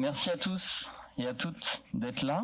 merci 0.00 0.30
à 0.30 0.38
tous 0.38 0.90
et 1.18 1.26
à 1.26 1.34
toutes 1.34 1.84
d'être 1.92 2.22
là. 2.22 2.42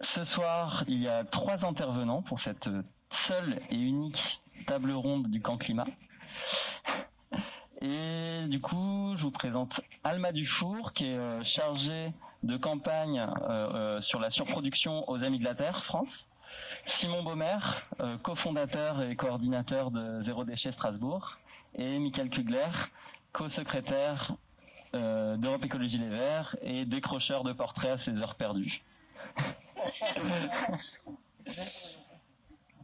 Ce 0.00 0.24
soir, 0.24 0.84
il 0.88 0.98
y 0.98 1.08
a 1.08 1.24
trois 1.24 1.66
intervenants 1.66 2.22
pour 2.22 2.40
cette 2.40 2.70
seule 3.10 3.60
et 3.70 3.76
unique 3.76 4.40
table 4.66 4.92
ronde 4.92 5.28
du 5.28 5.42
camp 5.42 5.58
climat. 5.58 5.86
Et 7.82 8.46
du 8.48 8.60
coup, 8.62 9.12
je 9.16 9.22
vous 9.22 9.30
présente 9.30 9.82
Alma 10.02 10.32
Dufour, 10.32 10.94
qui 10.94 11.06
est 11.06 11.16
euh, 11.16 11.44
chargée 11.44 12.12
de 12.42 12.56
campagne 12.56 13.18
euh, 13.18 13.26
euh, 13.50 14.00
sur 14.00 14.20
la 14.20 14.30
surproduction 14.30 15.08
aux 15.08 15.22
Amis 15.22 15.38
de 15.38 15.44
la 15.44 15.54
Terre, 15.54 15.84
France. 15.84 16.30
Simon 16.84 17.22
Baumer, 17.22 17.58
cofondateur 18.22 19.02
et 19.02 19.14
coordinateur 19.14 19.90
de 19.90 20.20
Zéro 20.20 20.44
Déchet 20.44 20.72
Strasbourg. 20.72 21.38
Et 21.76 21.98
Michael 21.98 22.30
Kugler, 22.30 22.70
co-secrétaire 23.32 24.34
d'Europe 24.92 25.64
Écologie 25.64 25.98
Les 25.98 26.08
Verts 26.08 26.56
et 26.62 26.84
décrocheur 26.84 27.44
de 27.44 27.52
portraits 27.52 27.92
à 27.92 27.96
ses 27.96 28.20
heures 28.20 28.34
perdues. 28.34 28.82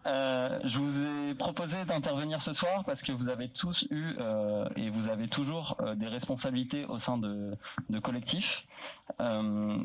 Euh, 0.07 0.61
je 0.63 0.79
vous 0.79 1.03
ai 1.03 1.35
proposé 1.35 1.85
d'intervenir 1.85 2.41
ce 2.41 2.53
soir 2.53 2.85
parce 2.85 3.03
que 3.03 3.11
vous 3.11 3.29
avez 3.29 3.49
tous 3.49 3.89
eu 3.91 4.15
euh, 4.21 4.69
et 4.77 4.89
vous 4.89 5.09
avez 5.09 5.27
toujours 5.27 5.77
euh, 5.81 5.97
des 5.97 6.07
responsabilités 6.07 6.85
au 6.85 6.99
sein 6.99 7.19
de, 7.19 7.57
de 7.91 7.99
collectifs 7.99 8.67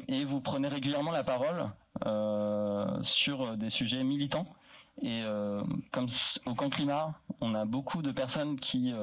et 0.07 0.25
vous 0.25 0.41
prenez 0.41 0.67
régulièrement 0.67 1.11
la 1.11 1.23
parole 1.23 1.69
sur 3.01 3.55
des 3.55 3.69
sujets 3.69 4.03
militants. 4.03 4.47
Et 5.01 5.23
comme 5.91 6.07
au 6.45 6.53
camp 6.53 6.69
climat, 6.69 7.15
on 7.39 7.55
a 7.55 7.65
beaucoup 7.65 8.01
de 8.01 8.11
personnes 8.11 8.59
qui 8.59 8.93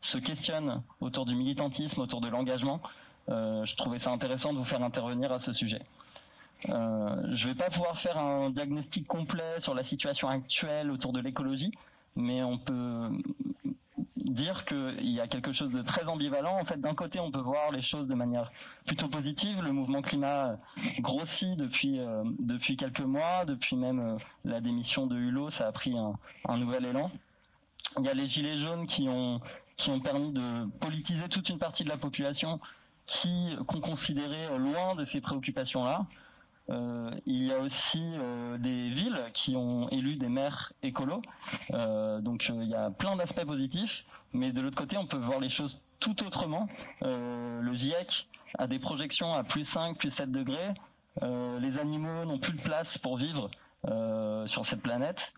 se 0.00 0.18
questionnent 0.18 0.82
autour 1.00 1.26
du 1.26 1.34
militantisme, 1.34 2.00
autour 2.00 2.20
de 2.20 2.28
l'engagement. 2.28 2.80
je 3.28 3.74
trouvais 3.76 3.98
ça 3.98 4.10
intéressant 4.12 4.52
de 4.52 4.58
vous 4.58 4.64
faire 4.64 4.82
intervenir 4.82 5.32
à 5.32 5.38
ce 5.38 5.52
sujet. 5.52 5.82
Euh, 6.68 7.22
je 7.32 7.48
ne 7.48 7.52
vais 7.52 7.58
pas 7.58 7.70
pouvoir 7.70 7.98
faire 7.98 8.18
un 8.18 8.50
diagnostic 8.50 9.06
complet 9.06 9.60
sur 9.60 9.74
la 9.74 9.84
situation 9.84 10.28
actuelle 10.28 10.90
autour 10.90 11.12
de 11.12 11.20
l'écologie, 11.20 11.72
mais 12.18 12.42
on 12.42 12.58
peut 12.58 13.10
dire 14.16 14.64
qu'il 14.64 15.08
y 15.08 15.20
a 15.20 15.28
quelque 15.28 15.52
chose 15.52 15.70
de 15.70 15.82
très 15.82 16.08
ambivalent. 16.08 16.58
En 16.58 16.64
fait, 16.64 16.80
d'un 16.80 16.94
côté, 16.94 17.20
on 17.20 17.30
peut 17.30 17.40
voir 17.40 17.70
les 17.70 17.80
choses 17.80 18.08
de 18.08 18.14
manière 18.14 18.50
plutôt 18.86 19.08
positive. 19.08 19.62
Le 19.62 19.72
mouvement 19.72 20.02
climat 20.02 20.58
grossit 21.00 21.56
depuis 21.56 22.00
euh, 22.00 22.24
depuis 22.40 22.76
quelques 22.76 23.00
mois, 23.00 23.44
depuis 23.44 23.76
même 23.76 24.00
euh, 24.00 24.16
la 24.44 24.60
démission 24.60 25.06
de 25.06 25.16
Hulot, 25.16 25.50
ça 25.50 25.68
a 25.68 25.72
pris 25.72 25.96
un, 25.96 26.14
un, 26.48 26.58
nouvel 26.58 26.86
élan. 26.86 27.10
Il 27.98 28.04
y 28.04 28.08
a 28.08 28.14
les 28.14 28.28
gilets 28.28 28.56
jaunes 28.56 28.86
qui 28.86 29.08
ont 29.08 29.40
qui 29.76 29.90
ont 29.90 30.00
permis 30.00 30.32
de 30.32 30.66
politiser 30.80 31.28
toute 31.28 31.48
une 31.48 31.58
partie 31.58 31.84
de 31.84 31.88
la 31.88 31.98
population 31.98 32.58
qui 33.06 33.56
qu'on 33.66 33.80
considérait 33.80 34.58
loin 34.58 34.96
de 34.96 35.04
ces 35.04 35.20
préoccupations-là. 35.20 36.06
Euh, 36.70 37.10
il 37.24 37.44
y 37.44 37.52
a 37.52 37.58
aussi 37.60 38.02
euh, 38.02 38.58
des 38.58 38.88
villes 38.88 39.24
qui 39.32 39.56
ont 39.56 39.88
élu 39.88 40.16
des 40.16 40.28
maires 40.28 40.72
écolos. 40.82 41.22
Euh, 41.72 42.20
donc 42.20 42.48
il 42.48 42.68
y 42.68 42.74
a 42.74 42.90
plein 42.90 43.16
d'aspects 43.16 43.44
positifs, 43.44 44.04
mais 44.32 44.52
de 44.52 44.60
l'autre 44.60 44.76
côté, 44.76 44.96
on 44.96 45.06
peut 45.06 45.16
voir 45.16 45.40
les 45.40 45.48
choses 45.48 45.80
tout 46.00 46.24
autrement. 46.24 46.68
le 47.00 47.72
GIEC 47.74 48.28
a 48.56 48.66
des 48.66 48.78
projections 48.78 49.32
à 49.34 49.42
plus 49.42 49.64
5, 49.64 49.98
plus 49.98 50.10
7 50.10 50.30
degrés. 50.30 50.74
les 51.22 51.78
animaux 51.78 52.24
n'ont 52.24 52.38
plus 52.38 52.52
de 52.52 52.60
place 52.60 52.98
pour 52.98 53.16
vivre 53.16 53.50
sur 54.46 54.64
cette 54.64 54.80
planète. 54.80 55.34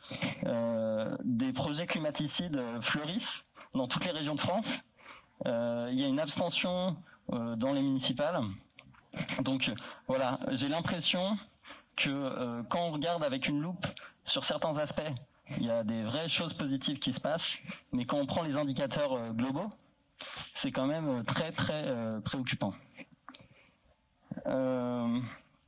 des 1.24 1.52
projets 1.54 1.86
climaticides 1.86 2.60
fleurissent 2.82 3.46
dans 3.74 3.88
toutes 3.88 4.04
les 4.04 4.10
régions 4.10 4.34
de 4.34 4.40
France. 4.40 4.82
il 5.46 5.98
y 5.98 6.04
a 6.04 6.08
une 6.08 6.20
abstention 6.20 6.94
dans 7.30 7.72
les 7.72 7.80
municipales. 7.80 8.42
Donc 9.42 9.72
voilà, 10.06 10.38
j'ai 10.50 10.68
l'impression 10.68 11.36
que 11.96 12.10
euh, 12.10 12.62
quand 12.68 12.80
on 12.80 12.92
regarde 12.92 13.22
avec 13.22 13.48
une 13.48 13.60
loupe 13.60 13.86
sur 14.24 14.44
certains 14.44 14.76
aspects, 14.78 15.12
il 15.58 15.64
y 15.64 15.70
a 15.70 15.84
des 15.84 16.02
vraies 16.02 16.28
choses 16.28 16.54
positives 16.54 16.98
qui 16.98 17.12
se 17.12 17.20
passent, 17.20 17.58
mais 17.92 18.04
quand 18.06 18.18
on 18.18 18.26
prend 18.26 18.42
les 18.42 18.56
indicateurs 18.56 19.12
euh, 19.12 19.30
globaux, 19.30 19.70
c'est 20.54 20.70
quand 20.70 20.86
même 20.86 21.08
euh, 21.08 21.22
très 21.22 21.52
très 21.52 21.84
préoccupant. 22.24 22.74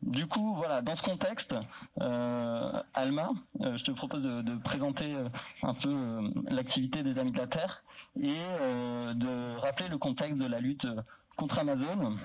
du 0.02 0.26
coup, 0.26 0.54
voilà, 0.54 0.82
dans 0.82 0.96
ce 0.96 1.02
contexte, 1.02 1.54
Alma, 1.98 3.30
je 3.60 3.82
te 3.84 3.92
propose 3.92 4.22
de, 4.22 4.42
de 4.42 4.56
présenter 4.56 5.16
un 5.62 5.74
peu 5.74 6.30
l'activité 6.48 7.02
des 7.02 7.18
Amis 7.18 7.32
de 7.32 7.38
la 7.38 7.46
Terre 7.46 7.82
et 8.20 8.40
de 9.14 9.56
rappeler 9.58 9.88
le 9.88 9.98
contexte 9.98 10.38
de 10.38 10.46
la 10.46 10.58
lutte 10.60 10.88
contre 11.36 11.58
Amazon 11.60 12.16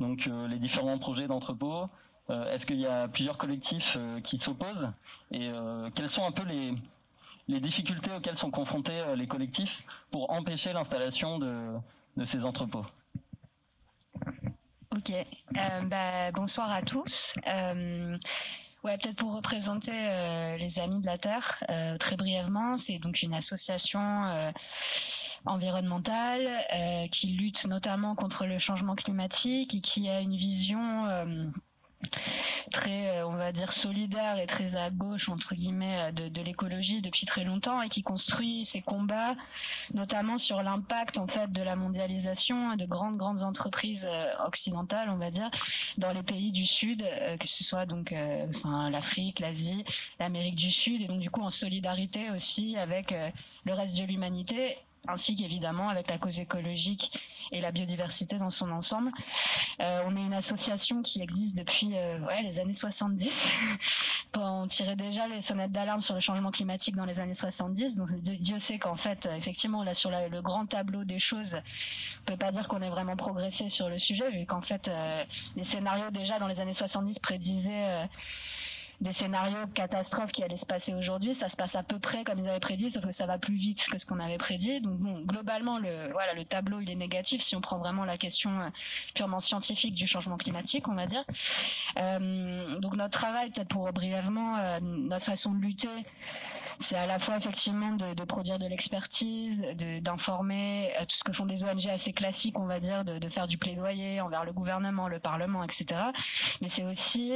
donc 0.00 0.26
euh, 0.26 0.48
les 0.48 0.58
différents 0.58 0.98
projets 0.98 1.26
d'entrepôt. 1.26 1.88
Euh, 2.30 2.52
est-ce 2.52 2.66
qu'il 2.66 2.78
y 2.78 2.86
a 2.86 3.08
plusieurs 3.08 3.38
collectifs 3.38 3.96
euh, 3.98 4.20
qui 4.20 4.38
s'opposent 4.38 4.90
et 5.32 5.50
quelles 5.94 6.10
sont 6.10 6.26
un 6.26 6.32
peu 6.32 6.44
les, 6.44 7.60
difficultés 7.60 8.12
auxquelles 8.12 8.36
sont 8.36 8.50
confrontés 8.50 9.14
les 9.16 9.26
collectifs 9.26 9.84
pour 10.10 10.30
empêcher 10.30 10.72
l'installation 10.72 11.38
de, 11.38 11.72
de, 12.16 12.24
ces 12.24 12.44
entrepôts? 12.44 12.84
Ok, 14.94 15.12
bah, 15.84 16.30
bonsoir 16.32 16.70
à 16.70 16.82
tous. 16.82 17.34
Ouais, 18.84 18.96
peut-être 18.98 19.16
pour 19.16 19.34
représenter 19.34 19.92
les 20.58 20.78
Amis 20.78 21.00
de 21.00 21.06
la 21.06 21.16
Terre, 21.16 21.62
très 21.98 22.16
brièvement, 22.16 22.76
c'est 22.76 22.98
donc 22.98 23.22
une 23.22 23.34
association 23.34 24.52
environnementale 25.44 26.48
euh, 26.74 27.08
qui 27.08 27.28
lutte 27.28 27.66
notamment 27.66 28.14
contre 28.14 28.46
le 28.46 28.58
changement 28.58 28.94
climatique 28.94 29.74
et 29.74 29.80
qui 29.80 30.08
a 30.08 30.20
une 30.20 30.36
vision 30.36 31.06
euh, 31.06 31.44
très, 32.70 33.08
euh, 33.08 33.26
on 33.26 33.36
va 33.36 33.52
dire, 33.52 33.72
solidaire 33.72 34.38
et 34.38 34.46
très 34.46 34.76
à 34.76 34.90
gauche, 34.90 35.28
entre 35.28 35.54
guillemets, 35.54 36.12
de, 36.12 36.42
l'écologie 36.42 37.02
depuis 37.02 37.26
très 37.26 37.44
longtemps 37.44 37.82
et 37.82 37.88
qui 37.88 38.02
construit 38.02 38.64
ses 38.64 38.80
combats, 38.80 39.34
notamment 39.94 40.38
sur 40.38 40.62
l'impact, 40.62 41.18
en 41.18 41.26
fait, 41.26 41.50
de 41.50 41.62
la 41.62 41.76
mondialisation 41.76 42.76
de 42.76 42.84
grandes, 42.84 43.16
grandes 43.16 43.42
entreprises 43.42 44.08
occidentales, 44.46 45.10
on 45.10 45.16
va 45.16 45.30
dire, 45.30 45.50
dans 45.96 46.12
les 46.12 46.22
pays 46.22 46.52
du 46.52 46.64
Sud, 46.64 47.02
que 47.40 47.48
ce 47.48 47.64
soit 47.64 47.84
donc, 47.84 48.14
enfin, 48.48 48.90
l'Afrique, 48.90 49.40
l'Asie, 49.40 49.84
l'Amérique 50.20 50.56
du 50.56 50.70
Sud, 50.70 51.02
et 51.02 51.08
donc, 51.08 51.20
du 51.20 51.30
coup, 51.30 51.42
en 51.42 51.50
solidarité 51.50 52.30
aussi 52.30 52.76
avec 52.76 53.12
le 53.64 53.72
reste 53.72 53.96
de 53.96 54.04
l'humanité 54.04 54.78
ainsi 55.08 55.36
qu'évidemment 55.36 55.88
avec 55.88 56.08
la 56.08 56.18
cause 56.18 56.38
écologique 56.38 57.18
et 57.50 57.60
la 57.60 57.72
biodiversité 57.72 58.36
dans 58.36 58.50
son 58.50 58.70
ensemble. 58.70 59.10
Euh, 59.80 60.02
on 60.06 60.16
est 60.16 60.22
une 60.22 60.34
association 60.34 61.02
qui 61.02 61.22
existe 61.22 61.56
depuis 61.56 61.96
euh, 61.96 62.18
les 62.42 62.60
années 62.60 62.74
70. 62.74 63.30
on 64.36 64.66
tirait 64.66 64.96
déjà 64.96 65.26
les 65.26 65.40
sonnettes 65.42 65.72
d'alarme 65.72 66.02
sur 66.02 66.14
le 66.14 66.20
changement 66.20 66.50
climatique 66.50 66.94
dans 66.94 67.06
les 67.06 67.20
années 67.20 67.34
70. 67.34 67.96
Donc 67.96 68.08
Dieu 68.20 68.58
sait 68.58 68.78
qu'en 68.78 68.96
fait, 68.96 69.26
effectivement, 69.36 69.82
là 69.82 69.94
sur 69.94 70.10
le 70.10 70.42
grand 70.42 70.66
tableau 70.66 71.04
des 71.04 71.18
choses, 71.18 71.56
on 72.22 72.24
peut 72.32 72.36
pas 72.36 72.52
dire 72.52 72.68
qu'on 72.68 72.82
ait 72.82 72.90
vraiment 72.90 73.16
progressé 73.16 73.68
sur 73.68 73.88
le 73.88 73.98
sujet, 73.98 74.30
vu 74.30 74.46
qu'en 74.46 74.60
fait, 74.60 74.88
euh, 74.88 75.24
les 75.56 75.64
scénarios 75.64 76.10
déjà 76.10 76.38
dans 76.38 76.48
les 76.48 76.60
années 76.60 76.72
70 76.72 77.18
prédisaient 77.18 77.88
euh, 77.88 78.04
des 79.00 79.12
scénarios 79.12 79.66
catastrophes 79.74 80.32
qui 80.32 80.42
allaient 80.42 80.56
se 80.56 80.66
passer 80.66 80.92
aujourd'hui, 80.92 81.34
ça 81.34 81.48
se 81.48 81.56
passe 81.56 81.76
à 81.76 81.84
peu 81.84 82.00
près 82.00 82.24
comme 82.24 82.40
ils 82.40 82.48
avaient 82.48 82.58
prédit, 82.58 82.90
sauf 82.90 83.06
que 83.06 83.12
ça 83.12 83.26
va 83.26 83.38
plus 83.38 83.54
vite 83.54 83.86
que 83.90 83.96
ce 83.96 84.06
qu'on 84.06 84.18
avait 84.18 84.38
prédit. 84.38 84.80
Donc 84.80 84.98
bon, 84.98 85.20
globalement, 85.20 85.78
le 85.78 86.10
voilà, 86.12 86.34
le 86.34 86.44
tableau 86.44 86.80
il 86.80 86.90
est 86.90 86.96
négatif 86.96 87.42
si 87.42 87.54
on 87.54 87.60
prend 87.60 87.78
vraiment 87.78 88.04
la 88.04 88.18
question 88.18 88.50
euh, 88.50 88.68
purement 89.14 89.38
scientifique 89.38 89.94
du 89.94 90.08
changement 90.08 90.36
climatique, 90.36 90.88
on 90.88 90.94
va 90.94 91.06
dire. 91.06 91.24
Euh, 92.00 92.78
donc 92.80 92.96
notre 92.96 93.16
travail, 93.16 93.50
peut-être 93.50 93.68
pour 93.68 93.92
brièvement, 93.92 94.56
euh, 94.56 94.80
notre 94.82 95.24
façon 95.24 95.52
de 95.52 95.60
lutter, 95.60 95.88
c'est 96.80 96.96
à 96.96 97.06
la 97.06 97.18
fois 97.18 97.36
effectivement 97.36 97.92
de, 97.92 98.24
produire 98.24 98.58
de 98.58 98.66
l'expertise, 98.66 99.64
d'informer, 100.00 100.92
tout 101.08 101.16
ce 101.16 101.24
que 101.24 101.32
font 101.32 101.46
des 101.46 101.64
ONG 101.64 101.86
assez 101.88 102.12
classiques, 102.12 102.58
on 102.58 102.66
va 102.66 102.78
dire, 102.78 103.04
de, 103.04 103.18
de, 103.18 103.28
faire 103.28 103.48
du 103.48 103.58
plaidoyer 103.58 104.20
envers 104.20 104.44
le 104.44 104.52
gouvernement, 104.52 105.08
le 105.08 105.18
Parlement, 105.18 105.64
etc. 105.64 105.86
Mais 106.60 106.68
c'est 106.68 106.84
aussi 106.84 107.32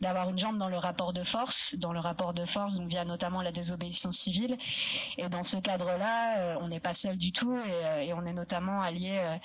d'avoir 0.00 0.31
une 0.32 0.38
jambe 0.38 0.58
dans 0.58 0.68
le 0.68 0.78
rapport 0.78 1.12
de 1.12 1.22
force, 1.22 1.74
dans 1.76 1.92
le 1.92 2.00
rapport 2.00 2.32
de 2.32 2.44
force, 2.46 2.76
donc 2.76 2.88
via 2.88 3.04
notamment 3.04 3.42
la 3.42 3.52
désobéissance 3.52 4.16
civile. 4.16 4.56
Et 5.18 5.28
dans 5.28 5.44
ce 5.44 5.58
cadre-là, 5.58 6.38
euh, 6.38 6.56
on 6.60 6.68
n'est 6.68 6.80
pas 6.80 6.94
seul 6.94 7.18
du 7.18 7.32
tout 7.32 7.54
et, 7.54 8.10
euh, 8.10 8.14
on 8.16 8.24
est 8.24 8.32
notamment 8.32 8.80
allié 8.80 9.18
euh, 9.20 9.36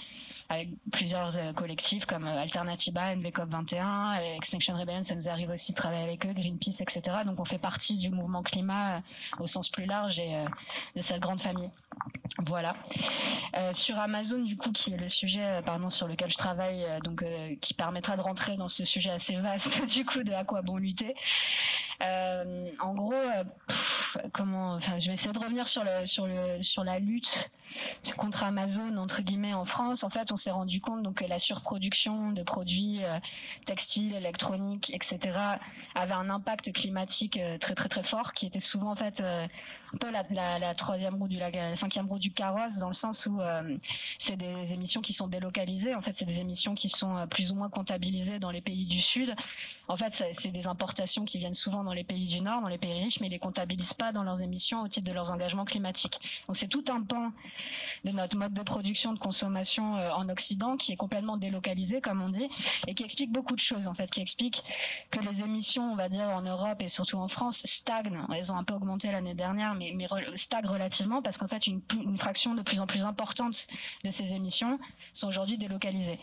avec 0.49 0.69
plusieurs 0.91 1.53
collectifs 1.55 2.05
comme 2.05 2.25
Alternativa, 2.25 3.13
NVCOP 3.15 3.49
21, 3.49 4.13
Extinction 4.37 4.75
Rebellion, 4.75 5.03
ça 5.03 5.15
nous 5.15 5.27
arrive 5.27 5.49
aussi 5.49 5.73
de 5.73 5.77
travailler 5.77 6.03
avec 6.03 6.25
eux, 6.25 6.33
Greenpeace, 6.33 6.79
etc. 6.79 7.01
Donc 7.25 7.39
on 7.39 7.45
fait 7.45 7.57
partie 7.57 7.97
du 7.97 8.09
mouvement 8.09 8.43
climat 8.43 9.01
au 9.39 9.47
sens 9.47 9.69
plus 9.69 9.85
large 9.85 10.19
et 10.19 10.45
de 10.95 11.01
cette 11.01 11.19
grande 11.19 11.41
famille. 11.41 11.69
Voilà. 12.45 12.73
Sur 13.73 13.99
Amazon, 13.99 14.39
du 14.39 14.55
coup, 14.55 14.71
qui 14.71 14.93
est 14.93 14.97
le 14.97 15.09
sujet, 15.09 15.61
pardon, 15.65 15.89
sur 15.89 16.07
lequel 16.07 16.29
je 16.29 16.37
travaille, 16.37 16.85
donc 17.03 17.25
qui 17.59 17.73
permettra 17.73 18.15
de 18.15 18.21
rentrer 18.21 18.55
dans 18.55 18.69
ce 18.69 18.85
sujet 18.85 19.09
assez 19.09 19.35
vaste, 19.35 19.85
du 19.93 20.05
coup, 20.05 20.23
de 20.23 20.31
à 20.31 20.45
quoi 20.45 20.61
bon 20.61 20.76
lutter. 20.79 21.13
En 22.01 22.93
gros, 22.93 23.13
comment, 24.33 24.73
enfin, 24.73 24.99
je 24.99 25.07
vais 25.07 25.15
essayer 25.15 25.33
de 25.33 25.39
revenir 25.39 25.67
sur 25.67 25.83
le 25.83 26.05
sur 26.05 26.27
le 26.27 26.61
sur 26.61 26.83
la 26.83 26.99
lutte 26.99 27.49
contre 28.17 28.43
Amazon 28.43 28.97
entre 28.97 29.21
guillemets 29.21 29.53
en 29.53 29.65
France, 29.65 30.03
en 30.03 30.09
fait, 30.09 30.31
on 30.31 30.37
s'est 30.37 30.51
rendu 30.51 30.81
compte 30.81 31.03
donc 31.03 31.15
que 31.15 31.25
la 31.25 31.39
surproduction 31.39 32.31
de 32.31 32.43
produits 32.43 33.03
euh, 33.03 33.19
textiles, 33.65 34.13
électroniques, 34.13 34.91
etc. 34.93 35.37
avait 35.95 36.13
un 36.13 36.29
impact 36.29 36.71
climatique 36.73 37.37
euh, 37.37 37.57
très 37.57 37.75
très 37.75 37.89
très 37.89 38.03
fort, 38.03 38.33
qui 38.33 38.45
était 38.45 38.59
souvent 38.59 38.91
en 38.91 38.95
fait 38.95 39.21
un 39.21 39.97
peu 39.99 40.09
la, 40.11 40.75
troisième 40.75 41.15
roue 41.15 41.27
du 41.27 41.37
la 41.37 41.75
cinquième 41.75 42.07
roue 42.07 42.19
du 42.19 42.31
carrosse 42.31 42.77
dans 42.77 42.87
le 42.87 42.93
sens 42.93 43.25
où 43.25 43.39
c'est 44.19 44.35
des 44.35 44.73
émissions 44.73 45.01
qui 45.01 45.13
sont 45.13 45.27
délocalisées. 45.27 45.95
En 45.95 46.01
fait, 46.01 46.15
c'est 46.15 46.25
des 46.25 46.39
émissions 46.39 46.75
qui 46.75 46.89
sont 46.89 47.27
plus 47.29 47.51
ou 47.51 47.55
moins 47.55 47.69
comptabilisées 47.69 48.39
dans 48.39 48.51
les 48.51 48.61
pays 48.61 48.85
du 48.85 48.99
Sud. 48.99 49.35
En 49.87 49.97
fait, 49.97 50.23
c'est 50.33 50.51
des 50.51 50.67
importations 50.67 51.25
qui 51.25 51.37
viennent 51.37 51.53
souvent 51.53 51.83
dans 51.87 51.93
les 51.93 52.03
pays 52.03 52.27
du 52.27 52.41
Nord, 52.41 52.61
dans 52.61 52.67
les 52.67 52.77
pays 52.77 53.01
riches, 53.01 53.21
mais 53.21 53.27
ils 53.27 53.31
les 53.31 53.39
comptabilisent 53.39 53.93
pas 53.93 54.11
dans 54.11 54.23
leurs 54.23 54.41
émissions 54.41 54.81
au 54.81 54.89
titre 54.89 55.07
de 55.07 55.13
leurs 55.13 55.31
engagements 55.31 55.63
climatiques. 55.63 56.19
Donc 56.47 56.57
c'est 56.57 56.67
tout 56.67 56.83
un 56.89 57.01
pan 57.01 57.31
de 58.03 58.11
notre 58.11 58.35
mode 58.35 58.53
de 58.53 58.61
production, 58.61 59.13
de 59.13 59.19
consommation 59.19 59.95
euh, 59.95 60.11
en 60.11 60.27
Occident 60.27 60.75
qui 60.75 60.91
est 60.91 60.97
complètement 60.97 61.37
délocalisé, 61.37 62.01
comme 62.01 62.21
on 62.21 62.29
dit, 62.29 62.49
et 62.87 62.93
qui 62.93 63.03
explique 63.03 63.31
beaucoup 63.31 63.55
de 63.55 63.61
choses 63.61 63.87
en 63.87 63.93
fait, 63.93 64.11
qui 64.11 64.19
explique 64.19 64.61
que 65.11 65.21
les 65.21 65.41
émissions, 65.41 65.93
on 65.93 65.95
va 65.95 66.09
dire 66.09 66.27
en 66.27 66.41
Europe 66.41 66.81
et 66.81 66.89
surtout 66.89 67.17
en 67.17 67.29
France, 67.29 67.61
stagnent. 67.63 68.25
Elles 68.35 68.51
ont 68.51 68.57
un 68.57 68.65
peu 68.65 68.73
augmenté 68.73 69.09
l'année 69.09 69.33
dernière, 69.33 69.73
mais, 69.73 69.95
stagnent 70.35 70.67
relativement 70.67 71.21
parce 71.21 71.37
qu'en 71.37 71.47
fait 71.47 71.67
une, 71.67 71.81
une 71.93 72.17
fraction 72.17 72.53
de 72.53 72.63
plus 72.63 72.81
en 72.81 72.85
plus 72.85 73.05
importante 73.05 73.67
de 74.03 74.11
ces 74.11 74.33
émissions 74.33 74.77
sont 75.13 75.27
aujourd'hui 75.29 75.57
délocalisées. 75.57 76.19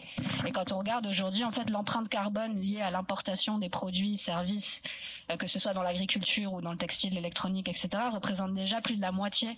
Et 0.47 0.53
quand 0.53 0.73
on 0.73 0.79
regarde 0.79 1.07
aujourd'hui 1.07 1.43
en 1.43 1.53
fait 1.53 1.71
l'empreinte 1.71 2.11
carbone 2.11 2.61
liée 2.61 2.83
à 2.83 2.91
l'importation 2.91 3.59
des 3.59 3.71
produits, 3.71 4.19
services, 4.19 4.83
euh, 5.31 5.37
que 5.37 5.47
ce 5.55 5.61
soit 5.61 5.73
dans 5.73 5.85
l'agriculture 5.85 6.53
ou 6.53 6.61
dans 6.61 6.73
le 6.73 6.79
textile, 6.79 7.15
l'électronique, 7.15 7.69
etc., 7.69 7.89
représente 8.13 8.55
déjà 8.55 8.81
plus 8.81 8.97
de 8.97 9.01
la 9.01 9.13
moitié 9.13 9.57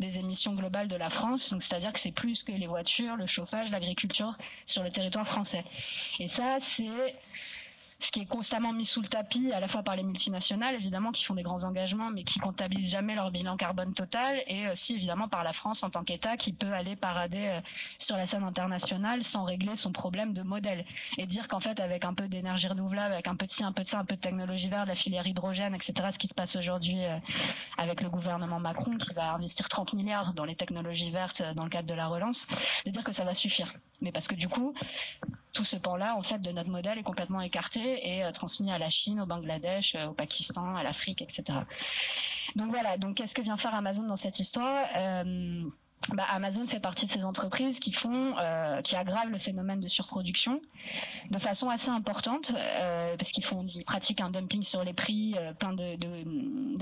des 0.00 0.18
émissions 0.18 0.54
globales 0.54 0.88
de 0.88 0.96
la 0.96 1.08
France. 1.08 1.50
Donc, 1.50 1.62
c'est-à-dire 1.62 1.92
que 1.92 2.00
c'est 2.00 2.10
plus 2.10 2.42
que 2.42 2.50
les 2.50 2.66
voitures, 2.66 3.14
le 3.14 3.28
chauffage, 3.28 3.70
l'agriculture 3.70 4.36
sur 4.66 4.82
le 4.82 4.90
territoire 4.90 5.28
français. 5.28 5.62
Et 6.18 6.26
ça, 6.26 6.58
c'est 6.60 7.14
ce 8.00 8.10
qui 8.10 8.20
est 8.20 8.26
constamment 8.26 8.72
mis 8.72 8.86
sous 8.86 9.02
le 9.02 9.08
tapis 9.08 9.52
à 9.52 9.60
la 9.60 9.68
fois 9.68 9.82
par 9.82 9.96
les 9.96 10.02
multinationales 10.02 10.74
évidemment 10.74 11.12
qui 11.12 11.24
font 11.24 11.34
des 11.34 11.42
grands 11.42 11.64
engagements 11.64 12.10
mais 12.10 12.24
qui 12.24 12.38
comptabilisent 12.38 12.90
jamais 12.90 13.14
leur 13.14 13.30
bilan 13.30 13.56
carbone 13.56 13.94
total 13.94 14.42
et 14.46 14.68
aussi 14.68 14.94
évidemment 14.94 15.28
par 15.28 15.44
la 15.44 15.52
France 15.52 15.82
en 15.82 15.90
tant 15.90 16.04
qu'État 16.04 16.36
qui 16.36 16.52
peut 16.52 16.72
aller 16.72 16.96
parader 16.96 17.46
euh, 17.48 17.60
sur 17.98 18.16
la 18.16 18.26
scène 18.26 18.44
internationale 18.44 19.24
sans 19.24 19.44
régler 19.44 19.76
son 19.76 19.92
problème 19.92 20.32
de 20.32 20.42
modèle 20.42 20.84
et 21.18 21.26
dire 21.26 21.48
qu'en 21.48 21.60
fait 21.60 21.80
avec 21.80 22.04
un 22.04 22.14
peu 22.14 22.28
d'énergie 22.28 22.68
renouvelable, 22.68 23.14
avec 23.14 23.28
un 23.28 23.36
peu 23.36 23.46
de 23.46 23.50
ci, 23.50 23.64
un 23.64 23.72
peu 23.72 23.82
de 23.82 23.88
ça, 23.88 23.98
un 23.98 24.04
peu 24.04 24.16
de 24.16 24.20
technologie 24.20 24.68
verte, 24.68 24.88
la 24.88 24.94
filière 24.94 25.26
hydrogène, 25.26 25.74
etc. 25.74 25.94
Ce 26.12 26.18
qui 26.18 26.28
se 26.28 26.34
passe 26.34 26.56
aujourd'hui 26.56 27.04
euh, 27.04 27.18
avec 27.78 28.00
le 28.00 28.10
gouvernement 28.10 28.60
Macron 28.60 28.96
qui 28.96 29.12
va 29.14 29.32
investir 29.32 29.68
30 29.68 29.92
milliards 29.94 30.34
dans 30.34 30.44
les 30.44 30.56
technologies 30.56 31.10
vertes 31.10 31.40
euh, 31.40 31.54
dans 31.54 31.64
le 31.64 31.70
cadre 31.70 31.88
de 31.88 31.94
la 31.94 32.06
relance, 32.08 32.46
de 32.86 32.90
dire 32.90 33.04
que 33.04 33.12
ça 33.12 33.24
va 33.24 33.34
suffire. 33.34 33.72
Mais 34.00 34.12
parce 34.12 34.28
que 34.28 34.34
du 34.34 34.48
coup, 34.48 34.74
tout 35.52 35.64
ce 35.64 35.76
pan-là, 35.76 36.16
en 36.16 36.22
fait, 36.22 36.40
de 36.40 36.50
notre 36.52 36.70
modèle 36.70 36.98
est 36.98 37.02
complètement 37.02 37.40
écarté 37.40 38.08
et 38.08 38.24
euh, 38.24 38.32
transmis 38.32 38.72
à 38.72 38.78
la 38.78 38.90
Chine, 38.90 39.20
au 39.20 39.26
Bangladesh, 39.26 39.94
euh, 39.94 40.06
au 40.06 40.12
Pakistan, 40.12 40.74
à 40.74 40.82
l'Afrique, 40.82 41.22
etc. 41.22 41.60
Donc 42.56 42.70
voilà. 42.70 42.96
Donc 42.96 43.16
qu'est-ce 43.16 43.34
que 43.34 43.42
vient 43.42 43.56
faire 43.56 43.74
Amazon 43.74 44.06
dans 44.06 44.16
cette 44.16 44.38
histoire? 44.38 44.86
Euh, 44.96 45.64
bah, 46.08 46.24
Amazon 46.30 46.66
fait 46.66 46.80
partie 46.80 47.06
de 47.06 47.10
ces 47.10 47.24
entreprises 47.24 47.78
qui 47.78 47.92
font, 47.92 48.36
euh, 48.38 48.80
qui 48.80 48.96
aggravent 48.96 49.30
le 49.30 49.38
phénomène 49.38 49.80
de 49.80 49.88
surproduction 49.88 50.60
de 51.30 51.38
façon 51.38 51.68
assez 51.68 51.90
importante, 51.90 52.52
euh, 52.56 53.16
parce 53.16 53.30
qu'ils 53.30 53.44
font, 53.44 53.66
ils 53.74 53.84
pratiquent 53.84 54.20
un 54.20 54.30
dumping 54.30 54.64
sur 54.64 54.82
les 54.82 54.92
prix, 54.92 55.34
euh, 55.36 55.52
plein 55.52 55.72
de, 55.72 55.96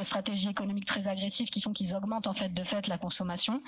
stratégies 0.03 0.49
économiques 0.49 0.87
très 0.87 1.09
agressives 1.09 1.51
qui 1.51 1.61
font 1.61 1.73
qu'ils 1.73 1.95
augmentent 1.95 2.29
en 2.29 2.33
fait 2.33 2.55
de 2.55 2.65
fait 2.65 2.87
la 2.87 2.97
consommation. 2.97 3.61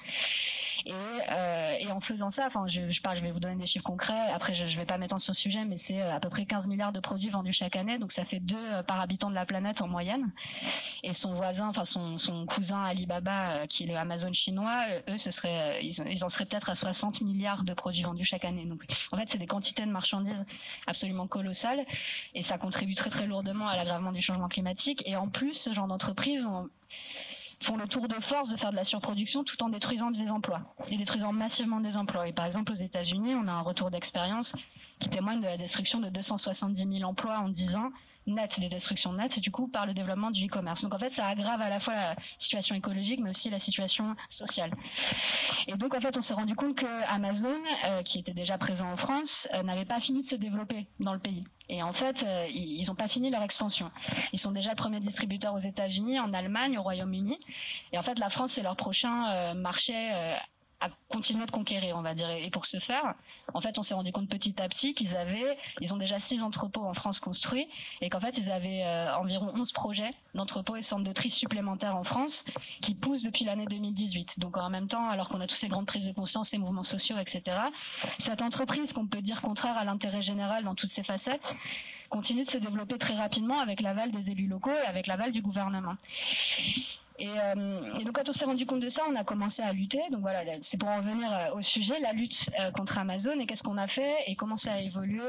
Et, 0.86 0.92
euh, 0.92 1.90
en 1.90 2.00
faisant 2.00 2.30
ça, 2.30 2.46
enfin, 2.46 2.66
je, 2.66 3.00
parle, 3.02 3.18
je 3.18 3.22
vais 3.22 3.32
vous 3.32 3.40
donner 3.40 3.56
des 3.56 3.66
chiffres 3.66 3.84
concrets. 3.84 4.30
Après, 4.32 4.54
je, 4.54 4.66
je 4.66 4.76
vais 4.76 4.86
pas 4.86 4.96
m'étendre 4.96 5.20
sur 5.20 5.32
le 5.32 5.36
sujet, 5.36 5.64
mais 5.64 5.76
c'est 5.76 6.00
à 6.00 6.20
peu 6.20 6.30
près 6.30 6.46
15 6.46 6.68
milliards 6.68 6.92
de 6.92 7.00
produits 7.00 7.28
vendus 7.28 7.52
chaque 7.52 7.76
année, 7.76 7.98
donc 7.98 8.12
ça 8.12 8.24
fait 8.24 8.40
deux 8.40 8.56
par 8.86 9.00
habitant 9.00 9.28
de 9.28 9.34
la 9.34 9.44
planète 9.44 9.82
en 9.82 9.88
moyenne. 9.88 10.30
Et 11.02 11.12
son 11.12 11.34
voisin, 11.34 11.68
enfin 11.68 11.84
son, 11.84 12.16
son 12.18 12.46
cousin 12.46 12.80
Alibaba, 12.80 13.66
qui 13.66 13.84
est 13.84 13.86
le 13.86 13.96
Amazon 13.96 14.32
chinois, 14.32 14.86
eux, 15.08 15.18
ce 15.18 15.30
euh, 15.44 15.78
ils, 15.82 16.24
en 16.24 16.28
seraient 16.28 16.46
peut-être 16.46 16.70
à 16.70 16.74
60 16.74 17.20
milliards 17.22 17.64
de 17.64 17.74
produits 17.74 18.02
vendus 18.02 18.24
chaque 18.24 18.44
année. 18.44 18.66
En 19.12 19.16
fait, 19.16 19.28
c'est 19.28 19.38
des 19.38 19.46
quantités 19.46 19.84
de 19.84 19.90
marchandises 19.90 20.44
absolument 20.86 21.26
colossales 21.26 21.84
et 22.34 22.42
ça 22.42 22.58
contribue 22.58 22.94
très 22.94 23.10
très 23.10 23.26
lourdement 23.26 23.66
à 23.66 23.76
l'aggravement 23.76 24.12
du 24.12 24.20
changement 24.20 24.48
climatique. 24.48 25.02
Et 25.06 25.16
en 25.16 25.28
plus, 25.28 25.54
ce 25.54 25.72
genre 25.72 25.86
d'entreprises 25.86 26.46
font 27.62 27.76
le 27.76 27.86
tour 27.86 28.08
de 28.08 28.14
force 28.20 28.48
de 28.48 28.56
faire 28.56 28.70
de 28.70 28.76
la 28.76 28.84
surproduction 28.84 29.44
tout 29.44 29.62
en 29.62 29.68
détruisant 29.68 30.10
des 30.10 30.30
emplois 30.30 30.62
et 30.88 30.96
détruisant 30.96 31.32
massivement 31.32 31.80
des 31.80 31.96
emplois. 31.96 32.24
Par 32.32 32.46
exemple, 32.46 32.72
aux 32.72 32.76
États-Unis, 32.76 33.34
on 33.34 33.46
a 33.48 33.52
un 33.52 33.60
retour 33.60 33.90
d'expérience 33.90 34.54
qui 35.00 35.08
témoigne 35.08 35.40
de 35.40 35.46
la 35.46 35.56
destruction 35.56 36.00
de 36.00 36.08
270 36.08 36.98
000 36.98 37.08
emplois 37.08 37.38
en 37.38 37.48
10 37.48 37.76
ans 37.76 37.90
net, 38.26 38.60
des 38.60 38.68
destructions 38.68 39.12
nettes, 39.12 39.38
du 39.40 39.50
coup, 39.50 39.68
par 39.68 39.86
le 39.86 39.94
développement 39.94 40.30
du 40.30 40.46
e-commerce. 40.46 40.82
Donc 40.82 40.94
en 40.94 40.98
fait, 40.98 41.10
ça 41.10 41.26
aggrave 41.26 41.60
à 41.60 41.68
la 41.68 41.80
fois 41.80 41.94
la 41.94 42.16
situation 42.38 42.74
écologique, 42.74 43.20
mais 43.20 43.30
aussi 43.30 43.50
la 43.50 43.58
situation 43.58 44.14
sociale. 44.28 44.72
Et 45.66 45.74
donc 45.74 45.94
en 45.94 46.00
fait, 46.00 46.16
on 46.16 46.20
s'est 46.20 46.34
rendu 46.34 46.54
compte 46.54 46.76
que 46.76 47.12
Amazon, 47.12 47.56
euh, 47.86 48.02
qui 48.02 48.18
était 48.18 48.34
déjà 48.34 48.58
présent 48.58 48.90
en 48.90 48.96
France, 48.96 49.48
euh, 49.54 49.62
n'avait 49.62 49.84
pas 49.84 50.00
fini 50.00 50.22
de 50.22 50.26
se 50.26 50.36
développer 50.36 50.86
dans 51.00 51.12
le 51.12 51.18
pays. 51.18 51.44
Et 51.68 51.82
en 51.82 51.92
fait, 51.92 52.24
euh, 52.24 52.46
ils 52.50 52.84
n'ont 52.88 52.94
pas 52.94 53.08
fini 53.08 53.30
leur 53.30 53.42
expansion. 53.42 53.90
Ils 54.32 54.38
sont 54.38 54.50
déjà 54.50 54.70
le 54.70 54.76
premier 54.76 55.00
distributeur 55.00 55.54
aux 55.54 55.58
États-Unis, 55.58 56.18
en 56.18 56.32
Allemagne, 56.34 56.78
au 56.78 56.82
Royaume-Uni. 56.82 57.38
Et 57.92 57.98
en 57.98 58.02
fait, 58.02 58.18
la 58.18 58.28
France, 58.28 58.52
c'est 58.52 58.62
leur 58.62 58.76
prochain 58.76 59.54
marché 59.54 60.10
à 60.80 60.88
continuer 61.08 61.44
de 61.46 61.50
conquérir, 61.50 61.96
on 61.96 62.02
va 62.02 62.14
dire. 62.14 62.30
Et 62.30 62.50
pour 62.50 62.66
ce 62.66 62.78
faire, 62.78 63.14
en 63.54 63.60
fait, 63.60 63.78
on 63.78 63.82
s'est 63.82 63.94
rendu 63.94 64.12
compte 64.12 64.28
petit 64.28 64.60
à 64.60 64.68
petit 64.68 64.94
qu'ils 64.94 65.16
avaient, 65.16 65.58
ils 65.80 65.92
ont 65.92 65.96
déjà 65.96 66.18
six 66.18 66.42
entrepôts 66.42 66.84
en 66.84 66.94
France 66.94 67.20
construits, 67.20 67.68
et 68.00 68.08
qu'en 68.08 68.20
fait, 68.20 68.38
ils 68.38 68.50
avaient 68.50 68.82
euh, 68.84 69.14
environ 69.16 69.52
11 69.54 69.72
projets 69.72 70.10
d'entrepôts 70.34 70.76
et 70.76 70.82
centres 70.82 71.04
de 71.04 71.12
tri 71.12 71.30
supplémentaires 71.30 71.96
en 71.96 72.04
France 72.04 72.44
qui 72.80 72.94
poussent 72.94 73.22
depuis 73.22 73.44
l'année 73.44 73.66
2018. 73.66 74.38
Donc 74.38 74.56
en 74.56 74.70
même 74.70 74.88
temps, 74.88 75.08
alors 75.08 75.28
qu'on 75.28 75.40
a 75.40 75.46
tous 75.46 75.56
ces 75.56 75.68
grandes 75.68 75.86
prises 75.86 76.06
de 76.06 76.12
conscience, 76.12 76.50
ces 76.50 76.58
mouvements 76.58 76.82
sociaux, 76.82 77.16
etc., 77.18 77.56
cette 78.18 78.42
entreprise 78.42 78.92
qu'on 78.92 79.06
peut 79.06 79.22
dire 79.22 79.42
contraire 79.42 79.76
à 79.76 79.84
l'intérêt 79.84 80.22
général 80.22 80.64
dans 80.64 80.74
toutes 80.74 80.90
ses 80.90 81.02
facettes, 81.02 81.54
continue 82.08 82.44
de 82.44 82.50
se 82.50 82.58
développer 82.58 82.98
très 82.98 83.14
rapidement 83.14 83.60
avec 83.60 83.80
l'aval 83.80 84.10
des 84.10 84.30
élus 84.30 84.48
locaux 84.48 84.70
et 84.70 84.86
avec 84.86 85.06
l'aval 85.06 85.30
du 85.30 85.42
gouvernement. 85.42 85.94
Euh, 87.20 87.98
et, 87.98 88.04
donc 88.04 88.14
quand 88.14 88.28
on 88.28 88.32
s'est 88.32 88.44
rendu 88.44 88.66
compte 88.66 88.80
de 88.80 88.88
ça, 88.88 89.02
on 89.10 89.16
a 89.16 89.24
commencé 89.24 89.62
à 89.62 89.72
lutter. 89.72 90.00
Donc 90.10 90.20
voilà, 90.20 90.40
c'est 90.62 90.78
pour 90.78 90.88
en 90.88 90.96
revenir 90.96 91.32
euh, 91.32 91.54
au 91.54 91.62
sujet, 91.62 91.98
la 92.00 92.12
lutte 92.12 92.50
euh, 92.58 92.70
contre 92.70 92.98
Amazon 92.98 93.38
et 93.38 93.46
qu'est-ce 93.46 93.62
qu'on 93.62 93.78
a 93.78 93.88
fait 93.88 94.14
et 94.26 94.36
comment 94.36 94.56
ça 94.56 94.74
a 94.74 94.80
évolué. 94.80 95.22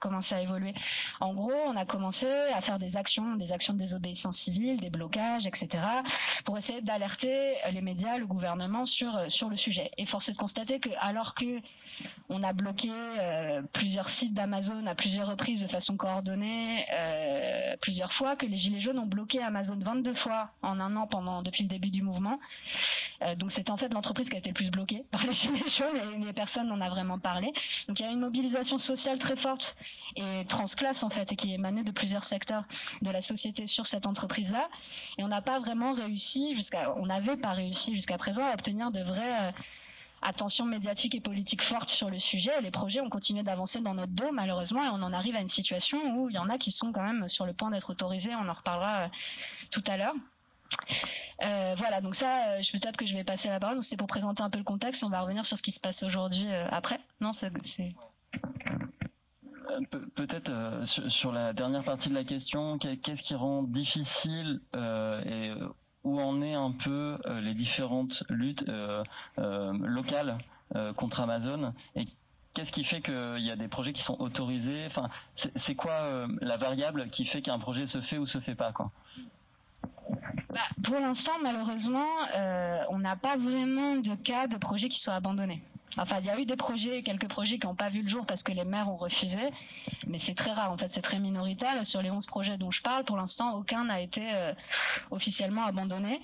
comment 0.00 0.20
ça 0.20 0.36
a 0.36 0.40
évolué. 0.40 0.74
En 1.20 1.34
gros, 1.34 1.52
on 1.66 1.76
a 1.76 1.84
commencé 1.84 2.26
à 2.26 2.60
faire 2.60 2.78
des 2.78 2.96
actions, 2.96 3.36
des 3.36 3.52
actions 3.52 3.74
de 3.74 3.78
désobéissance 3.78 4.38
civile, 4.38 4.80
des 4.80 4.90
blocages, 4.90 5.46
etc., 5.46 5.82
pour 6.44 6.58
essayer 6.58 6.80
d'alerter 6.80 7.54
les 7.72 7.80
médias, 7.80 8.18
le 8.18 8.26
gouvernement 8.26 8.86
sur 8.86 9.30
sur 9.30 9.48
le 9.48 9.56
sujet. 9.56 9.90
Et 9.98 10.06
force 10.06 10.28
est 10.28 10.32
de 10.32 10.38
constater 10.38 10.80
que 10.80 10.90
alors 11.00 11.34
que 11.34 11.60
on 12.28 12.42
a 12.42 12.52
bloqué 12.52 12.90
plusieurs 13.72 14.08
sites 14.08 14.34
d'Amazon 14.34 14.86
à 14.86 14.94
plusieurs 14.94 15.28
reprises 15.28 15.62
de 15.62 15.68
façon 15.68 15.96
coordonnée, 15.96 16.84
plusieurs 17.80 18.12
fois, 18.12 18.36
que 18.36 18.46
les 18.46 18.56
gilets 18.56 18.80
jaunes 18.80 18.98
ont 18.98 19.06
bloqué 19.06 19.42
Amazon 19.42 19.78
22 19.78 20.14
fois 20.14 20.50
en 20.62 20.80
un 20.82 20.96
an 20.96 21.42
depuis 21.42 21.62
le 21.62 21.68
début 21.68 21.90
du 21.90 22.02
mouvement. 22.02 22.38
Euh, 23.22 23.34
donc 23.34 23.52
c'était 23.52 23.70
en 23.70 23.76
fait 23.76 23.92
l'entreprise 23.92 24.28
qui 24.28 24.34
a 24.34 24.38
été 24.38 24.50
le 24.50 24.54
plus 24.54 24.70
bloquée 24.70 25.04
par 25.10 25.24
les 25.24 25.32
gilets 25.42 25.68
jaunes 25.68 25.96
et 25.96 26.24
les 26.24 26.32
personnes 26.32 26.68
n'en 26.68 26.80
a 26.80 26.90
vraiment 26.90 27.18
parlé. 27.18 27.52
Donc 27.88 28.00
il 28.00 28.02
y 28.04 28.08
a 28.08 28.10
une 28.10 28.20
mobilisation 28.20 28.78
sociale 28.78 29.18
très 29.18 29.36
forte 29.36 29.76
et 30.16 30.44
transclasse 30.46 31.02
en 31.02 31.10
fait 31.10 31.32
et 31.32 31.36
qui 31.36 31.52
émanait 31.52 31.84
de 31.84 31.92
plusieurs 31.92 32.24
secteurs 32.24 32.64
de 33.00 33.10
la 33.10 33.20
société 33.20 33.66
sur 33.66 33.86
cette 33.86 34.06
entreprise-là. 34.06 34.68
Et 35.18 35.24
on 35.24 35.28
n'a 35.28 35.42
pas 35.42 35.60
vraiment 35.60 35.92
réussi 35.92 36.54
on 36.96 37.06
n'avait 37.06 37.36
pas 37.36 37.52
réussi 37.52 37.94
jusqu'à 37.94 38.18
présent 38.18 38.44
à 38.44 38.54
obtenir 38.54 38.90
de 38.90 39.00
vraies 39.00 39.48
euh, 39.48 39.52
attention 40.22 40.64
médiatique 40.64 41.14
et 41.14 41.20
politique 41.20 41.62
forte 41.62 41.88
sur 41.88 42.08
le 42.08 42.18
sujet. 42.18 42.60
Les 42.60 42.70
projets 42.70 43.00
ont 43.00 43.10
continué 43.10 43.42
d'avancer 43.42 43.80
dans 43.80 43.94
notre 43.94 44.12
dos, 44.12 44.30
malheureusement, 44.32 44.84
et 44.84 44.88
on 44.88 45.02
en 45.02 45.12
arrive 45.12 45.36
à 45.36 45.40
une 45.40 45.48
situation 45.48 45.98
où 46.16 46.30
il 46.30 46.36
y 46.36 46.38
en 46.38 46.48
a 46.48 46.58
qui 46.58 46.70
sont 46.70 46.92
quand 46.92 47.02
même 47.02 47.28
sur 47.28 47.44
le 47.44 47.52
point 47.52 47.70
d'être 47.70 47.90
autorisés. 47.90 48.34
On 48.34 48.48
en 48.48 48.52
reparlera 48.52 49.04
euh, 49.04 49.08
tout 49.70 49.82
à 49.86 49.96
l'heure. 49.96 50.14
Euh, 51.44 51.74
voilà, 51.76 52.00
donc 52.00 52.14
ça, 52.14 52.54
euh, 52.54 52.62
peut-être 52.72 52.96
que 52.96 53.06
je 53.06 53.14
vais 53.14 53.24
passer 53.24 53.48
la 53.48 53.60
parole. 53.60 53.82
C'est 53.82 53.96
pour 53.96 54.06
présenter 54.06 54.42
un 54.42 54.50
peu 54.50 54.58
le 54.58 54.64
contexte. 54.64 55.02
On 55.04 55.08
va 55.08 55.20
revenir 55.20 55.46
sur 55.46 55.56
ce 55.56 55.62
qui 55.62 55.72
se 55.72 55.80
passe 55.80 56.02
aujourd'hui 56.02 56.46
euh, 56.48 56.66
après. 56.70 57.00
Non, 57.20 57.32
c'est. 57.32 57.50
Peut-être 60.14 60.82
sur, 60.84 61.32
la 61.32 61.52
dernière 61.52 61.82
partie 61.82 62.08
de 62.08 62.14
la 62.14 62.24
question, 62.24 62.78
qu'est-ce 62.78 63.22
qui 63.22 63.34
rend 63.34 63.62
difficile 63.62 64.60
et 64.74 65.52
où 66.04 66.20
en 66.20 66.42
est 66.42 66.54
un 66.54 66.72
peu 66.72 67.18
les 67.40 67.54
différentes 67.54 68.24
luttes 68.28 68.64
locales 69.38 70.38
contre 70.96 71.20
Amazon 71.20 71.72
et 71.94 72.04
qu'est-ce 72.54 72.72
qui 72.72 72.84
fait 72.84 73.00
qu'il 73.00 73.40
y 73.40 73.50
a 73.50 73.56
des 73.56 73.68
projets 73.68 73.92
qui 73.92 74.02
sont 74.02 74.20
autorisés? 74.20 74.84
Enfin, 74.86 75.08
c'est 75.34 75.74
quoi 75.74 76.26
la 76.40 76.56
variable 76.58 77.08
qui 77.08 77.24
fait 77.24 77.40
qu'un 77.40 77.58
projet 77.58 77.86
se 77.86 78.00
fait 78.00 78.18
ou 78.18 78.26
se 78.26 78.40
fait 78.40 78.56
pas 78.56 78.72
bah, 80.50 80.60
Pour 80.82 80.96
l'instant, 80.96 81.32
malheureusement, 81.42 82.06
on 82.90 82.98
n'a 82.98 83.16
pas 83.16 83.36
vraiment 83.36 83.96
de 83.96 84.14
cas 84.14 84.46
de 84.46 84.56
projets 84.56 84.88
qui 84.88 85.00
soient 85.00 85.14
abandonnés. 85.14 85.62
Enfin, 85.98 86.20
il 86.20 86.26
y 86.26 86.30
a 86.30 86.40
eu 86.40 86.46
des 86.46 86.56
projets, 86.56 87.02
quelques 87.02 87.28
projets 87.28 87.58
qui 87.58 87.66
n'ont 87.66 87.74
pas 87.74 87.90
vu 87.90 88.00
le 88.00 88.08
jour 88.08 88.24
parce 88.24 88.42
que 88.42 88.52
les 88.52 88.64
maires 88.64 88.88
ont 88.88 88.96
refusé, 88.96 89.50
mais 90.06 90.18
c'est 90.18 90.34
très 90.34 90.52
rare. 90.52 90.72
En 90.72 90.78
fait, 90.78 90.90
c'est 90.90 91.02
très 91.02 91.18
minoritaire. 91.18 91.86
Sur 91.86 92.00
les 92.00 92.10
11 92.10 92.24
projets 92.24 92.56
dont 92.56 92.70
je 92.70 92.80
parle, 92.80 93.04
pour 93.04 93.18
l'instant, 93.18 93.54
aucun 93.56 93.84
n'a 93.84 94.00
été 94.00 94.22
officiellement 95.10 95.64
abandonné. 95.64 96.22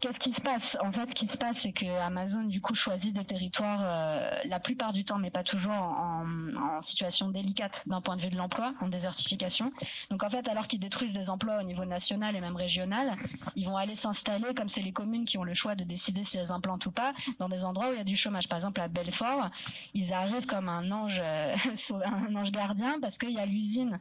Qu'est-ce 0.00 0.20
qui 0.20 0.32
se 0.32 0.40
passe? 0.40 0.76
En 0.80 0.92
fait, 0.92 1.10
ce 1.10 1.14
qui 1.14 1.26
se 1.26 1.36
passe, 1.36 1.58
c'est 1.58 1.72
que 1.72 1.86
Amazon 2.00 2.44
du 2.44 2.60
coup 2.60 2.76
choisit 2.76 3.12
des 3.12 3.24
territoires, 3.24 3.80
euh, 3.82 4.30
la 4.44 4.60
plupart 4.60 4.92
du 4.92 5.04
temps, 5.04 5.18
mais 5.18 5.30
pas 5.30 5.42
toujours, 5.42 5.72
en, 5.72 6.24
situation 6.80 7.28
délicate 7.28 7.82
d'un 7.88 8.00
point 8.00 8.16
de 8.16 8.22
vue 8.22 8.30
de 8.30 8.36
l'emploi, 8.36 8.72
en 8.80 8.88
désertification. 8.88 9.72
Donc 10.10 10.22
en 10.22 10.30
fait, 10.30 10.46
alors 10.48 10.68
qu'ils 10.68 10.78
détruisent 10.78 11.12
des 11.12 11.28
emplois 11.28 11.58
au 11.58 11.64
niveau 11.64 11.84
national 11.84 12.36
et 12.36 12.40
même 12.40 12.54
régional, 12.54 13.16
ils 13.56 13.66
vont 13.66 13.76
aller 13.76 13.96
s'installer, 13.96 14.54
comme 14.54 14.68
c'est 14.68 14.82
les 14.82 14.92
communes 14.92 15.24
qui 15.24 15.38
ont 15.38 15.42
le 15.42 15.54
choix 15.54 15.74
de 15.74 15.82
décider 15.82 16.22
si 16.22 16.38
elles 16.38 16.52
implantent 16.52 16.86
ou 16.86 16.92
pas, 16.92 17.12
dans 17.40 17.48
des 17.48 17.64
endroits 17.64 17.88
où 17.88 17.92
il 17.92 17.98
y 17.98 18.00
a 18.00 18.04
du 18.04 18.16
chômage. 18.16 18.48
Par 18.48 18.58
exemple, 18.58 18.80
à 18.80 18.86
Belfort, 18.86 19.50
ils 19.94 20.12
arrivent 20.12 20.46
comme 20.46 20.68
un 20.68 20.90
ange, 20.92 21.20
euh, 21.20 21.56
un 22.04 22.36
ange 22.36 22.52
gardien, 22.52 23.00
parce 23.00 23.18
qu'il 23.18 23.32
y 23.32 23.40
a 23.40 23.46
l'usine 23.46 23.98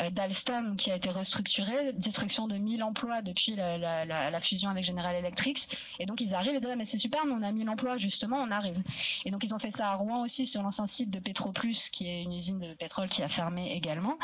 euh, 0.00 0.10
d'Alstom 0.10 0.76
qui 0.76 0.92
a 0.92 0.96
été 0.96 1.10
restructurée, 1.10 1.92
destruction 1.94 2.46
de 2.46 2.56
1000 2.56 2.84
emplois 2.84 3.22
depuis 3.22 3.56
la, 3.56 4.40
fusion 4.40 4.68
avec 4.68 4.84
General 4.84 5.16
et 5.98 6.06
donc 6.06 6.20
ils 6.20 6.34
arrivent 6.34 6.54
et 6.54 6.60
disent 6.60 6.70
ah, 6.72 6.76
mais 6.76 6.86
c'est 6.86 6.98
super, 6.98 7.24
mais 7.26 7.32
on 7.32 7.42
a 7.42 7.52
mis 7.52 7.64
l'emploi 7.64 7.96
justement, 7.96 8.38
on 8.38 8.50
arrive. 8.50 8.82
Et 9.24 9.30
donc 9.30 9.44
ils 9.44 9.54
ont 9.54 9.58
fait 9.58 9.70
ça 9.70 9.90
à 9.90 9.94
Rouen 9.94 10.22
aussi 10.22 10.46
sur 10.46 10.62
l'ancien 10.62 10.86
site 10.86 11.10
de 11.10 11.18
Petroplus, 11.18 11.90
qui 11.90 12.08
est 12.08 12.22
une 12.22 12.32
usine 12.32 12.58
de 12.58 12.74
pétrole 12.74 13.08
qui 13.08 13.22
a 13.22 13.28
fermé 13.28 13.72
également. 13.72 14.18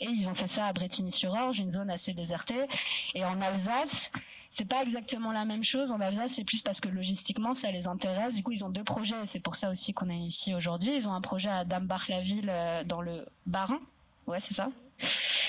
Et 0.00 0.06
ils 0.06 0.28
ont 0.28 0.34
fait 0.34 0.48
ça 0.48 0.66
à 0.66 0.72
Bretigny-sur-Orge, 0.72 1.58
une 1.58 1.70
zone 1.70 1.90
assez 1.90 2.12
désertée. 2.12 2.66
Et 3.14 3.24
en 3.24 3.40
Alsace, 3.40 4.10
c'est 4.50 4.68
pas 4.68 4.82
exactement 4.82 5.32
la 5.32 5.44
même 5.44 5.64
chose. 5.64 5.92
En 5.92 6.00
Alsace, 6.00 6.32
c'est 6.32 6.44
plus 6.44 6.62
parce 6.62 6.80
que 6.80 6.88
logistiquement, 6.88 7.54
ça 7.54 7.70
les 7.70 7.86
intéresse. 7.86 8.34
Du 8.34 8.42
coup, 8.42 8.52
ils 8.52 8.64
ont 8.64 8.70
deux 8.70 8.84
projets. 8.84 9.26
C'est 9.26 9.40
pour 9.40 9.56
ça 9.56 9.70
aussi 9.70 9.92
qu'on 9.92 10.10
est 10.10 10.18
ici 10.18 10.54
aujourd'hui. 10.54 10.94
Ils 10.94 11.08
ont 11.08 11.14
un 11.14 11.20
projet 11.20 11.48
à 11.48 11.64
Dambach-la-Ville 11.64 12.50
euh, 12.50 12.84
dans 12.84 13.00
le 13.00 13.26
Bas-Rhin. 13.46 13.80
Ouais, 14.26 14.40
c'est 14.40 14.54
ça? 14.54 14.68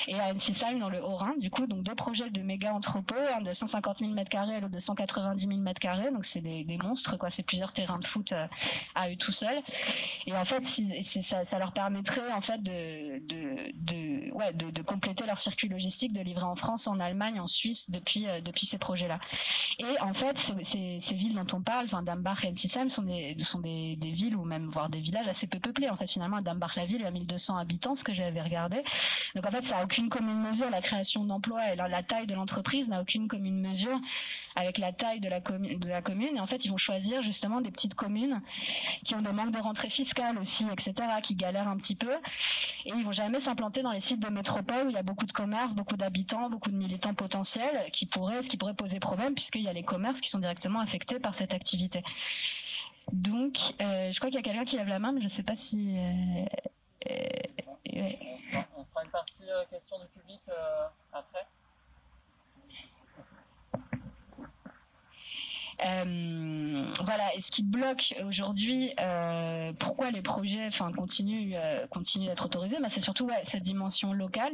Et 0.07 0.19
à 0.19 0.33
Ensisheim 0.33 0.79
dans 0.79 0.89
le 0.89 1.03
Haut-Rhin. 1.03 1.33
Du 1.37 1.49
coup, 1.49 1.67
donc 1.67 1.83
deux 1.83 1.95
projets 1.95 2.29
de 2.29 2.41
méga 2.41 2.73
entrepôts, 2.73 3.15
un 3.15 3.41
de 3.41 3.53
150 3.53 3.99
000 3.99 4.11
mètres 4.11 4.29
carrés 4.29 4.57
et 4.57 4.59
l'autre 4.59 4.73
de 4.73 4.79
190 4.79 5.47
000 5.47 5.59
mètres 5.59 5.79
carrés. 5.79 6.11
Donc 6.11 6.25
c'est 6.25 6.41
des, 6.41 6.65
monstres, 6.81 7.17
quoi. 7.17 7.29
C'est 7.29 7.43
plusieurs 7.43 7.71
terrains 7.71 7.99
de 7.99 8.05
foot 8.05 8.31
euh, 8.31 8.47
à 8.95 9.09
eux 9.09 9.15
tout 9.15 9.31
seuls. 9.31 9.61
Et 10.25 10.33
en 10.35 10.45
fait, 10.45 10.65
ça, 10.65 11.59
leur 11.59 11.71
permettrait 11.73 12.31
en 12.31 12.41
fait 12.41 12.61
de, 12.61 13.21
compléter 14.83 15.25
leur 15.25 15.37
circuit 15.37 15.69
logistique, 15.69 16.13
de 16.13 16.21
livrer 16.21 16.45
en 16.45 16.55
France, 16.55 16.87
en 16.87 16.99
Allemagne, 16.99 17.39
en 17.39 17.47
Suisse 17.47 17.89
depuis 17.89 18.27
euh, 18.27 18.39
ces 18.61 18.77
projets-là. 18.77 19.19
Et 19.79 19.99
en 20.01 20.13
fait, 20.13 20.37
ces, 20.63 20.99
villes 21.15 21.35
dont 21.35 21.57
on 21.57 21.61
parle, 21.61 21.85
enfin 21.85 22.01
Dambach 22.01 22.43
et 22.45 22.49
Ensisheim, 22.49 22.89
sont 22.89 23.03
des 23.03 23.97
villes 24.01 24.35
ou 24.35 24.45
même 24.45 24.69
voire 24.69 24.89
des 24.89 24.99
villages 24.99 25.27
assez 25.27 25.47
peu 25.47 25.59
peuplés. 25.59 25.89
En 25.89 25.95
fait, 25.95 26.07
finalement, 26.07 26.37
à 26.37 26.41
Dambach-la-Ville, 26.41 26.97
il 26.99 27.03
y 27.03 27.07
a 27.07 27.11
1200 27.11 27.57
habitants, 27.57 27.95
ce 27.95 28.03
que 28.03 28.13
j'avais 28.13 28.41
regardé. 28.41 28.83
En 29.45 29.51
fait, 29.51 29.63
ça 29.63 29.79
a 29.79 29.83
aucune 29.83 30.09
commune 30.09 30.41
mesure. 30.41 30.69
La 30.69 30.81
création 30.81 31.23
d'emplois 31.23 31.73
et 31.73 31.75
la, 31.75 32.03
taille 32.03 32.27
de 32.27 32.33
l'entreprise 32.33 32.87
n'a 32.89 33.01
aucune 33.01 33.27
commune 33.27 33.61
mesure 33.61 33.99
avec 34.55 34.77
la 34.77 34.91
taille 34.91 35.19
de 35.19 35.29
la, 35.29 35.41
commune. 35.41 36.37
Et 36.37 36.39
en 36.39 36.47
fait, 36.47 36.65
ils 36.65 36.69
vont 36.69 36.77
choisir 36.77 37.21
justement 37.21 37.61
des 37.61 37.71
petites 37.71 37.95
communes 37.95 38.41
qui 39.03 39.15
ont 39.15 39.21
des 39.21 39.31
manques 39.31 39.51
de 39.51 39.59
rentrée 39.59 39.89
fiscale 39.89 40.37
aussi, 40.37 40.65
etc., 40.71 40.93
qui 41.21 41.35
galèrent 41.35 41.67
un 41.67 41.77
petit 41.77 41.95
peu. 41.95 42.13
Et 42.85 42.91
ils 42.95 43.03
vont 43.03 43.11
jamais 43.11 43.39
s'implanter 43.39 43.81
dans 43.81 43.91
les 43.91 44.01
sites 44.01 44.19
de 44.19 44.29
métropole 44.29 44.87
où 44.87 44.89
il 44.89 44.95
y 44.95 44.99
a 44.99 45.03
beaucoup 45.03 45.25
de 45.25 45.31
commerces, 45.31 45.73
beaucoup 45.73 45.97
d'habitants, 45.97 46.49
beaucoup 46.49 46.71
de 46.71 46.77
militants 46.77 47.13
potentiels 47.13 47.89
qui 47.91 48.05
pourraient, 48.05 48.41
ce 48.41 48.49
qui 48.49 48.57
pourrait 48.57 48.75
poser 48.75 48.99
problème 48.99 49.33
puisqu'il 49.33 49.61
y 49.61 49.67
a 49.67 49.73
les 49.73 49.83
commerces 49.83 50.21
qui 50.21 50.29
sont 50.29 50.39
directement 50.39 50.79
affectés 50.79 51.19
par 51.19 51.33
cette 51.33 51.53
activité. 51.53 52.03
Donc, 53.11 53.73
euh, 53.81 54.11
je 54.11 54.17
crois 54.17 54.29
qu'il 54.29 54.37
y 54.37 54.39
a 54.39 54.43
quelqu'un 54.43 54.65
qui 54.65 54.77
lève 54.77 54.87
la 54.87 54.99
main, 54.99 55.11
mais 55.11 55.19
je 55.19 55.25
ne 55.25 55.29
sais 55.29 55.43
pas 55.43 55.55
si. 55.55 55.97
Euh, 55.97 56.45
on 57.05 58.85
fera 58.85 59.03
une 59.03 59.11
partie 59.11 59.49
euh, 59.49 59.65
question 59.65 59.99
du 59.99 60.07
public 60.07 60.41
euh, 60.49 60.87
après. 61.11 61.45
Voilà, 65.79 67.35
et 67.35 67.41
ce 67.41 67.51
qui 67.51 67.63
bloque 67.63 68.15
aujourd'hui, 68.25 68.91
euh, 68.99 69.73
pourquoi 69.79 70.11
les 70.11 70.21
projets, 70.21 70.69
continuent, 70.95 71.53
euh, 71.55 71.87
continuent 71.87 72.27
d'être 72.27 72.45
autorisés, 72.45 72.77
bah, 72.81 72.89
c'est 72.89 73.01
surtout 73.01 73.29
cette 73.43 73.63
dimension 73.63 74.13
locale, 74.13 74.53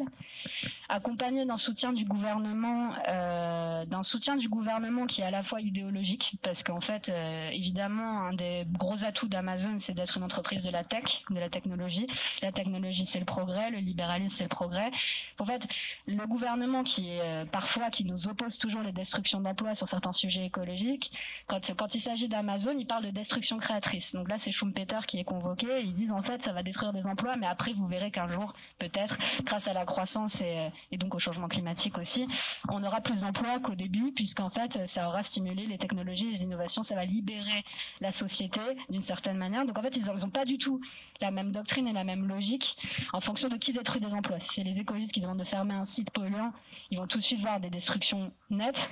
accompagnée 0.87 1.45
d'un 1.45 1.57
soutien 1.57 1.93
du 1.93 2.05
gouvernement, 2.05 2.93
euh, 3.07 3.85
d'un 3.85 4.03
soutien 4.03 4.35
du 4.35 4.49
gouvernement 4.49 5.05
qui 5.05 5.21
est 5.21 5.25
à 5.25 5.31
la 5.31 5.43
fois 5.43 5.61
idéologique, 5.61 6.37
parce 6.41 6.63
qu'en 6.63 6.81
fait, 6.81 7.09
euh, 7.09 7.49
évidemment, 7.51 8.23
un 8.23 8.33
des 8.33 8.65
gros 8.67 9.03
atouts 9.03 9.27
d'Amazon, 9.27 9.77
c'est 9.79 9.93
d'être 9.93 10.17
une 10.17 10.23
entreprise 10.23 10.63
de 10.63 10.71
la 10.71 10.83
tech, 10.83 11.23
de 11.29 11.39
la 11.39 11.49
technologie. 11.49 12.07
La 12.41 12.51
technologie, 12.51 13.05
c'est 13.05 13.19
le 13.19 13.25
progrès, 13.25 13.71
le 13.71 13.77
libéralisme, 13.77 14.35
c'est 14.35 14.43
le 14.43 14.49
progrès. 14.49 14.91
En 15.37 15.45
fait, 15.45 15.67
le 16.07 16.25
gouvernement 16.25 16.83
qui 16.83 17.11
est 17.11 17.21
euh, 17.21 17.45
parfois 17.45 17.89
qui 17.89 18.05
nous 18.05 18.27
oppose 18.27 18.57
toujours 18.57 18.81
les 18.81 18.91
destructions 18.91 19.41
d'emplois 19.41 19.75
sur 19.75 19.87
certains 19.87 20.11
sujets 20.11 20.45
écologiques 20.45 21.08
quand, 21.47 21.95
il 21.95 22.01
s'agit 22.01 22.27
d'Amazon, 22.27 22.75
ils 22.77 22.85
parlent 22.85 23.05
de 23.05 23.11
destruction 23.11 23.57
créatrice. 23.57 24.13
Donc 24.13 24.29
là, 24.29 24.37
c'est 24.37 24.51
Schumpeter 24.51 24.99
qui 25.07 25.19
est 25.19 25.23
convoqué. 25.23 25.81
Ils 25.83 25.93
disent 25.93 26.11
en 26.11 26.21
fait, 26.21 26.41
ça 26.41 26.53
va 26.53 26.63
détruire 26.63 26.93
des 26.93 27.05
emplois, 27.05 27.35
mais 27.35 27.47
après, 27.47 27.73
vous 27.73 27.87
verrez 27.87 28.11
qu'un 28.11 28.27
jour, 28.27 28.53
peut-être, 28.77 29.17
grâce 29.43 29.67
à 29.67 29.73
la 29.73 29.85
croissance 29.85 30.41
et, 30.41 30.69
et, 30.91 30.97
donc 30.97 31.15
au 31.15 31.19
changement 31.19 31.47
climatique 31.47 31.97
aussi, 31.97 32.27
on 32.69 32.83
aura 32.83 33.01
plus 33.01 33.21
d'emplois 33.21 33.59
qu'au 33.59 33.75
début, 33.75 34.11
puisqu'en 34.11 34.49
fait, 34.49 34.85
ça 34.87 35.07
aura 35.07 35.23
stimulé 35.23 35.65
les 35.65 35.77
technologies, 35.77 36.31
les 36.31 36.43
innovations, 36.43 36.83
ça 36.83 36.95
va 36.95 37.05
libérer 37.05 37.63
la 38.01 38.11
société 38.11 38.61
d'une 38.89 39.03
certaine 39.03 39.37
manière. 39.37 39.65
Donc 39.65 39.77
en 39.77 39.81
fait, 39.81 39.95
ils 39.95 40.05
n'ont 40.05 40.29
pas 40.29 40.45
du 40.45 40.57
tout 40.57 40.81
la 41.21 41.31
même 41.31 41.51
doctrine 41.51 41.87
et 41.87 41.93
la 41.93 42.03
même 42.03 42.27
logique 42.27 42.77
en 43.13 43.21
fonction 43.21 43.49
de 43.49 43.57
qui 43.57 43.73
détruit 43.73 44.01
des 44.01 44.13
emplois. 44.13 44.39
Si 44.39 44.55
c'est 44.55 44.63
les 44.63 44.79
écologistes 44.79 45.11
qui 45.11 45.21
demandent 45.21 45.39
de 45.39 45.43
fermer 45.43 45.73
un 45.73 45.85
site 45.85 46.11
polluant, 46.11 46.53
ils 46.91 46.97
vont 46.97 47.07
tout 47.07 47.17
de 47.17 47.23
suite 47.23 47.41
voir 47.41 47.59
des 47.59 47.69
destructions 47.69 48.31
nettes. 48.49 48.89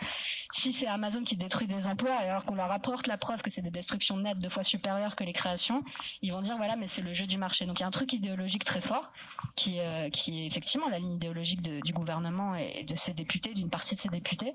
Si 0.54 0.74
c'est 0.74 0.88
Amazon 0.88 1.24
qui 1.24 1.38
détruit 1.38 1.68
des 1.68 1.88
emplois, 1.88 2.07
alors 2.12 2.46
qu'on 2.46 2.56
leur 2.56 2.72
apporte 2.72 3.08
la 3.08 3.18
preuve 3.18 3.42
que 3.42 3.50
c'est 3.50 3.62
des 3.62 3.72
destructions 3.72 4.18
nettes 4.18 4.40
deux 4.40 4.50
fois 4.50 4.64
supérieures 4.64 5.16
que 5.16 5.24
les 5.24 5.34
créations, 5.34 5.84
ils 6.22 6.32
vont 6.32 6.42
dire 6.42 6.58
voilà, 6.58 6.76
mais 6.76 6.88
c'est 6.88 7.02
le 7.02 7.14
jeu 7.14 7.28
du 7.28 7.38
marché. 7.38 7.66
Donc 7.66 7.80
il 7.80 7.82
y 7.82 7.84
a 7.84 7.88
un 7.88 7.92
truc 7.92 8.14
idéologique 8.14 8.66
très 8.66 8.82
fort 8.82 9.12
qui, 9.56 9.80
euh, 9.80 10.10
qui 10.10 10.44
est 10.44 10.48
effectivement 10.48 10.90
la 10.90 11.00
ligne 11.00 11.14
idéologique 11.14 11.62
du 11.62 11.94
gouvernement 11.94 12.56
et 12.56 12.84
de 12.84 12.96
ses 12.96 13.14
députés, 13.14 13.54
d'une 13.54 13.70
partie 13.70 13.96
de 13.96 14.00
ses 14.00 14.10
députés. 14.10 14.54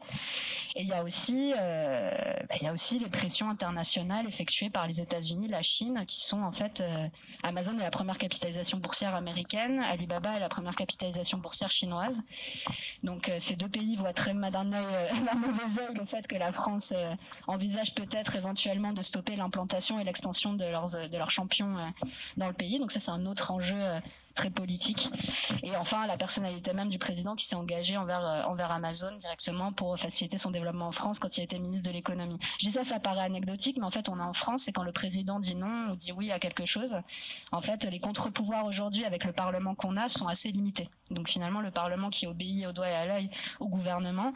Et 0.75 0.83
il 0.83 0.89
y 0.89 0.93
a 0.93 1.03
aussi, 1.03 1.55
euh, 1.57 2.11
bah, 2.49 2.55
il 2.61 2.65
y 2.65 2.69
a 2.69 2.73
aussi 2.73 2.99
les 2.99 3.09
pressions 3.09 3.49
internationales 3.49 4.27
effectuées 4.27 4.71
par 4.71 4.87
les 4.87 5.01
États-Unis, 5.01 5.49
la 5.49 5.63
Chine, 5.63 6.05
qui 6.07 6.25
sont 6.25 6.43
en 6.43 6.53
fait 6.53 6.81
euh, 6.81 7.09
Amazon 7.43 7.79
est 7.79 7.83
la 7.83 7.91
première 7.91 8.19
capitalisation 8.19 8.79
boursière 8.79 9.15
américaine, 9.15 9.81
Alibaba 9.81 10.37
est 10.37 10.41
la 10.41 10.49
première 10.49 10.77
capitalisation 10.77 11.39
boursière 11.39 11.71
chinoise. 11.71 12.23
Donc 13.03 13.31
ces 13.39 13.57
deux 13.57 13.69
pays 13.69 13.97
voient 13.97 14.13
très 14.13 14.33
d'un 14.33 14.73
œil, 14.73 15.13
la 15.27 15.35
mauvaise 15.35 15.79
œil 15.79 15.95
le 15.95 16.05
fait 16.05 16.27
que 16.27 16.37
la 16.37 16.53
France 16.53 16.93
euh, 17.49 17.53
envisage 17.53 17.95
peut-être 17.95 18.37
éventuellement 18.37 18.93
de 18.93 19.03
stopper 19.03 19.37
l'implantation 19.37 19.99
et 20.01 20.05
l'extension 20.05 20.55
de 20.55 20.65
leurs 20.65 20.97
leurs 21.13 21.31
champions 21.31 21.77
dans 22.37 22.49
le 22.49 22.55
pays. 22.55 22.79
Donc 22.79 22.93
ça 22.93 23.01
c'est 23.01 23.11
un 23.11 23.27
autre 23.27 23.51
enjeu 23.51 24.01
très 24.35 24.51
politique. 24.51 25.11
Et 25.63 25.77
enfin, 25.77 26.07
la 26.07 26.17
personnalité 26.17 26.73
même 26.73 26.89
du 26.89 26.99
président 26.99 27.35
qui 27.37 27.47
s'est 27.47 27.57
engagé 27.57 27.97
envers, 27.97 28.25
euh, 28.25 28.73
Amazon 28.73 29.15
directement 29.19 29.73
pour 29.73 29.99
faciliter 29.99 30.39
son 30.39 30.51
développement 30.51 30.89
en 30.89 30.93
France 30.93 31.19
quand 31.19 31.37
il 31.37 31.43
était 31.43 31.59
ministre 31.59 31.89
de 31.89 31.93
l'économie. 31.93 32.39
Je 32.59 32.67
dis 32.67 32.73
ça, 32.73 32.85
ça 32.85 33.01
paraît 33.01 33.25
anecdotique, 33.25 33.77
mais 33.79 33.85
en 33.85 33.91
fait, 33.91 34.09
on 34.09 34.19
est 34.19 34.23
en 34.23 34.33
France 34.33 34.69
et 34.69 34.73
quand 34.73 34.85
le 34.85 34.93
président 34.93 35.41
dit 35.41 35.55
non 35.55 35.91
ou 35.91 35.97
dit 35.97 36.13
oui 36.13 36.31
à 36.33 36.39
quelque 36.39 36.65
chose, 36.65 36.97
en 37.51 37.61
fait, 37.61 37.85
les 37.85 38.01
contre-pouvoirs 38.01 38.65
aujourd'hui 38.65 39.05
avec 39.05 39.25
le 39.25 39.33
Parlement 39.33 39.75
qu'on 39.75 39.97
a 39.97 40.09
sont 40.09 40.27
assez 40.27 40.51
limités. 40.53 40.89
Donc 41.11 41.29
finalement, 41.29 41.61
le 41.61 41.71
Parlement 41.71 42.09
qui 42.09 42.27
obéit 42.27 42.67
au 42.67 42.73
doigt 42.73 42.89
et 42.89 42.95
à 42.95 43.07
l'œil 43.07 43.31
au 43.61 43.69
gouvernement 43.69 44.33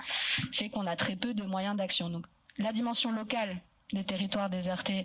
fait 0.53 0.69
qu'on 0.69 0.87
a 0.87 0.97
très 0.97 1.17
peu 1.17 1.33
de 1.33 1.45
moyens 1.45 1.77
d'action. 1.77 2.11
La 2.59 2.73
dimension 2.73 3.13
locale 3.13 3.61
des 3.93 4.05
territoires 4.05 4.51
désertés 4.51 5.05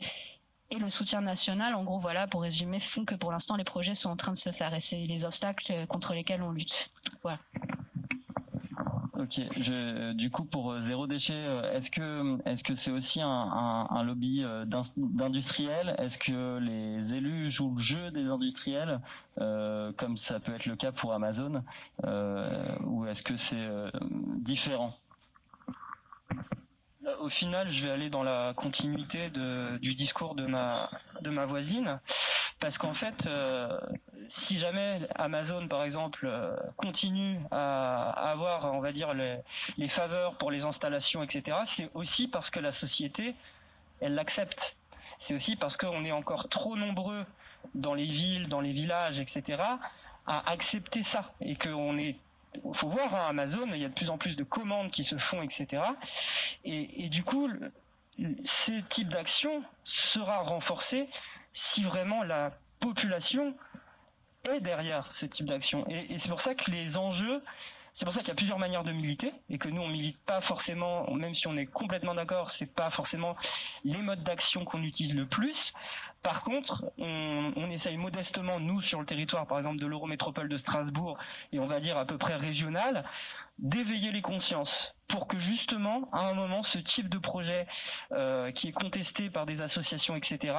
et 0.70 0.80
le 0.80 0.90
soutien 0.90 1.22
national, 1.22 1.76
en 1.76 1.84
gros, 1.84 2.00
voilà, 2.00 2.28
pour 2.28 2.42
résumer, 2.42 2.80
font 2.80 3.04
que 3.04 3.16
pour 3.16 3.32
l'instant, 3.32 3.58
les 3.58 3.66
projets 3.66 3.94
sont 3.94 4.10
en 4.10 4.16
train 4.16 4.32
de 4.32 4.38
se 4.38 4.52
faire 4.52 4.74
et 4.74 4.80
c'est 4.80 5.06
les 5.06 5.26
obstacles 5.26 5.86
contre 5.88 6.14
lesquels 6.14 6.42
on 6.42 6.52
lutte. 6.52 6.92
Voilà. 7.24 7.40
Ok, 9.22 9.40
du 10.16 10.32
coup 10.32 10.46
pour 10.46 10.72
euh, 10.72 10.80
zéro 10.80 11.06
déchet, 11.06 11.34
euh, 11.36 11.74
est-ce 11.74 12.64
que 12.64 12.74
c'est 12.74 12.90
aussi 12.90 13.22
un, 13.22 14.04
lobby 14.04 14.44
euh, 14.44 14.66
d'industriels? 14.66 15.96
Est-ce 16.00 16.18
que 16.18 16.58
les 16.58 17.14
élus 17.14 17.52
jouent 17.52 17.76
le 17.76 17.82
jeu 17.82 18.10
des 18.12 18.26
industriels, 18.26 19.00
comme 19.36 20.18
ça 20.18 20.40
peut 20.40 20.56
être 20.56 20.66
le 20.66 20.76
cas 20.76 20.92
pour 20.92 21.14
Amazon, 21.14 21.64
ou 22.84 23.06
est-ce 23.06 23.22
que 23.22 23.36
c'est 23.36 23.70
différent? 24.38 24.94
Au 27.20 27.30
final, 27.30 27.70
je 27.70 27.88
vais 27.88 27.94
aller 27.94 28.10
dans 28.10 28.24
la 28.24 28.54
continuité 28.56 29.30
de, 29.30 29.78
du 29.78 29.96
discours 29.96 30.36
de 30.36 30.46
ma, 30.46 30.90
de 31.22 31.32
voisine, 31.46 32.00
parce 32.60 32.78
qu'en 32.78 32.94
fait, 32.94 33.26
euh, 33.26 33.80
si 34.28 34.60
jamais 34.60 35.02
Amazon, 35.16 35.68
par 35.68 35.84
exemple, 35.84 36.26
euh, 36.28 36.56
continue 36.78 37.40
à, 37.50 38.12
avoir, 38.30 38.74
on 38.74 38.80
va 38.80 38.92
dire, 38.92 39.14
les, 39.14 39.88
faveurs 39.88 40.38
pour 40.38 40.52
les 40.52 40.64
installations, 40.64 41.24
etc., 41.24 41.58
c'est 41.66 41.90
aussi 41.94 42.28
parce 42.28 42.50
que 42.50 42.60
la 42.60 42.72
société, 42.72 43.36
elle 44.00 44.14
l'accepte. 44.14 44.78
C'est 45.20 45.34
aussi 45.36 45.56
parce 45.56 45.78
qu'on 45.78 46.06
est 46.06 46.12
encore 46.12 46.50
trop 46.50 46.76
nombreux 46.76 47.26
dans 47.76 47.94
les 47.94 48.06
villes, 48.06 48.48
dans 48.48 48.62
les 48.62 48.72
villages, 48.72 49.20
etc., 49.20 49.62
à 50.28 50.52
accepter 50.52 51.04
ça. 51.04 51.34
Et 51.42 51.56
qu'on 51.56 51.98
est 51.98 52.16
faut 52.74 52.90
voir 52.90 53.14
hein, 53.16 53.28
Amazon, 53.30 53.68
il 53.74 53.82
y 53.82 53.86
a 53.86 53.90
de 53.90 53.94
plus 53.94 54.10
en 54.10 54.18
plus 54.18 54.36
de 54.36 54.44
commandes 54.44 54.92
qui 54.92 55.04
se 55.04 55.18
font, 55.18 55.42
etc. 55.42 55.84
Et, 56.64 57.06
et 57.06 57.10
du 57.10 57.24
coup, 57.24 57.50
ce 58.44 58.72
type 58.90 59.10
d'action 59.10 59.64
sera 59.84 60.40
renforcé 60.40 61.08
si 61.54 61.84
vraiment 61.84 62.24
la 62.24 62.52
population 62.80 63.56
est 64.50 64.60
derrière 64.60 65.12
ce 65.12 65.26
type 65.26 65.46
d'action. 65.46 65.86
Et, 65.88 66.18
c'est 66.18 66.30
pour 66.30 66.42
ça 66.42 66.56
que 66.56 66.72
les 66.72 66.98
enjeux, 66.98 67.42
c'est 67.94 68.06
pour 68.06 68.14
ça 68.14 68.22
qu'il 68.22 68.30
y 68.30 68.32
a 68.32 68.36
plusieurs 68.36 68.60
manières 68.60 68.84
de 68.84 68.92
militer 68.92 69.34
et 69.50 69.58
que 69.58 69.70
nous 69.70 69.82
on 69.82 69.88
milite 69.88 70.20
pas 70.20 70.42
forcément, 70.42 71.10
même 71.14 71.36
si 71.36 71.48
on 71.48 71.58
est 71.58 71.66
complètement 71.66 72.16
d'accord, 72.16 72.50
c'est 72.50 72.74
pas 72.74 72.90
forcément 72.90 73.36
les 73.84 74.02
modes 74.02 74.24
d'action 74.24 74.66
qu'on 74.66 74.84
utilise 74.84 75.16
le 75.16 75.26
plus. 75.26 75.74
Par 76.24 76.42
contre, 76.42 76.86
on, 76.98 77.70
essaye 77.72 77.98
modestement, 77.98 78.60
nous, 78.60 78.82
sur 78.82 79.00
le 79.00 79.06
territoire, 79.06 79.48
par 79.48 79.58
exemple, 79.58 79.80
de 79.80 79.88
l'Eurométropole 79.88 80.50
de 80.50 80.58
Strasbourg, 80.58 81.18
et 81.52 81.60
on 81.60 81.66
va 81.66 81.80
dire 81.80 81.98
à 81.98 82.06
peu 82.06 82.18
près 82.18 82.36
régional, 82.36 83.06
d'éveiller 83.58 84.12
les 84.12 84.22
consciences 84.22 84.96
pour 85.12 85.28
que 85.28 85.38
justement, 85.38 86.08
à 86.14 86.30
un 86.30 86.34
moment, 86.34 86.64
ce 86.64 86.78
type 86.78 87.10
de 87.10 87.18
projet 87.18 87.68
euh, 88.14 88.52
qui 88.52 88.70
est 88.70 88.72
contesté 88.72 89.30
par 89.30 89.46
des 89.46 89.62
associations, 89.62 90.16
etc., 90.16 90.56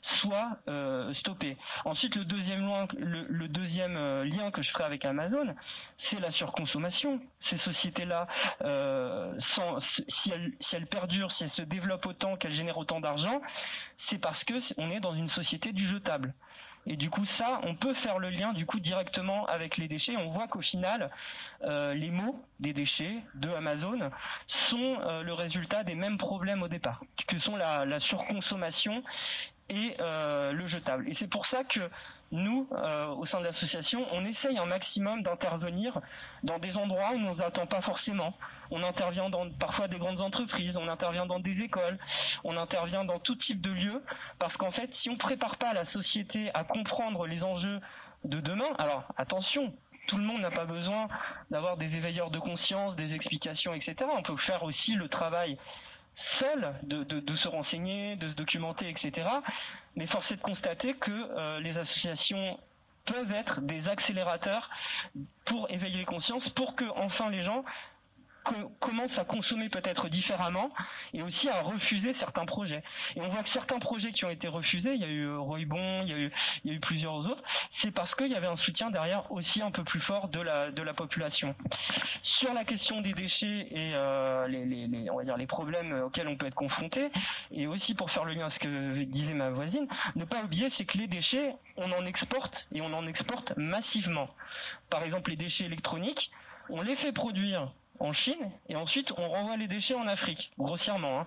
soit 0.00 0.58
euh, 0.68 1.12
stoppé. 1.12 1.56
Ensuite, 1.84 2.14
le 2.14 2.24
deuxième, 2.24 3.96
euh, 3.96 4.24
lien 4.24 4.52
que 4.52 4.62
je 4.62 4.70
ferai 4.70 4.84
avec 4.84 5.04
Amazon, 5.04 5.54
c'est 5.96 6.20
la 6.20 6.30
surconsommation. 6.30 7.20
Ces 7.40 7.56
sociétés-là, 7.56 8.28
si, 9.38 10.30
elles, 10.30 10.52
si 10.60 10.76
elles 10.76 10.86
perdurent, 10.86 11.32
si 11.32 11.42
elles 11.42 11.50
se 11.50 11.62
développent 11.62 12.06
autant, 12.06 12.36
qu'elles 12.36 12.52
génèrent 12.52 12.78
autant 12.78 13.00
d'argent, 13.00 13.40
c'est 13.96 14.18
parce 14.18 14.44
que 14.44 14.54
on 14.78 14.90
est 14.90 15.00
dans 15.06 15.14
une 15.14 15.28
société 15.28 15.72
du 15.72 15.86
jetable. 15.86 16.34
Et 16.88 16.96
du 16.96 17.10
coup, 17.10 17.24
ça, 17.24 17.60
on 17.64 17.74
peut 17.74 17.94
faire 17.94 18.18
le 18.18 18.30
lien 18.30 18.52
du 18.52 18.64
coup 18.64 18.78
directement 18.78 19.44
avec 19.46 19.76
les 19.76 19.88
déchets. 19.88 20.16
On 20.16 20.28
voit 20.28 20.46
qu'au 20.46 20.60
final, 20.60 21.10
euh, 21.62 21.94
les 21.94 22.10
mots 22.10 22.40
des 22.60 22.72
déchets 22.72 23.22
de 23.34 23.48
Amazon 23.50 24.10
sont 24.46 24.98
euh, 25.00 25.22
le 25.22 25.32
résultat 25.32 25.82
des 25.82 25.96
mêmes 25.96 26.16
problèmes 26.16 26.62
au 26.62 26.68
départ, 26.68 27.02
que 27.26 27.38
sont 27.38 27.56
la, 27.56 27.84
la 27.84 27.98
surconsommation 27.98 29.02
et 29.68 29.96
euh, 30.00 30.52
le 30.52 30.66
jetable. 30.66 31.08
Et 31.08 31.14
c'est 31.14 31.26
pour 31.28 31.46
ça 31.46 31.64
que 31.64 31.80
nous, 32.32 32.68
euh, 32.72 33.08
au 33.08 33.24
sein 33.24 33.40
de 33.40 33.44
l'association, 33.44 34.06
on 34.12 34.24
essaye 34.24 34.58
un 34.58 34.66
maximum 34.66 35.22
d'intervenir 35.22 36.00
dans 36.42 36.58
des 36.58 36.76
endroits 36.76 37.10
où 37.12 37.16
on 37.16 37.34
nous 37.34 37.42
attend 37.42 37.66
pas 37.66 37.80
forcément. 37.80 38.34
On 38.70 38.82
intervient 38.82 39.30
dans 39.30 39.48
parfois 39.50 39.88
des 39.88 39.98
grandes 39.98 40.20
entreprises, 40.20 40.76
on 40.76 40.88
intervient 40.88 41.26
dans 41.26 41.40
des 41.40 41.62
écoles, 41.62 41.98
on 42.44 42.56
intervient 42.56 43.04
dans 43.04 43.18
tout 43.18 43.36
type 43.36 43.60
de 43.60 43.70
lieux, 43.70 44.02
parce 44.38 44.56
qu'en 44.56 44.70
fait, 44.70 44.94
si 44.94 45.10
on 45.10 45.16
prépare 45.16 45.56
pas 45.56 45.72
la 45.72 45.84
société 45.84 46.50
à 46.54 46.64
comprendre 46.64 47.26
les 47.26 47.44
enjeux 47.44 47.80
de 48.24 48.40
demain, 48.40 48.72
alors 48.78 49.04
attention, 49.16 49.72
tout 50.06 50.18
le 50.18 50.24
monde 50.24 50.40
n'a 50.40 50.50
pas 50.50 50.64
besoin 50.64 51.08
d'avoir 51.50 51.76
des 51.76 51.96
éveilleurs 51.96 52.30
de 52.30 52.38
conscience, 52.38 52.96
des 52.96 53.14
explications, 53.14 53.74
etc. 53.74 53.96
On 54.16 54.22
peut 54.22 54.36
faire 54.36 54.62
aussi 54.62 54.94
le 54.94 55.08
travail 55.08 55.58
seul 56.16 56.74
de, 56.82 57.34
se 57.36 57.46
renseigner, 57.46 58.16
de 58.16 58.28
se 58.28 58.34
documenter, 58.34 58.88
etc. 58.88 59.28
Mais 59.94 60.06
force 60.06 60.32
est 60.32 60.36
de 60.36 60.42
constater 60.42 60.94
que 60.94 61.12
euh, 61.12 61.60
les 61.60 61.78
associations 61.78 62.58
peuvent 63.04 63.32
être 63.32 63.60
des 63.60 63.88
accélérateurs 63.88 64.70
pour 65.44 65.70
éveiller 65.70 65.98
les 65.98 66.04
consciences, 66.04 66.48
pour 66.48 66.74
que 66.74 66.84
enfin 66.96 67.30
les 67.30 67.42
gens 67.42 67.64
commence 68.80 69.18
à 69.18 69.24
consommer 69.24 69.68
peut-être 69.68 70.08
différemment 70.08 70.70
et 71.12 71.22
aussi 71.22 71.48
à 71.48 71.62
refuser 71.62 72.12
certains 72.12 72.44
projets. 72.44 72.82
Et 73.16 73.20
on 73.20 73.28
voit 73.28 73.42
que 73.42 73.48
certains 73.48 73.78
projets 73.78 74.12
qui 74.12 74.24
ont 74.24 74.30
été 74.30 74.48
refusés, 74.48 74.94
il 74.94 75.00
y 75.00 75.04
a 75.04 75.08
eu 75.08 75.26
euh, 75.26 75.38
Roybon, 75.38 76.02
il 76.02 76.08
y 76.64 76.70
a 76.70 76.72
eu, 76.72 76.80
plusieurs 76.80 77.26
autres, 77.28 77.42
c'est 77.70 77.90
parce 77.90 78.14
qu'il 78.14 78.30
y 78.30 78.34
avait 78.34 78.46
un 78.46 78.56
soutien 78.56 78.90
derrière 78.90 79.30
aussi 79.32 79.62
un 79.62 79.70
peu 79.70 79.82
plus 79.82 80.00
fort 80.00 80.28
de 80.28 80.40
la, 80.40 80.94
population. 80.94 81.54
Sur 82.22 82.54
la 82.54 82.64
question 82.64 83.00
des 83.00 83.12
déchets 83.12 83.68
et 83.70 83.92
euh, 83.94 84.46
les 84.48 85.46
problèmes 85.46 85.92
auxquels 85.92 86.28
on 86.28 86.36
peut 86.36 86.46
être 86.46 86.54
confronté, 86.54 87.10
et 87.50 87.66
aussi 87.66 87.94
pour 87.94 88.10
faire 88.10 88.24
le 88.24 88.32
lien 88.32 88.46
à 88.46 88.50
ce 88.50 88.58
que 88.58 89.04
disait 89.04 89.34
ma 89.34 89.50
voisine, 89.50 89.86
ne 90.14 90.24
pas 90.24 90.42
oublier 90.42 90.70
c'est 90.70 90.84
que 90.84 90.98
les 90.98 91.06
déchets, 91.06 91.54
on 91.76 91.92
en 91.92 92.06
exporte 92.06 92.68
et 92.72 92.80
on 92.80 92.92
en 92.92 93.06
exporte 93.06 93.52
massivement. 93.56 94.28
Par 94.88 95.02
exemple 95.02 95.30
les 95.30 95.36
déchets 95.36 95.64
électroniques, 95.64 96.30
on 96.68 96.82
les 96.82 96.96
fait 96.96 97.12
produire 97.12 97.72
en 98.00 98.12
Chine 98.12 98.50
et 98.68 98.76
ensuite 98.76 99.12
on 99.16 99.28
renvoie 99.28 99.56
les 99.56 99.68
déchets 99.68 99.94
en 99.94 100.06
Afrique, 100.06 100.52
grossièrement. 100.58 101.20
Hein. 101.20 101.26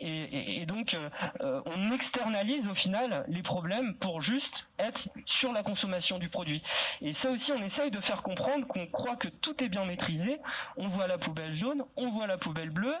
Et, 0.00 0.64
donc 0.66 0.94
euh, 0.94 1.10
euh, 1.40 1.62
on 1.66 1.92
externalise 1.92 2.66
au 2.68 2.74
final 2.74 3.24
les 3.28 3.42
problèmes 3.42 3.94
pour 3.94 4.22
juste 4.22 4.68
être 4.78 5.08
sur 5.26 5.52
la 5.52 5.62
consommation 5.62 6.18
du 6.18 6.28
produit. 6.28 6.62
Et 7.00 7.12
ça 7.12 7.30
aussi 7.30 7.52
on 7.52 7.62
essaye 7.62 7.90
de 7.90 8.00
faire 8.00 8.22
comprendre 8.22 8.66
qu'on 8.66 8.86
croit 8.86 9.16
que 9.16 9.28
tout 9.28 9.62
est 9.62 9.68
bien 9.68 9.84
maîtrisé. 9.84 10.38
On 10.76 10.88
voit 10.88 11.06
la 11.06 11.18
poubelle 11.18 11.54
jaune, 11.54 11.84
on 11.96 12.10
voit 12.10 12.26
la 12.26 12.38
poubelle 12.38 12.70
bleue, 12.70 12.96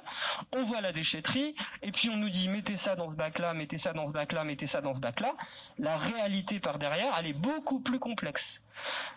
on 0.52 0.64
voit 0.64 0.80
la 0.80 0.92
déchetterie, 0.92 1.54
et 1.82 1.92
puis 1.92 2.10
on 2.10 2.16
nous 2.16 2.30
dit 2.30 2.48
mettez 2.48 2.76
ça 2.76 2.96
dans 2.96 3.08
ce 3.08 3.16
bac-là, 3.16 3.54
mettez 3.54 3.78
ça 3.78 3.92
dans 3.92 4.06
ce 4.06 4.12
bac-là, 4.12 4.44
mettez 4.44 4.66
ça 4.66 4.80
dans 4.80 4.94
ce 4.94 5.00
bac-là. 5.00 5.34
La 5.78 5.96
réalité 5.96 6.60
par 6.60 6.78
derrière, 6.78 7.14
elle 7.18 7.26
est 7.26 7.32
beaucoup 7.32 7.80
plus 7.80 7.98
complexe. 7.98 8.64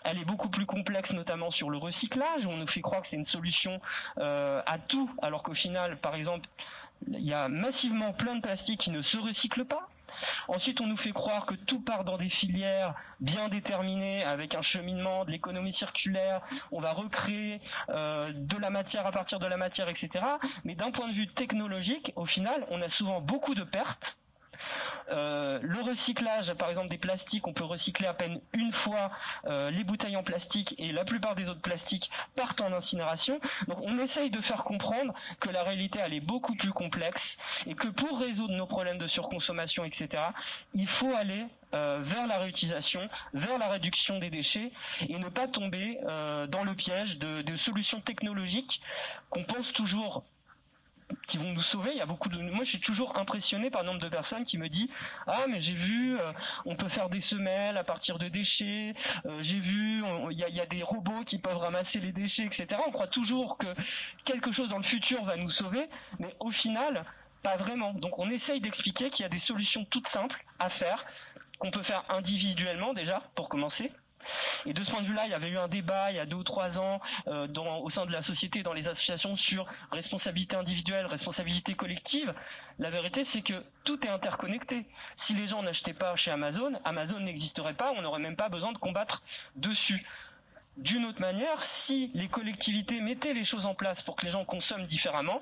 Elle 0.04 0.20
est 0.20 0.26
beaucoup 0.26 0.50
plus 0.50 0.66
complexe, 0.66 1.14
notamment 1.14 1.52
sur 1.52 1.70
le 1.70 1.78
recyclage. 1.78 2.46
On 2.46 2.58
nous 2.58 2.68
fait 2.68 2.82
croire 2.82 3.02
que 3.02 3.08
c'est 3.08 3.18
une 3.18 3.26
solution 3.26 3.80
euh, 4.18 4.62
à 4.66 4.78
tout, 4.78 5.10
alors 5.22 5.44
qu'au 5.44 5.54
final, 5.54 5.98
par 5.98 6.16
exemple, 6.16 6.48
il 7.08 7.24
y 7.24 7.34
a 7.34 7.48
massivement 7.48 8.14
plein 8.14 8.36
de 8.36 8.42
plastiques 8.42 8.80
qui 8.80 8.92
ne 8.92 9.02
se 9.02 9.18
recyclent 9.18 9.66
pas. 9.66 9.88
Ensuite, 10.48 10.82
on 10.82 10.88
nous 10.88 10.98
fait 10.98 11.12
croire 11.12 11.46
que 11.46 11.54
tout 11.54 11.82
part 11.82 12.04
dans 12.04 12.18
des 12.18 12.30
filières 12.30 12.96
bien 13.20 13.50
déterminées, 13.50 14.24
avec 14.24 14.56
un 14.56 14.62
cheminement, 14.62 15.26
de 15.26 15.32
l'économie 15.32 15.74
circulaire. 15.74 16.42
On 16.72 16.80
va 16.80 16.94
recréer 16.94 17.62
euh, 17.90 18.32
de 18.34 18.58
la 18.58 18.70
matière 18.70 19.06
à 19.06 19.12
partir 19.12 19.40
de 19.40 19.48
la 19.48 19.58
matière, 19.58 19.90
etc. 19.90 20.26
Mais 20.64 20.76
d'un 20.76 20.92
point 20.92 21.08
de 21.08 21.14
vue 21.14 21.28
technologique, 21.28 22.14
au 22.16 22.26
final, 22.26 22.66
on 22.70 22.82
a 22.82 22.90
souvent 22.90 23.22
beaucoup 23.22 23.56
de 23.56 23.64
pertes 23.64 24.18
euh, 25.10 25.60
le 25.62 25.82
recyclage, 25.82 26.54
par 26.54 26.70
exemple 26.70 26.90
des 26.90 26.98
plastiques, 26.98 27.48
on 27.48 27.54
peut 27.54 27.64
recycler 27.64 28.08
à 28.08 28.14
peine 28.14 28.40
une 28.54 28.72
fois 28.72 29.12
euh, 29.46 29.72
les 29.72 29.84
bouteilles 29.84 30.18
en 30.18 30.24
plastique 30.24 30.76
et 30.80 30.92
la 30.92 31.06
plupart 31.06 31.36
des 31.36 31.48
autres 31.48 31.62
plastiques 31.62 32.10
partent 32.36 32.62
en 32.62 32.74
incinération. 32.74 33.40
Donc 33.68 33.80
on 33.82 34.00
essaye 34.00 34.30
de 34.30 34.42
faire 34.42 34.64
comprendre 34.64 35.14
que 35.40 35.50
la 35.50 35.64
réalité 35.64 36.00
elle 36.00 36.14
est 36.14 36.20
beaucoup 36.20 36.56
plus 36.56 36.72
complexe 36.72 37.38
et 37.66 37.74
que 37.74 37.88
pour 37.88 38.20
résoudre 38.20 38.54
nos 38.54 38.68
problèmes 38.68 38.98
de 38.98 39.08
surconsommation, 39.08 39.86
etc., 39.86 40.24
il 40.74 40.88
faut 40.88 41.14
aller 41.14 41.46
euh, 41.74 42.00
vers 42.02 42.28
la 42.28 42.38
réutilisation, 42.38 43.08
vers 43.34 43.58
la 43.58 43.68
réduction 43.68 44.20
des 44.20 44.30
déchets 44.30 44.72
et 45.08 45.18
ne 45.18 45.30
pas 45.30 45.48
tomber 45.48 46.00
dans 46.50 46.64
le 46.64 46.74
piège 46.74 47.18
de, 47.18 47.42
de 47.42 47.56
solutions 47.56 48.02
technologiques 48.02 48.82
qu'on 49.30 49.44
pense 49.44 49.72
toujours 49.74 50.24
qui 51.28 51.38
vont 51.38 51.52
nous 51.52 51.62
sauver. 51.62 52.02
Moi, 52.06 52.64
je 52.64 52.70
suis 52.70 52.80
toujours 52.80 53.18
impressionné 53.18 53.70
par 53.70 53.84
le 53.84 53.88
nombre 53.88 54.02
de 54.02 54.10
personnes 54.10 54.44
qui 54.44 54.58
me 54.58 54.70
disent 54.70 54.90
ah 55.28 55.46
mais 55.50 55.62
j'ai 55.62 55.74
vu, 55.74 56.18
euh, 56.20 56.32
on 56.66 56.76
peut 56.76 56.90
faire 56.90 57.10
des 57.10 57.22
semelles 57.22 57.78
à 57.78 57.84
partir 57.84 58.18
de 58.18 58.28
déchets. 58.28 58.94
Euh, 59.26 59.40
j'ai 59.42 59.60
vu, 59.60 60.04
il 60.32 60.38
y 60.38 60.62
a, 60.62 60.66
des 60.66 60.84
robots 60.84 61.24
qui 61.26 61.38
peuvent 61.38 61.58
ramasser 61.58 62.00
les 62.00 62.12
déchets, 62.12 62.46
etc. 62.46 62.68
On 62.88 62.92
croit 62.92 63.08
toujours 63.08 63.58
que 63.58 63.68
quelque 64.26 64.52
chose 64.52 64.70
dans 64.70 64.78
le 64.78 64.84
futur 64.84 65.24
va 65.24 65.38
nous 65.38 65.50
sauver, 65.50 65.88
mais 66.20 66.36
au 66.40 66.52
final, 66.52 67.06
pas 67.44 67.56
vraiment. 67.56 67.94
Donc, 67.94 68.20
on 68.20 68.30
essaye 68.30 68.60
d'expliquer 68.60 69.10
qu'il 69.10 69.24
y 69.24 69.26
a 69.26 69.30
des 69.30 69.40
solutions 69.40 69.86
toutes 69.86 70.08
simples 70.08 70.44
à 70.60 70.70
faire 70.70 71.06
qu'on 71.60 71.72
peut 71.72 71.84
faire 71.84 72.04
individuellement 72.10 72.94
déjà 72.94 73.24
pour 73.36 73.50
commencer 73.50 73.92
et 74.66 74.74
de 74.74 74.84
ce 74.84 74.92
point 74.92 75.02
de 75.02 75.08
vue-là, 75.08 75.26
il 75.26 75.32
y 75.32 75.34
avait 75.34 75.50
eu 75.50 75.58
un 75.58 75.68
débat 75.68 76.12
il 76.12 76.16
y 76.16 76.20
a 76.20 76.26
deux 76.26 76.38
ou 76.38 76.44
trois 76.44 76.80
ans 76.80 77.00
euh, 77.28 77.48
au 77.82 77.90
sein 77.90 78.06
de 78.06 78.12
la 78.12 78.22
société, 78.22 78.64
dans 78.64 78.74
les 78.74 78.88
associations, 78.88 79.36
sur 79.36 79.66
responsabilité 79.92 80.56
individuelle, 80.56 81.06
responsabilité 81.06 81.74
collective. 81.76 82.34
La 82.80 82.90
vérité, 82.90 83.24
c'est 83.24 83.42
que 83.42 83.64
tout 83.84 84.06
est 84.06 84.10
interconnecté. 84.10 84.86
Si 85.16 85.34
les 85.34 85.48
gens 85.48 85.64
n'achetaient 85.64 85.94
pas 85.94 86.16
chez 86.16 86.32
Amazon, 86.32 86.74
Amazon 86.84 87.20
n'existerait 87.20 87.74
pas, 87.74 87.94
on 87.96 88.02
n'aurait 88.02 88.20
même 88.20 88.36
pas 88.36 88.50
besoin 88.50 88.72
de 88.72 88.78
combattre 88.78 89.24
dessus. 89.56 90.06
D'une 90.78 91.06
autre 91.06 91.22
manière, 91.22 91.64
si 91.64 92.12
les 92.14 92.28
collectivités 92.28 93.02
mettaient 93.02 93.34
les 93.34 93.46
choses 93.46 93.66
en 93.66 93.74
place 93.74 94.04
pour 94.04 94.16
que 94.16 94.26
les 94.26 94.32
gens 94.32 94.46
consomment 94.46 94.86
différemment, 94.86 95.42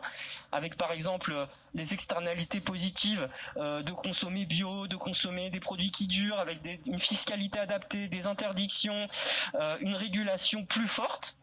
avec 0.54 0.78
par 0.78 0.94
exemple 0.94 1.48
les 1.74 1.94
externalités 1.94 2.62
positives 2.62 3.30
euh, 3.58 3.84
de 3.84 3.92
consommer 3.92 4.46
bio, 4.46 4.88
de 4.88 4.96
consommer 4.96 5.50
des 5.50 5.60
produits 5.60 5.92
qui 5.92 6.08
durent, 6.08 6.40
avec 6.40 6.60
une 6.86 7.00
fiscalité 7.00 7.60
adaptée, 7.60 8.08
des 8.08 8.28
interdictions, 8.28 9.10
euh, 9.56 9.78
une 9.82 9.96
régulation 9.96 10.66
plus 10.66 10.88
forte, 10.88 11.38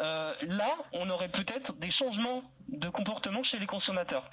euh, 0.00 0.34
là, 0.42 0.70
on 0.92 1.08
aurait 1.08 1.28
peut-être 1.28 1.78
des 1.78 1.90
changements 1.90 2.42
de 2.68 2.88
comportement 2.88 3.44
chez 3.44 3.60
les 3.60 3.66
consommateurs. 3.66 4.28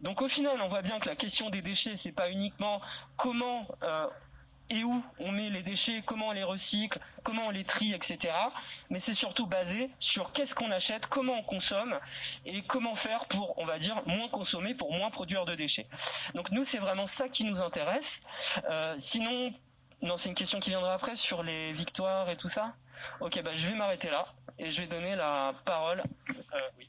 Donc 0.00 0.22
au 0.22 0.28
final, 0.28 0.60
on 0.62 0.68
voit 0.68 0.82
bien 0.82 1.00
que 1.00 1.08
la 1.08 1.16
question 1.16 1.50
des 1.50 1.62
déchets, 1.62 1.96
c'est 1.96 2.12
pas 2.14 2.30
uniquement 2.30 2.80
comment 3.16 3.66
et 4.70 4.84
où 4.84 5.02
on 5.18 5.30
met 5.30 5.50
les 5.50 5.62
déchets, 5.62 6.02
comment 6.04 6.28
on 6.28 6.32
les 6.32 6.42
recycle, 6.42 6.98
comment 7.22 7.46
on 7.46 7.50
les 7.50 7.64
trie, 7.64 7.92
etc. 7.92 8.34
Mais 8.90 8.98
c'est 8.98 9.14
surtout 9.14 9.46
basé 9.46 9.90
sur 10.00 10.32
qu'est-ce 10.32 10.54
qu'on 10.54 10.70
achète, 10.70 11.06
comment 11.06 11.34
on 11.34 11.42
consomme 11.42 11.98
et 12.46 12.62
comment 12.62 12.94
faire 12.94 13.26
pour, 13.26 13.58
on 13.58 13.66
va 13.66 13.78
dire, 13.78 14.02
moins 14.06 14.28
consommer, 14.28 14.74
pour 14.74 14.92
moins 14.92 15.10
produire 15.10 15.44
de 15.44 15.54
déchets. 15.54 15.86
Donc 16.34 16.50
nous, 16.50 16.64
c'est 16.64 16.78
vraiment 16.78 17.06
ça 17.06 17.28
qui 17.28 17.44
nous 17.44 17.60
intéresse. 17.60 18.22
Euh, 18.70 18.94
sinon, 18.98 19.52
non, 20.02 20.16
c'est 20.16 20.28
une 20.28 20.34
question 20.34 20.60
qui 20.60 20.70
viendra 20.70 20.94
après 20.94 21.16
sur 21.16 21.42
les 21.42 21.72
victoires 21.72 22.30
et 22.30 22.36
tout 22.36 22.48
ça. 22.48 22.74
Ok, 23.20 23.42
bah 23.42 23.54
je 23.54 23.66
vais 23.66 23.74
m'arrêter 23.74 24.08
là 24.08 24.26
et 24.58 24.70
je 24.70 24.80
vais 24.80 24.86
donner 24.86 25.16
la 25.16 25.54
parole. 25.64 26.02
Euh, 26.30 26.60
oui. 26.78 26.88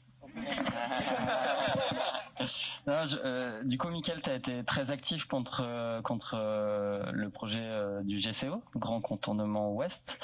Euh, 2.88 3.62
du 3.64 3.78
coup, 3.78 3.88
Mickaël, 3.88 4.20
tu 4.22 4.30
as 4.30 4.34
été 4.34 4.64
très 4.64 4.90
actif 4.90 5.24
contre 5.24 5.62
euh, 5.64 6.02
contre 6.02 6.36
euh, 6.38 7.02
le 7.12 7.30
projet 7.30 7.66
du 8.04 8.18
GCO, 8.18 8.62
Grand 8.76 9.00
Contournement 9.00 9.72
Ouest, 9.72 10.18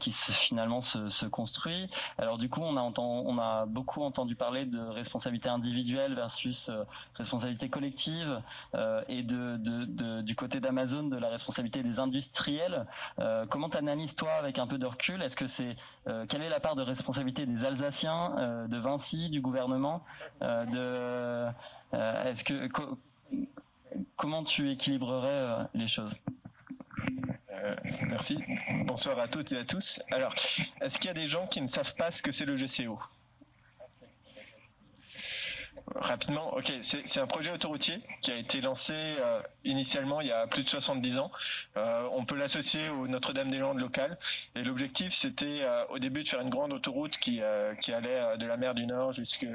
qui 0.00 0.12
finalement 0.12 0.80
se, 0.80 1.26
construit. 1.26 1.90
Alors 2.18 2.38
du 2.38 2.48
coup, 2.48 2.60
on 2.62 2.76
a 2.76 2.80
entendu, 2.80 3.26
on 3.26 3.38
a 3.38 3.66
beaucoup 3.66 4.02
entendu 4.02 4.34
parler 4.34 4.66
de 4.66 4.80
responsabilité 4.80 5.48
individuelle 5.48 6.14
versus 6.14 6.70
responsabilité 7.14 7.68
collective, 7.68 8.40
et 9.08 9.22
de, 9.22 9.56
de, 9.56 10.20
du 10.22 10.36
côté 10.36 10.60
d'Amazon 10.60 11.04
de 11.04 11.16
la 11.16 11.28
responsabilité 11.28 11.82
des 11.82 11.98
industriels. 11.98 12.86
comment 13.50 13.68
t'analyses 13.68 14.14
toi 14.14 14.32
avec 14.32 14.58
un 14.58 14.66
peu 14.66 14.78
de 14.78 14.86
recul 14.86 15.22
Est-ce 15.22 15.36
que 15.36 15.46
c'est 15.46 15.76
quelle 16.28 16.42
est 16.42 16.48
la 16.48 16.60
part 16.60 16.76
de 16.76 16.82
responsabilité 16.82 17.46
des 17.46 17.64
Alsaciens, 17.64 18.66
de 18.68 18.78
Vinci, 18.84 19.30
du 19.30 19.40
gouvernement, 19.40 20.04
de 20.40 21.50
euh, 21.94 22.24
est-ce 22.24 22.44
que 22.44 22.68
comment 24.16 24.42
tu 24.44 24.70
équilibrerais 24.70 25.28
euh, 25.28 25.64
les 25.74 25.86
choses? 25.86 26.16
Euh, 27.52 27.76
merci. 28.08 28.42
Bonsoir 28.84 29.18
à 29.18 29.28
toutes 29.28 29.52
et 29.52 29.58
à 29.58 29.64
tous. 29.64 30.00
Alors, 30.10 30.34
est-ce 30.80 30.98
qu'il 30.98 31.06
y 31.08 31.10
a 31.10 31.14
des 31.14 31.28
gens 31.28 31.46
qui 31.46 31.60
ne 31.60 31.66
savent 31.66 31.94
pas 31.94 32.10
ce 32.10 32.22
que 32.22 32.32
c'est 32.32 32.44
le 32.44 32.56
GCO 32.56 32.98
rapidement, 35.94 36.54
ok, 36.56 36.72
c'est 36.82 37.20
un 37.20 37.26
projet 37.26 37.50
autoroutier 37.50 38.00
qui 38.22 38.30
a 38.30 38.36
été 38.36 38.60
lancé 38.60 38.94
euh, 38.94 39.40
initialement 39.64 40.20
il 40.20 40.28
y 40.28 40.32
a 40.32 40.46
plus 40.46 40.62
de 40.62 40.68
70 40.68 41.18
ans. 41.18 41.30
Euh, 41.76 42.08
on 42.12 42.24
peut 42.24 42.36
l'associer 42.36 42.88
au 42.88 43.06
Notre-Dame-des-Landes 43.06 43.78
local. 43.78 44.18
Et 44.54 44.62
l'objectif, 44.62 45.12
c'était 45.12 45.60
euh, 45.62 45.84
au 45.90 45.98
début 45.98 46.22
de 46.22 46.28
faire 46.28 46.40
une 46.40 46.50
grande 46.50 46.72
autoroute 46.72 47.18
qui, 47.18 47.40
qui 47.80 47.92
allait 47.92 48.36
de 48.38 48.46
la 48.46 48.56
mer 48.56 48.74
du 48.74 48.86
Nord 48.86 49.12
jusqu'à 49.12 49.46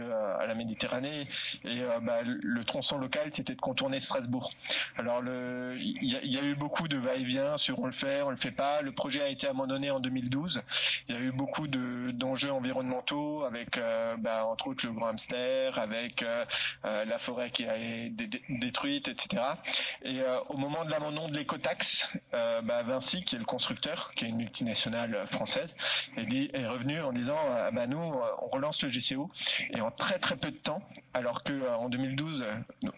la 0.46 0.56
Méditerranée. 0.56 1.28
Et 1.64 1.82
bah, 2.02 2.22
le 2.24 2.64
tronçon 2.64 2.98
local, 2.98 3.30
c'était 3.32 3.56
de 3.56 3.62
contourner 3.62 4.00
Strasbourg. 4.00 4.52
Alors, 4.98 5.22
il 5.24 6.06
y, 6.06 6.38
a 6.38 6.44
eu 6.44 6.56
beaucoup 6.56 6.88
de 6.88 6.98
va-et-vient 6.98 7.58
sur 7.58 7.80
on 7.80 7.86
le 7.86 7.92
fait, 7.92 8.22
on 8.22 8.30
le 8.30 8.38
fait 8.38 8.52
pas. 8.52 8.82
Le 8.82 8.92
projet 8.92 9.22
a 9.22 9.30
été 9.30 9.48
abandonné 9.48 9.92
en 9.92 10.00
2012. 10.00 10.62
Il 11.08 11.16
y 11.16 11.18
a 11.18 11.22
eu 11.22 11.32
beaucoup 11.32 11.68
d'enjeux 11.68 12.52
environnementaux 12.52 13.44
avec, 13.44 13.80
bah, 14.20 14.46
entre 14.46 14.68
autres, 14.68 14.86
le 14.86 14.94
Grand 14.94 15.08
Hamster, 15.08 15.78
avec 15.78 16.19
euh, 16.24 17.06
la 17.06 17.20
forêt 17.20 17.52
qui 17.52 17.66
a 17.66 17.78
été 17.78 18.30
détruite, 18.50 19.08
etc. 19.08 19.44
Et 20.04 20.22
euh, 20.22 20.40
au 20.50 20.58
moment 20.58 20.86
de 20.86 20.92
l'abandon 20.92 21.28
de 21.28 21.36
l'écotaxe, 21.36 22.08
euh, 22.34 22.62
bah, 22.62 22.84
Vinci, 22.84 23.24
qui 23.24 23.36
est 23.36 23.40
le 23.40 23.46
constructeur, 23.46 24.14
qui 24.16 24.26
est 24.26 24.30
une 24.30 24.38
multinationale 24.38 25.28
française, 25.28 25.76
est, 26.18 26.68
revenu 26.68 27.02
en 27.02 27.12
disant 27.12 27.38
bah, 27.74 27.88
nous, 27.88 27.98
on 27.98 28.48
relance 28.48 28.84
le 28.84 28.90
GCO. 28.90 29.30
Et 29.72 29.82
en 29.82 29.92
très 29.92 30.20
très 30.20 30.38
peu 30.38 30.52
de 30.52 30.58
temps, 30.58 30.82
alors 31.14 31.44
que 31.44 31.68
en 31.70 31.90
2012, 31.90 32.46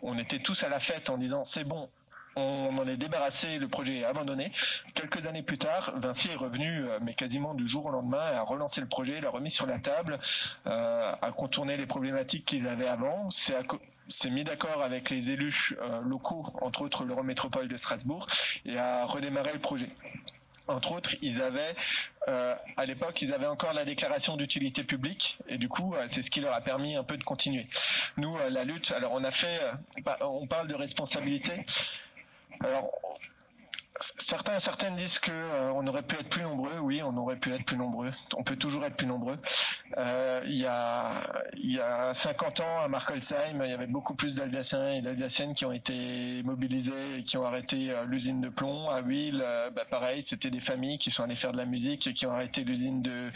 on 0.02 0.18
était 0.18 0.40
tous 0.40 0.64
à 0.64 0.70
la 0.70 0.80
fête 0.80 1.10
en 1.10 1.18
disant 1.18 1.44
c'est 1.44 1.64
bon, 1.64 1.90
on 2.36 2.78
en 2.78 2.88
est 2.88 2.98
débarrassé, 2.98 3.60
le 3.60 3.68
projet 3.68 4.00
est 4.00 4.04
abandonné. 4.06 4.52
Quelques 4.94 5.28
années 5.28 5.44
plus 5.44 5.58
tard, 5.58 5.94
Vinci 5.98 6.30
est 6.30 6.36
revenu, 6.36 6.86
euh, 6.86 7.00
mais 7.02 7.14
quasiment 7.14 7.54
du 7.54 7.68
jour 7.68 7.86
au 7.88 7.92
lendemain, 7.92 8.32
a 8.34 8.42
relancé 8.42 8.82
le 8.82 8.88
projet, 8.88 9.20
l'a 9.22 9.30
remis 9.30 9.52
sur 9.52 9.66
la 9.66 9.80
table, 9.80 10.20
euh, 10.68 11.14
a 11.22 11.32
contourné 11.32 11.78
les 11.78 11.86
problématiques 11.86 12.46
qu'ils 12.46 12.68
avaient 12.68 12.88
avant, 12.88 13.30
s'est 13.30 14.30
mis 14.30 14.44
d'accord 14.44 14.82
avec 14.82 15.10
les 15.10 15.32
élus 15.32 15.76
euh, 15.82 16.02
locaux, 16.02 16.46
entre 16.62 16.84
autres 16.84 17.04
l'Eurométropole 17.04 17.68
de 17.68 17.78
Strasbourg, 17.78 18.28
et 18.66 18.78
a 18.78 19.06
redémarré 19.06 19.54
le 19.54 19.60
projet 19.60 19.90
entre 20.68 20.94
autres, 20.94 21.16
ils 21.22 21.42
avaient 21.42 21.76
à 22.28 22.86
l'époque, 22.86 23.22
ils 23.22 23.34
avaient 23.34 23.48
encore 23.48 23.74
la 23.74 23.84
déclaration 23.84 24.38
d'utilité 24.38 24.86
publique 24.86 25.38
et 25.50 25.58
du 25.58 25.68
coup, 25.68 25.96
c'est 26.08 26.22
ce 26.22 26.32
qui 26.32 26.40
leur 26.40 26.54
a 26.54 26.62
permis 26.62 26.96
un 26.96 27.04
peu 27.04 27.18
de 27.18 27.24
continuer. 27.24 27.68
Nous, 28.16 28.38
la 28.50 28.64
lutte, 28.64 28.92
alors 28.92 29.12
on 29.12 29.24
a 29.26 29.32
fait, 29.32 29.60
bah, 30.06 30.18
on 30.22 30.48
parle 30.48 30.68
de 30.68 30.76
responsabilité. 30.76 31.66
Alors, 32.60 32.92
certains 34.02 34.60
certaines 34.60 34.96
disent 34.96 35.20
que 35.20 35.32
euh, 35.32 35.72
on 35.74 35.86
aurait 35.88 36.04
pu 36.04 36.16
être 36.16 36.30
plus 36.30 36.44
nombreux. 36.44 36.80
Oui, 36.80 37.02
on 37.04 37.16
aurait 37.18 37.36
pu 37.36 37.54
être 37.54 37.66
plus 37.66 37.78
nombreux. 37.78 38.12
On 38.36 38.44
peut 38.44 38.56
toujours 38.56 38.86
être 38.86 38.96
plus 38.96 39.08
nombreux. 39.08 39.38
Euh, 39.98 40.42
il 40.46 40.58
y 40.58 40.66
a 40.66 41.44
y 41.56 41.80
a 41.80 42.14
50 42.14 42.60
ans 42.62 42.80
à 42.84 42.88
Markolsheim, 42.88 43.62
il 43.64 43.70
y 43.70 43.74
avait 43.74 43.88
beaucoup 43.88 44.16
plus 44.16 44.36
d'Alsaciens 44.36 44.92
et 44.92 45.02
d'Alsaciennes 45.02 45.54
qui 45.54 45.66
ont 45.66 45.72
été 45.72 46.42
mobilisés 46.44 47.20
et 47.20 47.24
qui 47.24 47.38
ont 47.38 47.46
arrêté 47.46 47.92
euh, 47.92 48.06
l'usine 48.06 48.42
de 48.42 48.50
plomb. 48.50 48.90
À 48.90 49.02
Will, 49.02 49.44
bah, 49.76 49.86
pareil, 49.90 50.24
c'était 50.26 50.50
des 50.50 50.62
familles 50.62 50.98
qui 50.98 51.12
sont 51.12 51.24
allées 51.24 51.36
faire 51.36 51.52
de 51.52 51.58
la 51.58 51.66
musique 51.66 52.08
et 52.08 52.14
qui 52.14 52.26
ont 52.26 52.32
arrêté 52.32 52.64
l'usine 52.64 53.02
de 53.02 53.32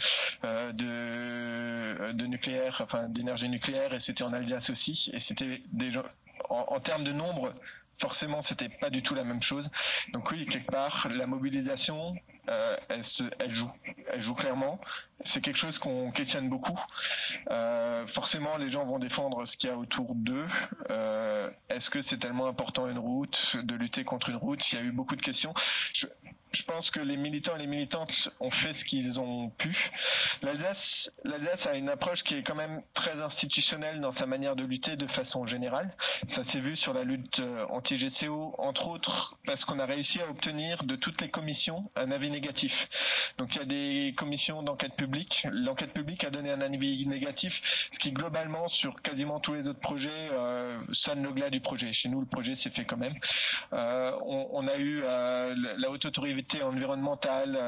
d'énergie 3.08 3.48
nucléaire, 3.48 3.94
et 3.94 4.00
c'était 4.00 4.24
en 4.24 4.32
Alsace 4.32 4.70
aussi. 4.70 5.10
Et 5.12 5.20
c'était 5.20 5.60
des 5.72 5.90
gens 5.90 6.02
en, 6.48 6.66
en 6.68 6.80
termes 6.80 7.04
de 7.04 7.12
nombre 7.12 7.52
forcément 7.98 8.42
c'était 8.42 8.68
pas 8.68 8.90
du 8.90 9.02
tout 9.02 9.14
la 9.14 9.24
même 9.24 9.42
chose. 9.42 9.70
Donc 10.12 10.30
oui, 10.30 10.46
quelque 10.46 10.70
part, 10.70 11.08
la 11.10 11.26
mobilisation, 11.26 12.14
euh, 12.48 12.76
se, 13.02 13.24
elle 13.38 13.52
joue, 13.52 13.70
elle 14.12 14.22
joue 14.22 14.34
clairement. 14.34 14.80
C'est 15.24 15.40
quelque 15.40 15.56
chose 15.56 15.78
qu'on 15.78 16.10
questionne 16.10 16.50
beaucoup. 16.50 16.78
Euh, 17.50 18.06
forcément, 18.06 18.58
les 18.58 18.70
gens 18.70 18.84
vont 18.84 18.98
défendre 18.98 19.46
ce 19.46 19.56
qu'il 19.56 19.70
y 19.70 19.72
a 19.72 19.76
autour 19.76 20.14
d'eux. 20.14 20.46
Euh, 20.90 21.50
Est-ce 21.70 21.88
que 21.88 22.02
c'est 22.02 22.18
tellement 22.18 22.46
important 22.46 22.86
une 22.88 22.98
route, 22.98 23.56
de 23.62 23.74
lutter 23.74 24.04
contre 24.04 24.28
une 24.28 24.36
route? 24.36 24.70
Il 24.72 24.74
y 24.74 24.78
a 24.78 24.84
eu 24.84 24.92
beaucoup 24.92 25.16
de 25.16 25.22
questions. 25.22 25.54
Je, 25.94 26.06
pense 26.66 26.90
que 26.90 27.00
les 27.00 27.18
militants 27.18 27.54
et 27.56 27.58
les 27.58 27.66
militantes 27.66 28.30
ont 28.40 28.50
fait 28.50 28.72
ce 28.72 28.84
qu'ils 28.84 29.20
ont 29.20 29.50
pu. 29.50 29.90
L'Alsace, 30.42 31.10
l'Alsace 31.22 31.66
a 31.66 31.74
une 31.76 31.90
approche 31.90 32.22
qui 32.22 32.34
est 32.34 32.42
quand 32.42 32.54
même 32.54 32.82
très 32.94 33.20
institutionnelle 33.20 34.00
dans 34.00 34.10
sa 34.10 34.26
manière 34.26 34.56
de 34.56 34.64
lutter 34.64 34.96
de 34.96 35.06
façon 35.06 35.44
générale. 35.44 35.94
Ça 36.28 36.44
s'est 36.44 36.60
vu 36.60 36.74
sur 36.74 36.94
la 36.94 37.04
lutte 37.04 37.40
euh, 37.40 37.66
anti-GCO, 37.68 38.54
entre 38.58 38.88
autres 38.88 39.36
parce 39.44 39.66
qu'on 39.66 39.78
a 39.78 39.86
réussi 39.86 40.20
à 40.22 40.30
obtenir 40.30 40.84
de 40.84 40.96
toutes 40.96 41.20
les 41.20 41.30
commissions 41.30 41.90
un 41.94 42.10
avis 42.10 42.30
négatif. 42.30 42.88
Donc 43.36 43.54
il 43.54 43.58
y 43.58 43.62
a 43.62 43.66
des 43.66 44.14
commissions 44.16 44.62
d'enquête 44.62 44.94
publique. 44.94 45.05
L'enquête 45.52 45.92
publique 45.92 46.24
a 46.24 46.30
donné 46.30 46.50
un 46.50 46.60
avis 46.60 47.06
négatif, 47.06 47.88
ce 47.92 47.98
qui 47.98 48.12
globalement 48.12 48.68
sur 48.68 49.00
quasiment 49.02 49.40
tous 49.40 49.54
les 49.54 49.68
autres 49.68 49.80
projets 49.80 50.10
euh, 50.32 50.78
sonne 50.92 51.22
le 51.22 51.32
glas 51.32 51.50
du 51.50 51.60
projet. 51.60 51.92
Chez 51.92 52.08
nous, 52.08 52.20
le 52.20 52.26
projet 52.26 52.54
s'est 52.54 52.70
fait 52.70 52.84
quand 52.84 52.96
même. 52.96 53.14
Euh, 53.72 54.12
on, 54.24 54.66
a 54.66 54.76
eu 54.76 55.02
euh, 55.04 55.54
la 55.78 55.90
haute 55.90 56.04
autorité 56.04 56.62
environnementale, 56.62 57.58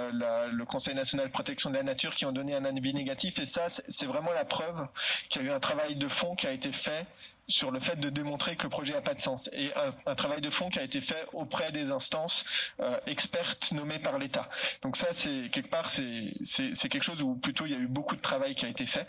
le 0.53 0.65
Conseil 0.65 0.95
national 0.95 1.27
de 1.27 1.33
protection 1.33 1.71
de 1.71 1.77
la 1.77 1.83
nature 1.83 2.15
qui 2.15 2.25
ont 2.27 2.33
donné 2.33 2.55
un 2.55 2.65
avis 2.65 2.95
négatif. 2.95 3.39
Et 3.39 3.47
ça, 3.47 3.69
c'est 3.69 4.07
vraiment 4.07 4.33
la 4.33 4.45
preuve 4.45 4.87
qu'il 5.29 5.43
y 5.43 5.45
a 5.45 5.49
eu 5.49 5.53
un 5.53 5.61
travail 5.61 5.97
de 5.97 6.09
fond 6.09 6.35
qui 6.35 6.47
a 6.47 6.53
été 6.53 6.73
fait 6.73 7.07
sur 7.49 7.71
le 7.71 7.81
fait 7.81 7.97
de 7.97 8.11
démontrer 8.11 8.57
que 8.57 8.65
le 8.65 8.69
projet 8.69 8.93
n'a 8.93 9.01
pas 9.01 9.15
de 9.15 9.21
sens 9.21 9.49
et 9.53 9.71
un, 10.07 10.15
travail 10.15 10.41
de 10.41 10.51
fond 10.51 10.69
qui 10.69 10.79
a 10.79 10.83
été 10.83 11.01
fait 11.01 11.27
auprès 11.33 11.73
des 11.73 11.91
instances 11.91 12.45
euh, 12.81 12.99
expertes 13.07 13.73
nommées 13.73 13.99
par 13.99 14.19
l'État. 14.19 14.49
Donc 14.83 14.97
ça, 14.97 15.09
c'est 15.13 15.49
quelque 15.51 15.71
part, 15.71 15.91
c'est 15.91 16.89
quelque 16.89 17.03
chose 17.03 17.23
où 17.23 17.35
plutôt 17.37 17.67
il 17.67 17.73
y 17.73 17.75
a 17.75 17.79
eu 17.79 17.87
beaucoup 17.87 18.17
de 18.17 18.21
travail 18.21 18.55
qui 18.55 18.67
a 18.67 18.69
été 18.69 18.87
fait. 18.87 19.07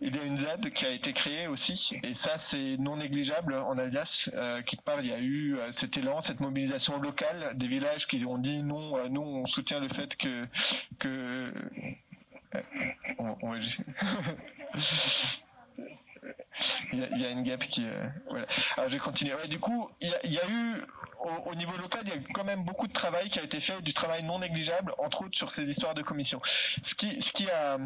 Il 0.00 0.14
y 0.14 0.18
a 0.18 0.24
une 0.24 0.36
ZAD 0.36 0.70
qui 0.70 0.86
a 0.86 0.90
été 0.90 1.12
créée 1.12 1.46
aussi 1.46 1.96
et 2.02 2.14
ça, 2.14 2.38
c'est 2.38 2.76
non 2.78 2.96
négligeable 2.96 3.54
en 3.54 3.78
Alsace. 3.78 4.30
Euh, 4.34 4.62
quelque 4.62 4.82
part, 4.82 5.00
il 5.00 5.06
y 5.06 5.12
a 5.12 5.18
eu 5.18 5.56
euh, 5.56 5.72
cet 5.72 5.96
élan, 5.96 6.20
cette 6.20 6.40
mobilisation 6.40 6.98
locale 6.98 7.52
des 7.54 7.68
villages 7.68 8.06
qui 8.06 8.24
ont 8.24 8.38
dit 8.38 8.62
non, 8.62 8.96
euh, 8.96 9.08
nous 9.08 9.22
on 9.22 9.46
soutient 9.46 9.80
le 9.80 9.88
fait 9.88 10.16
que 10.16 10.46
que 10.98 11.52
on, 13.18 13.36
on 13.42 13.54
il 16.92 17.20
y, 17.20 17.24
a, 17.24 17.30
une 17.30 17.42
gap 17.42 17.60
qui. 17.64 17.86
Euh, 17.86 18.06
voilà. 18.28 18.46
Je 18.78 18.92
vais 18.92 18.98
continuer. 18.98 19.34
du 19.48 19.58
coup, 19.58 19.88
il 20.00 20.08
y, 20.08 20.38
a, 20.38 20.48
eu 20.48 20.84
au, 21.46 21.54
niveau 21.54 21.76
local, 21.76 22.02
il 22.04 22.10
y 22.10 22.12
a 22.12 22.20
quand 22.34 22.44
même 22.44 22.64
beaucoup 22.64 22.86
de 22.86 22.92
travail 22.92 23.30
qui 23.30 23.38
a 23.38 23.42
été 23.42 23.60
fait, 23.60 23.80
du 23.82 23.92
travail 23.92 24.22
non 24.22 24.38
négligeable, 24.38 24.94
entre 24.98 25.24
autres 25.24 25.36
sur 25.36 25.50
ces 25.50 25.68
histoires 25.68 25.94
de 25.94 26.02
commission. 26.02 26.40
Ce 26.82 26.94
qui, 26.94 27.20
ce 27.20 27.32
qui 27.32 27.48
a, 27.50 27.78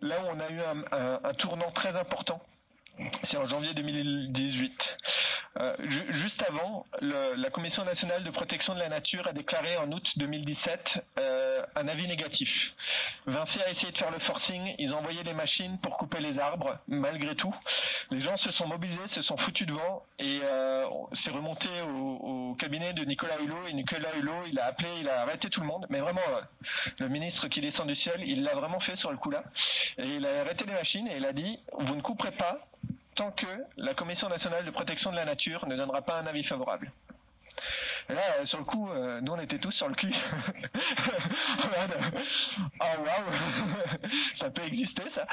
là 0.00 0.16
où 0.22 0.28
on 0.34 0.40
a 0.40 0.50
eu 0.50 0.60
un, 0.60 1.34
tournant 1.34 1.70
très 1.70 1.96
important, 1.96 2.40
c'est 3.22 3.36
en 3.36 3.46
janvier 3.46 3.74
2018. 3.74 4.98
Euh, 5.60 5.76
juste 6.10 6.44
avant, 6.48 6.86
la 7.00 7.50
Commission 7.50 7.84
nationale 7.84 8.24
de 8.24 8.30
protection 8.30 8.74
de 8.74 8.78
la 8.78 8.88
nature 8.88 9.26
a 9.26 9.32
déclaré 9.32 9.76
en 9.76 9.90
août 9.92 10.12
2017 10.16 11.04
euh, 11.18 11.62
un 11.76 11.88
avis 11.88 12.06
négatif. 12.08 12.74
Vinci 13.26 13.60
a 13.62 13.70
essayé 13.70 13.92
de 13.92 13.98
faire 13.98 14.10
le 14.10 14.18
forcing, 14.18 14.74
ils 14.78 14.94
ont 14.94 14.98
envoyé 14.98 15.22
des 15.22 15.34
machines 15.34 15.78
pour 15.78 15.96
couper 15.98 16.20
les 16.20 16.38
arbres, 16.38 16.78
malgré 16.88 17.34
tout. 17.34 17.54
Les 18.10 18.20
gens 18.20 18.36
se 18.36 18.50
sont 18.50 18.66
mobilisés, 18.66 19.08
se 19.08 19.22
sont 19.22 19.36
foutus 19.36 19.66
devant 19.66 20.04
et 20.18 20.40
euh, 20.42 20.86
c'est 21.12 21.30
remonté 21.30 21.68
au, 21.82 22.50
au, 22.50 22.54
cabinet 22.54 22.92
de 22.92 23.04
Nicolas 23.04 23.38
Hulot 23.40 23.66
et 23.68 23.72
Nicolas 23.72 24.14
Hulot, 24.16 24.46
il 24.46 24.58
a 24.58 24.66
appelé, 24.66 24.88
il 25.00 25.08
a 25.08 25.22
arrêté 25.22 25.50
tout 25.50 25.60
le 25.60 25.66
monde, 25.66 25.86
mais 25.90 26.00
vraiment, 26.00 26.20
euh, 26.30 26.40
le 26.98 27.08
ministre 27.08 27.48
qui 27.48 27.60
descend 27.60 27.86
du 27.86 27.94
ciel, 27.94 28.22
il 28.24 28.42
l'a 28.42 28.54
vraiment 28.54 28.80
fait 28.80 28.96
sur 28.96 29.10
le 29.10 29.18
coup 29.18 29.30
là. 29.30 29.44
Et 29.98 30.16
il 30.16 30.26
a 30.26 30.40
arrêté 30.40 30.64
les 30.64 30.72
machines 30.72 31.06
et 31.08 31.16
il 31.16 31.24
a 31.24 31.32
dit, 31.32 31.58
vous 31.78 31.94
ne 31.94 32.00
couperez 32.00 32.32
pas 32.32 32.58
tant 33.14 33.30
que 33.30 33.46
la 33.76 33.94
Commission 33.94 34.28
nationale 34.28 34.64
de 34.64 34.70
protection 34.70 35.10
de 35.10 35.16
la 35.16 35.24
nature 35.24 35.66
ne 35.66 35.76
donnera 35.76 36.02
pas 36.02 36.18
un 36.18 36.26
avis 36.26 36.42
favorable. 36.42 36.90
Là, 38.08 38.20
euh, 38.40 38.44
sur 38.44 38.58
le 38.58 38.64
coup, 38.64 38.90
euh, 38.90 39.20
nous 39.20 39.32
on 39.32 39.38
était 39.38 39.58
tous 39.58 39.70
sur 39.70 39.88
le 39.88 39.94
cul. 39.94 40.12
oh 42.80 42.84
waouh, 42.98 44.08
ça 44.34 44.50
peut 44.50 44.62
exister 44.62 45.08
ça. 45.08 45.26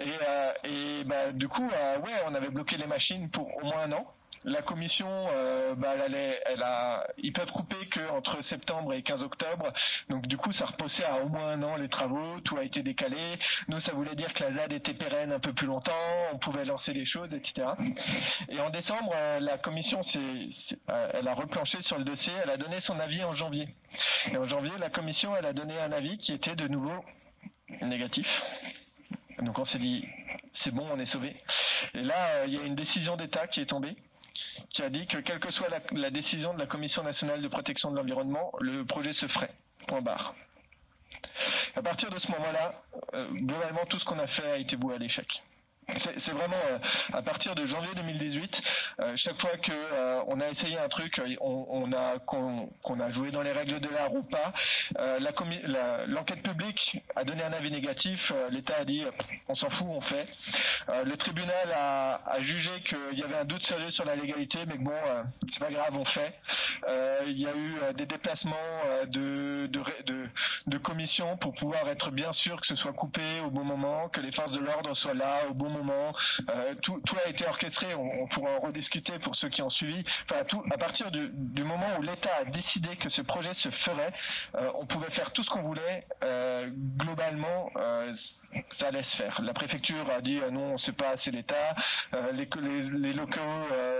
Et, 0.00 0.04
euh, 0.28 1.04
bah, 1.04 1.32
du 1.32 1.48
coup, 1.48 1.68
ouais, 1.68 2.22
on 2.26 2.34
avait 2.34 2.50
bloqué 2.50 2.76
les 2.76 2.86
machines 2.86 3.28
pour 3.30 3.56
au 3.56 3.66
moins 3.66 3.82
un 3.82 3.92
an 3.92 4.14
la 4.44 4.62
commission, 4.62 5.08
euh, 5.08 5.74
bah, 5.74 5.94
ils 7.18 7.32
peuvent 7.32 7.52
couper 7.52 7.86
que 7.86 8.00
entre 8.10 8.42
septembre 8.42 8.92
et 8.92 9.02
15 9.02 9.22
octobre. 9.22 9.72
Donc 10.08 10.26
du 10.26 10.36
coup, 10.36 10.52
ça 10.52 10.66
repoussait 10.66 11.04
à 11.04 11.22
au 11.22 11.28
moins 11.28 11.52
un 11.52 11.62
an 11.62 11.76
les 11.76 11.88
travaux. 11.88 12.40
Tout 12.40 12.56
a 12.56 12.64
été 12.64 12.82
décalé. 12.82 13.18
Nous, 13.68 13.80
ça 13.80 13.92
voulait 13.92 14.14
dire 14.14 14.34
que 14.34 14.42
la 14.42 14.52
ZAD 14.52 14.72
était 14.72 14.94
pérenne 14.94 15.32
un 15.32 15.38
peu 15.38 15.52
plus 15.52 15.66
longtemps. 15.66 15.92
On 16.32 16.38
pouvait 16.38 16.64
lancer 16.64 16.92
les 16.92 17.04
choses, 17.04 17.34
etc. 17.34 17.68
Et 18.48 18.60
en 18.60 18.70
décembre, 18.70 19.12
euh, 19.14 19.40
la 19.40 19.58
commission, 19.58 20.00
euh, 20.16 21.08
elle 21.14 21.28
a 21.28 21.34
replanché 21.34 21.80
sur 21.82 21.98
le 21.98 22.04
dossier. 22.04 22.32
Elle 22.42 22.50
a 22.50 22.56
donné 22.56 22.80
son 22.80 22.98
avis 22.98 23.22
en 23.22 23.34
janvier. 23.34 23.68
Et 24.32 24.36
en 24.36 24.44
janvier, 24.44 24.72
la 24.78 24.90
commission, 24.90 25.36
elle 25.36 25.46
a 25.46 25.52
donné 25.52 25.78
un 25.78 25.92
avis 25.92 26.18
qui 26.18 26.32
était 26.32 26.56
de 26.56 26.66
nouveau 26.66 27.04
négatif. 27.80 28.42
Donc 29.40 29.58
on 29.58 29.64
s'est 29.64 29.78
dit, 29.78 30.06
c'est 30.52 30.72
bon, 30.72 30.86
on 30.92 30.98
est 30.98 31.06
sauvé. 31.06 31.36
Et 31.94 32.02
là, 32.02 32.46
il 32.46 32.54
y 32.54 32.58
a 32.58 32.64
une 32.64 32.74
décision 32.74 33.16
d'État 33.16 33.46
qui 33.46 33.60
est 33.60 33.66
tombée 33.66 33.96
qui 34.70 34.82
a 34.82 34.90
dit 34.90 35.06
que 35.06 35.18
quelle 35.18 35.40
que 35.40 35.50
soit 35.50 35.68
la, 35.92 36.10
décision 36.10 36.54
de 36.54 36.58
la 36.58 36.66
Commission 36.66 37.02
nationale 37.02 37.42
de 37.42 37.48
protection 37.48 37.90
de 37.90 37.96
l'environnement, 37.96 38.52
le 38.60 38.84
projet 38.84 39.12
se 39.12 39.26
ferait. 39.26 39.52
Point 39.86 40.02
barre. 40.02 40.34
À 41.76 41.82
partir 41.82 42.10
de 42.10 42.18
ce 42.18 42.30
moment-là, 42.30 42.82
euh, 43.14 43.28
globalement, 43.30 43.84
tout 43.86 43.98
ce 43.98 44.04
qu'on 44.04 44.18
a 44.18 44.26
fait 44.26 44.50
a 44.50 44.56
été 44.56 44.76
voué 44.76 44.94
à 44.94 44.98
l'échec. 44.98 45.42
C'est 45.96 46.32
vraiment 46.32 46.56
euh, 46.70 46.78
à 47.12 47.22
partir 47.22 47.54
de 47.54 47.66
janvier 47.66 47.92
2018, 47.96 48.62
euh, 49.00 49.12
chaque 49.16 49.40
fois 49.40 49.56
que 49.56 49.72
euh, 49.72 50.22
on 50.28 50.40
a 50.40 50.48
essayé 50.48 50.78
un 50.78 50.88
truc, 50.88 51.20
on, 51.40 51.92
a 51.92 52.18
qu'on 52.20 53.00
a 53.00 53.10
joué 53.10 53.30
dans 53.30 53.42
les 53.42 53.52
règles 53.52 53.80
de 53.80 53.88
l'art 53.88 54.14
ou 54.14 54.22
pas, 54.22 54.52
l'enquête 56.06 56.42
publique 56.42 57.02
a 57.16 57.24
donné 57.24 57.42
un 57.42 57.52
avis 57.52 57.70
négatif. 57.70 58.32
L'État 58.50 58.76
a 58.80 58.84
dit 58.84 59.04
on 59.48 59.54
s'en 59.54 59.70
fout, 59.70 59.88
on 59.90 60.00
fait. 60.00 60.28
Le 60.88 61.14
tribunal 61.16 61.72
a, 61.74 62.40
jugé 62.40 62.70
qu'il 62.84 63.18
y 63.18 63.22
avait 63.22 63.36
un 63.36 63.44
doute 63.44 63.64
sérieux 63.64 63.90
sur 63.90 64.04
la 64.04 64.16
légalité, 64.16 64.60
mais 64.66 64.76
que 64.76 64.82
bon, 64.82 64.92
c'est 65.48 65.60
pas 65.60 65.70
grave, 65.70 65.96
on 65.96 66.04
fait. 66.04 66.34
Il 67.26 67.38
y 67.38 67.46
a 67.46 67.54
eu 67.54 67.94
des 67.94 68.06
déplacements 68.06 68.56
de, 69.06 69.68
de, 69.70 69.82
de, 70.06 70.28
de 70.66 70.78
commissions 70.78 71.36
pour 71.36 71.54
pouvoir 71.54 71.88
être 71.88 72.10
bien 72.10 72.32
sûr 72.32 72.60
que 72.60 72.66
ce 72.66 72.76
soit 72.76 72.92
coupé 72.92 73.22
au 73.44 73.50
bon 73.50 73.64
moment, 73.64 74.08
que 74.08 74.20
les 74.20 74.32
forces 74.32 74.52
de 74.52 74.60
l'ordre 74.60 74.94
soient 74.94 75.14
là 75.14 75.40
au 75.50 75.54
bon 75.54 75.70
moment. 75.70 75.71
Euh, 76.50 76.74
tout, 76.82 77.00
tout, 77.04 77.16
a 77.24 77.28
été 77.28 77.46
orchestré. 77.46 77.94
On, 77.94 78.22
on, 78.22 78.26
pourra 78.26 78.50
en 78.52 78.60
rediscuter 78.60 79.18
pour 79.18 79.34
ceux 79.36 79.48
qui 79.48 79.62
ont 79.62 79.70
suivi. 79.70 80.04
Enfin, 80.30 80.44
tout, 80.44 80.62
à 80.70 80.78
partir 80.78 81.10
du, 81.10 81.30
du 81.32 81.64
moment 81.64 81.86
où 81.98 82.02
l'État 82.02 82.30
a 82.40 82.44
décidé 82.44 82.96
que 82.96 83.08
ce 83.08 83.22
projet 83.22 83.54
se 83.54 83.70
ferait, 83.70 84.12
euh, 84.56 84.70
on 84.74 84.86
pouvait 84.86 85.10
faire 85.10 85.32
tout 85.32 85.42
ce 85.42 85.50
qu'on 85.50 85.62
voulait. 85.62 86.04
Euh, 86.24 86.70
globalement, 86.96 87.70
ça 88.70 88.88
allait 88.88 89.02
se 89.02 89.16
faire. 89.16 89.40
La 89.42 89.54
préfecture 89.54 90.08
a 90.10 90.20
dit 90.20 90.40
non, 90.50 90.78
c'est 90.78 90.92
pas, 90.92 91.16
c'est 91.16 91.30
l'État. 91.30 91.74
Les, 92.34 92.48
les, 92.60 92.82
les, 92.82 93.12
locaux, 93.12 93.40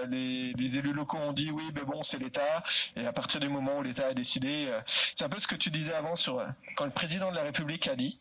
les, 0.09 0.53
les, 0.53 0.79
élus 0.79 0.93
locaux 0.93 1.19
ont 1.19 1.33
dit 1.33 1.51
oui, 1.51 1.65
mais 1.75 1.83
bon, 1.83 2.03
c'est 2.03 2.19
l'État. 2.19 2.63
Et 2.97 3.07
à 3.07 3.13
partir 3.13 3.41
du 3.41 3.49
moment 3.49 3.79
où 3.79 3.83
l'État 3.83 4.09
a 4.09 4.15
décidé, 4.15 4.69
c'est 5.15 5.25
un 5.25 5.29
peu 5.29 5.39
ce 5.39 5.47
que 5.47 5.55
tu 5.55 5.71
disais 5.71 5.95
avant 5.95 6.17
sur 6.17 6.45
quand 6.77 6.85
le 6.85 6.91
président 6.91 7.31
de 7.31 7.37
la 7.37 7.43
République 7.43 7.89
a 7.89 7.97
dit 7.97 8.19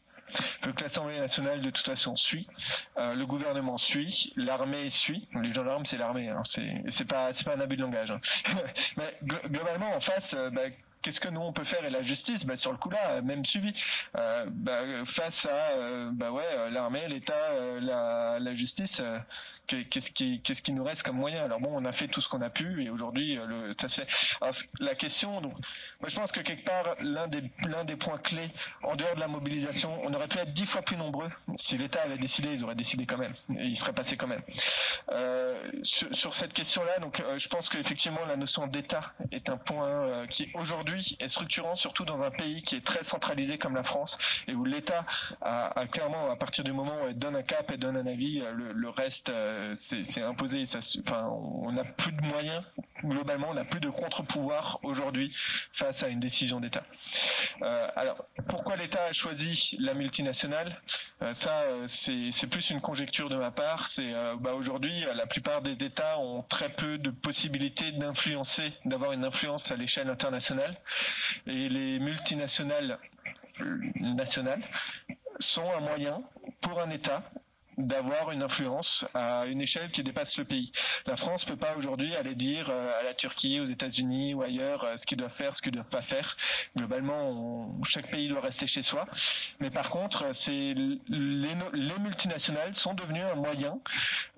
que 0.62 0.84
l'Assemblée 0.84 1.20
nationale 1.20 1.62
de 1.62 1.70
toute 1.70 1.86
façon 1.86 2.15
suit, 2.15 2.48
euh, 2.98 3.15
le 3.15 3.26
gouvernement 3.26 3.78
suit, 3.78 4.34
l'armée 4.36 4.89
suit. 4.89 5.28
Les 5.41 5.52
gendarmes 5.52 5.86
c'est 5.86 5.98
l'armée, 5.98 6.30
hein. 6.30 6.44
c'est 6.46 7.06
pas 7.06 7.34
c'est 7.34 7.46
pas 7.46 7.56
un 7.56 7.60
abus 7.60 7.78
de 7.78 7.82
langage. 7.82 8.12
Hein. 8.12 8.22
Mais 8.98 9.17
globalement 9.24 9.96
en 9.96 10.02
face, 10.02 10.34
euh, 10.34 10.50
bah, 10.50 10.62
qu'est-ce 11.02 11.20
que 11.20 11.30
nous 11.30 11.41
on 11.41 11.54
peut 11.54 11.63
faire 11.63 11.84
et 11.84 11.89
la 11.89 12.04
justice 12.04 12.46
bah, 12.46 12.56
sur 12.56 12.72
le 12.72 12.78
coup 12.78 12.91
là 12.91 13.22
même 13.22 13.44
suivi 13.44 13.74
euh, 14.17 14.46
bah, 14.50 14.82
face 15.06 15.48
à 15.48 16.12
ouais 16.32 16.70
l'armée 16.70 17.08
l'État 17.08 17.80
la, 17.80 18.54
justice 18.54 19.02
qu'est-ce 19.89 20.62
qui 20.62 20.73
nous 20.73 20.84
reste 20.84 21.03
comme 21.03 21.17
moyen. 21.17 21.43
Alors 21.45 21.60
bon 21.60 21.69
on 21.73 21.86
a 21.86 21.91
fait 21.91 22.07
tout 22.07 22.21
ce 22.21 22.29
qu'on 22.29 22.41
a 22.41 22.49
pu 22.49 22.84
et 22.84 22.89
aujourd'hui 22.89 23.36
le 23.36 23.71
ça 23.79 23.89
se 23.89 24.01
fait. 24.01 24.07
La 24.79 24.95
question 24.95 25.41
donc 25.41 25.53
moi 25.99 26.10
je 26.10 26.15
pense 26.15 26.31
que 26.31 26.41
quelque 26.41 26.65
part 26.65 26.95
l'un 26.99 27.27
des 27.27 27.95
points 27.95 28.17
clés 28.17 28.49
en 28.84 28.95
dehors 28.95 29.15
de 29.15 29.19
la 29.19 29.27
mobilisation 29.27 29.99
on 30.03 30.13
aurait 30.13 30.27
pu 30.27 30.38
être 30.38 30.53
dix 30.53 30.65
fois 30.65 30.81
plus 30.81 30.97
nombreux 30.97 31.29
si 31.55 31.77
l'État 31.77 32.01
avait 32.03 32.17
décidé 32.17 32.53
ils 32.53 32.63
auraient 32.63 32.75
décidé 32.75 33.05
quand 33.05 33.17
même. 33.17 33.34
Ils 33.49 33.77
seraient 33.77 33.93
passés 33.93 34.17
quand 34.17 34.27
même. 34.27 34.41
Sur, 35.84 36.15
sur, 36.15 36.34
cette 36.34 36.53
question 36.53 36.84
là 36.84 36.99
donc 36.99 37.21
je 37.38 37.47
pense 37.47 37.69
qu'effectivement 37.69 38.23
la 38.27 38.36
notion 38.36 38.67
d'État 38.67 39.13
est 39.31 39.49
un 39.49 39.57
point 39.57 40.27
qui 40.27 40.49
aujourd'hui 40.53 41.17
est 41.19 41.29
structurant, 41.29 41.75
surtout 41.75 42.05
dans 42.05 42.21
un 42.21 42.31
pays 42.31 42.62
qui 42.62 42.75
est 42.75 42.86
très 42.86 43.03
centralisé 43.03 43.57
comme 43.57 43.75
la 43.75 43.84
France 43.84 44.17
et 44.47 44.53
où 44.53 44.65
l'État 44.65 45.05
a, 45.41 45.86
clairement, 45.88 46.29
à 46.31 46.36
partir 46.36 46.63
du 46.63 46.73
moment 46.73 46.93
où 47.03 47.07
elle 47.07 47.17
donne 47.17 47.36
un 47.36 47.43
cap 47.43 47.71
et 47.71 47.77
donne 47.77 47.97
un 47.97 48.07
avis, 48.07 48.41
le, 48.53 48.89
reste 48.89 49.29
euh, 49.29 49.61
c'est 49.74 50.21
imposé. 50.21 50.63
On 51.12 51.71
n'a 51.71 51.84
plus 51.84 52.12
de 52.12 52.21
moyens. 52.21 52.63
Globalement, 53.04 53.47
on 53.50 53.54
n'a 53.56 53.65
plus 53.65 53.80
de 53.80 53.89
contre-pouvoir 53.89 54.80
aujourd'hui 54.84 55.36
face 55.74 56.04
à 56.04 56.10
une 56.10 56.19
décision 56.19 56.60
d'État. 56.60 56.84
Euh, 57.63 57.88
alors, 57.95 58.26
pourquoi 58.47 58.76
l'État 58.76 59.06
a 59.06 59.13
choisi 59.13 59.76
la 59.80 59.95
multinationale? 59.95 60.80
Euh, 61.24 61.34
Ça, 61.34 61.65
c'est 61.88 62.47
plus 62.50 62.69
une 62.69 62.82
conjecture 62.82 63.30
de 63.30 63.36
ma 63.38 63.52
part. 63.52 63.88
Bah, 64.39 64.54
aujourd'hui, 64.54 65.04
la 65.15 65.26
plupart 65.26 65.62
des 65.62 65.84
États 65.84 66.19
ont 66.19 66.43
très 66.43 66.69
peu 66.69 66.97
de 66.97 67.10
possibilités 67.10 67.91
d'influencer, 67.91 68.74
d'avoir 68.86 69.13
une 69.13 69.26
influence 69.26 69.71
à 69.71 69.76
l'échelle 69.76 70.10
internationale 70.10 70.78
et 71.47 71.69
les 71.69 72.00
multinationales 72.00 73.00
nationales 74.00 74.62
sont 75.39 75.69
un 75.71 75.80
moyen 75.80 76.21
pour 76.62 76.80
un 76.80 76.89
État 76.89 77.24
d'avoir 77.77 78.31
une 78.31 78.43
influence 78.43 79.05
à 79.13 79.45
une 79.45 79.62
échelle 79.62 79.91
qui 79.91 80.03
dépasse 80.03 80.38
le 80.38 80.45
pays. 80.45 80.71
La 81.05 81.17
France 81.17 81.45
peut 81.45 81.55
pas 81.55 81.75
aujourd'hui 81.75 82.15
aller 82.15 82.36
dire 82.36 82.69
à 82.69 83.03
la 83.03 83.13
Turquie, 83.13 83.60
aux 83.60 83.65
États-Unis 83.65 84.34
ou 84.34 84.41
ailleurs 84.41 84.88
ce 84.97 85.05
qu'ils 85.05 85.17
doivent 85.17 85.34
faire, 85.34 85.55
ce 85.55 85.62
qu'ils 85.62 85.71
doivent 85.71 85.86
pas 85.86 86.01
faire. 86.01 86.38
Globalement, 86.75 87.75
chaque 87.88 88.10
pays 88.10 88.27
doit 88.27 88.41
rester 88.41 88.67
chez 88.67 88.81
soi. 88.81 89.05
Mais 89.60 89.69
par 89.69 89.89
contre, 89.89 90.25
les, 90.47 90.73
les, 90.73 91.99
multinationales 91.99 92.73
sont 92.75 92.93
devenues 92.93 93.21
un 93.21 93.36
moyen 93.36 93.79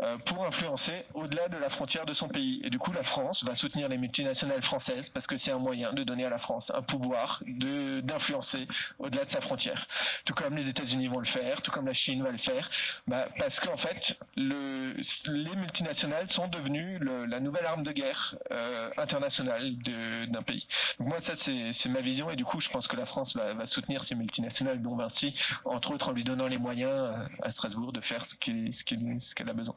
euh, 0.01 0.17
pour 0.17 0.45
influencer 0.45 1.05
au-delà 1.13 1.47
de 1.47 1.57
la 1.57 1.69
frontière 1.69 2.05
de 2.05 2.13
son 2.13 2.27
pays. 2.27 2.61
Et 2.63 2.69
du 2.69 2.79
coup, 2.79 2.91
la 2.91 3.03
France 3.03 3.43
va 3.43 3.55
soutenir 3.55 3.87
les 3.89 3.97
multinationales 3.97 4.61
françaises 4.61 5.09
parce 5.09 5.27
que 5.27 5.37
c'est 5.37 5.51
un 5.51 5.59
moyen 5.59 5.93
de 5.93 6.03
donner 6.03 6.25
à 6.25 6.29
la 6.29 6.37
France 6.37 6.71
un 6.75 6.81
pouvoir 6.81 7.41
d'influencer 7.47 8.67
au-delà 8.99 9.25
de 9.25 9.29
sa 9.29 9.41
frontière. 9.41 9.87
Tout 10.25 10.33
comme 10.33 10.55
les 10.55 10.67
États-Unis 10.67 11.07
vont 11.07 11.19
le 11.19 11.25
faire, 11.25 11.61
tout 11.61 11.71
comme 11.71 11.87
la 11.87 11.93
Chine 11.93 12.23
va 12.23 12.31
le 12.31 12.37
faire. 12.37 12.69
Bah, 13.07 13.22
parce 13.37 13.59
qu'en 13.59 13.77
fait, 13.77 14.17
le, 14.35 14.93
les 15.27 15.55
multinationales 15.55 16.29
sont 16.29 16.47
devenues 16.47 16.99
la 16.99 17.39
nouvelle 17.39 17.65
arme 17.65 17.83
de 17.83 17.91
guerre 17.91 18.35
euh, 18.51 18.89
internationale 18.97 19.75
d'un 19.77 20.43
pays. 20.43 20.67
Donc 20.99 21.09
moi, 21.09 21.19
ça, 21.21 21.35
c'est 21.35 21.89
ma 21.89 22.01
vision, 22.01 22.29
et 22.29 22.35
du 22.35 22.45
coup, 22.45 22.59
je 22.59 22.69
pense 22.69 22.87
que 22.87 22.95
la 22.95 23.05
France 23.05 23.35
va, 23.35 23.65
soutenir 23.65 24.03
ces 24.03 24.15
multinationales, 24.15 24.81
dont 24.81 24.95
Vinci, 24.95 25.39
entre 25.65 25.91
autres 25.91 26.09
en 26.09 26.11
lui 26.11 26.23
donnant 26.23 26.47
les 26.47 26.57
moyens 26.57 27.13
à 27.41 27.51
Strasbourg 27.51 27.93
de 27.93 28.01
faire 28.01 28.25
ce 28.25 28.35
qu'elle 28.35 28.69
qu 28.69 29.33
qu 29.35 29.49
a 29.49 29.53
besoin. 29.53 29.75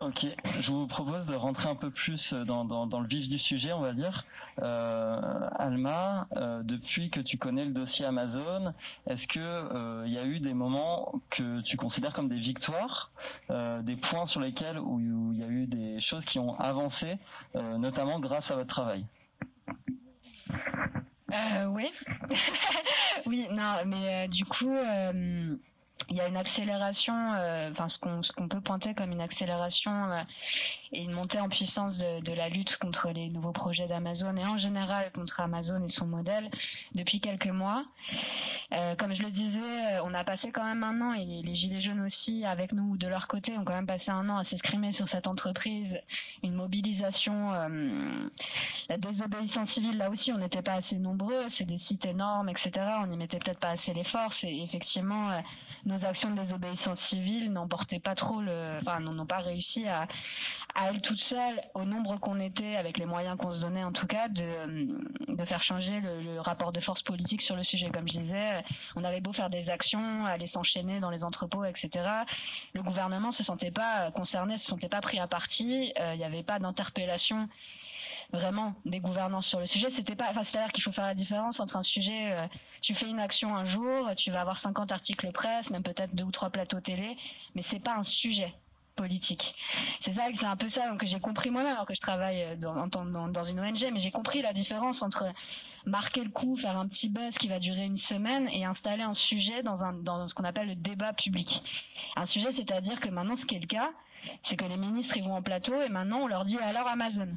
Ok, 0.00 0.26
je 0.60 0.70
vous 0.70 0.86
propose 0.86 1.26
de 1.26 1.34
rentrer 1.34 1.68
un 1.68 1.74
peu 1.74 1.90
plus 1.90 2.32
dans, 2.32 2.62
le 2.86 3.08
vif 3.08 3.28
du 3.28 3.36
sujet, 3.36 3.72
on 3.72 3.80
va 3.80 3.92
dire. 3.92 4.24
Euh, 4.62 5.50
Alma, 5.58 6.28
euh, 6.36 6.62
depuis 6.62 7.10
que 7.10 7.18
tu 7.18 7.36
connais 7.36 7.64
le 7.64 7.72
dossier 7.72 8.06
Amazon, 8.06 8.74
est-ce 9.08 9.26
que 9.26 9.40
euh, 9.40 10.04
il 10.06 10.12
y 10.12 10.18
a 10.18 10.24
eu 10.24 10.38
des 10.38 10.54
moments 10.54 11.20
que 11.30 11.60
tu 11.62 11.76
considères 11.76 12.12
comme 12.12 12.28
des 12.28 12.38
victoires, 12.38 13.10
euh, 13.50 13.82
des 13.82 13.96
points 13.96 14.26
sur 14.26 14.40
lesquels 14.40 14.78
où, 14.78 15.32
il 15.32 15.40
y 15.40 15.42
a 15.42 15.48
eu 15.48 15.66
des 15.66 15.98
choses 15.98 16.24
qui 16.24 16.38
ont 16.38 16.54
avancé, 16.60 17.18
euh, 17.56 17.76
notamment 17.76 18.20
grâce 18.20 18.52
à 18.52 18.54
votre 18.54 18.68
travail? 18.68 19.04
Oui, 21.70 21.92
oui, 23.26 23.48
non, 23.50 23.84
mais 23.84 24.28
du 24.28 24.44
coup 24.44 24.70
il 26.08 26.16
y 26.16 26.20
a 26.20 26.28
une 26.28 26.36
accélération, 26.36 27.34
euh, 27.34 27.70
enfin 27.70 27.88
ce 27.88 27.98
qu'on 27.98 28.22
ce 28.22 28.32
qu'on 28.32 28.48
peut 28.48 28.60
pointer 28.60 28.94
comme 28.94 29.12
une 29.12 29.20
accélération 29.20 30.10
euh, 30.10 30.22
et 30.92 31.02
une 31.02 31.12
montée 31.12 31.40
en 31.40 31.48
puissance 31.48 31.98
de, 31.98 32.32
la 32.32 32.48
lutte 32.48 32.76
contre 32.76 33.10
les 33.10 33.28
nouveaux 33.30 33.52
projets 33.52 33.88
d'Amazon 33.88 34.36
et 34.36 34.46
en 34.46 34.58
général 34.58 35.10
contre 35.12 35.40
Amazon 35.40 35.82
et 35.82 35.88
son 35.88 36.06
modèle 36.06 36.50
depuis 36.94 37.20
quelques 37.20 37.48
mois. 37.48 37.84
Euh, 38.72 38.94
comme 38.96 39.14
je 39.14 39.22
le 39.22 39.30
disais, 39.30 39.60
euh, 39.60 40.02
on 40.04 40.12
a 40.14 40.24
passé 40.24 40.52
quand 40.52 40.64
même 40.64 40.84
un 40.84 41.00
an 41.00 41.14
et 41.14 41.24
les, 41.24 41.54
gilets 41.54 41.80
jaunes 41.80 42.00
aussi 42.00 42.44
avec 42.44 42.72
nous 42.72 42.96
de 42.96 43.08
leur 43.08 43.26
côté 43.26 43.56
ont 43.56 43.64
quand 43.64 43.74
même 43.74 43.86
passé 43.86 44.10
un 44.10 44.28
an 44.28 44.36
à 44.36 44.44
s'exprimer 44.44 44.92
sur 44.92 45.08
cette 45.08 45.26
entreprise, 45.26 45.98
une 46.42 46.54
mobilisation, 46.54 47.52
euh, 47.54 48.28
la 48.88 48.98
désobéissance 48.98 49.70
civile 49.70 49.96
là 49.96 50.10
aussi 50.10 50.32
on 50.32 50.38
n'était 50.38 50.62
pas 50.62 50.74
assez 50.74 50.98
nombreux, 50.98 51.48
c'est 51.48 51.64
des 51.64 51.78
sites 51.78 52.04
énormes 52.04 52.50
etc. 52.50 52.70
On 53.02 53.06
n'y 53.06 53.16
mettait 53.16 53.38
peut-être 53.38 53.58
pas 53.58 53.70
assez 53.70 53.94
les 53.94 54.04
forces 54.04 54.44
et 54.44 54.62
effectivement 54.62 55.42
nos 55.86 56.04
actions 56.04 56.30
de 56.30 56.36
désobéissance 56.36 57.00
civile 57.00 57.52
n'emportaient 57.52 58.00
pas 58.00 58.14
trop 58.14 58.40
le, 58.42 58.78
enfin, 58.80 59.00
n'ont 59.00 59.26
pas 59.26 59.38
réussi 59.38 59.86
à 59.88 60.06
elles 60.86 61.00
toutes 61.00 61.20
seules, 61.20 61.60
au 61.74 61.84
nombre 61.84 62.18
qu'on 62.18 62.40
était, 62.40 62.76
avec 62.76 62.98
les 62.98 63.06
moyens 63.06 63.36
qu'on 63.36 63.52
se 63.52 63.60
donnait 63.60 63.84
en 63.84 63.92
tout 63.92 64.06
cas, 64.06 64.28
de, 64.28 65.44
faire 65.44 65.62
changer 65.62 66.00
le, 66.00 66.22
le, 66.22 66.40
rapport 66.40 66.72
de 66.72 66.80
force 66.80 67.02
politique 67.02 67.42
sur 67.42 67.56
le 67.56 67.62
sujet. 67.62 67.90
Comme 67.90 68.08
je 68.08 68.18
disais, 68.18 68.62
on 68.96 69.04
avait 69.04 69.20
beau 69.20 69.32
faire 69.32 69.50
des 69.50 69.70
actions, 69.70 70.26
aller 70.26 70.46
s'enchaîner 70.46 71.00
dans 71.00 71.10
les 71.10 71.24
entrepôts, 71.24 71.64
etc. 71.64 72.04
Le 72.74 72.82
gouvernement 72.82 73.32
se 73.32 73.42
sentait 73.42 73.70
pas 73.70 74.10
concerné, 74.10 74.58
se 74.58 74.66
sentait 74.66 74.88
pas 74.88 75.00
pris 75.00 75.18
à 75.18 75.26
partie. 75.26 75.92
Euh, 76.00 76.14
il 76.14 76.18
n'y 76.18 76.24
avait 76.24 76.42
pas 76.42 76.58
d'interpellation 76.58 77.48
vraiment 78.32 78.74
des 78.84 79.00
gouvernants 79.00 79.40
sur 79.40 79.58
le 79.58 79.66
sujet. 79.66 79.90
C'était 79.90 80.16
pas, 80.16 80.26
enfin, 80.30 80.44
c'est-à-dire 80.44 80.72
qu'il 80.72 80.82
faut 80.82 80.92
faire 80.92 81.06
la 81.06 81.14
différence 81.14 81.60
entre 81.60 81.76
un 81.76 81.82
sujet, 81.82 82.32
euh, 82.32 82.46
tu 82.82 82.94
fais 82.94 83.08
une 83.08 83.20
action 83.20 83.56
un 83.56 83.64
jour, 83.64 84.10
tu 84.16 84.30
vas 84.30 84.42
avoir 84.42 84.58
50 84.58 84.92
articles 84.92 85.32
presse, 85.32 85.70
même 85.70 85.82
peut-être 85.82 86.14
deux 86.14 86.24
ou 86.24 86.30
trois 86.30 86.50
plateaux 86.50 86.80
télé, 86.80 87.16
mais 87.54 87.62
c'est 87.62 87.80
pas 87.80 87.96
un 87.96 88.02
sujet 88.02 88.52
politique. 88.98 89.54
C'est 90.00 90.12
ça 90.12 90.22
c'est 90.34 90.46
un 90.46 90.56
peu 90.56 90.68
ça 90.68 90.82
que 90.98 91.06
j'ai 91.06 91.20
compris 91.20 91.50
moi-même 91.50 91.72
alors 91.72 91.86
que 91.86 91.94
je 91.94 92.00
travaille 92.00 92.58
dans, 92.58 92.86
dans, 92.88 93.28
dans 93.28 93.44
une 93.44 93.60
ONG, 93.60 93.88
mais 93.92 94.00
j'ai 94.00 94.10
compris 94.10 94.42
la 94.42 94.52
différence 94.52 95.02
entre 95.02 95.24
marquer 95.86 96.22
le 96.24 96.30
coup, 96.30 96.56
faire 96.56 96.76
un 96.76 96.86
petit 96.86 97.08
buzz 97.08 97.34
qui 97.38 97.48
va 97.48 97.58
durer 97.58 97.84
une 97.84 97.96
semaine 97.96 98.48
et 98.48 98.64
installer 98.64 99.02
un 99.02 99.14
sujet 99.14 99.62
dans 99.62 100.28
ce 100.28 100.34
qu'on 100.34 100.44
appelle 100.44 100.68
le 100.68 100.74
débat 100.74 101.12
public. 101.12 101.62
Un 102.16 102.26
sujet, 102.26 102.52
c'est-à-dire 102.52 103.00
que 103.00 103.08
maintenant, 103.08 103.36
ce 103.36 103.46
qui 103.46 103.54
est 103.54 103.60
le 103.60 103.66
cas, 103.66 103.90
c'est 104.42 104.56
que 104.56 104.64
les 104.64 104.76
ministres 104.76 105.16
ils 105.16 105.24
vont 105.24 105.34
en 105.34 105.42
plateau 105.42 105.80
et 105.80 105.88
maintenant 105.88 106.20
on 106.20 106.26
leur 106.26 106.44
dit 106.44 106.58
alors 106.58 106.88
Amazon. 106.88 107.28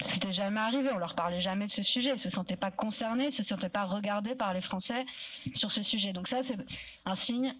C'était 0.00 0.32
jamais 0.32 0.60
arrivé, 0.60 0.90
on 0.94 0.98
leur 0.98 1.16
parlait 1.16 1.40
jamais 1.40 1.66
de 1.66 1.72
ce 1.72 1.82
sujet, 1.82 2.12
ils 2.14 2.20
se 2.20 2.30
sentaient 2.30 2.56
pas 2.56 2.70
concernés, 2.70 3.26
ils 3.26 3.32
se 3.32 3.42
sentaient 3.42 3.68
pas 3.68 3.84
regardés 3.84 4.36
par 4.36 4.54
les 4.54 4.60
Français 4.60 5.04
sur 5.54 5.72
ce 5.72 5.82
sujet. 5.82 6.12
Donc 6.12 6.28
ça 6.28 6.44
c'est 6.44 6.56
un 7.04 7.16
signe 7.16 7.52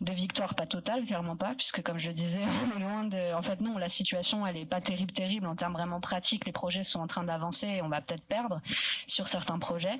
de 0.00 0.12
victoire 0.12 0.54
pas 0.54 0.66
totale 0.66 1.04
clairement 1.06 1.36
pas 1.36 1.54
puisque 1.54 1.82
comme 1.82 1.98
je 1.98 2.10
disais 2.10 2.40
on 2.74 2.78
est 2.78 2.82
loin 2.82 3.04
de 3.04 3.34
en 3.34 3.42
fait 3.42 3.60
non 3.60 3.78
la 3.78 3.88
situation 3.88 4.46
elle 4.46 4.56
est 4.56 4.66
pas 4.66 4.80
terrible 4.80 5.12
terrible. 5.12 5.46
En 5.46 5.56
termes 5.56 5.72
vraiment 5.72 6.00
pratiques 6.00 6.46
les 6.46 6.52
projets 6.52 6.84
sont 6.84 7.00
en 7.00 7.06
train 7.06 7.24
d'avancer 7.24 7.68
et 7.68 7.82
on 7.82 7.88
va 7.88 8.00
peut-être 8.00 8.24
perdre 8.24 8.60
sur 9.06 9.28
certains 9.28 9.58
projets. 9.58 9.98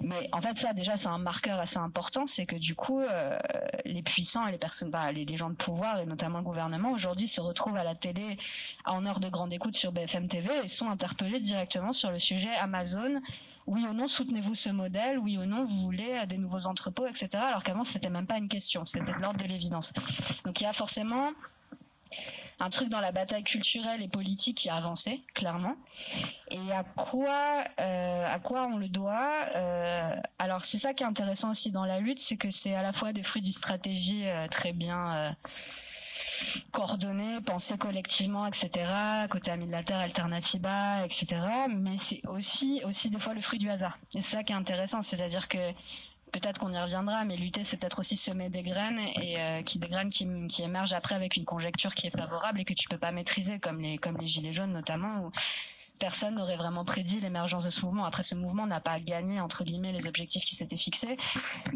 Mais 0.00 0.28
en 0.32 0.40
fait 0.40 0.56
ça 0.56 0.72
déjà 0.72 0.96
c'est 0.96 1.08
un 1.08 1.18
marqueur 1.18 1.58
assez 1.58 1.78
important 1.78 2.26
c'est 2.26 2.46
que 2.46 2.56
du 2.56 2.74
coup 2.74 3.00
euh, 3.00 3.38
les 3.84 4.02
puissants 4.02 4.46
et 4.46 4.52
les 4.52 4.58
personnes 4.58 4.90
bah, 4.90 5.12
les, 5.12 5.24
les 5.24 5.36
gens 5.36 5.50
de 5.50 5.56
pouvoir 5.56 6.00
et 6.00 6.06
notamment 6.06 6.38
le 6.38 6.44
gouvernement 6.44 6.92
aujourd'hui 6.92 7.28
se 7.28 7.40
retrouvent 7.40 7.76
à 7.76 7.84
la 7.84 7.94
télé 7.94 8.38
en 8.84 9.04
heure 9.06 9.20
de 9.20 9.28
grande 9.28 9.52
écoute 9.52 9.74
sur 9.74 9.92
BFM 9.92 10.28
TV 10.28 10.50
et 10.64 10.68
sont 10.68 10.88
interpellés 10.88 11.40
directement 11.40 11.92
sur 11.92 12.10
le 12.10 12.18
sujet 12.18 12.54
Amazon 12.56 13.20
oui 13.66 13.84
ou 13.84 13.92
non 13.92 14.08
soutenez-vous 14.08 14.54
ce 14.54 14.70
modèle, 14.70 15.18
oui 15.18 15.38
ou 15.38 15.44
non 15.44 15.64
vous 15.64 15.82
voulez 15.82 16.12
euh, 16.12 16.26
des 16.26 16.38
nouveaux 16.38 16.66
entrepôts, 16.66 17.06
etc. 17.06 17.28
Alors 17.34 17.62
qu'avant 17.62 17.84
c'était 17.84 18.10
même 18.10 18.26
pas 18.26 18.38
une 18.38 18.48
question, 18.48 18.86
c'était 18.86 19.12
de 19.12 19.18
l'ordre 19.18 19.38
de 19.38 19.48
l'évidence. 19.48 19.92
Donc 20.44 20.60
il 20.60 20.64
y 20.64 20.66
a 20.66 20.72
forcément 20.72 21.32
un 22.58 22.70
truc 22.70 22.88
dans 22.88 23.00
la 23.00 23.12
bataille 23.12 23.44
culturelle 23.44 24.02
et 24.02 24.08
politique 24.08 24.56
qui 24.56 24.70
a 24.70 24.76
avancé 24.76 25.22
clairement 25.34 25.76
et 26.50 26.72
à 26.72 26.84
quoi 26.84 27.64
euh, 27.80 28.38
on 28.50 28.78
le 28.78 28.88
doit 28.88 29.30
euh, 29.56 30.16
alors 30.38 30.64
c'est 30.64 30.78
ça 30.78 30.94
qui 30.94 31.02
est 31.02 31.06
intéressant 31.06 31.50
aussi 31.50 31.70
dans 31.70 31.84
la 31.84 32.00
lutte 32.00 32.18
c'est 32.18 32.38
que 32.38 32.50
c'est 32.50 32.74
à 32.74 32.80
la 32.80 32.94
fois 32.94 33.12
des 33.12 33.22
fruits 33.22 33.42
d'une 33.42 33.52
stratégie 33.52 34.24
très 34.50 34.72
bien 34.72 35.36
coordonner, 36.72 37.40
penser 37.40 37.76
collectivement, 37.76 38.46
etc. 38.46 38.70
Côté 39.30 39.50
Amis 39.50 39.66
de 39.66 39.72
la 39.72 39.82
Terre, 39.82 40.00
Alternativa, 40.00 41.04
etc. 41.04 41.36
Mais 41.68 41.96
c'est 42.00 42.26
aussi, 42.28 42.82
aussi 42.84 43.10
des 43.10 43.18
fois 43.18 43.34
le 43.34 43.40
fruit 43.40 43.58
du 43.58 43.68
hasard. 43.70 43.98
Et 44.14 44.22
c'est 44.22 44.36
ça 44.36 44.44
qui 44.44 44.52
est 44.52 44.56
intéressant, 44.56 45.02
c'est-à-dire 45.02 45.48
que 45.48 45.72
peut-être 46.32 46.60
qu'on 46.60 46.72
y 46.72 46.78
reviendra, 46.78 47.24
mais 47.24 47.36
lutter, 47.36 47.64
c'est 47.64 47.76
peut-être 47.76 48.00
aussi 48.00 48.16
semer 48.16 48.50
des 48.50 48.62
graines 48.62 48.98
et 48.98 49.40
euh, 49.40 49.62
qui 49.62 49.78
des 49.78 49.88
graines 49.88 50.10
qui, 50.10 50.26
qui 50.48 50.62
émergent 50.62 50.92
après 50.92 51.14
avec 51.14 51.36
une 51.36 51.44
conjecture 51.44 51.94
qui 51.94 52.06
est 52.06 52.16
favorable 52.16 52.60
et 52.60 52.64
que 52.64 52.74
tu 52.74 52.88
peux 52.88 52.98
pas 52.98 53.12
maîtriser, 53.12 53.58
comme 53.58 53.80
les 53.80 53.98
comme 53.98 54.18
les 54.18 54.26
gilets 54.26 54.52
jaunes 54.52 54.72
notamment, 54.72 55.20
où 55.20 55.32
personne 55.98 56.34
n'aurait 56.36 56.56
vraiment 56.56 56.84
prédit 56.84 57.20
l'émergence 57.20 57.64
de 57.64 57.70
ce 57.70 57.84
mouvement. 57.84 58.04
Après, 58.04 58.22
ce 58.22 58.34
mouvement 58.34 58.66
n'a 58.66 58.80
pas 58.80 59.00
gagné, 59.00 59.40
entre 59.40 59.64
guillemets, 59.64 59.92
les 59.92 60.06
objectifs 60.06 60.44
qui 60.44 60.54
s'étaient 60.54 60.76
fixés. 60.76 61.16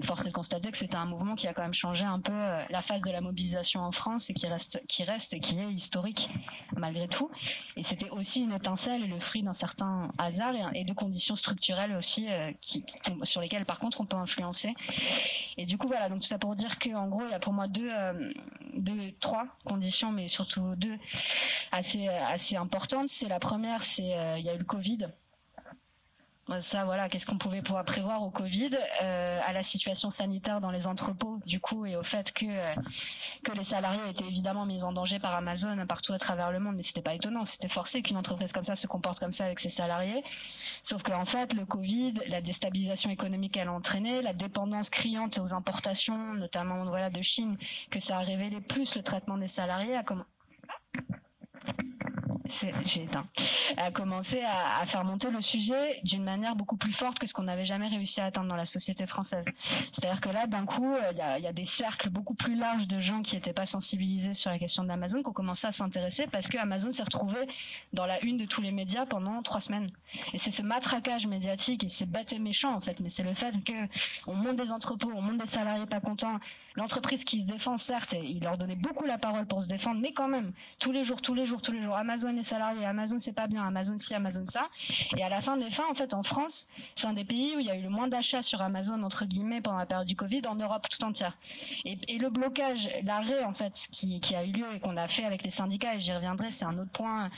Force 0.02 0.22
est 0.22 0.28
de 0.28 0.32
constater 0.32 0.70
que 0.70 0.78
c'était 0.78 0.96
un 0.96 1.06
mouvement 1.06 1.34
qui 1.34 1.46
a 1.48 1.52
quand 1.52 1.62
même 1.62 1.74
changé 1.74 2.04
un 2.04 2.20
peu 2.20 2.32
euh, 2.32 2.62
la 2.70 2.82
phase 2.82 3.02
de 3.02 3.10
la 3.10 3.20
mobilisation 3.20 3.80
en 3.80 3.92
France 3.92 4.30
et 4.30 4.34
qui 4.34 4.46
reste, 4.46 4.82
qui 4.88 5.04
reste 5.04 5.32
et 5.32 5.40
qui 5.40 5.58
est 5.58 5.72
historique 5.72 6.30
malgré 6.76 7.08
tout. 7.08 7.30
Et 7.76 7.82
c'était 7.82 8.10
aussi 8.10 8.42
une 8.42 8.52
étincelle 8.52 9.02
et 9.02 9.06
le 9.06 9.20
fruit 9.20 9.42
d'un 9.42 9.54
certain 9.54 10.12
hasard 10.18 10.54
et, 10.74 10.84
de 10.84 10.92
conditions 10.92 11.36
structurelles 11.36 11.92
aussi 11.92 12.30
euh, 12.30 12.50
sur 13.22 13.40
lesquelles, 13.40 13.66
par 13.66 13.78
contre, 13.78 14.00
on 14.00 14.06
peut 14.06 14.16
influencer. 14.16 14.74
Et 15.56 15.66
du 15.66 15.78
coup, 15.78 15.88
voilà. 15.88 16.08
Donc 16.08 16.20
tout 16.20 16.26
ça 16.26 16.38
pour 16.38 16.54
dire 16.54 16.78
que, 16.78 16.90
en 16.94 17.08
gros, 17.08 17.22
il 17.24 17.30
y 17.30 17.34
a 17.34 17.40
pour 17.40 17.52
moi 17.52 17.68
deux, 17.68 17.90
euh, 17.90 18.32
deux, 18.74 19.12
trois 19.20 19.46
conditions, 19.64 20.12
mais 20.12 20.28
surtout 20.28 20.74
deux 20.76 20.98
assez, 21.72 22.08
assez 22.08 22.56
importantes. 22.56 23.08
C'est 23.08 23.28
la 23.28 23.38
première, 23.38 23.82
c'est 23.82 24.09
euh, 24.16 24.38
il 24.38 24.44
y 24.44 24.48
a 24.48 24.54
eu 24.54 24.58
le 24.58 24.64
Covid. 24.64 25.08
Ça, 26.62 26.84
voilà, 26.84 27.08
qu'est-ce 27.08 27.26
qu'on 27.26 27.38
pouvait 27.38 27.62
pouvoir 27.62 27.84
prévoir 27.84 28.24
au 28.24 28.30
Covid, 28.30 28.70
euh, 29.02 29.40
à 29.46 29.52
la 29.52 29.62
situation 29.62 30.10
sanitaire 30.10 30.60
dans 30.60 30.72
les 30.72 30.88
entrepôts, 30.88 31.38
du 31.46 31.60
coup, 31.60 31.86
et 31.86 31.94
au 31.94 32.02
fait 32.02 32.32
que 32.32 32.44
euh, 32.44 32.74
que 33.44 33.52
les 33.52 33.62
salariés 33.62 34.00
étaient 34.10 34.26
évidemment 34.26 34.66
mis 34.66 34.82
en 34.82 34.90
danger 34.90 35.20
par 35.20 35.34
Amazon 35.36 35.86
partout 35.86 36.12
à 36.12 36.18
travers 36.18 36.50
le 36.50 36.58
monde, 36.58 36.74
mais 36.74 36.82
c'était 36.82 37.02
pas 37.02 37.14
étonnant, 37.14 37.44
c'était 37.44 37.68
forcé 37.68 38.02
qu'une 38.02 38.16
entreprise 38.16 38.52
comme 38.52 38.64
ça 38.64 38.74
se 38.74 38.88
comporte 38.88 39.20
comme 39.20 39.32
ça 39.32 39.44
avec 39.44 39.60
ses 39.60 39.68
salariés. 39.68 40.24
Sauf 40.82 41.04
qu'en 41.04 41.24
fait, 41.24 41.52
le 41.52 41.64
Covid, 41.64 42.14
la 42.26 42.40
déstabilisation 42.40 43.10
économique 43.10 43.54
qu'elle 43.54 43.68
a 43.68 43.72
entraîné, 43.72 44.20
la 44.20 44.32
dépendance 44.32 44.90
criante 44.90 45.38
aux 45.38 45.54
importations, 45.54 46.34
notamment 46.34 46.84
de 46.84 47.22
Chine, 47.22 47.58
que 47.90 48.00
ça 48.00 48.18
a 48.18 48.20
révélé 48.20 48.60
plus 48.60 48.96
le 48.96 49.02
traitement 49.02 49.38
des 49.38 49.48
salariés, 49.48 49.94
a 49.94 50.02
j'ai 52.50 53.02
éteint, 53.02 53.26
a 53.76 53.90
commencé 53.90 54.42
à, 54.42 54.80
à, 54.80 54.86
faire 54.86 55.04
monter 55.04 55.30
le 55.30 55.40
sujet 55.40 56.00
d'une 56.04 56.24
manière 56.24 56.56
beaucoup 56.56 56.76
plus 56.76 56.92
forte 56.92 57.18
que 57.18 57.26
ce 57.26 57.34
qu'on 57.34 57.44
n'avait 57.44 57.66
jamais 57.66 57.88
réussi 57.88 58.20
à 58.20 58.26
atteindre 58.26 58.48
dans 58.48 58.56
la 58.56 58.66
société 58.66 59.06
française. 59.06 59.44
C'est-à-dire 59.92 60.20
que 60.20 60.28
là, 60.28 60.46
d'un 60.46 60.66
coup, 60.66 60.94
il 61.10 61.16
y 61.16 61.20
a, 61.20 61.38
y 61.38 61.46
a, 61.46 61.52
des 61.52 61.64
cercles 61.64 62.10
beaucoup 62.10 62.34
plus 62.34 62.54
larges 62.54 62.86
de 62.86 63.00
gens 63.00 63.22
qui 63.22 63.34
n'étaient 63.34 63.52
pas 63.52 63.66
sensibilisés 63.66 64.34
sur 64.34 64.50
la 64.50 64.58
question 64.58 64.84
d'Amazon 64.84 65.22
qui 65.22 65.28
ont 65.28 65.32
commencé 65.32 65.66
à 65.66 65.72
s'intéresser 65.72 66.26
parce 66.26 66.48
que 66.48 66.58
Amazon 66.58 66.92
s'est 66.92 67.02
retrouvé 67.02 67.38
dans 67.92 68.06
la 68.06 68.22
une 68.24 68.36
de 68.36 68.44
tous 68.44 68.60
les 68.60 68.72
médias 68.72 69.06
pendant 69.06 69.42
trois 69.42 69.60
semaines. 69.60 69.90
Et 70.32 70.38
c'est 70.38 70.50
ce 70.50 70.62
matraquage 70.62 71.26
médiatique 71.26 71.84
et 71.84 71.88
c'est 71.88 72.08
bête 72.10 72.32
et 72.32 72.38
méchant 72.38 72.74
en 72.74 72.80
fait, 72.80 73.00
mais 73.00 73.10
c'est 73.10 73.22
le 73.22 73.34
fait 73.34 73.52
que 73.64 73.72
on 74.26 74.34
monte 74.34 74.56
des 74.56 74.72
entrepôts, 74.72 75.12
on 75.14 75.22
monte 75.22 75.38
des 75.38 75.46
salariés 75.46 75.86
pas 75.86 76.00
contents, 76.00 76.38
l'entreprise 76.76 77.24
qui 77.24 77.42
se 77.42 77.46
défend 77.46 77.76
certes, 77.76 78.14
il 78.22 78.40
leur 78.40 78.58
donnait 78.58 78.76
beaucoup 78.76 79.04
la 79.04 79.18
parole 79.18 79.46
pour 79.46 79.62
se 79.62 79.68
défendre, 79.68 80.00
mais 80.00 80.12
quand 80.12 80.28
même 80.28 80.52
tous 80.78 80.92
les 80.92 81.04
jours, 81.04 81.20
tous 81.20 81.34
les 81.34 81.46
jours, 81.46 81.62
tous 81.62 81.72
les 81.72 81.82
jours, 81.82 81.96
Amazon 81.96 82.32
les 82.32 82.42
salariés, 82.42 82.84
Amazon 82.84 83.18
c'est 83.18 83.32
pas 83.32 83.46
bien, 83.46 83.66
Amazon 83.66 83.98
ci, 83.98 84.14
Amazon 84.14 84.44
ça. 84.46 84.68
Et 85.16 85.22
à 85.22 85.28
la 85.28 85.40
fin 85.40 85.56
des 85.56 85.70
fins, 85.70 85.88
en 85.90 85.94
fait, 85.94 86.14
en 86.14 86.22
France, 86.22 86.68
c'est 86.96 87.06
un 87.06 87.12
des 87.12 87.24
pays 87.24 87.54
où 87.56 87.60
il 87.60 87.66
y 87.66 87.70
a 87.70 87.76
eu 87.76 87.82
le 87.82 87.88
moins 87.88 88.08
d'achats 88.08 88.42
sur 88.42 88.62
Amazon 88.62 89.02
entre 89.02 89.24
guillemets 89.24 89.60
pendant 89.60 89.78
la 89.78 89.86
période 89.86 90.06
du 90.06 90.16
Covid 90.16 90.42
en 90.46 90.54
Europe 90.54 90.86
tout 90.88 91.04
entière. 91.04 91.36
Et, 91.84 91.98
et 92.08 92.18
le 92.18 92.30
blocage, 92.30 92.88
l'arrêt 93.04 93.44
en 93.44 93.52
fait 93.52 93.88
qui, 93.90 94.20
a 94.34 94.44
eu 94.44 94.52
lieu 94.52 94.66
et 94.74 94.80
qu'on 94.80 94.96
a 94.96 95.08
fait 95.08 95.24
avec 95.24 95.42
les 95.42 95.50
syndicats, 95.50 95.94
et 95.94 96.00
j'y 96.00 96.12
reviendrai, 96.12 96.50
c'est 96.50 96.64
un 96.64 96.78
autre 96.78 96.90
point 96.90 97.30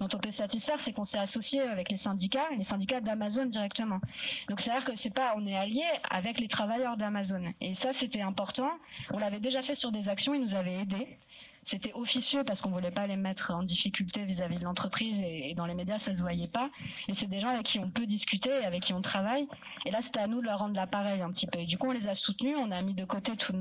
dont 0.00 0.08
on 0.12 0.18
peut 0.18 0.30
se 0.30 0.38
satisfaire, 0.38 0.80
c'est 0.80 0.92
qu'on 0.92 1.04
s'est 1.04 1.18
associé 1.18 1.60
avec 1.62 1.90
les 1.90 1.96
syndicats, 1.96 2.48
les 2.56 2.64
syndicats 2.64 3.00
d'Amazon 3.00 3.46
directement. 3.46 4.00
Donc 4.48 4.60
c'est 4.60 4.70
à 4.70 4.74
dire 4.74 4.84
que 4.84 4.96
c'est 4.96 5.14
pas, 5.14 5.34
on 5.36 5.46
est 5.46 5.56
allié 5.56 5.84
avec 6.10 6.40
les 6.40 6.48
travailleurs 6.48 6.96
d'Amazon. 6.96 7.42
Et 7.60 7.74
ça 7.74 7.92
c'était 7.92 8.22
important. 8.22 8.65
On 9.10 9.18
l'avait 9.18 9.40
déjà 9.40 9.62
fait 9.62 9.74
sur 9.74 9.92
des 9.92 10.08
actions, 10.08 10.34
ils 10.34 10.40
nous 10.40 10.54
avaient 10.54 10.78
aidés 10.80 11.18
c'était 11.66 11.92
officieux 11.94 12.44
parce 12.44 12.60
qu'on 12.60 12.70
voulait 12.70 12.92
pas 12.92 13.08
les 13.08 13.16
mettre 13.16 13.50
en 13.52 13.64
difficulté 13.64 14.24
vis-à-vis 14.24 14.58
de 14.58 14.64
l'entreprise 14.64 15.20
et, 15.20 15.52
dans 15.56 15.66
les 15.66 15.74
médias 15.74 15.98
ça 15.98 16.14
se 16.14 16.20
voyait 16.20 16.46
pas. 16.46 16.70
Et 17.08 17.14
c'est 17.14 17.26
des 17.26 17.40
gens 17.40 17.48
avec 17.48 17.64
qui 17.64 17.80
on 17.80 17.90
peut 17.90 18.06
discuter, 18.06 18.50
et 18.50 18.64
avec 18.64 18.84
qui 18.84 18.92
on 18.92 19.02
travaille. 19.02 19.48
Et 19.84 19.90
là 19.90 20.00
c'était 20.00 20.20
à 20.20 20.28
nous 20.28 20.40
de 20.40 20.46
leur 20.46 20.60
rendre 20.60 20.76
l'appareil 20.76 21.22
un 21.22 21.30
petit 21.32 21.48
peu. 21.48 21.58
Et 21.58 21.66
du 21.66 21.76
coup 21.76 21.88
on 21.88 21.92
les 21.92 22.06
a 22.06 22.14
soutenus, 22.14 22.56
on 22.56 22.70
a 22.70 22.80
mis 22.82 22.94
de 22.94 23.04
côté 23.04 23.32
toute 23.36 23.56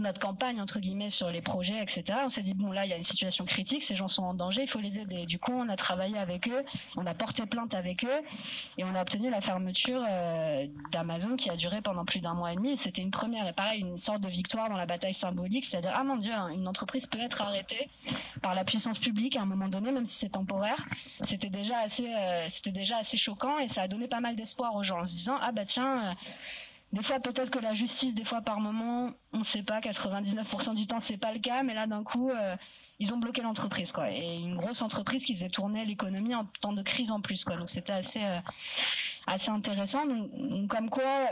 notre 0.00 0.20
campagne 0.20 0.58
entre 0.58 0.80
guillemets 0.80 1.10
sur 1.10 1.30
les 1.30 1.42
projets, 1.42 1.82
etc. 1.82 2.04
On 2.24 2.30
s'est 2.30 2.40
dit 2.40 2.54
bon 2.54 2.72
là 2.72 2.86
il 2.86 2.88
y 2.88 2.94
a 2.94 2.96
une 2.96 3.04
situation 3.04 3.44
critique, 3.44 3.84
ces 3.84 3.94
gens 3.94 4.08
sont 4.08 4.22
en 4.22 4.32
danger, 4.32 4.62
il 4.62 4.68
faut 4.68 4.80
les 4.80 4.98
aider. 4.98 5.26
Du 5.26 5.38
coup 5.38 5.52
on 5.52 5.68
a 5.68 5.76
travaillé 5.76 6.16
avec 6.16 6.48
eux, 6.48 6.64
on 6.96 7.04
a 7.04 7.12
porté 7.12 7.44
plainte 7.44 7.74
avec 7.74 8.04
eux 8.04 8.22
et 8.78 8.84
on 8.84 8.94
a 8.94 9.02
obtenu 9.02 9.28
la 9.28 9.42
fermeture 9.42 10.02
euh, 10.08 10.66
d'Amazon 10.92 11.36
qui 11.36 11.50
a 11.50 11.56
duré 11.56 11.82
pendant 11.82 12.06
plus 12.06 12.20
d'un 12.20 12.32
mois 12.32 12.54
et 12.54 12.56
demi. 12.56 12.78
C'était 12.78 13.02
une 13.02 13.10
première 13.10 13.46
et 13.46 13.52
pareil 13.52 13.82
une 13.82 13.98
sorte 13.98 14.22
de 14.22 14.28
victoire 14.28 14.70
dans 14.70 14.78
la 14.78 14.86
bataille 14.86 15.12
symbolique, 15.12 15.66
c'est-à-dire 15.66 15.92
ah 15.94 16.02
mon 16.02 16.16
dieu 16.16 16.32
une 16.32 16.66
entreprise 16.66 16.85
peut 16.86 17.20
être 17.20 17.42
arrêtée 17.42 17.88
par 18.42 18.54
la 18.54 18.64
puissance 18.64 18.98
publique 18.98 19.36
à 19.36 19.42
un 19.42 19.46
moment 19.46 19.68
donné, 19.68 19.92
même 19.92 20.06
si 20.06 20.16
c'est 20.16 20.30
temporaire. 20.30 20.88
C'était 21.22 21.50
déjà 21.50 21.78
assez, 21.78 22.12
euh, 22.12 22.46
c'était 22.48 22.72
déjà 22.72 22.98
assez 22.98 23.16
choquant 23.16 23.58
et 23.58 23.68
ça 23.68 23.82
a 23.82 23.88
donné 23.88 24.08
pas 24.08 24.20
mal 24.20 24.36
d'espoir 24.36 24.74
aux 24.74 24.82
gens 24.82 25.00
en 25.00 25.06
se 25.06 25.12
disant 25.12 25.38
ah 25.40 25.52
bah 25.52 25.64
tiens. 25.64 26.10
Euh, 26.10 26.14
des 26.92 27.02
fois 27.02 27.18
peut-être 27.18 27.50
que 27.50 27.58
la 27.58 27.74
justice, 27.74 28.14
des 28.14 28.24
fois 28.24 28.40
par 28.40 28.60
moment, 28.60 29.10
on 29.32 29.38
ne 29.38 29.44
sait 29.44 29.64
pas, 29.64 29.80
99% 29.80 30.74
du 30.74 30.86
temps 30.86 31.00
c'est 31.00 31.16
pas 31.16 31.32
le 31.32 31.40
cas, 31.40 31.62
mais 31.64 31.74
là 31.74 31.86
d'un 31.86 32.04
coup 32.04 32.30
euh, 32.30 32.56
ils 33.00 33.12
ont 33.12 33.18
bloqué 33.18 33.42
l'entreprise 33.42 33.90
quoi, 33.90 34.10
et 34.10 34.36
une 34.36 34.56
grosse 34.56 34.80
entreprise 34.82 35.24
qui 35.26 35.34
faisait 35.34 35.48
tourner 35.48 35.84
l'économie 35.84 36.34
en 36.34 36.44
temps 36.60 36.72
de 36.72 36.82
crise 36.82 37.10
en 37.10 37.20
plus 37.20 37.44
quoi, 37.44 37.56
donc 37.56 37.68
c'était 37.68 37.92
assez 37.92 38.22
assez 39.26 39.50
intéressant. 39.50 40.06
Donc, 40.06 40.68
comme 40.68 40.88
quoi 40.88 41.28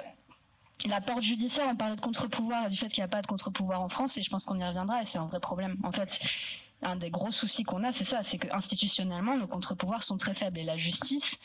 la 0.87 1.01
porte 1.01 1.23
judiciaire, 1.23 1.67
on 1.71 1.77
parlait 1.77 1.97
de 1.97 2.01
contre-pouvoir 2.01 2.67
et 2.67 2.71
du 2.71 2.77
fait 2.77 2.89
qu'il 2.89 3.01
n'y 3.01 3.07
a 3.07 3.09
pas 3.09 3.23
de 3.23 3.27
contre-pouvoir 3.27 3.81
en 3.81 3.89
France, 3.89 4.17
et 4.17 4.23
je 4.23 4.31
pense 4.31 4.45
qu'on 4.45 4.59
y 4.59 4.65
reviendra, 4.65 5.03
et 5.03 5.05
c'est 5.05 5.19
un 5.19 5.27
vrai 5.27 5.41
problème. 5.41 5.77
En 5.83 5.93
fait, 5.93 6.21
un 6.83 6.97
des 6.97 7.11
gros 7.11 7.33
soucis 7.33 7.63
qu'on 7.63 7.85
a, 7.85 7.93
c'est 7.93 8.05
ça, 8.05 8.23
c'est 8.23 8.39
que 8.39 8.49
institutionnellement, 8.53 9.37
nos 9.37 9.47
contre-pouvoirs 9.47 10.03
sont 10.03 10.19
très 10.19 10.35
faibles, 10.35 10.59
et 10.59 10.65
la 10.65 10.77
justice 10.77 11.39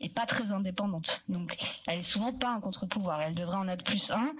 est 0.00 0.08
pas 0.08 0.26
très 0.26 0.50
indépendante. 0.52 1.22
Donc, 1.28 1.56
elle 1.86 2.00
est 2.00 2.02
souvent 2.02 2.32
pas 2.32 2.50
un 2.50 2.60
contre-pouvoir, 2.60 3.20
elle 3.22 3.34
devrait 3.34 3.58
en 3.58 3.68
être 3.68 3.84
plus 3.84 4.10
un. 4.10 4.32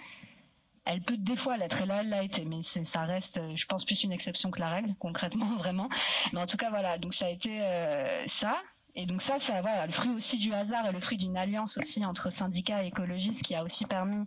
Elle 0.87 1.03
peut 1.03 1.19
des 1.19 1.37
fois 1.37 1.57
l'être, 1.57 1.83
et 1.83 1.87
là, 1.87 2.01
elle 2.01 2.09
l'a 2.09 2.23
été, 2.23 2.45
mais 2.45 2.63
ça 2.63 3.03
reste, 3.03 3.41
je 3.55 3.67
pense, 3.67 3.85
plus 3.85 4.03
une 4.03 4.13
exception 4.13 4.51
que 4.51 4.59
la 4.59 4.71
règle, 4.71 4.95
concrètement, 4.99 5.47
vraiment. 5.59 5.89
Mais 6.33 6.41
en 6.41 6.47
tout 6.47 6.57
cas, 6.57 6.71
voilà, 6.71 6.99
donc 6.99 7.15
ça 7.15 7.27
a 7.27 7.29
été 7.29 7.61
euh, 7.61 8.27
ça. 8.27 8.57
Et 8.97 9.07
donc 9.07 9.23
ça, 9.23 9.37
c'est 9.39 9.61
voilà, 9.61 9.87
le 9.87 9.93
fruit 9.93 10.11
aussi 10.11 10.39
du 10.39 10.53
hasard 10.53 10.87
et 10.87 10.93
le 10.93 11.01
fruit 11.01 11.17
d'une 11.17 11.37
alliance 11.37 11.79
aussi 11.79 12.05
entre 12.05 12.31
syndicats 12.31 12.83
et 12.83 12.89
écologistes 12.89 13.43
qui 13.43 13.55
a 13.55 13.63
aussi 13.63 13.85
permis 13.87 14.25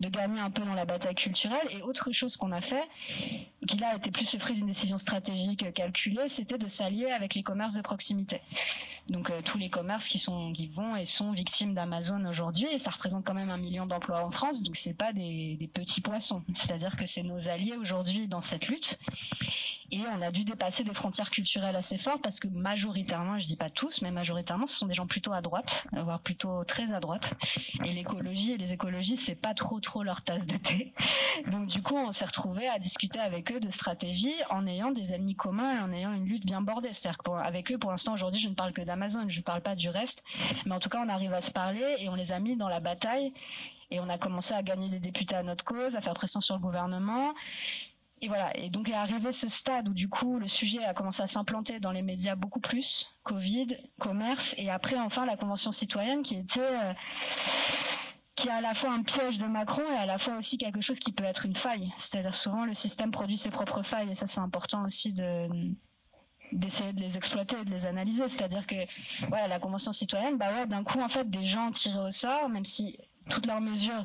de 0.00 0.08
gagner 0.08 0.40
un 0.40 0.50
peu 0.50 0.62
dans 0.62 0.74
la 0.74 0.84
bataille 0.84 1.14
culturelle. 1.14 1.68
Et 1.70 1.82
autre 1.82 2.12
chose 2.12 2.36
qu'on 2.36 2.52
a 2.52 2.60
fait, 2.60 2.84
qui 3.66 3.76
là 3.78 3.96
était 3.96 4.10
plus 4.10 4.32
le 4.32 4.38
fruit 4.38 4.54
d'une 4.56 4.66
décision 4.66 4.98
stratégique 4.98 5.72
calculée, 5.74 6.28
c'était 6.28 6.58
de 6.58 6.68
s'allier 6.68 7.10
avec 7.10 7.34
les 7.34 7.42
commerces 7.42 7.74
de 7.74 7.82
proximité. 7.82 8.40
Donc 9.08 9.30
euh, 9.30 9.40
tous 9.44 9.56
les 9.56 9.70
commerces 9.70 10.08
qui 10.08 10.68
vont 10.68 10.96
et 10.96 11.06
sont 11.06 11.30
victimes 11.32 11.74
d'Amazon 11.74 12.24
aujourd'hui, 12.26 12.66
et 12.72 12.78
ça 12.78 12.90
représente 12.90 13.24
quand 13.24 13.34
même 13.34 13.50
un 13.50 13.56
million 13.56 13.86
d'emplois 13.86 14.24
en 14.24 14.30
France, 14.30 14.62
donc 14.62 14.76
c'est 14.76 14.94
pas 14.94 15.12
des, 15.12 15.70
petits 15.72 16.00
poissons. 16.00 16.42
C'est-à-dire 16.54 16.96
que 16.96 17.06
c'est 17.06 17.22
nos 17.22 17.48
alliés 17.48 17.76
aujourd'hui 17.76 18.26
dans 18.26 18.40
cette 18.40 18.68
lutte. 18.68 18.98
Et 19.92 20.00
on 20.12 20.20
a 20.20 20.32
dû 20.32 20.44
dépasser 20.44 20.82
des 20.82 20.94
frontières 20.94 21.30
culturelles 21.30 21.76
assez 21.76 21.96
fortes 21.96 22.20
parce 22.20 22.40
que 22.40 22.48
majoritairement, 22.48 23.38
je 23.38 23.46
dis 23.46 23.56
pas 23.56 23.70
tous, 23.70 24.02
mais 24.02 24.10
majoritairement, 24.10 24.66
ce 24.66 24.74
sont 24.74 24.86
des 24.86 24.94
gens 24.94 25.06
plutôt 25.06 25.32
à 25.32 25.42
droite, 25.42 25.86
voire 25.92 26.20
plutôt 26.20 26.64
très 26.64 26.92
à 26.92 26.98
droite. 26.98 27.34
Et 27.84 27.92
l'écologie 27.92 28.52
et 28.52 28.58
les 28.58 28.72
écologistes, 28.72 29.26
c'est 29.26 29.40
pas 29.40 29.54
trop 29.54 29.78
trop 29.78 30.02
leur 30.02 30.22
tasse 30.22 30.46
de 30.46 30.56
thé. 30.56 30.92
Donc 31.52 31.66
du 31.66 31.82
coup, 31.82 31.94
on 31.96 32.10
s'est 32.10 32.24
retrouvé 32.24 32.66
à 32.66 32.80
discuter 32.80 33.20
avec 33.20 33.52
eux 33.52 33.60
de 33.60 33.70
stratégie 33.70 34.34
en 34.50 34.66
ayant 34.66 34.90
des 34.90 35.12
ennemis 35.12 35.36
communs 35.36 35.78
et 35.78 35.80
en 35.80 35.92
ayant 35.92 36.12
une 36.12 36.26
lutte 36.26 36.46
bien 36.46 36.62
bordée. 36.62 36.92
C'est-à-dire 36.92 37.18
qu'avec 37.18 37.70
eux, 37.70 37.78
pour 37.78 37.92
l'instant, 37.92 38.14
aujourd'hui, 38.14 38.40
je 38.40 38.48
ne 38.48 38.54
parle 38.54 38.72
que 38.72 38.82
d'Amazon, 38.82 38.95
je 39.28 39.38
ne 39.38 39.42
parle 39.42 39.62
pas 39.62 39.74
du 39.74 39.88
reste. 39.88 40.22
Mais 40.64 40.74
en 40.74 40.80
tout 40.80 40.88
cas, 40.88 41.02
on 41.04 41.08
arrive 41.08 41.32
à 41.32 41.42
se 41.42 41.50
parler 41.50 41.96
et 41.98 42.08
on 42.08 42.14
les 42.14 42.32
a 42.32 42.40
mis 42.40 42.56
dans 42.56 42.68
la 42.68 42.80
bataille 42.80 43.32
et 43.90 44.00
on 44.00 44.08
a 44.08 44.18
commencé 44.18 44.54
à 44.54 44.62
gagner 44.62 44.88
des 44.88 45.00
députés 45.00 45.34
à 45.34 45.42
notre 45.42 45.64
cause, 45.64 45.94
à 45.94 46.00
faire 46.00 46.14
pression 46.14 46.40
sur 46.40 46.56
le 46.56 46.60
gouvernement. 46.60 47.34
Et 48.22 48.28
voilà. 48.28 48.56
Et 48.56 48.70
donc 48.70 48.88
est 48.88 48.94
arrivé 48.94 49.32
ce 49.32 49.48
stade 49.48 49.88
où 49.88 49.92
du 49.92 50.08
coup 50.08 50.38
le 50.38 50.48
sujet 50.48 50.82
a 50.84 50.94
commencé 50.94 51.22
à 51.22 51.26
s'implanter 51.26 51.80
dans 51.80 51.92
les 51.92 52.02
médias 52.02 52.34
beaucoup 52.34 52.60
plus, 52.60 53.18
Covid, 53.24 53.76
commerce, 53.98 54.54
et 54.56 54.70
après 54.70 54.98
enfin 54.98 55.26
la 55.26 55.36
convention 55.36 55.70
citoyenne 55.70 56.22
qui 56.22 56.36
était 56.36 56.60
euh, 56.60 56.94
qui 58.34 58.48
est 58.48 58.52
à 58.52 58.60
la 58.60 58.74
fois 58.74 58.92
un 58.92 59.02
piège 59.02 59.38
de 59.38 59.46
Macron 59.46 59.82
et 59.92 59.96
à 59.96 60.06
la 60.06 60.18
fois 60.18 60.36
aussi 60.36 60.56
quelque 60.56 60.80
chose 60.80 60.98
qui 60.98 61.12
peut 61.12 61.24
être 61.24 61.44
une 61.44 61.54
faille. 61.54 61.92
C'est-à-dire 61.94 62.34
souvent 62.34 62.64
le 62.64 62.74
système 62.74 63.10
produit 63.10 63.36
ses 63.36 63.50
propres 63.50 63.82
failles 63.82 64.10
et 64.10 64.14
ça 64.14 64.26
c'est 64.26 64.40
important 64.40 64.84
aussi 64.84 65.12
de 65.12 65.48
d'essayer 66.52 66.92
de 66.92 67.00
les 67.00 67.16
exploiter 67.16 67.56
et 67.60 67.64
de 67.64 67.70
les 67.70 67.86
analyser. 67.86 68.28
C'est-à-dire 68.28 68.66
que 68.66 68.76
voilà 69.28 69.48
la 69.48 69.58
convention 69.58 69.92
citoyenne, 69.92 70.36
bah 70.36 70.52
ouais 70.52 70.66
d'un 70.66 70.84
coup 70.84 71.00
en 71.00 71.08
fait 71.08 71.28
des 71.28 71.44
gens 71.44 71.70
tirés 71.70 72.08
au 72.08 72.10
sort, 72.10 72.48
même 72.48 72.64
si 72.64 72.98
toutes 73.28 73.46
leurs 73.46 73.60
mesures 73.60 74.04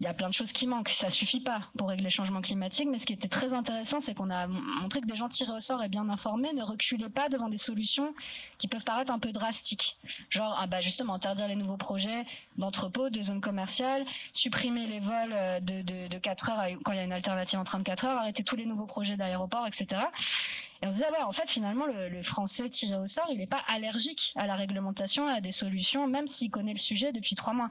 il 0.00 0.04
y 0.04 0.06
a 0.06 0.14
plein 0.14 0.28
de 0.28 0.34
choses 0.34 0.52
qui 0.52 0.66
manquent. 0.66 0.90
Ça 0.90 1.10
suffit 1.10 1.40
pas 1.40 1.60
pour 1.76 1.88
régler 1.88 2.04
le 2.04 2.10
changement 2.10 2.40
climatique, 2.40 2.88
mais 2.90 2.98
ce 2.98 3.06
qui 3.06 3.12
était 3.12 3.28
très 3.28 3.52
intéressant, 3.52 4.00
c'est 4.00 4.14
qu'on 4.14 4.30
a 4.30 4.46
montré 4.46 5.00
que 5.00 5.06
des 5.06 5.16
gens 5.16 5.28
tirés 5.28 5.52
au 5.52 5.60
sort 5.60 5.82
et 5.82 5.88
bien 5.88 6.08
informés 6.08 6.52
ne 6.52 6.62
reculaient 6.62 7.08
pas 7.08 7.28
devant 7.28 7.48
des 7.48 7.58
solutions 7.58 8.14
qui 8.58 8.68
peuvent 8.68 8.84
paraître 8.84 9.12
un 9.12 9.18
peu 9.18 9.32
drastiques. 9.32 9.96
Genre, 10.30 10.56
ah 10.58 10.66
bah 10.68 10.80
justement, 10.80 11.14
interdire 11.14 11.48
les 11.48 11.56
nouveaux 11.56 11.76
projets 11.76 12.24
d'entrepôts, 12.56 13.10
de 13.10 13.22
zones 13.22 13.40
commerciales, 13.40 14.04
supprimer 14.32 14.86
les 14.86 15.00
vols 15.00 15.32
euh, 15.32 15.60
de, 15.60 15.82
de, 15.82 16.06
de 16.06 16.18
4 16.18 16.50
heures 16.50 16.66
quand 16.84 16.92
il 16.92 16.96
y 16.96 17.00
a 17.00 17.04
une 17.04 17.12
alternative 17.12 17.58
en 17.58 17.64
34 17.64 18.04
heures, 18.04 18.18
arrêter 18.18 18.44
tous 18.44 18.56
les 18.56 18.66
nouveaux 18.66 18.86
projets 18.86 19.16
d'aéroports, 19.16 19.66
etc. 19.66 20.02
Et 20.80 20.86
on 20.86 20.90
se 20.90 20.94
disait, 20.94 21.06
ah 21.08 21.12
ouais, 21.12 21.22
en 21.22 21.32
fait, 21.32 21.48
finalement, 21.48 21.86
le, 21.86 22.22
français 22.22 22.68
tiré 22.68 22.96
au 22.96 23.06
sort, 23.06 23.26
il 23.30 23.38
n'est 23.38 23.46
pas 23.48 23.62
allergique 23.68 24.32
à 24.36 24.46
la 24.46 24.54
réglementation, 24.54 25.26
à 25.26 25.40
des 25.40 25.50
solutions, 25.50 26.06
même 26.06 26.28
s'il 26.28 26.50
connaît 26.50 26.72
le 26.72 26.78
sujet 26.78 27.12
depuis 27.12 27.34
trois 27.34 27.52
mois. 27.52 27.68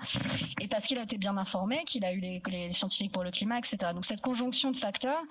Et 0.59 0.67
parce 0.67 0.87
qu'il 0.87 0.97
a 0.97 1.03
été 1.03 1.17
bien 1.17 1.37
informé, 1.37 1.83
qu'il 1.85 2.03
a 2.03 2.11
eu 2.11 2.19
les, 2.19 2.73
scientifiques 2.73 3.13
pour 3.13 3.23
le 3.23 3.31
climat, 3.31 3.59
etc. 3.59 3.77
Donc 3.93 4.05
cette 4.05 4.21
conjonction 4.21 4.71
de 4.71 4.77
facteurs 4.77 5.21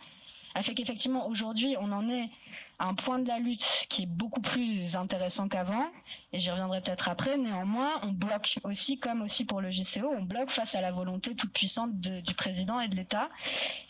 a 0.54 0.62
fait 0.62 0.74
qu'effectivement 0.74 1.28
aujourd'hui 1.28 1.76
on 1.78 1.92
en 1.92 2.08
est 2.08 2.30
à 2.78 2.86
un 2.86 2.94
point 2.94 3.18
de 3.18 3.28
la 3.28 3.38
lutte 3.38 3.86
qui 3.90 4.04
est 4.04 4.06
beaucoup 4.06 4.40
plus 4.40 4.96
intéressant 4.96 5.48
qu'avant. 5.48 5.86
Et 6.32 6.40
j'y 6.40 6.50
reviendrai 6.50 6.80
peut-être 6.80 7.10
après. 7.10 7.36
Néanmoins 7.36 8.00
on 8.02 8.12
bloque 8.12 8.58
aussi 8.64 8.98
comme 8.98 9.20
aussi 9.20 9.44
pour 9.44 9.60
le 9.60 9.70
GCO 9.70 10.08
on 10.16 10.22
bloque 10.22 10.50
face 10.50 10.74
à 10.74 10.80
la 10.80 10.92
volonté 10.92 11.34
toute 11.34 11.52
puissante 11.52 12.00
du 12.00 12.34
président 12.34 12.80
et 12.80 12.88
de 12.88 12.96
l'État. 12.96 13.28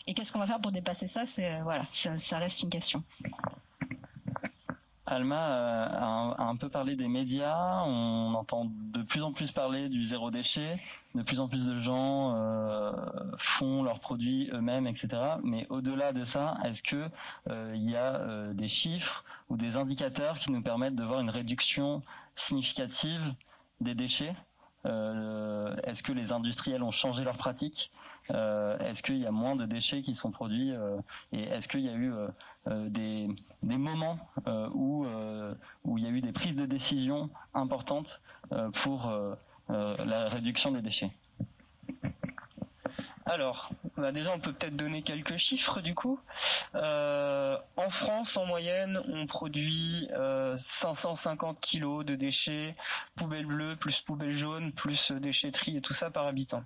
Et 0.07 0.13
qu'est-ce 0.13 0.33
qu'on 0.33 0.39
va 0.39 0.47
faire 0.47 0.59
pour 0.59 0.73
dépasser 0.73 1.07
ça? 1.07 1.25
C'est 1.25 1.61
voilà 1.61 1.85
ça, 1.93 2.19
ça 2.19 2.37
reste 2.37 2.63
une 2.63 2.69
question 2.69 3.01
Alma 5.07 5.49
euh, 5.49 5.87
a, 6.37 6.43
un, 6.43 6.55
peu 6.57 6.69
parlé 6.69 6.95
des 6.95 7.07
médias. 7.07 7.83
On 7.85 8.33
entend 8.33 8.69
de 8.93 9.01
plus 9.01 9.23
en 9.23 9.31
plus 9.31 9.51
parler 9.51 9.87
du 9.87 10.05
zéro 10.05 10.31
déchet. 10.31 10.79
De 11.15 11.23
plus 11.23 11.39
en 11.39 11.47
plus 11.47 11.65
de 11.65 11.79
gens 11.79 12.35
euh, 12.35 12.91
font 13.37 13.83
leurs 13.83 13.99
produits 13.99 14.49
eux-mêmes, 14.51 14.85
etc. 14.85 15.07
Mais 15.43 15.65
au-delà 15.69 16.11
de 16.11 16.23
ça, 16.23 16.57
est-ce 16.65 16.83
que 16.83 17.09
euh, 17.49 17.73
il 17.75 17.89
y 17.89 17.95
a 17.95 18.53
des 18.53 18.67
chiffres 18.67 19.23
ou 19.49 19.55
des 19.55 19.77
indicateurs 19.77 20.37
qui 20.39 20.51
nous 20.51 20.61
permettent 20.61 20.95
de 20.95 21.03
voir 21.03 21.21
une 21.21 21.29
réduction 21.29 22.03
significative 22.35 23.33
des 23.81 23.95
déchets? 23.95 24.35
Est-ce 24.85 26.01
que 26.01 26.13
les 26.13 26.31
industriels 26.31 26.83
ont 26.83 26.91
changé 26.91 27.23
leurs 27.23 27.37
pratiques? 27.37 27.91
euh, 27.91 28.06
est-ce 28.29 29.03
qu'il 29.03 29.17
y 29.17 29.25
a 29.25 29.31
moins 29.31 29.55
de 29.55 29.65
déchets 29.65 30.01
qui 30.01 30.15
sont 30.15 30.31
produits 30.31 30.71
euh, 30.71 30.97
et 31.31 31.43
est-ce 31.43 31.67
qu'il 31.67 31.81
y 31.81 31.89
a 31.89 31.93
eu 31.93 32.13
euh, 32.67 32.89
des, 32.89 33.29
moments 33.63 34.19
où, 34.73 35.05
il 35.97 36.03
y 36.03 36.07
a 36.07 36.09
eu 36.09 36.21
des 36.21 36.31
prises 36.31 36.55
de 36.55 36.65
décision 36.65 37.29
importantes 37.53 38.21
pour 38.73 39.11
la 39.69 40.29
réduction 40.29 40.71
des 40.71 40.81
déchets? 40.81 41.11
Alors, 43.29 43.69
bah 43.97 44.13
déjà, 44.13 44.31
on 44.33 44.39
peut 44.39 44.53
peut-être 44.53 44.77
donner 44.77 45.01
quelques 45.01 45.35
chiffres 45.35 45.81
du 45.81 45.93
coup. 45.93 46.17
Euh, 46.75 47.57
en 47.75 47.89
France, 47.89 48.37
en 48.37 48.45
moyenne, 48.45 49.01
on 49.09 49.27
produit 49.27 50.07
550 50.55 51.59
kilos 51.59 52.05
de 52.05 52.15
déchets, 52.15 52.75
poubelles 53.15 53.45
bleues 53.45 53.75
plus 53.75 53.99
poubelles 53.99 54.35
jaunes 54.35 54.71
plus 54.71 55.11
déchetterie 55.11 55.75
et 55.75 55.81
tout 55.81 55.93
ça 55.93 56.09
par 56.09 56.25
habitant. 56.25 56.63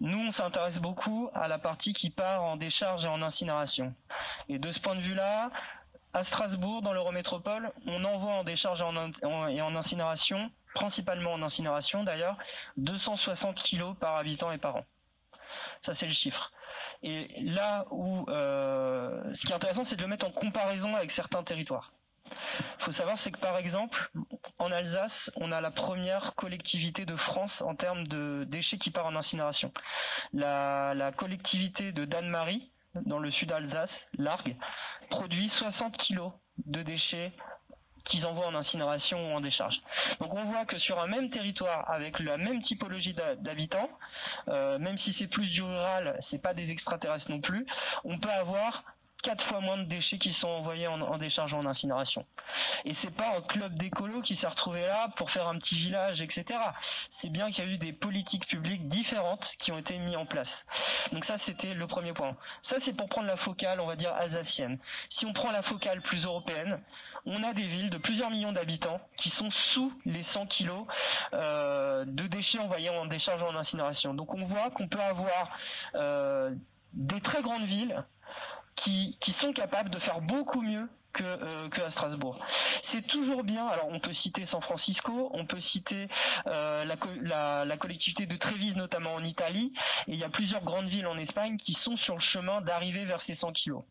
Nous, 0.00 0.18
on 0.18 0.30
s'intéresse 0.30 0.78
beaucoup 0.78 1.28
à 1.34 1.48
la 1.48 1.58
partie 1.58 1.92
qui 1.92 2.10
part 2.10 2.44
en 2.44 2.56
décharge 2.56 3.04
et 3.04 3.08
en 3.08 3.20
incinération. 3.20 3.94
Et 4.48 4.58
de 4.58 4.70
ce 4.70 4.78
point 4.78 4.94
de 4.94 5.00
vue-là, 5.00 5.50
à 6.12 6.24
Strasbourg, 6.24 6.82
dans 6.82 6.92
l'Eurométropole, 6.92 7.72
on 7.86 8.04
envoie 8.04 8.32
en 8.32 8.44
décharge 8.44 8.80
et 8.80 9.60
en, 9.60 9.76
incinération, 9.76 10.50
principalement 10.74 11.32
en 11.32 11.42
incinération 11.42 12.04
d'ailleurs, 12.04 12.36
260 12.76 13.60
kilos 13.60 13.96
par 13.98 14.16
habitant 14.16 14.52
et 14.52 14.58
par 14.58 14.76
an. 14.76 14.84
Ça, 15.82 15.94
c'est 15.94 16.06
le 16.06 16.12
chiffre. 16.12 16.52
Et 17.02 17.28
là 17.42 17.84
où, 17.90 18.24
euh, 18.28 19.22
ce 19.34 19.46
qui 19.46 19.52
est 19.52 19.54
intéressant, 19.54 19.84
c'est 19.84 19.96
de 19.96 20.02
le 20.02 20.08
mettre 20.08 20.26
en 20.26 20.30
comparaison 20.30 20.94
avec 20.94 21.10
certains 21.10 21.42
territoires. 21.42 21.92
Il 22.78 22.84
faut 22.84 22.92
savoir, 22.92 23.18
c'est 23.18 23.30
que 23.30 23.38
par 23.38 23.56
exemple, 23.56 24.10
en 24.58 24.72
Alsace, 24.72 25.30
on 25.36 25.52
a 25.52 25.60
la 25.60 25.70
première 25.70 26.34
collectivité 26.34 27.04
de 27.04 27.16
France 27.16 27.62
en 27.62 27.74
termes 27.74 28.06
de 28.06 28.44
déchets 28.48 28.78
qui 28.78 28.90
part 28.90 29.06
en 29.06 29.16
incinération. 29.16 29.72
La, 30.32 31.12
collectivité 31.16 31.92
de 31.92 32.04
Danemarie, 32.04 32.70
dans 32.94 33.18
le 33.18 33.30
sud 33.30 33.48
d'Alsace, 33.48 34.08
Largue, 34.16 34.56
produit 35.10 35.48
60 35.48 35.96
kilos 35.96 36.32
de 36.66 36.82
déchets 36.82 37.32
qu'ils 38.04 38.26
envoient 38.26 38.46
en 38.46 38.54
incinération 38.54 39.30
ou 39.32 39.36
en 39.36 39.40
décharge. 39.40 39.82
Donc 40.18 40.32
on 40.34 40.44
voit 40.44 40.64
que 40.64 40.78
sur 40.78 40.98
un 40.98 41.06
même 41.06 41.28
territoire 41.28 41.88
avec 41.90 42.20
la 42.20 42.38
même 42.38 42.62
typologie 42.62 43.14
d'habitants, 43.38 43.90
euh, 44.48 44.78
même 44.78 44.96
si 44.96 45.12
c'est 45.12 45.26
plus 45.26 45.50
du 45.50 45.62
rural, 45.62 46.16
c'est 46.20 46.40
pas 46.42 46.54
des 46.54 46.72
extraterrestres 46.72 47.30
non 47.30 47.40
plus, 47.40 47.66
on 48.04 48.18
peut 48.18 48.30
avoir 48.30 48.84
quatre 49.22 49.44
fois 49.44 49.60
moins 49.60 49.78
de 49.78 49.84
déchets 49.84 50.18
qui 50.18 50.32
sont 50.32 50.48
envoyés 50.48 50.86
en, 50.86 51.18
décharge 51.18 51.52
ou 51.52 51.56
en 51.56 51.66
incinération. 51.66 52.24
Et 52.84 52.92
c'est 52.92 53.10
pas 53.10 53.36
un 53.36 53.40
club 53.40 53.74
d'écolo 53.74 54.22
qui 54.22 54.36
s'est 54.36 54.46
retrouvé 54.46 54.82
là 54.82 55.08
pour 55.16 55.30
faire 55.30 55.48
un 55.48 55.58
petit 55.58 55.74
village, 55.74 56.22
etc. 56.22 56.58
C'est 57.10 57.30
bien 57.30 57.50
qu'il 57.50 57.64
y 57.64 57.68
a 57.68 57.70
eu 57.70 57.78
des 57.78 57.92
politiques 57.92 58.46
publiques 58.46 58.86
différentes 58.86 59.54
qui 59.58 59.72
ont 59.72 59.78
été 59.78 59.98
mises 59.98 60.16
en 60.16 60.26
place. 60.26 60.66
Donc 61.12 61.24
ça, 61.24 61.36
c'était 61.36 61.74
le 61.74 61.86
premier 61.86 62.12
point. 62.12 62.36
Ça, 62.62 62.80
c'est 62.80 62.92
pour 62.92 63.08
prendre 63.08 63.26
la 63.26 63.36
focale, 63.36 63.80
on 63.80 63.86
va 63.86 63.96
dire, 63.96 64.12
alsacienne. 64.14 64.78
Si 65.08 65.26
on 65.26 65.32
prend 65.32 65.50
la 65.50 65.62
focale 65.62 66.00
plus 66.00 66.24
européenne, 66.24 66.80
on 67.26 67.42
a 67.42 67.52
des 67.52 67.66
villes 67.66 67.90
de 67.90 67.98
plusieurs 67.98 68.30
millions 68.30 68.52
d'habitants 68.52 69.00
qui 69.16 69.30
sont 69.30 69.50
sous 69.50 69.92
les 70.04 70.22
100 70.22 70.46
kilos 70.46 70.86
euh, 71.32 72.04
de 72.06 72.26
déchets 72.26 72.58
envoyés 72.58 72.90
en 72.90 73.06
décharge 73.06 73.42
ou 73.42 73.46
en 73.46 73.56
incinération. 73.56 74.14
Donc 74.14 74.34
on 74.34 74.42
voit 74.42 74.70
qu'on 74.70 74.88
peut 74.88 75.00
avoir 75.00 75.50
euh, 75.94 76.54
des 76.92 77.20
très 77.20 77.42
grandes 77.42 77.64
villes 77.64 78.04
qui, 78.78 79.32
sont 79.32 79.52
capables 79.52 79.90
de 79.90 79.98
faire 79.98 80.20
beaucoup 80.20 80.60
mieux 80.60 80.88
euh, 81.24 81.68
que 81.68 81.80
à 81.80 81.90
Strasbourg. 81.90 82.38
C'est 82.82 83.06
toujours 83.06 83.44
bien. 83.44 83.66
Alors 83.66 83.88
on 83.90 84.00
peut 84.00 84.12
citer 84.12 84.44
San 84.44 84.60
Francisco, 84.60 85.30
on 85.32 85.46
peut 85.46 85.60
citer 85.60 86.08
euh, 86.46 86.84
la, 86.84 87.76
collectivité 87.76 88.26
de 88.26 88.36
Trévise 88.36 88.76
notamment 88.76 89.14
en 89.14 89.24
Italie, 89.24 89.72
et 90.06 90.12
il 90.12 90.18
y 90.18 90.24
a 90.24 90.28
plusieurs 90.28 90.62
grandes 90.62 90.88
villes 90.88 91.06
en 91.06 91.18
Espagne 91.18 91.56
qui 91.56 91.74
sont 91.74 91.96
sur 91.96 92.14
le 92.14 92.20
chemin 92.20 92.60
d'arriver 92.60 93.04
vers 93.04 93.20
ces 93.20 93.34
100 93.34 93.52
kilos. 93.52 93.82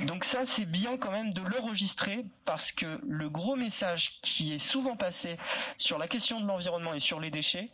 Donc 0.00 0.24
ça 0.24 0.46
c'est 0.46 0.66
bien 0.66 0.96
quand 0.96 1.10
même 1.10 1.32
de 1.32 1.42
l'enregistrer 1.42 2.24
parce 2.44 2.72
que 2.72 3.00
le 3.06 3.30
gros 3.30 3.56
message 3.56 4.18
qui 4.22 4.52
est 4.52 4.58
souvent 4.58 4.96
passé 4.96 5.38
sur 5.78 5.98
la 5.98 6.08
question 6.08 6.40
de 6.40 6.46
l'environnement 6.46 6.94
et 6.94 7.00
sur 7.00 7.20
les 7.20 7.30
déchets, 7.30 7.70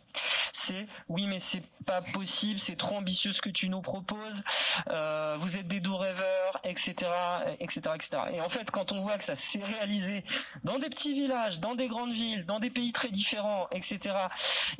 c'est 0.53 0.87
oui 1.07 1.27
mais 1.27 1.39
c'est 1.39 1.63
pas 1.85 2.01
possible, 2.01 2.59
c'est 2.59 2.77
trop 2.77 2.97
ambitieux 2.97 3.31
ce 3.31 3.41
que 3.41 3.49
tu 3.49 3.69
nous 3.69 3.81
proposes, 3.81 4.43
euh, 4.89 5.35
vous 5.39 5.57
êtes 5.57 5.67
des 5.67 5.79
doux 5.79 5.97
rêveurs, 5.97 6.59
etc., 6.63 7.11
etc., 7.59 7.81
etc. 7.95 8.17
Et 8.33 8.41
en 8.41 8.49
fait 8.49 8.71
quand 8.81 8.93
on 8.93 9.01
voit 9.01 9.19
que 9.19 9.23
ça 9.23 9.35
s'est 9.35 9.63
réalisé 9.63 10.23
dans 10.63 10.79
des 10.79 10.89
petits 10.89 11.13
villages, 11.13 11.59
dans 11.59 11.75
des 11.75 11.87
grandes 11.87 12.13
villes, 12.13 12.47
dans 12.47 12.59
des 12.59 12.71
pays 12.71 12.91
très 12.91 13.09
différents, 13.09 13.67
etc., 13.71 14.15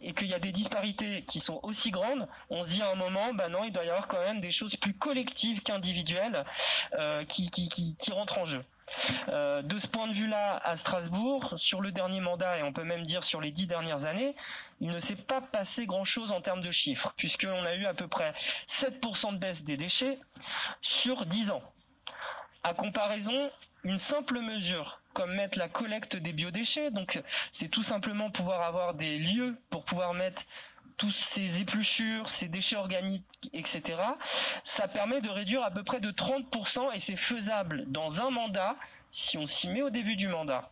et 0.01 0.13
qu'il 0.13 0.27
y 0.27 0.33
a 0.33 0.39
des 0.39 0.51
disparités 0.51 1.23
qui 1.27 1.39
sont 1.39 1.59
aussi 1.61 1.91
grandes, 1.91 2.27
on 2.49 2.63
se 2.63 2.69
dit 2.69 2.81
à 2.81 2.89
un 2.89 2.95
moment, 2.95 3.31
bah 3.35 3.47
non, 3.49 3.63
il 3.63 3.71
doit 3.71 3.85
y 3.85 3.89
avoir 3.89 4.07
quand 4.07 4.17
même 4.17 4.39
des 4.39 4.49
choses 4.49 4.75
plus 4.75 4.95
collectives 4.95 5.61
qu'individuelles 5.61 6.45
euh, 6.97 7.23
qui, 7.25 7.51
rentrent 8.11 8.39
en 8.39 8.45
jeu. 8.47 8.63
Euh, 9.29 9.61
de 9.61 9.77
ce 9.77 9.85
point 9.85 10.07
de 10.07 10.13
vue-là, 10.13 10.57
à 10.63 10.75
Strasbourg, 10.77 11.53
sur 11.57 11.79
le 11.79 11.91
dernier 11.91 12.21
mandat, 12.21 12.57
et 12.57 12.63
on 12.63 12.73
peut 12.73 12.83
même 12.83 13.05
dire 13.05 13.23
sur 13.23 13.39
les 13.39 13.51
dix 13.51 13.67
dernières 13.67 14.05
années, 14.05 14.35
il 14.79 14.89
ne 14.89 14.97
s'est 14.97 15.15
pas 15.15 15.41
passé 15.41 15.85
grand-chose 15.85 16.31
en 16.31 16.41
termes 16.41 16.61
de 16.61 16.71
chiffres, 16.71 17.13
puisqu'on 17.17 17.65
a 17.65 17.75
eu 17.75 17.85
à 17.85 17.93
peu 17.93 18.07
près 18.07 18.33
7% 18.67 19.33
de 19.33 19.37
baisse 19.37 19.63
des 19.63 19.77
déchets 19.77 20.17
sur 20.81 21.27
10 21.27 21.51
ans. 21.51 21.61
À 22.63 22.73
comparaison, 22.73 23.49
une 23.83 23.97
simple 23.99 24.39
mesure 24.39 25.01
comme 25.13 25.33
mettre 25.33 25.57
la 25.57 25.67
collecte 25.67 26.15
des 26.15 26.31
biodéchets, 26.31 26.91
donc 26.91 27.21
c'est 27.51 27.67
tout 27.67 27.83
simplement 27.83 28.31
pouvoir 28.31 28.61
avoir 28.61 28.93
des 28.93 29.17
lieux 29.17 29.57
pour 29.69 29.83
pouvoir 29.83 30.13
mettre 30.13 30.43
tous 30.97 31.11
ces 31.11 31.59
épluchures, 31.59 32.29
ces 32.29 32.47
déchets 32.47 32.75
organiques, 32.75 33.49
etc., 33.53 33.99
ça 34.63 34.87
permet 34.87 35.19
de 35.19 35.29
réduire 35.29 35.63
à 35.63 35.71
peu 35.71 35.83
près 35.83 35.99
de 35.99 36.11
30% 36.11 36.93
et 36.93 36.99
c'est 36.99 37.15
faisable 37.15 37.85
dans 37.87 38.21
un 38.21 38.29
mandat 38.29 38.75
si 39.11 39.37
on 39.37 39.45
s'y 39.45 39.67
met 39.67 39.81
au 39.81 39.89
début 39.89 40.15
du 40.15 40.27
mandat. 40.27 40.69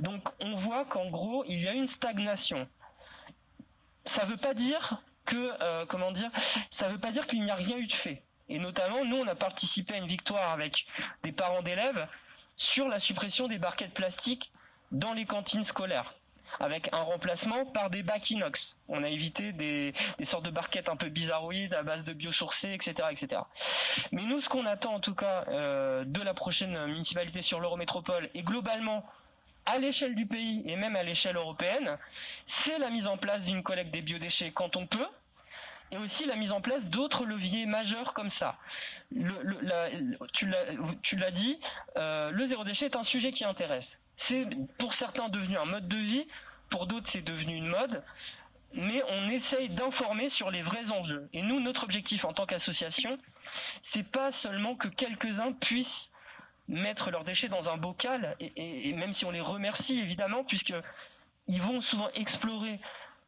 Donc 0.00 0.26
on 0.40 0.54
voit 0.56 0.84
qu'en 0.84 1.10
gros, 1.10 1.44
il 1.46 1.60
y 1.60 1.68
a 1.68 1.72
une 1.72 1.86
stagnation. 1.86 2.66
Ça 4.04 4.24
ne 4.24 4.30
veut 4.30 4.36
pas 4.36 4.54
dire 4.54 5.02
que, 5.26 5.52
euh, 5.62 5.84
comment 5.86 6.12
dire, 6.12 6.30
ça 6.70 6.88
veut 6.88 6.98
pas 6.98 7.10
dire 7.10 7.26
qu'il 7.26 7.42
n'y 7.42 7.50
a 7.50 7.54
rien 7.54 7.76
eu 7.76 7.86
de 7.86 7.92
fait. 7.92 8.22
Et 8.48 8.58
notamment, 8.58 9.04
nous, 9.04 9.16
on 9.16 9.28
a 9.28 9.34
participé 9.34 9.94
à 9.94 9.98
une 9.98 10.06
victoire 10.06 10.50
avec 10.50 10.86
des 11.22 11.32
parents 11.32 11.62
d'élèves 11.62 12.06
sur 12.56 12.88
la 12.88 12.98
suppression 12.98 13.46
des 13.48 13.58
barquettes 13.58 13.94
plastiques 13.94 14.52
dans 14.90 15.12
les 15.12 15.26
cantines 15.26 15.64
scolaires 15.64 16.14
avec 16.60 16.88
un 16.92 17.02
remplacement 17.02 17.66
par 17.66 17.90
des 17.90 18.02
bacs 18.02 18.30
inox. 18.30 18.80
On 18.88 19.02
a 19.02 19.08
évité 19.08 19.52
des, 19.52 19.92
sortes 20.22 20.44
de 20.44 20.50
barquettes 20.50 20.88
un 20.88 20.96
peu 20.96 21.08
bizarroïdes 21.08 21.74
à 21.74 21.82
base 21.82 22.04
de 22.04 22.12
biosourcés, 22.12 22.72
etc., 22.72 23.08
etc. 23.10 23.42
Mais 24.12 24.24
nous, 24.24 24.40
ce 24.40 24.48
qu'on 24.48 24.66
attend 24.66 24.94
en 24.94 25.00
tout 25.00 25.14
cas 25.14 25.44
euh, 25.48 26.04
de 26.06 26.22
la 26.22 26.34
prochaine 26.34 26.86
municipalité 26.86 27.42
sur 27.42 27.60
l'Eurométropole 27.60 28.30
et 28.34 28.42
globalement 28.42 29.04
à 29.66 29.78
l'échelle 29.78 30.14
du 30.14 30.26
pays 30.26 30.62
et 30.64 30.76
même 30.76 30.96
à 30.96 31.02
l'échelle 31.02 31.36
européenne, 31.36 31.98
c'est 32.46 32.78
la 32.78 32.90
mise 32.90 33.06
en 33.06 33.18
place 33.18 33.42
d'une 33.42 33.62
collecte 33.62 33.90
des 33.90 34.00
biodéchets 34.00 34.52
quand 34.52 34.76
on 34.76 34.86
peut, 34.86 35.06
et 35.90 35.96
aussi 35.96 36.26
la 36.26 36.36
mise 36.36 36.52
en 36.52 36.60
place 36.60 36.84
d'autres 36.84 37.24
leviers 37.24 37.66
majeurs 37.66 38.14
comme 38.14 38.30
ça. 38.30 38.58
tu 40.32 40.46
l'as 40.46 41.30
dit, 41.30 41.58
euh, 41.96 42.30
le 42.30 42.46
zéro 42.46 42.64
déchet 42.64 42.86
est 42.86 42.96
un 42.96 43.02
sujet 43.02 43.30
qui 43.30 43.44
intéresse. 43.44 44.02
C'est 44.16 44.46
pour 44.78 44.94
certains 44.94 45.28
devenu 45.28 45.56
un 45.56 45.64
mode 45.64 45.88
de 45.88 45.96
vie, 45.96 46.26
pour 46.70 46.86
d'autres 46.86 47.08
c'est 47.08 47.22
devenu 47.22 47.54
une 47.54 47.68
mode, 47.68 48.02
mais 48.74 49.02
on 49.08 49.28
essaye 49.28 49.68
d'informer 49.70 50.28
sur 50.28 50.50
les 50.50 50.62
vrais 50.62 50.90
enjeux. 50.90 51.28
Et 51.32 51.42
nous, 51.42 51.60
notre 51.60 51.84
objectif 51.84 52.24
en 52.24 52.32
tant 52.32 52.46
qu'association, 52.46 53.18
c'est 53.80 54.10
pas 54.10 54.30
seulement 54.30 54.74
que 54.74 54.88
quelques-uns 54.88 55.52
puissent 55.52 56.12
mettre 56.68 57.10
leurs 57.10 57.24
déchets 57.24 57.48
dans 57.48 57.70
un 57.70 57.78
bocal, 57.78 58.36
et, 58.40 58.92
même 58.92 59.14
si 59.14 59.24
on 59.24 59.30
les 59.30 59.40
remercie 59.40 59.98
évidemment, 59.98 60.44
puisque 60.44 60.74
ils 61.46 61.62
vont 61.62 61.80
souvent 61.80 62.10
explorer 62.14 62.78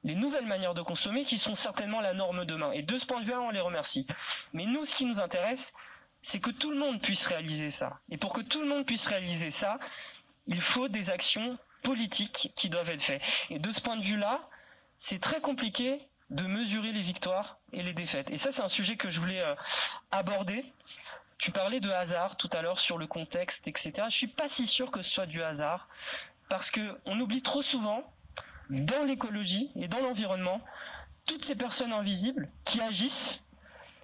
les 0.02 0.14
nouvelles 0.14 0.46
manières 0.46 0.74
de 0.74 0.82
consommer 0.82 1.24
qui 1.24 1.38
seront 1.38 1.54
certainement 1.54 2.00
la 2.00 2.14
norme 2.14 2.44
demain. 2.44 2.72
Et 2.72 2.82
de 2.82 2.96
ce 2.96 3.06
point 3.06 3.20
de 3.20 3.24
vue-là, 3.24 3.40
on 3.40 3.50
les 3.50 3.60
remercie. 3.60 4.06
Mais 4.52 4.64
nous, 4.64 4.84
ce 4.84 4.94
qui 4.94 5.04
nous 5.04 5.20
intéresse, 5.20 5.74
c'est 6.22 6.40
que 6.40 6.50
tout 6.50 6.70
le 6.70 6.78
monde 6.78 7.00
puisse 7.00 7.26
réaliser 7.26 7.70
ça. 7.70 8.00
Et 8.10 8.16
pour 8.16 8.32
que 8.32 8.40
tout 8.40 8.60
le 8.60 8.68
monde 8.68 8.86
puisse 8.86 9.06
réaliser 9.06 9.50
ça, 9.50 9.78
il 10.46 10.60
faut 10.60 10.88
des 10.88 11.10
actions 11.10 11.58
politiques 11.82 12.52
qui 12.56 12.68
doivent 12.68 12.90
être 12.90 13.02
faites. 13.02 13.22
Et 13.50 13.58
de 13.58 13.70
ce 13.70 13.80
point 13.80 13.96
de 13.96 14.02
vue-là, 14.02 14.40
c'est 14.98 15.20
très 15.20 15.40
compliqué 15.40 16.06
de 16.30 16.44
mesurer 16.44 16.92
les 16.92 17.00
victoires 17.00 17.58
et 17.72 17.82
les 17.82 17.92
défaites. 17.92 18.30
Et 18.30 18.38
ça, 18.38 18.52
c'est 18.52 18.62
un 18.62 18.68
sujet 18.68 18.96
que 18.96 19.10
je 19.10 19.20
voulais 19.20 19.40
euh, 19.40 19.54
aborder. 20.10 20.64
Tu 21.38 21.50
parlais 21.50 21.80
de 21.80 21.90
hasard 21.90 22.36
tout 22.36 22.50
à 22.52 22.62
l'heure 22.62 22.78
sur 22.78 22.98
le 22.98 23.06
contexte, 23.06 23.66
etc. 23.66 23.92
Je 24.08 24.14
suis 24.14 24.28
pas 24.28 24.46
si 24.46 24.66
sûr 24.66 24.90
que 24.90 25.02
ce 25.02 25.10
soit 25.10 25.26
du 25.26 25.42
hasard 25.42 25.88
parce 26.48 26.70
que 26.70 26.98
on 27.06 27.18
oublie 27.18 27.42
trop 27.42 27.62
souvent 27.62 28.04
dans 28.70 29.04
l'écologie 29.04 29.70
et 29.76 29.88
dans 29.88 30.00
l'environnement 30.00 30.60
toutes 31.26 31.44
ces 31.44 31.54
personnes 31.54 31.92
invisibles 31.92 32.48
qui 32.64 32.80
agissent 32.80 33.44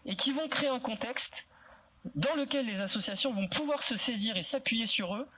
et 0.04 0.16
qui 0.16 0.32
vont 0.32 0.48
créer 0.48 0.68
un 0.68 0.80
contexte 0.80 1.48
dans 2.14 2.34
lequel 2.34 2.66
les 2.66 2.80
associations 2.80 3.32
vont 3.32 3.48
pouvoir 3.48 3.82
se 3.82 3.96
saisir 3.96 4.36
et 4.36 4.42
s'appuyer 4.42 4.86
sur 4.86 5.14
eux 5.16 5.28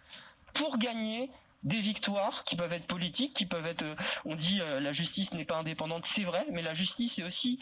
pour 0.54 0.78
gagner 0.78 1.30
des 1.62 1.80
victoires 1.80 2.44
qui 2.44 2.56
peuvent 2.56 2.72
être 2.72 2.86
politiques, 2.86 3.34
qui 3.34 3.46
peuvent 3.46 3.66
être, 3.66 3.82
euh, 3.82 3.96
on 4.24 4.36
dit 4.36 4.60
euh, 4.60 4.80
la 4.80 4.92
justice 4.92 5.32
n'est 5.32 5.44
pas 5.44 5.56
indépendante, 5.56 6.06
c'est 6.06 6.22
vrai, 6.22 6.46
mais 6.50 6.62
la 6.62 6.74
justice 6.74 7.18
est 7.18 7.24
aussi 7.24 7.58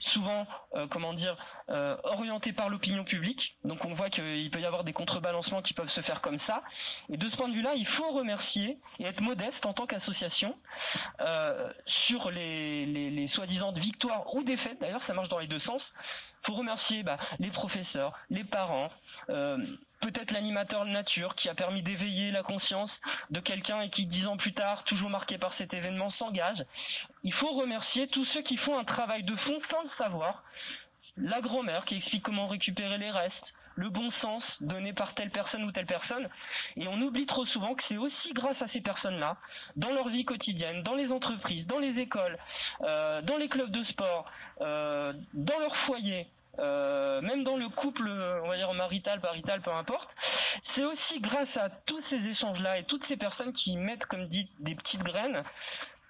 souvent, 0.00 0.46
euh, 0.74 0.86
comment 0.88 1.14
dire, 1.14 1.36
euh, 1.68 1.96
orienté 2.04 2.52
par 2.52 2.68
l'opinion 2.68 3.04
publique. 3.04 3.58
Donc 3.64 3.84
on 3.84 3.92
voit 3.92 4.10
qu'il 4.10 4.50
peut 4.50 4.60
y 4.60 4.66
avoir 4.66 4.82
des 4.84 4.92
contrebalancements 4.92 5.62
qui 5.62 5.74
peuvent 5.74 5.90
se 5.90 6.00
faire 6.00 6.20
comme 6.20 6.38
ça. 6.38 6.62
Et 7.10 7.16
de 7.16 7.28
ce 7.28 7.36
point 7.36 7.48
de 7.48 7.54
vue-là, 7.54 7.74
il 7.76 7.86
faut 7.86 8.10
remercier 8.10 8.78
et 8.98 9.04
être 9.04 9.20
modeste 9.20 9.66
en 9.66 9.72
tant 9.72 9.86
qu'association 9.86 10.56
euh, 11.20 11.72
sur 11.86 12.30
les, 12.30 12.86
les, 12.86 13.10
les 13.10 13.26
soi-disant 13.26 13.72
victoires 13.72 14.34
ou 14.34 14.42
défaites. 14.42 14.80
D'ailleurs, 14.80 15.02
ça 15.02 15.14
marche 15.14 15.28
dans 15.28 15.38
les 15.38 15.46
deux 15.46 15.58
sens. 15.58 15.92
Il 16.42 16.46
faut 16.46 16.54
remercier 16.54 17.02
bah, 17.02 17.18
les 17.38 17.50
professeurs, 17.50 18.14
les 18.30 18.44
parents, 18.44 18.90
euh, 19.28 19.58
peut-être 20.00 20.32
l'animateur 20.32 20.84
nature 20.84 21.34
qui 21.34 21.48
a 21.48 21.54
permis 21.54 21.82
d'éveiller 21.82 22.30
la 22.30 22.42
conscience 22.42 23.00
de 23.30 23.40
quelqu'un 23.40 23.82
et 23.82 23.90
qui 23.90 24.06
dix 24.06 24.26
ans 24.26 24.36
plus 24.36 24.52
tard, 24.52 24.84
toujours 24.84 25.10
marqué 25.10 25.38
par 25.38 25.52
cet 25.52 25.74
événement, 25.74 26.10
s'engage. 26.10 26.64
Il 27.22 27.32
faut 27.32 27.52
remercier 27.52 28.08
tous 28.08 28.24
ceux 28.24 28.42
qui 28.42 28.56
font 28.56 28.78
un 28.78 28.84
travail 28.84 29.22
de 29.22 29.36
fond 29.36 29.58
sans 29.60 29.82
le 29.82 29.88
savoir. 29.88 30.42
La 31.16 31.40
grand-mère 31.40 31.84
qui 31.84 31.96
explique 31.96 32.22
comment 32.22 32.46
récupérer 32.46 32.98
les 32.98 33.10
restes, 33.10 33.54
le 33.74 33.88
bon 33.88 34.10
sens 34.10 34.62
donné 34.62 34.92
par 34.92 35.14
telle 35.14 35.30
personne 35.30 35.64
ou 35.64 35.72
telle 35.72 35.86
personne. 35.86 36.28
Et 36.76 36.88
on 36.88 37.00
oublie 37.00 37.26
trop 37.26 37.44
souvent 37.44 37.74
que 37.74 37.82
c'est 37.82 37.96
aussi 37.96 38.32
grâce 38.32 38.62
à 38.62 38.66
ces 38.66 38.80
personnes-là, 38.80 39.36
dans 39.76 39.92
leur 39.92 40.08
vie 40.08 40.24
quotidienne, 40.24 40.82
dans 40.82 40.94
les 40.94 41.12
entreprises, 41.12 41.66
dans 41.66 41.78
les 41.78 42.00
écoles, 42.00 42.38
euh, 42.82 43.22
dans 43.22 43.36
les 43.36 43.48
clubs 43.48 43.70
de 43.70 43.82
sport, 43.82 44.30
euh, 44.60 45.12
dans 45.34 45.58
leur 45.58 45.76
foyer, 45.76 46.28
euh, 46.58 47.20
même 47.20 47.44
dans 47.44 47.56
le 47.56 47.68
couple, 47.68 48.08
on 48.08 48.48
va 48.48 48.56
dire 48.56 48.72
marital, 48.74 49.20
parital, 49.20 49.60
peu 49.60 49.72
importe, 49.72 50.14
c'est 50.62 50.84
aussi 50.84 51.20
grâce 51.20 51.56
à 51.56 51.70
tous 51.70 52.00
ces 52.00 52.28
échanges-là 52.28 52.78
et 52.78 52.84
toutes 52.84 53.04
ces 53.04 53.16
personnes 53.16 53.52
qui 53.52 53.76
mettent, 53.76 54.06
comme 54.06 54.26
dit, 54.26 54.50
des 54.58 54.74
petites 54.74 55.02
graines, 55.02 55.44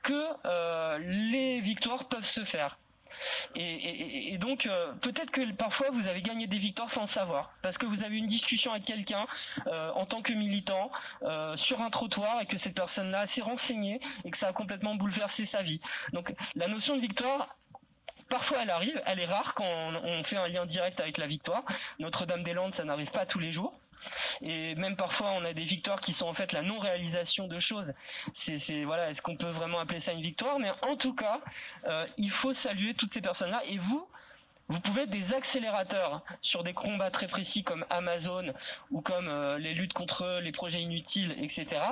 que 0.03 0.24
euh, 0.47 0.99
les 0.99 1.61
victoires 1.61 2.09
peuvent 2.09 2.24
se 2.24 2.45
faire. 2.45 2.78
Et, 3.57 4.38
donc 4.38 4.66
euh, 4.66 4.93
peut-être 5.01 5.32
que 5.32 5.51
parfois 5.53 5.91
vous 5.91 6.07
avez 6.07 6.22
gagné 6.22 6.47
des 6.47 6.59
victoires 6.59 6.88
sans 6.88 7.03
le 7.03 7.07
savoir, 7.09 7.53
parce 7.61 7.76
que 7.76 7.84
vous 7.84 8.05
avez 8.05 8.16
une 8.16 8.28
discussion 8.28 8.70
avec 8.70 8.84
quelqu'un 8.84 9.26
en 9.66 10.07
tant 10.07 10.22
que 10.22 10.32
militant 10.32 10.93
sur 11.57 11.82
un 11.82 11.91
trottoir 11.91 12.41
et 12.41 12.47
que 12.47 12.57
cette 12.57 12.76
personne-là 12.76 13.26
s'est 13.26 13.43
renseignée 13.43 14.01
et 14.24 14.30
que 14.30 14.36
ça 14.38 14.49
a 14.49 14.53
complètement 14.53 14.95
bouleversé 14.95 15.45
sa 15.45 15.61
vie. 15.61 15.80
Donc 16.12 16.32
la 16.55 16.68
notion 16.68 16.95
de 16.95 17.01
victoire, 17.01 17.57
Parfois, 18.31 18.59
elle 18.62 18.70
arrive, 18.70 19.03
elle 19.07 19.18
est 19.18 19.26
rare 19.26 19.55
quand 19.55 19.66
on, 19.66 20.22
fait 20.22 20.37
un 20.37 20.47
lien 20.47 20.64
direct 20.64 21.01
avec 21.01 21.18
la 21.18 21.26
victoire. 21.26 21.64
Notre-Dame-des-Landes, 21.99 22.74
ça 22.74 22.85
n'arrive 22.85 23.11
pas 23.11 23.26
tous 23.26 23.41
les 23.41 23.51
jours. 23.51 23.74
Et 24.41 24.76
même 24.76 24.97
parfois, 24.97 25.33
on 25.33 25.45
a 25.45 25.53
des 25.53 25.64
victoires 25.64 26.01
qui 26.01 26.12
sont 26.12 26.26
en 26.26 26.33
fait 26.33 26.53
la 26.53 26.62
non-réalisation 26.62 27.49
de 27.49 27.59
choses. 27.59 27.93
C'est, 28.33 28.85
voilà, 28.85 29.11
est-ce 29.11 29.20
qu'on 29.20 29.37
peut 29.37 29.49
vraiment 29.49 29.81
appeler 29.81 29.99
ça 29.99 30.12
une 30.12 30.22
victoire? 30.22 30.61
Mais 30.61 30.70
en 30.83 30.97
tout 30.97 31.12
cas, 31.12 31.41
euh, 31.85 32.07
il 32.16 32.31
faut 32.31 32.53
saluer 32.53 32.95
toutes 32.95 33.12
ces 33.12 33.20
personnes-là. 33.20 33.62
Et 33.66 33.78
vous, 33.78 34.07
vous 34.70 34.80
pouvez 34.80 35.02
être 35.02 35.10
des 35.10 35.34
accélérateurs 35.34 36.22
sur 36.42 36.62
des 36.62 36.72
combats 36.72 37.10
très 37.10 37.26
précis 37.26 37.64
comme 37.64 37.84
Amazon 37.90 38.54
ou 38.92 39.00
comme 39.00 39.26
euh, 39.28 39.58
les 39.58 39.74
luttes 39.74 39.92
contre 39.92 40.38
les 40.40 40.52
projets 40.52 40.80
inutiles, 40.80 41.34
etc. 41.38 41.82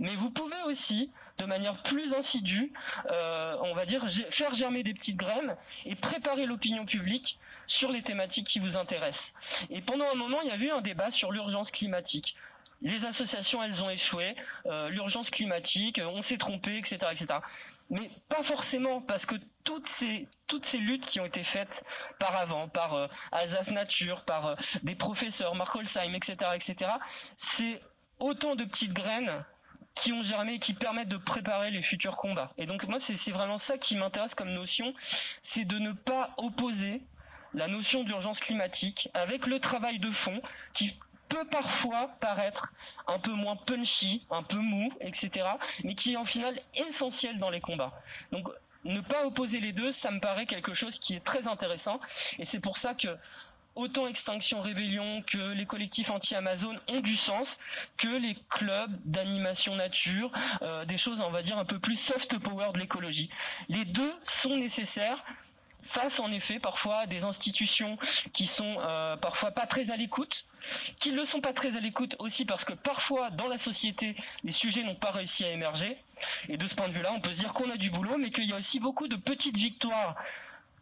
Mais 0.00 0.14
vous 0.14 0.30
pouvez 0.30 0.62
aussi, 0.66 1.10
de 1.38 1.46
manière 1.46 1.82
plus 1.82 2.12
insidue, 2.12 2.72
euh, 3.10 3.56
on 3.62 3.72
va 3.72 3.86
dire, 3.86 4.04
faire 4.28 4.54
germer 4.54 4.82
des 4.82 4.92
petites 4.92 5.16
graines 5.16 5.56
et 5.86 5.94
préparer 5.94 6.44
l'opinion 6.44 6.84
publique 6.84 7.38
sur 7.66 7.90
les 7.90 8.02
thématiques 8.02 8.46
qui 8.46 8.58
vous 8.58 8.76
intéressent. 8.76 9.34
Et 9.70 9.80
pendant 9.80 10.04
un 10.04 10.14
moment, 10.14 10.42
il 10.42 10.48
y 10.48 10.52
a 10.52 10.56
eu 10.56 10.70
un 10.70 10.82
débat 10.82 11.10
sur 11.10 11.32
l'urgence 11.32 11.70
climatique 11.70 12.36
les 12.82 13.04
associations 13.04 13.62
elles 13.62 13.82
ont 13.82 13.90
échoué, 13.90 14.36
euh, 14.66 14.88
l'urgence 14.88 15.30
climatique, 15.30 16.00
on 16.04 16.22
s'est 16.22 16.38
trompé, 16.38 16.76
etc., 16.78 16.98
etc 17.12 17.40
mais 17.90 18.10
pas 18.28 18.42
forcément 18.42 19.00
parce 19.00 19.26
que 19.26 19.36
toutes 19.64 19.86
ces 19.86 20.28
toutes 20.46 20.66
ces 20.66 20.78
luttes 20.78 21.06
qui 21.06 21.20
ont 21.20 21.26
été 21.26 21.42
faites 21.42 21.84
par 22.18 22.34
avant 22.36 22.68
par 22.68 22.94
euh, 22.94 23.06
Alsace 23.32 23.70
Nature 23.70 24.24
par 24.24 24.46
euh, 24.46 24.54
des 24.82 24.94
professeurs 24.94 25.54
Mark 25.54 25.74
Holzheim 25.74 26.14
etc 26.14 26.36
etc 26.54 26.92
c'est 27.36 27.80
autant 28.18 28.56
de 28.56 28.64
petites 28.64 28.92
graines 28.92 29.44
qui 29.94 30.12
ont 30.12 30.22
germé 30.22 30.58
qui 30.58 30.74
permettent 30.74 31.08
de 31.08 31.16
préparer 31.16 31.70
les 31.70 31.82
futurs 31.82 32.16
combats 32.16 32.52
et 32.58 32.66
donc 32.66 32.84
moi 32.88 32.98
c'est 32.98 33.30
vraiment 33.30 33.58
ça 33.58 33.78
qui 33.78 33.96
m'intéresse 33.96 34.34
comme 34.34 34.50
notion 34.50 34.92
c'est 35.42 35.64
de 35.64 35.78
ne 35.78 35.92
pas 35.92 36.34
opposer 36.38 37.02
la 37.54 37.68
notion 37.68 38.02
d'urgence 38.02 38.40
climatique 38.40 39.08
avec 39.14 39.46
le 39.46 39.60
travail 39.60 39.98
de 39.98 40.10
fond 40.10 40.42
qui 40.74 40.98
peut 41.28 41.44
parfois 41.46 42.08
paraître 42.20 42.72
un 43.06 43.18
peu 43.18 43.32
moins 43.32 43.56
punchy, 43.56 44.26
un 44.30 44.42
peu 44.42 44.58
mou, 44.58 44.90
etc., 45.00 45.46
mais 45.84 45.94
qui 45.94 46.12
est 46.12 46.16
en 46.16 46.24
final 46.24 46.58
essentiel 46.74 47.38
dans 47.38 47.50
les 47.50 47.60
combats. 47.60 47.92
Donc 48.32 48.48
ne 48.84 49.00
pas 49.00 49.26
opposer 49.26 49.60
les 49.60 49.72
deux, 49.72 49.90
ça 49.90 50.10
me 50.10 50.20
paraît 50.20 50.46
quelque 50.46 50.74
chose 50.74 50.98
qui 50.98 51.14
est 51.14 51.24
très 51.24 51.48
intéressant, 51.48 52.00
et 52.38 52.44
c'est 52.44 52.60
pour 52.60 52.78
ça 52.78 52.94
que 52.94 53.08
autant 53.74 54.08
Extinction 54.08 54.62
Rébellion 54.62 55.22
que 55.26 55.52
les 55.52 55.66
collectifs 55.66 56.10
anti-Amazon 56.10 56.74
ont 56.88 57.00
du 57.00 57.14
sens 57.14 57.58
que 57.96 58.08
les 58.08 58.36
clubs 58.48 58.98
d'animation 59.04 59.76
nature, 59.76 60.32
euh, 60.62 60.84
des 60.86 60.98
choses 60.98 61.20
on 61.20 61.30
va 61.30 61.42
dire 61.42 61.58
un 61.58 61.64
peu 61.64 61.78
plus 61.78 61.96
soft 61.96 62.38
power 62.38 62.72
de 62.72 62.78
l'écologie. 62.78 63.30
Les 63.68 63.84
deux 63.84 64.14
sont 64.24 64.56
nécessaires 64.56 65.22
face 65.86 66.20
en 66.20 66.30
effet 66.32 66.58
parfois 66.58 66.98
à 66.98 67.06
des 67.06 67.24
institutions 67.24 67.98
qui 68.32 68.46
sont 68.46 68.76
euh, 68.80 69.16
parfois 69.16 69.50
pas 69.50 69.66
très 69.66 69.90
à 69.90 69.96
l'écoute, 69.96 70.44
qui 70.98 71.12
ne 71.12 71.16
le 71.16 71.24
sont 71.24 71.40
pas 71.40 71.52
très 71.52 71.76
à 71.76 71.80
l'écoute 71.80 72.16
aussi 72.18 72.44
parce 72.44 72.64
que 72.64 72.72
parfois 72.74 73.30
dans 73.30 73.48
la 73.48 73.58
société 73.58 74.16
les 74.44 74.52
sujets 74.52 74.82
n'ont 74.82 74.94
pas 74.94 75.10
réussi 75.10 75.44
à 75.44 75.50
émerger 75.50 75.96
et 76.48 76.56
de 76.56 76.66
ce 76.66 76.74
point 76.74 76.88
de 76.88 76.92
vue-là 76.92 77.12
on 77.14 77.20
peut 77.20 77.30
se 77.30 77.38
dire 77.38 77.52
qu'on 77.52 77.70
a 77.70 77.76
du 77.76 77.90
boulot 77.90 78.18
mais 78.18 78.30
qu'il 78.30 78.44
y 78.44 78.52
a 78.52 78.56
aussi 78.56 78.80
beaucoup 78.80 79.08
de 79.08 79.16
petites 79.16 79.56
victoires 79.56 80.16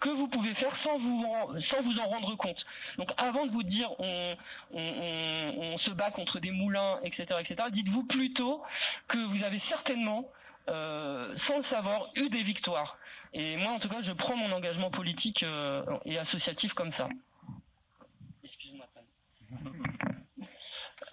que 0.01 0.09
vous 0.11 0.29
pouvez 0.29 0.55
faire 0.55 0.77
sans 0.77 0.99
vous 0.99 1.25
sans 1.61 1.81
vous 1.81 1.99
en 1.99 2.07
rendre 2.07 2.35
compte. 2.35 2.67
Donc 2.99 3.11
avant 3.17 3.47
de 3.47 3.51
vous 3.53 3.63
dire 3.63 3.91
on, 3.99 4.37
on 4.73 5.77
se 5.79 5.91
bat 5.91 6.11
contre 6.11 6.41
des 6.41 6.51
moulins, 6.51 6.99
etc., 7.05 7.37
etc., 7.41 7.57
dites-vous 7.71 8.05
plutôt 8.05 8.63
que 9.09 9.19
vous 9.19 9.45
avez 9.45 9.57
certainement 9.59 10.29
euh, 10.69 11.33
sans 11.37 11.57
le 11.57 11.63
savoir, 11.63 12.11
eu 12.17 12.29
des 12.29 12.43
victoires. 12.43 12.99
Et 13.33 13.57
moi, 13.57 13.73
en 13.73 13.79
tout 13.79 13.89
cas, 13.89 14.03
je 14.03 14.13
prends 14.13 14.37
mon 14.37 14.53
engagement 14.53 14.91
politique 14.91 15.43
euh, 15.43 15.85
et 16.05 16.19
associatif 16.19 16.75
comme 16.75 16.91
ça. 16.91 17.09
Excuse-moi. 18.43 18.87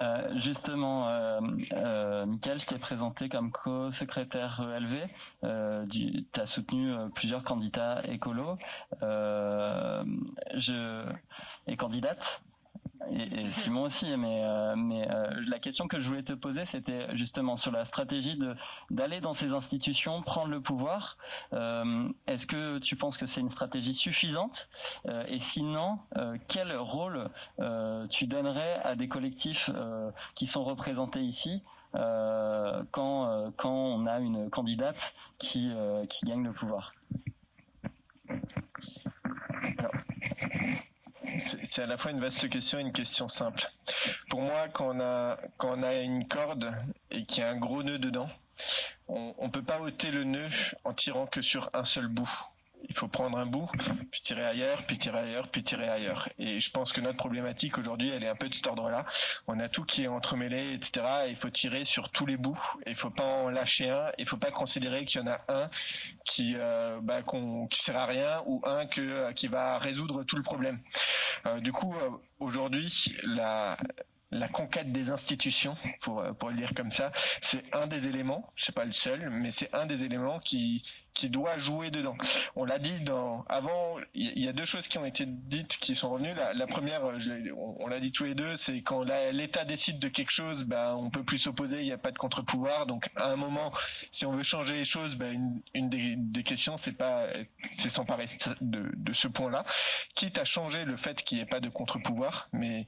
Euh, 0.02 0.40
justement, 0.40 1.10
euh, 1.10 1.40
euh, 1.74 2.26
Michael, 2.26 2.60
je 2.60 2.66
t'ai 2.66 2.80
présenté 2.80 3.30
comme 3.30 3.52
co-secrétaire 3.52 4.60
ELV. 4.60 5.08
Euh, 5.44 5.86
tu 5.88 6.26
as 6.40 6.48
soutenu 6.48 6.96
plusieurs 7.14 7.44
candidats 7.44 8.02
écolos 8.06 8.58
je, 9.02 11.06
et 11.68 11.78
candidates 11.78 12.42
et, 13.14 13.50
Simon 13.50 13.84
aussi, 13.84 14.16
mais, 14.16 14.44
euh, 14.44 14.76
euh, 14.76 15.42
la 15.48 15.60
question 15.60 15.88
que 15.88 16.00
je 16.00 16.08
voulais 16.08 16.24
te 16.24 16.34
poser, 16.34 16.66
c'était 16.66 17.14
justement 17.16 17.58
sur 17.58 17.72
la 17.72 17.84
stratégie 17.84 18.38
de 18.38 18.56
d'aller 18.90 19.22
dans 19.22 19.34
ces 19.34 19.52
institutions, 19.54 20.22
prendre 20.22 20.50
le 20.50 20.62
pouvoir. 20.62 21.18
Euh, 21.54 22.08
Est-ce 22.28 22.46
que 22.46 22.80
tu 22.80 22.96
penses 22.96 23.18
que 23.18 23.26
c'est 23.26 23.42
une 23.42 23.50
stratégie 23.50 23.94
suffisante? 23.94 24.70
Et 25.28 25.40
sinon, 25.40 26.00
quel 26.48 26.76
rôle 26.76 27.30
tu 28.10 28.28
donnerais 28.28 28.80
à 28.84 28.96
des 28.96 29.08
collectifs 29.08 29.70
qui 30.36 30.48
sont 30.48 30.64
représentés 30.64 31.22
ici 31.22 31.64
quand 31.94 33.52
quand 33.58 33.74
on 33.74 34.06
a 34.06 34.20
une 34.20 34.50
candidate 34.50 35.14
qui 35.38 35.72
qui 36.10 36.26
gagne 36.26 36.44
le 36.44 36.54
pouvoir? 36.54 36.94
C'est 41.64 41.82
à 41.82 41.86
la 41.86 41.98
fois 41.98 42.12
une 42.12 42.20
vaste 42.20 42.50
question 42.50 42.80
et 42.80 42.82
une 42.82 42.94
question 42.94 43.28
simple. 43.28 43.66
Pour 44.30 44.42
moi, 44.42 44.68
quand 44.70 44.96
on 44.96 45.00
a, 45.00 45.38
quand 45.58 45.78
on 45.78 45.84
a 45.84 45.96
une 45.96 46.28
corde 46.28 46.74
et 47.10 47.26
qu'il 47.26 47.44
y 47.44 47.46
a 47.46 47.50
un 47.50 47.58
gros 47.58 47.84
nœud 47.84 48.00
dedans, 48.00 48.30
on 49.08 49.36
ne 49.42 49.50
peut 49.50 49.64
pas 49.64 49.82
ôter 49.82 50.12
le 50.12 50.24
nœud 50.24 50.50
en 50.84 50.94
tirant 50.94 51.28
que 51.28 51.42
sur 51.42 51.70
un 51.74 51.86
seul 51.86 52.08
bout 52.08 52.30
il 52.90 52.96
faut 52.96 53.08
prendre 53.08 53.38
un 53.38 53.46
bout, 53.46 53.70
puis 54.12 54.22
tirer 54.22 54.46
ailleurs, 54.46 54.86
puis 54.86 54.98
tirer 54.98 55.20
ailleurs, 55.20 55.48
puis 55.50 55.64
tirer 55.64 55.90
ailleurs. 55.90 56.30
Et 56.38 56.60
je 56.60 56.72
pense 56.72 56.94
que 56.94 57.02
notre 57.02 57.18
problématique 57.18 57.78
aujourd'hui, 57.78 58.10
elle 58.10 58.24
est 58.24 58.28
un 58.28 58.36
peu 58.36 58.50
de 58.50 58.54
cet 58.54 58.68
ordre-là. 58.68 59.06
On 59.48 59.60
a 59.60 59.70
tout 59.70 59.84
qui 59.84 60.04
est 60.04 60.08
entremêlé, 60.08 60.74
etc. 60.74 61.06
Et 61.28 61.30
il 61.32 61.36
faut 61.36 61.50
tirer 61.50 61.86
sur 61.86 62.10
tous 62.10 62.26
les 62.26 62.38
bouts. 62.38 62.60
Il 62.88 62.96
faut 62.96 63.10
pas 63.10 63.26
en 63.26 63.50
lâcher 63.50 63.90
un. 63.90 64.12
Il 64.18 64.28
faut 64.28 64.38
pas 64.38 64.52
considérer 64.52 65.06
qu'il 65.06 65.22
y 65.22 65.24
en 65.24 65.28
a 65.28 65.40
un 65.48 65.70
qui, 66.26 66.56
euh, 66.58 67.00
bah, 67.02 67.22
sert 67.74 67.98
à 67.98 68.06
rien 68.06 68.44
ou 68.46 68.62
un 68.66 68.86
que, 68.86 69.32
qui 69.34 69.48
va 69.48 69.78
résoudre 69.78 70.24
tout 70.24 70.36
le 70.36 70.44
problème. 70.44 70.80
Euh, 71.46 71.60
du 71.60 71.72
coup, 71.72 71.94
euh, 71.96 72.10
aujourd'hui, 72.40 73.16
la 73.24 73.78
la 74.32 74.48
conquête 74.48 74.92
des 74.92 75.10
institutions, 75.10 75.76
pour, 76.00 76.24
pour 76.40 76.50
le 76.50 76.56
dire 76.56 76.74
comme 76.76 76.92
ça, 76.92 77.12
c'est 77.42 77.64
un 77.76 77.88
des 77.88 78.08
éléments, 78.08 78.52
c'est 78.58 78.74
pas 78.74 78.86
le 78.86 78.92
seul, 78.92 79.30
mais 79.30 79.52
c'est 79.52 79.74
un 79.74 79.86
des 79.86 80.04
éléments 80.04 80.40
qui, 80.40 80.84
qui 81.14 81.30
doit 81.30 81.58
jouer 81.58 81.92
dedans. 81.92 82.16
On 82.56 82.66
l'a 82.66 82.80
dit 82.80 83.02
dans 83.02 83.44
avant, 83.50 83.98
il 84.14 84.40
y 84.40 84.48
a 84.48 84.54
deux 84.54 84.66
choses 84.66 84.88
qui 84.88 84.98
ont 84.98 85.06
été 85.06 85.26
dites 85.28 85.78
qui 85.78 85.96
sont 85.96 86.10
revenues. 86.10 86.34
La, 86.34 86.68
première, 86.68 87.02
on, 87.04 87.88
l'a 87.88 88.00
dit 88.00 88.12
tous 88.12 88.24
les 88.24 88.36
deux, 88.36 88.56
c'est 88.56 88.82
quand 88.82 89.04
l'État 89.32 89.66
décide 89.66 90.00
de 90.00 90.08
quelque 90.08 90.32
chose, 90.32 90.64
ben 90.64 90.96
on 90.96 91.10
peut 91.10 91.24
plus 91.24 91.40
s'opposer, 91.40 91.82
il 91.82 91.86
n'y 91.86 91.92
a 91.92 91.98
pas 91.98 92.12
de 92.12 92.18
contre-pouvoir. 92.18 92.86
Donc 92.86 93.10
à 93.16 93.32
un 93.32 93.36
moment, 93.36 93.72
si 94.12 94.26
on 94.26 94.32
veut 94.32 94.44
changer 94.44 94.76
les 94.76 94.86
choses, 94.86 95.16
ben 95.16 95.62
une, 95.74 95.90
des, 95.90 96.16
des, 96.18 96.44
questions, 96.44 96.78
c'est 96.78 96.94
pas, 96.94 97.28
c'est 97.72 97.90
s'emparer 97.90 98.26
de, 98.62 98.92
de 98.96 99.14
ce 99.14 99.28
point-là, 99.28 99.66
quitte 100.16 100.38
à 100.38 100.46
changer 100.46 100.86
le 100.86 100.96
fait 100.96 101.22
qu'il 101.24 101.38
n'y 101.38 101.44
ait 101.44 101.48
pas 101.48 101.60
de 101.60 101.70
contre-pouvoir, 101.70 102.48
mais 102.54 102.88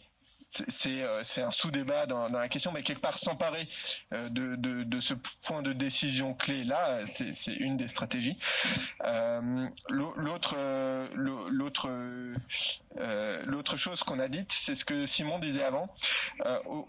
euh, 0.87 1.19
c'est 1.23 1.41
un 1.41 1.51
sous-débat 1.51 2.05
dans, 2.05 2.29
la 2.29 2.49
question, 2.49 2.71
mais 2.71 2.83
quelque 2.83 3.01
part 3.01 3.17
s'emparer 3.17 3.67
euh, 4.13 4.29
de, 4.29 4.99
ce 4.99 5.13
point 5.43 5.61
de 5.61 5.73
décision 5.73 6.33
clé 6.33 6.63
là, 6.63 7.01
c'est 7.05 7.53
une 7.55 7.77
des 7.77 7.87
stratégies. 7.87 8.37
Euh, 9.03 9.67
l'autre 9.89 10.57
chose 13.77 14.03
qu'on 14.03 14.19
a 14.19 14.27
dite, 14.27 14.51
c'est 14.51 14.75
ce 14.75 14.85
que 14.85 15.05
Simon 15.05 15.39
disait 15.39 15.63
avant. 15.63 15.89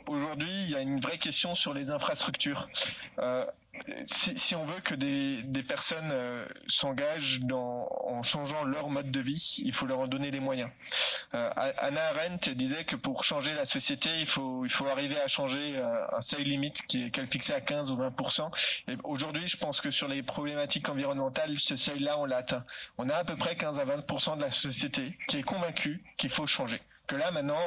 Aujourd'hui, 0.07 0.51
il 0.65 0.71
y 0.71 0.77
a 0.77 0.81
une 0.81 1.01
vraie 1.01 1.19
question 1.19 1.55
sur 1.55 1.75
les 1.75 1.91
infrastructures 1.91 2.69
si, 4.07 4.55
on 4.55 4.65
veut 4.65 4.81
que 4.81 4.95
des, 4.95 5.63
personnes 5.63 6.11
euh, 6.13 6.47
s'engagent 6.69 7.41
en 7.51 8.23
changeant 8.23 8.65
leur 8.65 8.89
mode 8.89 9.11
de 9.11 9.21
vie, 9.21 9.63
il 9.65 9.73
faut 9.73 9.87
leur 9.87 10.01
en 10.01 10.07
donner 10.07 10.31
les 10.31 10.41
moyens. 10.41 10.71
Euh, 11.35 11.51
Anna 11.57 12.03
Arendt 12.09 12.55
disait 12.55 12.85
que 12.85 12.97
pour 12.97 13.25
changer 13.25 13.55
la 13.55 13.67
société, 13.67 14.09
il 14.21 14.27
faut, 14.27 14.67
arriver 14.91 15.21
à 15.21 15.29
changer 15.29 15.77
euh, 15.77 16.07
un 16.13 16.21
seuil 16.21 16.45
limite 16.45 16.83
qu'elle 16.87 17.27
fixait 17.29 17.55
à 17.55 17.61
15 17.61 17.91
ou 17.91 17.97
20 17.97 18.13
Et 18.89 18.97
aujourd'hui, 19.05 19.49
je 19.49 19.57
pense 19.57 19.81
que 19.81 19.91
sur 19.91 20.09
les 20.09 20.23
problématiques 20.23 20.89
environnementales, 20.89 21.59
ce 21.59 21.77
seuil-là, 21.77 22.19
on 22.19 22.25
l'a 22.25 22.39
atteint. 22.39 22.65
On 22.99 23.09
a 23.09 23.17
à 23.17 23.25
peu 23.25 23.37
près 23.37 23.57
15 23.57 23.79
à 23.79 23.85
20% 23.85 24.37
de 24.37 24.43
la 24.43 24.53
société 24.53 25.19
qui 25.29 25.39
est 25.39 25.43
convaincue 25.43 26.03
qu'il 26.17 26.31
faut 26.31 26.47
changer. 26.47 26.81
Que 27.07 27.17
là, 27.17 27.31
maintenant, 27.31 27.59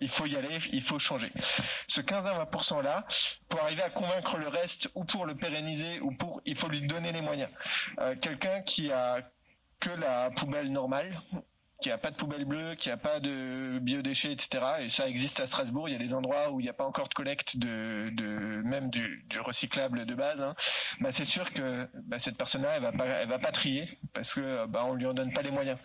il 0.00 0.08
faut 0.08 0.26
y 0.26 0.36
aller, 0.36 0.58
il 0.72 0.82
faut 0.82 0.98
changer. 0.98 1.32
Ce 1.86 2.00
15 2.00 2.26
à 2.26 2.44
20% 2.44 2.82
là, 2.82 3.06
pour 3.48 3.60
arriver 3.60 3.82
à 3.82 3.90
convaincre 3.90 4.38
le 4.38 4.48
reste 4.48 4.90
ou 4.94 5.04
pour 5.04 5.26
le 5.26 5.34
pérenniser 5.34 6.00
ou 6.00 6.12
pour, 6.12 6.40
il 6.44 6.56
faut 6.56 6.68
lui 6.68 6.82
donner 6.82 7.12
les 7.12 7.22
moyens. 7.22 7.50
Euh, 7.98 8.16
quelqu'un 8.16 8.62
qui 8.62 8.90
a 8.90 9.22
que 9.78 9.90
la 9.90 10.30
poubelle 10.30 10.70
normale 10.70 11.18
qu'il 11.80 11.90
n'y 11.90 11.94
a 11.94 11.98
pas 11.98 12.10
de 12.10 12.16
poubelle 12.16 12.44
bleue, 12.44 12.74
qu'il 12.74 12.90
n'y 12.90 12.94
a 12.94 12.98
pas 12.98 13.20
de 13.20 13.78
biodéchets, 13.80 14.32
etc. 14.32 14.62
Et 14.80 14.88
ça 14.90 15.08
existe 15.08 15.40
à 15.40 15.46
Strasbourg. 15.46 15.88
Il 15.88 15.92
y 15.92 15.94
a 15.94 15.98
des 15.98 16.14
endroits 16.14 16.50
où 16.50 16.60
il 16.60 16.64
n'y 16.64 16.68
a 16.68 16.74
pas 16.74 16.84
encore 16.84 17.08
de 17.08 17.14
collecte 17.14 17.56
de, 17.56 18.62
même 18.64 18.90
du, 18.90 19.26
recyclable 19.40 20.06
de 20.06 20.14
base. 20.14 20.42
Hein. 20.42 20.54
Bah, 21.00 21.10
c'est 21.12 21.24
sûr 21.24 21.52
que 21.52 21.88
bah, 21.94 22.18
cette 22.18 22.36
personne-là, 22.36 22.76
elle 22.76 22.82
va 22.82 22.92
pas, 22.92 23.06
elle 23.06 23.28
va 23.28 23.38
pas 23.38 23.52
trier 23.52 23.98
parce 24.12 24.34
que 24.34 24.66
bah, 24.66 24.84
on 24.86 24.94
lui 24.94 25.06
en 25.06 25.14
donne 25.14 25.32
pas 25.32 25.42
les 25.42 25.50
moyens. 25.50 25.78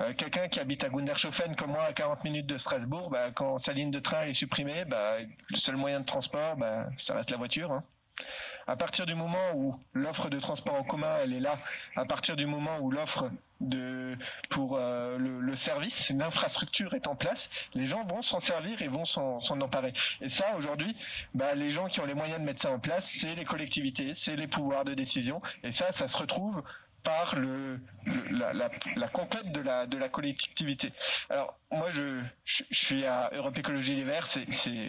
Euh, 0.00 0.12
Quelqu'un 0.14 0.48
qui 0.48 0.60
habite 0.60 0.84
à 0.84 0.88
Gundershofen 0.88 1.54
comme 1.56 1.70
moi, 1.70 1.84
à 1.84 1.92
40 1.92 2.24
minutes 2.24 2.46
de 2.46 2.58
Strasbourg, 2.58 3.10
bah, 3.10 3.30
quand 3.30 3.58
sa 3.58 3.72
ligne 3.72 3.90
de 3.90 4.00
train 4.00 4.24
est 4.24 4.34
supprimée, 4.34 4.84
le 5.50 5.56
seul 5.56 5.76
moyen 5.76 6.00
de 6.00 6.06
transport, 6.06 6.56
bah, 6.56 6.88
ça 6.98 7.14
reste 7.14 7.30
la 7.30 7.36
voiture. 7.36 7.72
Hein 7.72 7.84
à 8.68 8.76
partir 8.76 9.06
du 9.06 9.14
moment 9.14 9.54
où 9.54 9.74
l'offre 9.94 10.28
de 10.28 10.38
transport 10.38 10.74
en 10.74 10.84
commun 10.84 11.16
elle 11.22 11.32
est 11.32 11.40
là, 11.40 11.58
à 11.96 12.04
partir 12.04 12.36
du 12.36 12.44
moment 12.44 12.78
où 12.80 12.90
l'offre 12.90 13.30
de 13.60 14.16
pour 14.50 14.76
euh, 14.76 15.18
le, 15.18 15.56
service, 15.56 16.10
l'infrastructure 16.10 16.94
est 16.94 17.08
en 17.08 17.16
place, 17.16 17.50
les 17.74 17.86
gens 17.86 18.04
vont 18.04 18.22
s'en 18.22 18.38
servir 18.38 18.80
et 18.82 18.88
vont 18.88 19.04
s'en 19.04 19.40
emparer. 19.60 19.92
Et 20.20 20.28
ça, 20.28 20.54
aujourd'hui, 20.56 20.94
bah, 21.34 21.54
les 21.54 21.72
gens 21.72 21.86
qui 21.88 22.00
ont 22.00 22.06
les 22.06 22.14
moyens 22.14 22.38
de 22.38 22.44
mettre 22.44 22.60
ça 22.60 22.70
en 22.70 22.78
place, 22.78 23.10
c'est 23.10 23.34
les 23.34 23.44
collectivités, 23.44 24.14
c'est 24.14 24.36
les 24.36 24.46
pouvoirs 24.46 24.84
de 24.84 24.94
décision. 24.94 25.42
Et 25.64 25.72
ça, 25.72 25.90
ça 25.90 26.06
se 26.06 26.16
retrouve 26.16 26.62
par 27.02 27.36
la, 28.30 28.52
la, 28.96 29.08
conquête 29.08 29.52
de 29.52 29.60
la, 29.60 30.08
collectivité. 30.08 30.92
Alors 31.30 31.58
moi 31.70 31.90
je, 31.90 32.20
suis 32.44 33.04
à 33.04 33.30
Europe 33.34 33.56
Écologie 33.58 33.94
Les 33.94 34.04
Verts, 34.04 34.26
c'est, 34.26 34.46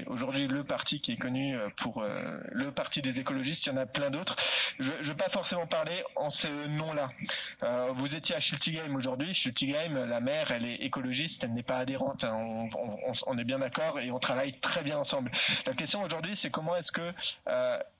aujourd'hui 0.07 0.47
le 0.47 0.63
parti 0.63 1.01
qui 1.01 1.13
est 1.13 1.17
connu 1.17 1.55
euh, 1.55 1.69
pour 1.77 2.01
euh, 2.01 2.39
le 2.51 2.71
parti 2.71 3.01
des 3.01 3.19
écologistes, 3.19 3.65
il 3.65 3.69
y 3.69 3.71
en 3.71 3.77
a 3.77 3.85
plein 3.85 4.09
d'autres. 4.09 4.35
Je 4.79 4.91
ne 4.91 5.01
vais 5.01 5.13
pas 5.15 5.29
forcément 5.29 5.67
parler 5.67 6.03
en 6.15 6.29
ce 6.29 6.47
nom-là. 6.67 7.09
Euh, 7.63 7.91
vous 7.95 8.15
étiez 8.15 8.35
à 8.35 8.39
Schultigheim 8.39 8.95
aujourd'hui, 8.95 9.33
Schultigheim, 9.33 10.05
la 10.05 10.19
maire, 10.19 10.51
elle 10.51 10.65
est 10.65 10.75
écologiste, 10.75 11.43
elle 11.43 11.53
n'est 11.53 11.63
pas 11.63 11.77
adhérente, 11.77 12.23
hein. 12.23 12.69
on, 13.27 13.37
est 13.37 13.43
bien 13.43 13.59
d'accord 13.59 13.99
et 13.99 14.11
on 14.11 14.19
travaille 14.19 14.59
très 14.59 14.83
bien 14.83 14.97
ensemble. 14.97 15.31
La 15.65 15.73
question 15.73 16.01
aujourd'hui 16.01 16.35
c'est 16.35 16.49
comment 16.49 16.75
est-ce 16.75 16.91
que 16.91 17.13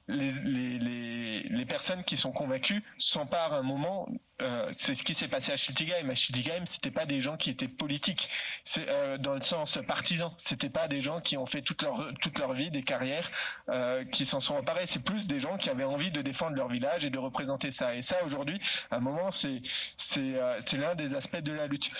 les, 0.09 1.65
personnes 1.67 2.03
qui 2.03 2.17
sont 2.17 2.31
convaincues 2.31 2.83
s'emparent 2.97 3.53
un 3.53 3.61
moment. 3.61 4.09
Euh, 4.41 4.67
c'est 4.71 4.95
ce 4.95 5.03
qui 5.03 5.13
s'est 5.13 5.27
passé 5.27 5.51
à 5.51 5.57
Schiltigheim. 5.57 6.09
À 6.09 6.15
Schiltigheim, 6.15 6.65
c'était 6.65 6.91
pas 6.91 7.05
des 7.05 7.21
gens 7.21 7.37
qui 7.37 7.49
étaient 7.49 7.67
politiques, 7.67 8.29
c'est 8.63 8.87
euh, 8.89 9.17
dans 9.17 9.35
le 9.35 9.41
sens 9.41 9.77
partisan. 9.87 10.33
C'était 10.37 10.69
pas 10.69 10.87
des 10.87 11.01
gens 11.01 11.19
qui 11.19 11.37
ont 11.37 11.45
fait 11.45 11.61
toute 11.61 11.83
leur 11.83 12.11
toute 12.21 12.39
leur 12.39 12.53
vie 12.53 12.71
des 12.71 12.83
carrières 12.83 13.29
euh, 13.69 14.03
qui 14.05 14.25
s'en 14.25 14.39
sont 14.39 14.55
emparés. 14.55 14.87
C'est 14.87 15.03
plus 15.03 15.27
des 15.27 15.39
gens 15.39 15.57
qui 15.57 15.69
avaient 15.69 15.83
envie 15.83 16.11
de 16.11 16.21
défendre 16.21 16.55
leur 16.55 16.69
village 16.69 17.05
et 17.05 17.09
de 17.09 17.19
représenter 17.19 17.71
ça. 17.71 17.95
Et 17.95 18.01
ça, 18.01 18.23
aujourd'hui, 18.25 18.59
à 18.89 18.95
un 18.97 18.99
moment, 19.01 19.29
c'est 19.29 19.61
c'est 19.97 20.35
c'est 20.65 20.77
l'un 20.77 20.95
des 20.95 21.15
aspects 21.15 21.41
de 21.41 21.51
la 21.51 21.67
lutte. 21.67 21.91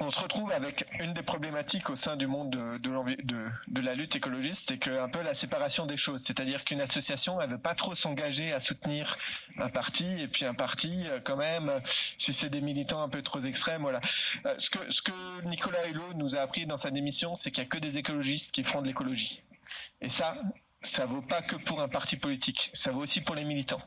On 0.00 0.10
se 0.10 0.20
retrouve 0.20 0.52
avec 0.52 0.86
une 1.00 1.12
des 1.12 1.22
problématiques 1.22 1.90
au 1.90 1.96
sein 1.96 2.16
du 2.16 2.26
monde 2.26 2.50
de, 2.50 3.80
la 3.80 3.94
lutte 3.94 4.16
écologiste, 4.16 4.68
c'est 4.68 4.78
que 4.78 4.90
un 4.90 5.08
peu 5.08 5.22
la 5.22 5.34
séparation 5.34 5.86
des 5.86 5.96
choses. 5.96 6.22
C'est-à-dire 6.22 6.64
qu'une 6.64 6.80
association, 6.80 7.40
elle 7.40 7.50
veut 7.50 7.58
pas 7.58 7.74
trop 7.74 7.94
s'engager 7.94 8.52
à 8.52 8.60
soutenir 8.60 9.18
un 9.58 9.68
parti, 9.68 10.20
et 10.20 10.28
puis 10.28 10.44
un 10.44 10.54
parti, 10.54 11.06
euh, 11.08 11.20
quand 11.22 11.36
même, 11.36 11.80
si 12.18 12.32
c'est 12.32 12.48
des 12.48 12.60
militants 12.60 13.02
un 13.02 13.08
peu 13.08 13.22
trop 13.22 13.40
extrêmes, 13.40 13.82
voilà. 13.82 14.00
Euh, 14.46 14.54
ce 14.58 14.70
que, 14.70 15.42
Nicolas 15.44 15.86
Hulot 15.88 16.14
nous 16.14 16.36
a 16.36 16.40
appris 16.40 16.66
dans 16.66 16.76
sa 16.76 16.90
démission, 16.90 17.34
c'est 17.34 17.50
qu'il 17.50 17.62
y 17.62 17.66
a 17.66 17.68
que 17.68 17.78
des 17.78 17.98
écologistes 17.98 18.52
qui 18.52 18.64
font 18.64 18.82
de 18.82 18.86
l'écologie. 18.86 19.42
Et 20.00 20.08
ça, 20.08 20.36
ça 20.82 21.06
vaut 21.06 21.22
pas 21.22 21.42
que 21.42 21.56
pour 21.56 21.80
un 21.80 21.88
parti 21.88 22.16
politique, 22.16 22.70
ça 22.72 22.92
vaut 22.92 23.02
aussi 23.02 23.20
pour 23.20 23.34
les 23.34 23.44
militants. 23.44 23.82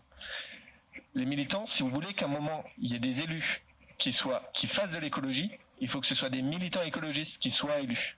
Les 1.16 1.26
militants, 1.26 1.66
si 1.66 1.84
vous 1.84 1.90
voulez 1.90 2.14
qu'à 2.14 2.26
un 2.26 2.30
moment, 2.30 2.64
il 2.78 2.92
y 2.92 2.96
ait 2.96 3.00
des 3.00 3.22
élus 3.22 3.64
qui 3.98 4.14
soient, 4.14 4.44
qui 4.54 4.68
fassent 4.68 4.92
de 4.92 5.00
l'écologie, 5.00 5.52
il 5.82 5.90
faut 5.90 6.00
que 6.00 6.08
ce 6.08 6.16
soit 6.16 6.30
des 6.30 6.42
militants 6.42 6.84
écologistes 6.84 7.42
qui 7.42 7.52
soient 7.52 7.80
élus. 7.80 8.16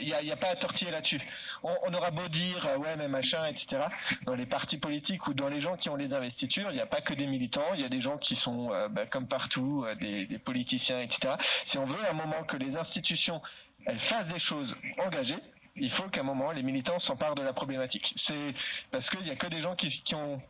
Il 0.00 0.06
n'y 0.06 0.30
a, 0.30 0.36
pas 0.36 0.48
à 0.48 0.56
tortiller 0.56 0.90
là-dessus. 0.90 1.20
On, 1.62 1.92
aura 1.92 2.10
beau 2.10 2.26
dire 2.28 2.66
euh, 2.66 2.78
ouais 2.78 2.96
mais 2.96 3.08
machin 3.08 3.44
etc. 3.46 3.82
Dans 4.24 4.34
les 4.34 4.46
partis 4.46 4.78
politiques 4.78 5.26
ou 5.26 5.34
dans 5.34 5.48
les 5.48 5.60
gens 5.60 5.76
qui 5.76 5.90
ont 5.90 5.96
les 5.96 6.14
investitures, 6.14 6.70
il 6.70 6.74
n'y 6.74 6.80
a 6.80 6.86
pas 6.86 7.02
que 7.02 7.12
des 7.12 7.26
militants, 7.26 7.74
il 7.74 7.80
y 7.80 7.84
a 7.84 7.88
des 7.88 8.00
gens 8.00 8.16
qui 8.16 8.34
sont 8.36 8.72
euh, 8.72 8.88
bah, 8.88 9.04
comme 9.04 9.26
partout 9.26 9.84
euh, 9.86 9.94
des, 9.96 10.26
des, 10.26 10.38
politiciens 10.38 11.00
etc. 11.00 11.34
Si 11.64 11.76
on 11.76 11.84
veut 11.84 12.02
à 12.06 12.10
un 12.10 12.14
moment 12.14 12.44
que 12.44 12.56
les 12.56 12.76
institutions 12.76 13.42
elles 13.84 13.98
fassent 13.98 14.28
des 14.28 14.38
choses 14.38 14.74
engagées, 15.04 15.40
il 15.76 15.90
faut 15.90 16.08
qu'à 16.08 16.20
un 16.20 16.24
moment 16.24 16.52
les 16.52 16.62
militants 16.62 16.98
s'emparent 16.98 17.34
de 17.34 17.42
la 17.42 17.52
problématique. 17.52 18.14
C'est 18.16 18.54
parce 18.90 19.10
qu'il 19.10 19.22
n'y 19.22 19.30
a 19.30 19.36
que 19.36 19.48
des 19.48 19.60
gens 19.60 19.74
qui, 19.74 19.88
qui 19.88 20.14
ont 20.14 20.40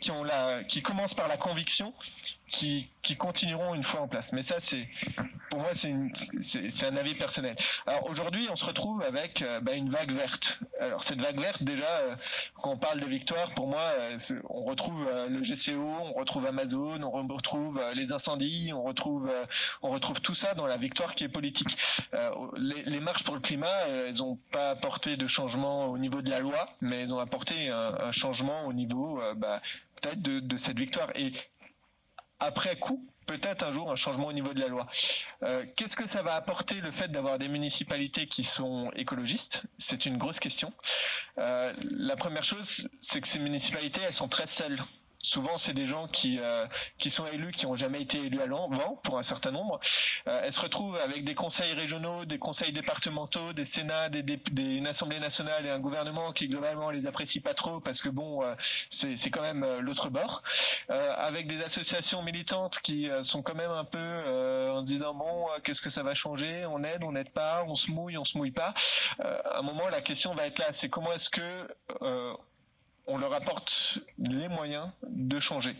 qui 0.00 0.10
ont 0.10 0.24
la, 0.24 0.64
qui 0.64 0.82
commencent 0.82 1.14
par 1.14 1.28
la 1.28 1.36
conviction, 1.36 1.92
qui, 2.48 2.88
qui 3.02 3.16
continueront 3.16 3.74
une 3.74 3.84
fois 3.84 4.00
en 4.00 4.08
place. 4.08 4.32
Mais 4.32 4.42
ça, 4.42 4.58
c'est, 4.58 4.88
pour 5.52 5.60
moi, 5.60 5.72
c'est, 5.74 5.92
un 6.86 6.96
avis 6.96 7.14
personnel. 7.14 7.54
Alors 7.86 8.08
aujourd'hui, 8.08 8.48
on 8.50 8.56
se 8.56 8.64
retrouve 8.64 9.02
avec 9.02 9.42
euh, 9.42 9.60
bah, 9.60 9.74
une 9.74 9.90
vague 9.90 10.10
verte. 10.10 10.58
Alors 10.80 11.04
cette 11.04 11.20
vague 11.20 11.38
verte, 11.38 11.62
déjà, 11.62 11.84
euh, 11.84 12.16
quand 12.54 12.70
on 12.70 12.78
parle 12.78 13.00
de 13.00 13.06
victoire, 13.06 13.50
pour 13.50 13.66
moi, 13.66 13.82
euh, 13.98 14.18
on 14.48 14.64
retrouve 14.64 15.06
le 15.28 15.42
GCO, 15.42 15.78
on 15.78 16.14
retrouve 16.14 16.46
Amazon, 16.46 17.02
on 17.02 17.28
retrouve 17.28 17.78
les 17.94 18.14
incendies, 18.14 18.72
on 18.72 18.82
retrouve, 18.82 19.30
tout 20.22 20.34
ça 20.34 20.54
dans 20.54 20.66
la 20.66 20.78
victoire 20.78 21.14
qui 21.14 21.24
est 21.24 21.28
politique. 21.28 21.76
Les, 22.56 23.00
marches 23.00 23.24
pour 23.24 23.34
le 23.34 23.40
climat, 23.40 23.88
elles 23.88 24.16
n'ont 24.16 24.38
pas 24.52 24.70
apporté 24.70 25.18
de 25.18 25.26
changement 25.26 25.88
au 25.88 25.98
niveau 25.98 26.22
de 26.22 26.30
la 26.30 26.40
loi, 26.40 26.66
mais 26.80 27.02
elles 27.02 27.12
ont 27.12 27.18
apporté 27.18 27.68
un, 27.68 28.10
changement 28.12 28.64
au 28.66 28.72
niveau 28.72 29.20
bah, 29.36 29.60
peut-être 30.00 30.22
de, 30.22 30.56
cette 30.56 30.78
victoire. 30.78 31.10
Après 32.42 32.76
coup, 32.76 33.06
peut-être 33.26 33.62
un 33.62 33.72
jour 33.72 33.90
un 33.90 33.96
changement 33.96 34.26
au 34.26 34.32
niveau 34.32 34.52
de 34.52 34.60
la 34.60 34.68
loi. 34.68 34.86
Euh, 35.42 35.64
Qu'est-ce 35.76 35.96
que 35.96 36.08
ça 36.08 36.22
va 36.22 36.34
apporter 36.34 36.80
le 36.80 36.90
fait 36.90 37.08
d'avoir 37.08 37.38
des 37.38 37.48
municipalités 37.48 38.26
qui 38.26 38.44
sont 38.44 38.90
écologistes? 38.96 39.62
C'est 39.78 40.06
une 40.06 40.18
grosse 40.18 40.40
question. 40.40 40.72
Euh, 41.38 41.72
la 41.82 42.16
première 42.16 42.44
chose, 42.44 42.88
c'est 43.00 43.20
que 43.20 43.28
ces 43.28 43.38
municipalités, 43.38 44.00
elles 44.06 44.12
sont 44.12 44.28
très 44.28 44.46
seules 44.46 44.80
souvent 45.22 45.56
c'est 45.56 45.72
des 45.72 45.86
gens 45.86 46.08
qui 46.08 46.38
euh, 46.40 46.66
qui 46.98 47.10
sont 47.10 47.26
élus 47.26 47.52
qui 47.52 47.66
ont 47.66 47.76
jamais 47.76 48.02
été 48.02 48.18
élus 48.18 48.40
à 48.40 48.46
l'avant 48.46 49.00
pour 49.04 49.18
un 49.18 49.22
certain 49.22 49.52
nombre. 49.52 49.80
Euh, 50.26 50.42
elles 50.44 50.52
se 50.52 50.60
retrouvent 50.60 50.96
avec 50.96 51.24
des 51.24 51.34
conseils 51.34 51.72
régionaux 51.72 52.24
des 52.24 52.38
conseils 52.38 52.72
départementaux 52.72 53.52
des 53.52 53.64
sénats 53.64 54.08
des, 54.08 54.22
des, 54.22 54.76
une 54.76 54.86
assemblée 54.86 55.20
nationale 55.20 55.64
et 55.64 55.70
un 55.70 55.78
gouvernement 55.78 56.32
qui 56.32 56.48
globalement 56.48 56.90
les 56.90 57.06
apprécie 57.06 57.40
pas 57.40 57.54
trop 57.54 57.80
parce 57.80 58.02
que 58.02 58.08
bon 58.08 58.42
euh, 58.42 58.54
c'est 58.90 59.16
c'est 59.16 59.30
quand 59.30 59.42
même 59.42 59.62
euh, 59.62 59.80
l'autre 59.80 60.08
bord. 60.10 60.42
Euh, 60.90 61.14
avec 61.16 61.46
des 61.46 61.62
associations 61.62 62.22
militantes 62.22 62.78
qui 62.80 63.08
euh, 63.08 63.22
sont 63.22 63.42
quand 63.42 63.54
même 63.54 63.70
un 63.70 63.84
peu 63.84 64.68
en 64.70 64.82
disant 64.82 65.14
bon 65.14 65.46
qu'est-ce 65.62 65.80
que 65.80 65.90
ça 65.90 66.02
va 66.02 66.14
changer? 66.14 66.66
On 66.66 66.82
aide 66.82 67.04
on 67.04 67.12
n'aide 67.12 67.30
pas? 67.30 67.64
On 67.68 67.76
se 67.76 67.90
mouille 67.90 68.18
on 68.18 68.24
se 68.24 68.36
mouille 68.36 68.50
pas? 68.50 68.74
À 69.20 69.58
un 69.58 69.62
moment 69.62 69.88
la 69.88 70.00
question 70.00 70.34
va 70.34 70.46
être 70.46 70.58
là 70.58 70.72
c'est 70.72 70.88
comment 70.88 71.12
est-ce 71.12 71.30
que 71.30 71.68
on 73.06 73.18
leur 73.18 73.32
apporte 73.32 73.98
les 74.18 74.48
moyens 74.48 74.88
de 75.08 75.40
changer. 75.40 75.76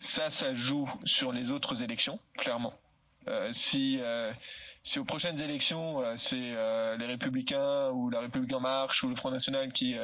Ça, 0.00 0.30
ça 0.30 0.54
joue 0.54 0.88
sur 1.04 1.32
les 1.32 1.50
autres 1.50 1.82
élections, 1.82 2.18
clairement. 2.36 2.74
Euh, 3.28 3.50
si 3.52 3.98
euh, 4.00 4.32
si 4.84 4.98
aux 4.98 5.04
prochaines 5.04 5.40
élections 5.42 6.00
euh, 6.02 6.14
c'est 6.16 6.36
les 6.98 7.06
Républicains 7.06 7.90
ou 7.90 8.10
la 8.10 8.20
République 8.20 8.52
en 8.54 8.60
marche 8.60 9.02
ou 9.02 9.08
le 9.08 9.16
Front 9.16 9.30
National 9.30 9.72
qui 9.72 9.96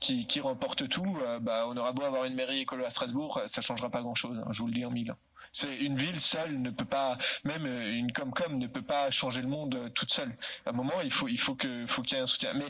qui, 0.00 0.26
qui 0.26 0.40
remporte 0.40 0.88
tout, 0.88 1.18
bah 1.40 1.66
on 1.68 1.76
aura 1.76 1.92
beau 1.92 2.02
avoir 2.02 2.24
une 2.24 2.34
mairie 2.34 2.60
écolo 2.60 2.84
à 2.84 2.90
Strasbourg, 2.90 3.40
ça 3.46 3.62
changera 3.62 3.90
pas 3.90 4.02
grand 4.02 4.14
chose. 4.14 4.38
Hein, 4.38 4.48
je 4.50 4.60
vous 4.60 4.68
le 4.68 4.74
dis 4.74 4.84
en 4.84 4.90
mille. 4.90 5.14
C'est 5.52 5.76
une 5.76 5.96
ville 5.96 6.20
seule 6.20 6.60
ne 6.60 6.68
peut 6.68 6.84
pas, 6.84 7.16
même 7.42 7.66
une 7.66 8.12
Comcom 8.12 8.58
ne 8.58 8.66
peut 8.66 8.82
pas 8.82 9.10
changer 9.10 9.40
le 9.40 9.48
monde 9.48 9.90
toute 9.94 10.12
seule. 10.12 10.36
À 10.66 10.70
un 10.70 10.72
moment, 10.72 11.00
il 11.02 11.10
faut, 11.10 11.26
il 11.26 11.40
faut 11.40 11.54
qu'il 11.54 11.86
y 12.12 12.14
ait 12.14 12.18
un 12.18 12.26
soutien. 12.26 12.52
Mais 12.52 12.66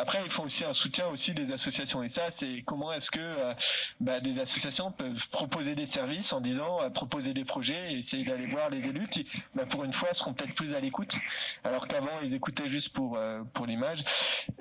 après, 0.00 0.20
il 0.24 0.30
faut 0.30 0.44
aussi 0.44 0.64
un 0.64 0.72
soutien 0.72 1.08
aussi 1.08 1.34
des 1.34 1.52
associations. 1.52 2.02
Et 2.02 2.08
ça, 2.08 2.30
c'est 2.30 2.62
comment 2.64 2.90
est-ce 2.92 3.10
que 3.10 3.20
euh, 3.20 3.52
bah, 4.00 4.20
des 4.20 4.40
associations 4.40 4.92
peuvent 4.92 5.28
proposer 5.28 5.74
des 5.74 5.84
services 5.84 6.32
en 6.32 6.40
disant, 6.40 6.80
euh, 6.80 6.88
proposer 6.88 7.34
des 7.34 7.44
projets 7.44 7.92
et 7.92 7.98
essayer 7.98 8.24
d'aller 8.24 8.46
voir 8.46 8.70
les 8.70 8.86
élus 8.86 9.08
qui, 9.08 9.26
bah, 9.54 9.66
pour 9.66 9.84
une 9.84 9.92
fois, 9.92 10.14
seront 10.14 10.32
peut-être 10.32 10.54
plus 10.54 10.74
à 10.74 10.80
l'écoute, 10.80 11.16
alors 11.64 11.86
qu'avant, 11.86 12.18
ils 12.22 12.34
écoutaient 12.34 12.70
juste 12.70 12.90
pour 12.90 13.18
euh, 13.18 13.42
pour 13.52 13.66
l'image. 13.66 14.02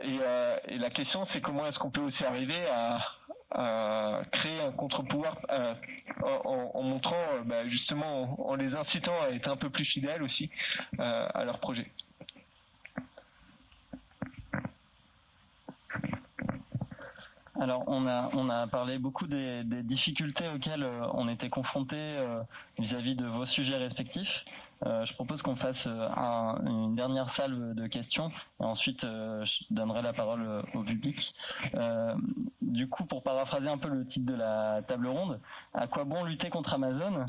Et, 0.04 0.20
la 0.78 0.90
question, 0.90 1.24
c'est 1.24 1.42
comment 1.42 1.66
est-ce 1.66 1.80
qu'on 1.80 1.90
peut 1.92 2.02
aussi 2.02 2.26
arriver 2.26 2.60
à, 2.74 4.22
créer 4.32 4.62
un 4.62 4.72
contre-pouvoir 4.72 5.38
en, 6.24 6.84
montrant 6.84 7.24
bah, 7.46 7.68
justement 7.68 8.40
en, 8.40 8.52
en, 8.52 8.56
les 8.56 8.76
incitant 8.76 9.16
à 9.24 9.32
être 9.32 9.50
un 9.50 9.58
peu 9.58 9.70
plus 9.70 9.86
fidèles 9.86 10.22
aussi 10.22 10.52
à 11.00 11.44
leur 11.44 11.60
projet. 11.60 11.92
Alors 17.60 17.84
on 17.88 18.07
a 18.07 18.30
on 18.34 18.49
a 18.49 18.68
parlé 18.68 18.99
beaucoup 18.99 19.28
des, 19.28 19.64
difficultés 19.84 20.47
auxquelles 20.47 20.84
euh, 20.84 21.05
on 21.14 21.28
était 21.28 21.49
confrontés 21.49 21.97
euh, 21.97 22.41
vis-à-vis 22.78 23.16
de 23.16 23.26
vos 23.26 23.45
sujets 23.45 23.76
respectifs. 23.76 24.45
Euh, 24.86 25.03
je 25.03 25.14
propose 25.14 25.41
qu'on 25.41 25.57
fasse 25.57 25.88
un, 25.88 26.55
une 26.66 26.95
dernière 26.95 27.30
salve 27.30 27.74
de 27.76 27.88
questions 27.88 28.32
et 28.62 28.64
ensuite 28.64 29.01
je 29.01 29.64
donnerai 29.72 30.01
la 30.01 30.14
parole 30.14 30.64
au 30.74 30.84
public. 30.84 31.36
du 32.62 32.88
coup, 32.88 33.03
pour 33.03 33.24
paraphraser 33.24 33.68
un 33.68 33.78
peu 33.78 33.89
le 33.89 34.05
titre 34.05 34.26
de 34.26 34.38
la 34.38 34.82
table 34.88 35.07
ronde, 35.07 35.41
à 35.74 35.88
quoi 35.88 36.05
bon 36.05 36.24
lutter 36.24 36.49
contre 36.49 36.74
Amazon? 36.76 37.26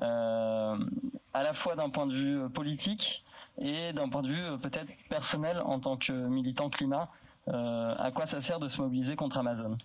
À 0.00 1.42
la 1.42 1.52
fois 1.52 1.76
d'un 1.76 1.90
point 1.90 2.06
de 2.06 2.14
vue 2.14 2.48
politique 2.48 3.22
et 3.58 3.92
d'un 3.92 4.08
point 4.08 4.22
de 4.22 4.28
vue 4.28 4.58
peut-être 4.62 4.90
personnel 5.10 5.60
en 5.60 5.78
tant 5.80 5.98
que 5.98 6.12
militant 6.12 6.70
climat. 6.70 7.10
À 7.46 8.10
quoi 8.14 8.26
ça 8.26 8.40
sert 8.40 8.58
de 8.58 8.68
se 8.68 8.80
mobiliser 8.80 9.16
contre 9.16 9.38
Amazon? 9.38 9.76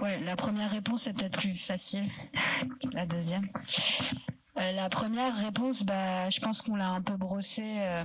Ouais, 0.00 0.18
la 0.20 0.36
première 0.36 0.70
réponse 0.70 1.06
est 1.06 1.12
peut-être 1.12 1.38
plus 1.38 1.56
facile 1.56 2.08
que 2.80 2.88
la 2.92 3.06
deuxième. 3.06 3.48
Euh, 4.58 4.72
la 4.72 4.88
première 4.88 5.36
réponse, 5.36 5.82
bah, 5.82 6.28
je 6.30 6.40
pense 6.40 6.60
qu'on 6.60 6.76
l'a 6.76 6.88
un 6.88 7.00
peu 7.00 7.16
brossé 7.16 7.62
euh, 7.64 8.04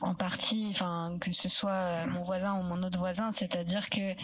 en 0.00 0.14
partie, 0.14 0.68
enfin 0.70 1.16
que 1.20 1.32
ce 1.32 1.48
soit 1.48 1.70
euh, 1.70 2.06
mon 2.06 2.22
voisin 2.22 2.54
ou 2.58 2.62
mon 2.62 2.82
autre 2.82 2.98
voisin, 2.98 3.32
c'est-à-dire 3.32 3.90
que 3.90 4.14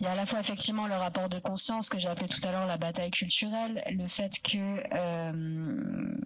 il 0.00 0.04
y 0.04 0.06
a 0.06 0.12
à 0.12 0.14
la 0.14 0.26
fois 0.26 0.40
effectivement 0.40 0.86
le 0.86 0.94
rapport 0.94 1.28
de 1.28 1.38
conscience 1.38 1.88
que 1.88 1.98
j'ai 1.98 2.08
appelé 2.08 2.28
tout 2.28 2.46
à 2.46 2.52
l'heure 2.52 2.66
la 2.66 2.78
bataille 2.78 3.10
culturelle, 3.10 3.82
le 3.90 4.06
fait 4.06 4.40
que 4.42 4.82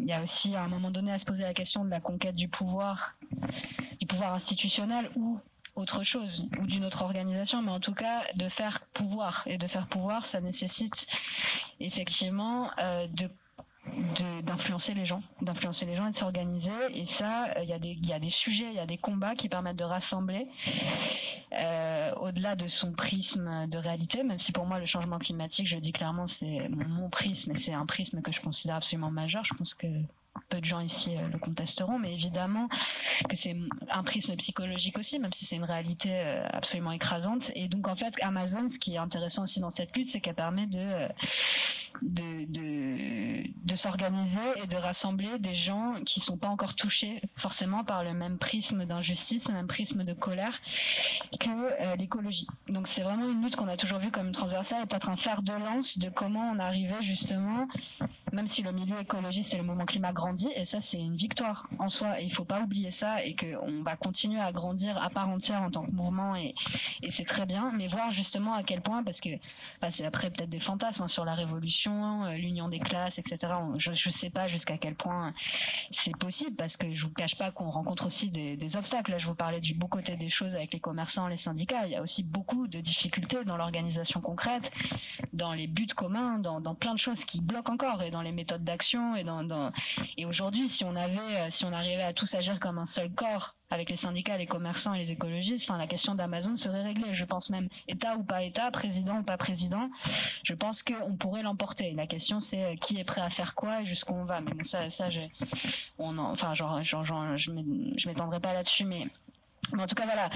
il 0.01 0.07
y 0.07 0.13
a 0.13 0.23
aussi 0.23 0.55
à 0.57 0.63
un 0.63 0.69
moment 0.69 0.91
donné 0.91 1.13
à 1.13 1.19
se 1.19 1.25
poser 1.25 1.45
la 1.45 1.55
question 1.55 1.85
de 1.85 1.91
la 1.91 2.01
conquête 2.01 2.35
du 2.35 2.49
pouvoir, 2.49 3.17
du 4.01 4.07
pouvoir 4.07 4.35
institutionnel 4.35 5.11
ou 5.17 5.39
autre 5.75 6.03
chose 6.03 6.49
ou 6.61 6.67
d'une 6.67 6.85
autre 6.85 7.03
organisation, 7.03 7.63
mais 7.63 7.71
en 7.71 7.81
tout 7.81 7.95
cas 7.95 8.23
de 8.35 8.49
faire 8.49 8.81
pouvoir. 8.93 9.43
Et 9.47 9.59
de 9.59 9.67
faire 9.67 9.87
pouvoir, 9.87 10.27
ça 10.27 10.41
nécessite 10.41 11.07
effectivement 11.81 12.71
euh, 12.79 13.07
de 13.09 13.31
d'influencer 14.45 14.95
les 14.95 15.05
gens, 15.05 15.23
d'influencer 15.41 15.87
les 15.87 15.97
gens 15.97 16.07
et 16.07 16.11
de 16.11 16.17
s'organiser. 16.17 16.71
Et 16.95 17.07
ça, 17.07 17.49
il 17.63 17.69
y, 17.69 17.73
a 17.73 17.79
des, 17.79 17.91
il 17.91 18.07
y 18.07 18.13
a 18.13 18.19
des 18.19 18.31
sujets, 18.31 18.69
il 18.69 18.75
y 18.75 18.79
a 18.79 18.87
des 18.87 18.99
combats 18.99 19.35
qui 19.35 19.49
permettent 19.49 19.79
de 19.79 19.85
rassembler 19.85 20.47
euh, 21.53 22.13
au-delà 22.17 22.55
de 22.55 22.69
son 22.69 22.93
prisme 22.93 23.67
de 23.67 23.79
réalité, 23.79 24.23
même 24.23 24.39
si 24.39 24.53
pour 24.53 24.67
moi 24.67 24.79
le 24.79 24.87
changement 24.87 25.19
climatique, 25.19 25.67
je 25.67 25.75
le 25.75 25.81
dis 25.81 25.93
clairement, 25.93 26.27
c'est 26.27 26.69
mon 26.69 27.11
prisme 27.11 27.53
et 27.53 27.57
c'est 27.57 27.75
un 27.75 27.87
prisme 27.87 28.23
que 28.23 28.33
je 28.33 28.41
considère 28.41 28.77
absolument 28.77 29.11
majeur. 29.11 29.45
Je 29.45 29.55
pense 29.55 29.75
que 29.75 29.89
peu 30.49 30.61
de 30.61 30.65
gens 30.65 30.81
ici 30.81 31.17
euh, 31.17 31.29
le 31.29 31.39
contesteront, 31.39 31.99
mais 31.99 32.13
évidemment 32.13 32.69
que 33.29 33.37
c'est 33.37 33.57
un 33.91 34.03
prisme 34.03 34.37
psychologique 34.37 34.99
aussi, 34.99 35.19
même 35.19 35.33
si 35.33 35.47
c'est 35.47 35.57
une 35.57 35.65
réalité 35.65 36.11
euh, 36.13 36.47
absolument 36.53 36.93
écrasante. 36.93 37.51
Et 37.55 37.69
donc 37.69 37.89
en 37.89 37.97
fait, 37.97 38.15
Amazon, 38.23 38.69
ce 38.69 38.79
qui 38.79 38.95
est 38.95 38.99
intéressant 38.99 39.45
aussi 39.45 39.61
dans 39.61 39.71
cette 39.71 39.97
lutte, 39.97 40.09
c'est 40.09 40.21
qu'elle 40.21 40.35
permet 40.35 40.67
de 40.67 40.79
euh, 40.79 41.09
s'organiser 43.75 44.39
et 44.63 44.67
de 44.67 44.77
rassembler 44.77 45.39
des 45.39 45.55
gens 45.55 45.95
qui 46.05 46.21
sont 46.21 46.37
pas 46.37 46.49
encore 46.49 46.75
touchés 46.75 47.23
forcément 47.37 47.85
par 47.85 48.05
le 48.05 48.13
même 48.13 48.39
prisme 48.39 48.85
d'injustice, 48.85 49.49
le 49.49 49.55
même 49.55 49.67
prisme 49.67 50.05
de 50.05 50.13
colère 50.13 50.61
que 51.41 51.97
l'écologie. 51.97 52.47
Donc 52.69 52.87
c'est 52.87 53.03
vraiment 53.03 53.29
une 53.29 53.43
lutte 53.43 53.57
qu'on 53.57 53.69
a 53.69 53.77
toujours 53.79 53.99
vue 53.99 54.11
comme 54.11 54.33
transversale 54.33 54.85
et 54.85 54.87
peut-être 54.87 55.09
un 55.09 55.17
fer 55.17 55.43
de 55.43 55.53
lance 55.55 55.99
de 55.99 56.11
comment 56.11 56.51
on 56.51 56.59
arrivait 56.59 57.03
justement, 57.03 57.67
même 58.33 58.47
si 58.47 58.63
le 58.63 58.73
milieu 58.73 59.01
écologiste 59.01 59.55
et 59.55 59.57
le 59.57 59.63
mouvement 59.63 59.87
climat 59.87 60.13
grandit 60.23 60.51
et 60.55 60.65
ça 60.65 60.81
c'est 60.81 61.01
une 61.01 61.17
victoire 61.17 61.69
en 61.81 61.89
soi. 61.89 62.21
Et 62.21 62.25
il 62.25 62.33
faut 62.33 62.45
pas 62.45 62.61
oublier 62.61 62.93
ça 62.93 63.25
et 63.25 63.35
qu'on 63.35 63.83
va 63.83 63.97
continuer 63.97 64.41
à 64.41 64.53
grandir 64.53 64.97
à 65.03 65.11
part 65.11 65.29
entière 65.29 65.63
en 65.63 65.71
tant 65.71 65.85
que 65.85 65.91
mouvement 65.91 66.37
et, 66.37 66.55
c'est 67.11 67.25
très 67.25 67.45
bien. 67.45 67.73
Mais 67.77 67.89
voir 67.89 68.11
justement 68.13 68.55
à 68.55 68.63
quel 68.63 68.81
point 68.81 69.03
parce 69.03 69.21
que 69.21 69.31
bah, 69.81 69.91
c'est 69.91 70.05
après 70.05 70.31
peut-être 70.31 70.49
des 70.49 70.61
fantasmes 70.61 71.03
hein, 71.03 71.09
sur 71.09 71.25
la 71.25 71.35
révolution 71.35 72.25
euh, 72.25 72.33
l'union 72.35 72.69
des 72.69 72.79
classes 72.79 73.19
etc 73.19 73.53
je, 73.77 73.93
je 73.93 74.11
sais 74.11 74.31
pas 74.31 74.47
jusqu'à 74.49 74.79
quel 74.79 74.95
point 74.95 75.35
c'est 75.91 76.17
possible 76.17 76.57
parce 76.57 76.77
que 76.77 76.95
je 76.95 77.05
vous 77.05 77.13
cache 77.13 77.37
pas 77.37 77.51
qu'on 77.51 77.71
rencontre 77.71 78.07
aussi 78.07 78.31
des, 78.31 78.77
obstacles. 78.77 79.11
Là 79.11 79.19
je 79.19 79.27
vous 79.27 79.35
parlais 79.35 79.61
du 79.61 79.75
beau 79.75 79.89
côté 79.89 80.17
des 80.17 80.31
choses 80.31 80.55
avec 80.55 80.73
les 80.73 80.81
commerçants 80.81 81.27
les 81.27 81.37
syndicats. 81.37 81.87
Il 81.87 81.93
y 81.93 81.97
a 81.97 82.03
aussi 82.03 82.23
beaucoup 82.23 82.69
de 82.69 82.81
difficultés 82.81 83.45
dans 83.45 83.57
l'organisation 83.57 84.21
concrète 84.21 84.71
dans 85.33 85.53
les 85.53 85.67
buts 85.67 85.87
communs 85.87 86.39
dans, 86.39 86.75
plein 86.75 86.95
de 86.95 86.99
choses 86.99 87.25
qui 87.25 87.41
bloquent 87.41 87.73
encore 87.73 88.03
et 88.03 88.11
dans 88.11 88.23
les 88.23 88.33
méthodes 88.33 88.65
d'action 88.65 89.17
et 89.17 89.25
dans 89.25 89.73
et 90.17 90.27
aujourd'hui, 90.27 90.69
si 90.69 90.85
on 90.85 90.95
avait, 90.97 91.19
euh, 91.19 91.51
si 91.51 91.65
on 91.65 91.73
arrivait 91.73 92.03
à 92.03 92.13
tous 92.13 92.35
agir 92.35 92.61
comme 92.61 92.79
un 92.79 92.87
seul 92.87 93.11
corps 93.11 93.55
avec 93.71 93.89
les 93.89 93.97
syndicats, 93.97 94.37
les 94.37 94.47
commerçants 94.47 94.93
et 94.95 94.99
les 94.99 95.13
écologistes, 95.13 95.69
enfin 95.69 95.79
la 95.79 95.87
question 95.87 96.15
d'Amazon 96.15 96.57
serait 96.57 96.83
réglée. 96.83 97.13
Je 97.15 97.25
pense 97.25 97.51
même 97.51 97.69
État 97.89 98.17
ou 98.17 98.23
pas 98.23 98.43
État, 98.43 98.71
président 98.71 99.19
ou 99.19 99.23
pas 99.23 99.39
président. 99.39 99.91
Je 100.45 100.55
pense 100.55 100.83
qu'on 100.83 101.17
pourrait 101.17 101.43
l'emporter. 101.43 101.93
La 101.93 102.07
question 102.07 102.41
c'est 102.41 102.65
euh, 102.65 102.77
qui 102.77 102.99
est 102.99 103.05
prêt 103.05 103.23
à 103.23 103.31
faire 103.31 103.55
quoi 103.55 103.83
et 103.83 103.87
jusqu'où 103.87 104.15
on 104.15 104.25
va. 104.25 104.41
Mais 104.41 104.65
ça, 104.65 104.91
ça, 104.91 105.11
je, 105.11 105.21
on, 105.99 106.19
enfin, 106.19 106.55
genre, 106.55 106.83
genre, 106.83 107.05
je 107.37 107.51
m'étendrai 108.07 108.41
pas 108.41 108.53
là-dessus, 108.53 108.85
mais, 108.85 109.07
mais 109.73 109.83
en 109.83 109.87
tout 109.87 109.95
cas 109.95 110.05
voilà, 110.05 110.29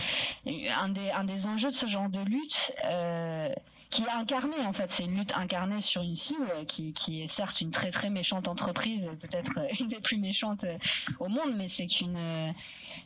un 0.47 0.89
des, 0.89 1.11
un 1.11 1.25
des 1.25 1.47
enjeux 1.47 1.71
de 1.71 1.75
ce 1.75 1.87
genre 1.87 2.09
de 2.09 2.21
lutte. 2.21 2.73
Euh, 2.85 3.53
qui 3.97 4.03
est 4.03 4.11
incarnée 4.11 4.61
en 4.67 4.75
fait. 4.75 4.91
C'est 4.91 5.05
une 5.05 5.17
lutte 5.17 5.35
incarnée 5.35 5.81
sur 5.81 6.03
une 6.03 6.15
cible 6.15 6.67
qui, 6.69 6.93
est 7.23 7.29
certes 7.29 7.63
une 7.63 7.71
très 7.71 7.91
très 7.91 8.11
méchante 8.11 8.47
entreprise, 8.47 9.11
peut-être 9.21 9.59
une 9.81 9.89
des 9.89 10.01
plus 10.01 10.19
méchantes 10.19 10.65
euh, 10.65 10.77
au 11.19 11.29
monde, 11.29 11.55
mais 11.57 11.69
c'est 11.69 11.87
qu'une 11.87 12.17
euh, 12.17 12.53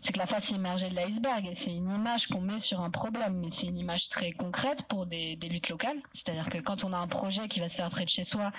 c'est 0.02 0.12
que 0.12 0.18
la 0.18 0.26
face 0.26 0.50
immergée 0.50 0.90
de 0.90 0.96
l'iceberg 0.96 1.46
et 1.46 1.54
c'est 1.54 1.72
une 1.72 1.94
image 1.94 2.26
qu'on 2.26 2.40
met 2.40 2.58
sur 2.58 2.80
un 2.80 2.90
problème, 2.90 3.34
mais 3.34 3.50
c'est 3.52 3.66
une 3.66 3.78
image 3.78 4.08
très 4.08 4.32
concrète 4.32 4.82
pour 4.88 5.06
des 5.06 5.36
luttes 5.36 5.68
locales. 5.68 5.98
C'est-à-dire 6.12 6.50
que 6.50 6.58
quand 6.58 6.82
on 6.84 6.92
a 6.92 6.96
un 6.96 7.08
projet 7.08 7.46
qui 7.46 7.60
va 7.60 7.68
se 7.68 7.76
faire 7.76 7.90
près 7.90 8.04
de 8.04 8.10
chez 8.10 8.24
soi 8.24 8.50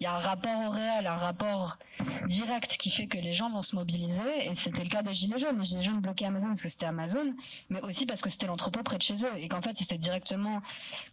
il 0.00 0.04
y 0.04 0.06
a 0.06 0.14
un 0.14 0.18
rapport 0.18 0.66
au 0.66 0.70
réel, 0.70 1.06
un 1.06 1.16
rapport 1.16 1.78
direct 2.26 2.76
qui 2.76 2.90
fait 2.90 3.06
que 3.06 3.18
les 3.18 3.32
gens 3.32 3.50
vont 3.50 3.62
se 3.62 3.76
mobiliser. 3.76 4.48
Et 4.48 4.54
c'était 4.54 4.82
le 4.82 4.90
cas 4.90 5.02
des 5.02 5.14
Gilets 5.14 5.38
jaunes. 5.38 5.58
Les 5.58 5.66
Gilets 5.66 5.82
jaunes 5.82 6.00
bloquaient 6.00 6.26
Amazon 6.26 6.48
parce 6.48 6.62
que 6.62 6.68
c'était 6.68 6.86
Amazon, 6.86 7.34
mais 7.70 7.80
aussi 7.82 8.04
parce 8.04 8.20
que 8.20 8.28
c'était 8.28 8.46
l'entrepôt 8.46 8.82
près 8.82 8.98
de 8.98 9.02
chez 9.02 9.14
eux. 9.24 9.36
Et 9.38 9.48
qu'en 9.48 9.62
fait, 9.62 9.80
ils 9.80 9.84
étaient 9.84 9.98
directement 9.98 10.62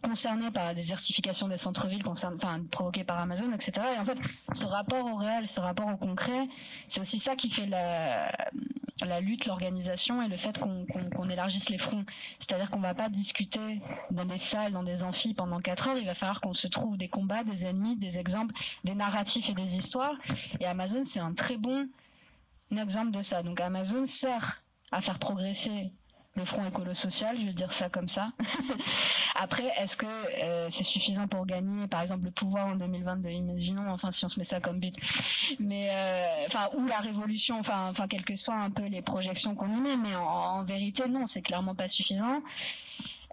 concernés 0.02 0.50
par 0.50 0.64
la 0.64 0.74
désertification 0.74 1.48
des 1.48 1.58
centres-villes 1.58 2.02
enfin, 2.06 2.60
provoquée 2.70 3.04
par 3.04 3.18
Amazon, 3.18 3.52
etc. 3.52 3.86
Et 3.96 3.98
en 3.98 4.04
fait, 4.04 4.18
ce 4.54 4.64
rapport 4.64 5.06
au 5.06 5.16
réel, 5.16 5.46
ce 5.46 5.60
rapport 5.60 5.86
au 5.86 5.96
concret, 5.96 6.48
c'est 6.88 7.00
aussi 7.00 7.18
ça 7.18 7.36
qui 7.36 7.50
fait 7.50 7.66
la, 7.66 8.32
lutte, 9.20 9.46
l'organisation 9.46 10.22
et 10.22 10.28
le 10.28 10.36
fait 10.36 10.58
qu'on 10.58 11.30
élargisse 11.30 11.68
les 11.68 11.78
fronts. 11.78 12.04
C'est-à-dire 12.40 12.70
qu'on 12.70 12.80
va 12.80 12.94
pas 12.94 13.08
discuter 13.08 13.80
dans 14.10 14.24
des 14.24 14.38
salles, 14.38 14.72
dans 14.72 14.82
des 14.82 15.04
amphis 15.04 15.34
pendant 15.34 15.60
quatre 15.60 15.88
heures. 15.88 15.98
Il 15.98 16.06
va 16.06 16.14
falloir 16.14 16.40
qu'on 16.40 16.54
se 16.54 16.66
trouve 16.66 16.96
des 16.96 17.08
combats, 17.08 17.44
des 17.44 17.64
ennemis, 17.64 17.96
des 17.96 18.18
exemples, 18.18 18.54
des 18.84 18.94
narratifs 18.94 19.48
et 19.50 19.54
des 19.54 19.76
histoires. 19.76 20.14
Et 20.60 20.66
Amazon, 20.66 21.04
c'est 21.04 21.20
un 21.20 21.34
très 21.34 21.56
bon 21.56 21.88
exemple 22.70 23.10
de 23.10 23.22
ça. 23.22 23.42
Donc 23.42 23.60
Amazon 23.60 24.06
sert 24.06 24.62
à 24.90 25.00
faire 25.00 25.18
progresser 25.18 25.92
le 26.34 26.46
front 26.46 26.64
écolo-social, 26.66 27.38
je 27.38 27.44
vais 27.44 27.52
dire 27.52 27.72
ça 27.72 27.90
comme 27.90 28.08
ça. 28.08 28.32
Après, 29.34 29.70
est-ce 29.78 29.96
que 29.96 30.06
euh, 30.06 30.70
c'est 30.70 30.82
suffisant 30.82 31.28
pour 31.28 31.44
gagner, 31.44 31.86
par 31.88 32.00
exemple, 32.00 32.24
le 32.24 32.30
pouvoir 32.30 32.68
en 32.68 32.76
2022 32.76 33.28
Imaginons, 33.28 33.90
enfin, 33.90 34.12
si 34.12 34.24
on 34.24 34.30
se 34.30 34.38
met 34.38 34.46
ça 34.46 34.60
comme 34.60 34.80
but. 34.80 34.94
Mais, 35.58 35.90
euh, 35.92 36.46
enfin, 36.46 36.70
ou 36.74 36.86
la 36.86 36.98
révolution, 37.00 37.58
enfin, 37.58 37.88
enfin, 37.90 38.08
quelles 38.08 38.24
que 38.24 38.34
soient 38.34 38.56
un 38.56 38.70
peu 38.70 38.86
les 38.86 39.02
projections 39.02 39.54
qu'on 39.54 39.76
y 39.76 39.80
met, 39.80 39.96
mais 39.96 40.14
en, 40.14 40.22
en 40.22 40.64
vérité, 40.64 41.06
non, 41.06 41.26
c'est 41.26 41.42
clairement 41.42 41.74
pas 41.74 41.88
suffisant. 41.88 42.40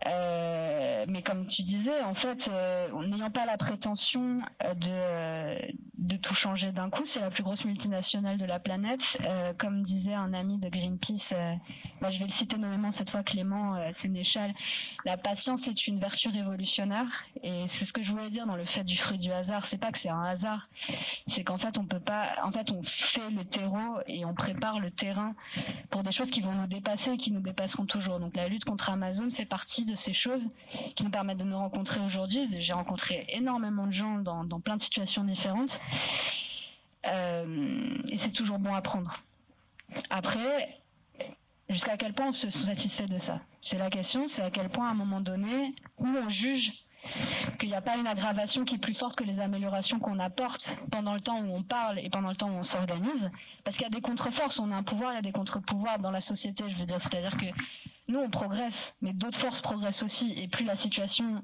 Euh, 0.07 1.05
mais 1.07 1.21
comme 1.21 1.47
tu 1.47 1.61
disais, 1.63 2.01
en 2.01 2.13
fait, 2.13 2.49
euh, 2.51 2.87
n'ayant 3.05 3.31
pas 3.31 3.45
la 3.45 3.57
prétention 3.57 4.41
euh, 4.63 5.59
de, 5.97 6.15
tout 6.17 6.33
changer 6.33 6.71
d'un 6.71 6.89
coup, 6.89 7.05
c'est 7.05 7.19
la 7.19 7.29
plus 7.29 7.43
grosse 7.43 7.65
multinationale 7.65 8.37
de 8.37 8.45
la 8.45 8.59
planète. 8.59 9.17
Comme 9.57 9.83
disait 9.83 10.13
un 10.13 10.33
ami 10.33 10.57
de 10.57 10.69
Greenpeace, 10.69 11.33
bah, 12.01 12.09
je 12.09 12.19
vais 12.19 12.25
le 12.25 12.31
citer 12.31 12.57
nommément 12.57 12.91
cette 12.91 13.09
fois, 13.09 13.23
Clément 13.23 13.79
Sénéchal, 13.93 14.53
la 15.05 15.17
patience 15.17 15.67
est 15.67 15.87
une 15.87 15.99
vertu 15.99 16.29
révolutionnaire. 16.29 17.25
Et 17.43 17.65
c'est 17.67 17.85
ce 17.85 17.93
que 17.93 18.03
je 18.03 18.11
voulais 18.11 18.29
dire 18.29 18.45
dans 18.45 18.55
le 18.55 18.65
fait 18.65 18.83
du 18.83 18.97
fruit 18.97 19.17
du 19.17 19.31
hasard. 19.31 19.65
C'est 19.65 19.77
pas 19.77 19.91
que 19.91 19.97
c'est 19.97 20.09
un 20.09 20.23
hasard, 20.23 20.69
c'est 21.27 21.43
qu'en 21.43 21.57
fait 21.57 21.77
on 21.77 21.85
peut 21.85 21.99
pas, 21.99 22.35
en 22.43 22.51
fait 22.51 22.71
on 22.71 22.81
fait 22.83 23.29
le 23.29 23.45
terreau 23.45 23.99
et 24.07 24.25
on 24.25 24.33
prépare 24.33 24.79
le 24.79 24.91
terrain 24.91 25.35
pour 25.89 26.03
des 26.03 26.11
choses 26.11 26.31
qui 26.31 26.41
vont 26.41 26.53
nous 26.53 26.67
dépasser 26.67 27.11
et 27.11 27.17
qui 27.17 27.31
nous 27.31 27.41
dépasseront 27.41 27.85
toujours. 27.85 28.19
Donc 28.19 28.35
la 28.35 28.47
lutte 28.47 28.65
contre 28.65 28.89
Amazon 28.89 29.29
fait 29.31 29.45
partie 29.45 29.85
de 29.89 29.95
ces 29.95 30.13
choses 30.13 30.47
qui 30.95 31.03
nous 31.03 31.09
permettent 31.09 31.37
de 31.37 31.43
nous 31.43 31.57
rencontrer 31.57 31.99
aujourd'hui. 32.01 32.47
J'ai 32.59 32.73
rencontré 32.73 33.25
énormément 33.29 33.87
de 33.87 33.91
gens 33.91 34.19
dans, 34.19 34.59
plein 34.59 34.77
de 34.77 34.81
situations 34.81 35.23
différentes. 35.23 35.79
Euh, 37.07 37.97
et 38.09 38.17
c'est 38.17 38.31
toujours 38.31 38.59
bon 38.59 38.73
à 38.73 38.81
prendre. 38.81 39.17
Après, 40.09 40.81
jusqu'à 41.69 41.97
quel 41.97 42.13
point 42.13 42.27
on 42.27 42.33
se 42.33 42.49
satisfait 42.49 43.07
de 43.07 43.17
ça? 43.17 43.41
C'est 43.61 43.77
la 43.77 43.89
question, 43.89 44.27
c'est 44.27 44.41
à 44.41 44.51
quel 44.51 44.69
point 44.69 44.87
à 44.87 44.91
un 44.91 44.95
moment 44.95 45.21
donné, 45.21 45.73
où 45.97 46.07
on 46.07 46.29
juge 46.29 46.73
qu'il 47.59 47.69
n'y 47.69 47.75
a 47.75 47.81
pas 47.81 47.97
une 47.97 48.07
aggravation 48.07 48.65
qui 48.65 48.75
est 48.75 48.79
plus 48.79 48.95
forte 48.95 49.15
que 49.15 49.23
les 49.23 49.39
améliorations 49.39 49.99
qu'on 49.99 50.17
apporte 50.17 50.77
pendant 50.91 51.13
le 51.13 51.21
temps 51.21 51.39
où 51.39 51.53
on 51.53 51.61
parle 51.61 51.99
et 51.99 52.09
pendant 52.09 52.29
le 52.29 52.35
temps 52.35 52.49
où 52.49 52.55
on 52.55 52.63
s'organise. 52.63 53.29
Parce 53.63 53.77
qu'il 53.77 53.83
y 53.83 53.87
a 53.87 53.91
des 53.91 54.01
contre-forces, 54.01 54.59
on 54.59 54.71
a 54.71 54.75
un 54.75 54.83
pouvoir, 54.83 55.11
il 55.11 55.15
y 55.15 55.19
a 55.19 55.21
des 55.21 55.31
contre-pouvoirs 55.31 55.99
dans 55.99 56.11
la 56.11 56.21
société, 56.21 56.63
je 56.69 56.75
veux 56.75 56.85
dire. 56.85 57.01
C'est-à-dire 57.01 57.37
que 57.37 57.45
nous, 58.07 58.19
on 58.19 58.29
progresse, 58.29 58.95
mais 59.01 59.13
d'autres 59.13 59.37
forces 59.37 59.61
progressent 59.61 60.01
aussi. 60.01 60.33
Et 60.37 60.47
plus 60.47 60.65
la 60.65 60.75
situation 60.75 61.43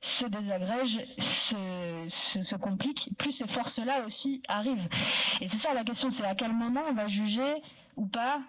se 0.00 0.26
désagrège, 0.26 1.04
se, 1.18 2.06
se, 2.08 2.56
complique, 2.56 3.10
plus 3.18 3.32
ces 3.32 3.46
forces-là 3.46 4.04
aussi 4.06 4.42
arrivent. 4.48 4.88
Et 5.40 5.48
c'est 5.48 5.58
ça 5.58 5.74
la 5.74 5.84
question, 5.84 6.10
c'est 6.10 6.24
à 6.24 6.34
quel 6.34 6.52
moment 6.52 6.82
on 6.88 6.94
va 6.94 7.08
juger 7.08 7.62
ou 7.96 8.06
pas 8.06 8.40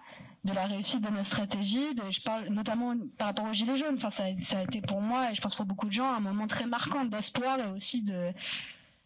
de 0.48 0.54
la 0.54 0.66
réussite 0.66 1.02
de 1.02 1.10
notre 1.10 1.26
stratégie. 1.26 1.94
Je 2.10 2.20
parle 2.22 2.48
notamment 2.48 2.94
par 3.18 3.28
rapport 3.28 3.44
aux 3.44 3.52
Gilets 3.52 3.76
jaunes. 3.76 3.96
Enfin, 3.96 4.10
ça, 4.10 4.24
a 4.58 4.62
été 4.62 4.80
pour 4.80 5.00
moi, 5.00 5.30
et 5.30 5.34
je 5.34 5.40
pense 5.40 5.54
pour 5.54 5.66
beaucoup 5.66 5.86
de 5.86 5.92
gens, 5.92 6.12
un 6.12 6.20
moment 6.20 6.46
très 6.46 6.66
marquant 6.66 7.04
d'espoir 7.04 7.58
et 7.60 7.66
aussi 7.66 8.02
de, 8.02 8.32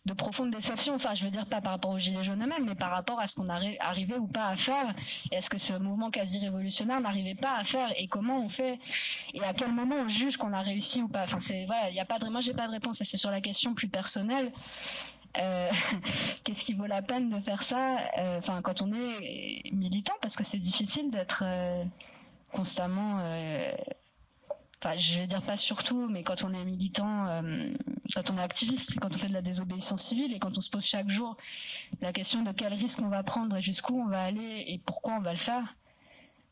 de 0.06 0.12
profonde 0.12 0.50
déception. 0.50 0.94
Enfin, 0.94 1.14
je 1.14 1.24
veux 1.24 1.30
dire 1.30 1.46
pas 1.46 1.60
par 1.60 1.72
rapport 1.72 1.90
aux 1.90 1.98
gilets 1.98 2.22
jaunes 2.24 2.42
eux-mêmes, 2.42 2.64
mais 2.64 2.74
par 2.74 2.90
rapport 2.90 3.20
à 3.20 3.26
ce 3.26 3.36
qu'on 3.36 3.48
arrivait 3.48 4.18
ou 4.18 4.26
pas 4.26 4.46
à 4.46 4.56
faire. 4.56 4.94
Est-ce 5.30 5.50
que 5.50 5.58
ce 5.58 5.74
mouvement 5.74 6.10
quasi 6.10 6.38
révolutionnaire 6.38 7.00
n'arrivait 7.00 7.34
pas 7.34 7.56
à 7.56 7.64
faire 7.64 7.92
et 7.96 8.06
comment 8.06 8.44
on 8.44 8.48
fait 8.48 8.78
et 9.34 9.42
à 9.42 9.52
quel 9.52 9.72
moment 9.72 9.96
on 9.96 10.08
juge 10.08 10.36
qu'on 10.36 10.52
a 10.52 10.62
réussi 10.62 11.02
ou 11.02 11.08
pas. 11.08 11.24
Enfin, 11.24 11.38
c'est 11.40 11.66
voilà, 11.66 11.90
il 11.90 11.96
y 11.96 12.00
a 12.00 12.04
pas 12.04 12.18
de, 12.18 12.28
moi 12.28 12.40
j'ai 12.40 12.54
pas 12.54 12.66
de 12.66 12.72
réponse. 12.72 13.02
C'est 13.02 13.18
sur 13.18 13.30
la 13.30 13.40
question 13.40 13.74
plus 13.74 13.88
personnelle. 13.88 14.52
Euh, 15.38 15.70
qu'est-ce 16.44 16.64
qui 16.64 16.74
vaut 16.74 16.86
la 16.86 17.02
peine 17.02 17.30
de 17.30 17.40
faire 17.40 17.62
ça 17.62 17.96
euh, 18.18 18.38
Enfin, 18.38 18.60
quand 18.62 18.82
on 18.82 18.92
est 18.92 19.70
militant, 19.72 20.14
parce 20.20 20.36
que 20.36 20.44
c'est 20.44 20.58
difficile 20.58 21.10
d'être 21.10 21.42
euh, 21.44 21.84
constamment 22.52 23.16
enfin 24.84 24.96
je 24.98 25.20
vais 25.20 25.26
dire 25.28 25.42
pas 25.42 25.56
surtout, 25.56 26.08
mais 26.08 26.24
quand 26.24 26.42
on 26.42 26.52
est 26.52 26.64
militant, 26.64 27.40
quand 28.14 28.30
on 28.30 28.36
est 28.36 28.42
activiste, 28.42 28.98
quand 29.00 29.14
on 29.14 29.18
fait 29.18 29.28
de 29.28 29.32
la 29.32 29.40
désobéissance 29.40 30.02
civile 30.02 30.34
et 30.34 30.40
quand 30.40 30.58
on 30.58 30.60
se 30.60 30.68
pose 30.68 30.84
chaque 30.84 31.08
jour 31.08 31.36
la 32.00 32.12
question 32.12 32.42
de 32.42 32.50
quel 32.50 32.74
risque 32.74 32.98
on 33.00 33.08
va 33.08 33.22
prendre 33.22 33.56
et 33.56 33.62
jusqu'où 33.62 33.94
on 33.94 34.08
va 34.08 34.24
aller 34.24 34.64
et 34.66 34.80
pourquoi 34.84 35.14
on 35.14 35.20
va 35.20 35.30
le 35.30 35.38
faire, 35.38 35.76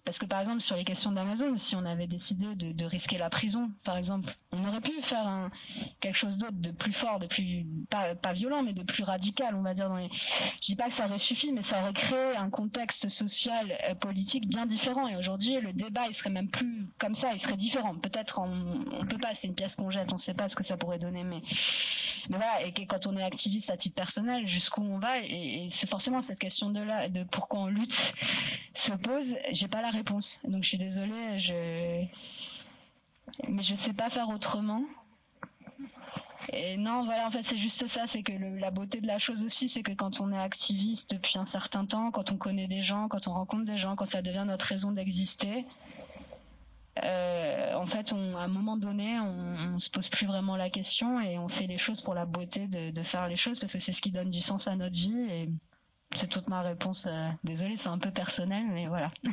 parce 0.05 0.19
que 0.19 0.27
par 0.27 0.41
exemple 0.41 0.61
sur 0.61 0.77
les 0.77 0.85
questions 0.85 1.13
d'Amazon, 1.13 1.57
si 1.57 1.77
on 1.77 1.85
avait 1.85 2.07
décidé 2.07 2.55
de, 2.55 2.85
risquer 2.85 3.19
la 3.19 3.31
prison, 3.31 3.71
par 3.85 3.97
exemple, 3.97 4.35
on 4.53 4.67
aurait 4.67 4.81
pu 4.81 5.01
faire 5.03 5.51
quelque 6.01 6.17
chose 6.17 6.39
d'autre, 6.39 6.55
de 6.55 6.71
plus 6.71 6.93
fort, 6.93 7.19
de 7.19 7.27
plus 7.27 7.67
pas, 7.89 8.15
pas, 8.15 8.33
violent, 8.33 8.63
mais 8.63 8.73
de 8.73 8.83
plus 8.83 9.05
radical, 9.05 9.55
on 9.55 9.63
va 9.63 9.75
dire. 9.75 9.89
Dans 9.89 9.97
les... 9.97 10.09
Je 10.61 10.67
dis 10.67 10.77
pas 10.77 10.89
que 10.89 10.95
ça 10.95 11.07
aurait 11.07 11.19
suffi, 11.19 11.53
mais 11.53 11.63
ça 11.63 11.83
aurait 11.83 11.93
créé 11.93 12.37
un 12.37 12.51
contexte 12.51 13.09
social, 13.09 13.77
euh, 13.89 13.95
politique 13.95 14.49
bien 14.49 14.67
différent. 14.67 15.07
Et 15.09 15.17
aujourd'hui, 15.17 15.61
le 15.61 15.73
débat, 15.73 16.07
il 16.09 16.15
serait 16.15 16.31
même 16.31 16.49
plus 16.49 16.87
comme 16.99 17.15
ça, 17.15 17.33
il 17.33 17.41
serait 17.41 17.57
différent. 17.57 17.95
Peut-être 17.95 18.41
on, 18.41 18.85
on 18.93 19.07
peut 19.07 19.19
pas, 19.19 19.35
c'est 19.35 19.47
une 19.47 19.55
pièce 19.55 19.77
qu'on 19.77 19.91
jette, 19.91 20.13
on 20.13 20.19
sait 20.19 20.35
pas 20.35 20.49
ce 20.49 20.57
que 20.57 20.65
ça 20.65 20.77
pourrait 20.77 20.99
donner, 20.99 21.25
mais 21.25 21.43
mais 22.29 22.37
voilà. 22.37 22.65
Et 22.65 22.73
quand 22.87 23.07
on 23.07 23.17
est 23.17 23.23
activiste 23.23 23.71
à 23.71 23.77
titre 23.77 23.95
personnel, 23.95 24.47
jusqu'où 24.47 24.83
on 24.83 24.99
va, 24.99 25.19
et, 25.21 25.69
c'est 25.71 25.89
forcément 25.89 26.23
cette 26.23 26.39
question 26.39 26.71
de 26.71 26.81
là, 26.81 27.09
de 27.09 27.25
pourquoi 27.25 27.61
on 27.61 27.67
lutte, 27.67 28.15
se 28.75 28.93
pose. 28.93 29.37
J'ai 29.53 29.69
pas 29.69 29.83
la 29.83 29.90
réponse. 29.91 30.41
Donc 30.45 30.63
je 30.65 30.69
suis 30.69 30.79
désolée, 30.79 32.09
mais 33.49 33.63
je 33.63 33.75
sais 33.75 33.93
pas 33.93 34.11
faire 34.11 34.29
autrement. 34.29 34.85
Et 36.53 36.77
non, 36.77 37.05
voilà, 37.05 37.29
en 37.29 37.31
fait, 37.31 37.43
c'est 37.45 37.59
juste 37.59 37.87
ça, 37.87 38.07
c'est 38.07 38.23
que 38.23 38.33
la 38.33 38.71
beauté 38.71 39.01
de 39.01 39.07
la 39.07 39.19
chose 39.19 39.45
aussi, 39.45 39.69
c'est 39.69 39.83
que 39.83 39.93
quand 39.93 40.21
on 40.21 40.33
est 40.33 40.39
activiste 40.39 41.11
depuis 41.13 41.39
un 41.39 41.45
certain 41.45 41.85
temps, 41.85 42.11
quand 42.11 42.33
on 42.33 42.37
connaît 42.37 42.67
des 42.67 42.83
gens, 42.83 43.09
quand 43.09 43.29
on 43.29 43.33
rencontre 43.33 43.65
des 43.65 43.79
gens, 43.79 43.95
quand 43.95 44.07
ça 44.07 44.23
devient 44.23 44.45
notre 44.47 44.65
raison 44.67 44.91
d'exister, 44.91 45.65
euh, 47.05 47.75
en 47.75 47.87
fait, 47.87 48.13
à 48.13 48.17
un 48.17 48.49
moment 48.49 48.77
donné, 48.77 49.21
on, 49.21 49.75
on, 49.75 49.79
se 49.79 49.91
pose 49.91 50.09
plus 50.09 50.27
vraiment 50.27 50.57
la 50.57 50.71
question 50.71 51.21
et 51.21 51.39
on 51.39 51.49
fait 51.49 51.67
les 51.67 51.79
choses 51.79 52.01
pour 52.01 52.15
la 52.15 52.27
beauté 52.27 52.67
de, 52.67 53.03
faire 53.03 53.29
les 53.29 53.37
choses 53.37 53.61
parce 53.61 53.73
que 53.73 53.79
c'est 53.79 53.93
ce 53.93 54.03
qui 54.03 54.11
donne 54.11 54.31
du 54.31 54.41
sens 54.41 54.67
à 54.67 54.75
notre 54.75 54.97
vie 54.97 55.49
c'est 56.15 56.29
toute 56.29 56.49
ma 56.49 56.63
réponse. 56.63 57.07
Euh, 57.07 57.29
désolée, 57.45 57.77
c'est 57.77 57.89
un 57.89 57.99
peu 57.99 58.11
personnel, 58.11 58.67
mais 58.73 58.87
voilà. 58.87 59.11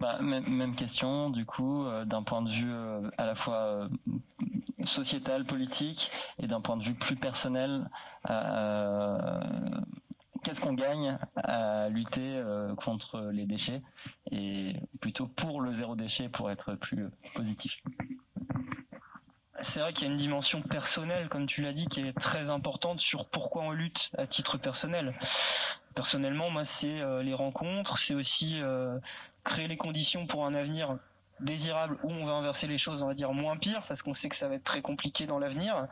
Bah, 0.00 0.20
même, 0.22 0.76
question, 0.76 1.28
du 1.28 1.44
coup, 1.44 1.84
euh, 1.84 2.04
d'un 2.04 2.22
point 2.22 2.40
de 2.40 2.48
vue 2.48 2.70
euh, 2.70 3.10
à 3.18 3.26
la 3.26 3.34
fois 3.34 3.88
sociétal, 4.84 5.44
politique, 5.44 6.12
et 6.38 6.46
d'un 6.46 6.60
point 6.60 6.76
de 6.76 6.84
vue 6.84 6.94
plus 6.94 7.16
personnel, 7.16 7.90
qu'est-ce 10.44 10.60
qu'on 10.60 10.74
gagne 10.74 11.18
à 11.34 11.88
lutter 11.88 12.40
contre 12.76 13.22
les 13.32 13.44
déchets, 13.44 13.82
et 14.30 14.76
plutôt 15.00 15.26
pour 15.26 15.60
le 15.60 15.72
zéro 15.72 15.96
déchet 15.96 16.28
pour 16.28 16.48
être 16.48 16.76
plus 16.76 17.08
positif? 17.34 17.82
C'est 19.62 19.80
vrai 19.80 19.92
qu'il 19.92 20.06
y 20.06 20.10
a 20.10 20.12
une 20.12 20.18
dimension 20.18 20.62
personnelle, 20.62 21.28
comme 21.28 21.46
tu 21.46 21.62
l'as 21.62 21.72
dit, 21.72 21.86
qui 21.86 22.00
est 22.00 22.12
très 22.12 22.50
importante 22.50 23.00
sur 23.00 23.26
pourquoi 23.26 23.62
on 23.62 23.70
lutte 23.70 24.10
à 24.16 24.26
titre 24.26 24.56
personnel. 24.56 25.14
Personnellement, 25.94 26.50
moi, 26.50 26.64
c'est 26.64 27.00
euh, 27.00 27.22
les 27.22 27.34
rencontres, 27.34 27.98
c'est 27.98 28.14
aussi 28.14 28.60
euh, 28.60 28.98
créer 29.44 29.68
les 29.68 29.76
conditions 29.76 30.26
pour 30.26 30.46
un 30.46 30.54
avenir 30.54 30.96
désirable 31.40 31.98
où 32.02 32.10
on 32.10 32.26
va 32.26 32.32
inverser 32.32 32.66
les 32.66 32.78
choses, 32.78 33.02
on 33.02 33.06
va 33.06 33.14
dire 33.14 33.32
moins 33.32 33.56
pire, 33.56 33.82
parce 33.86 34.02
qu'on 34.02 34.14
sait 34.14 34.28
que 34.28 34.36
ça 34.36 34.48
va 34.48 34.54
être 34.54 34.64
très 34.64 34.82
compliqué 34.82 35.26
dans 35.26 35.38
l'avenir. 35.38 35.86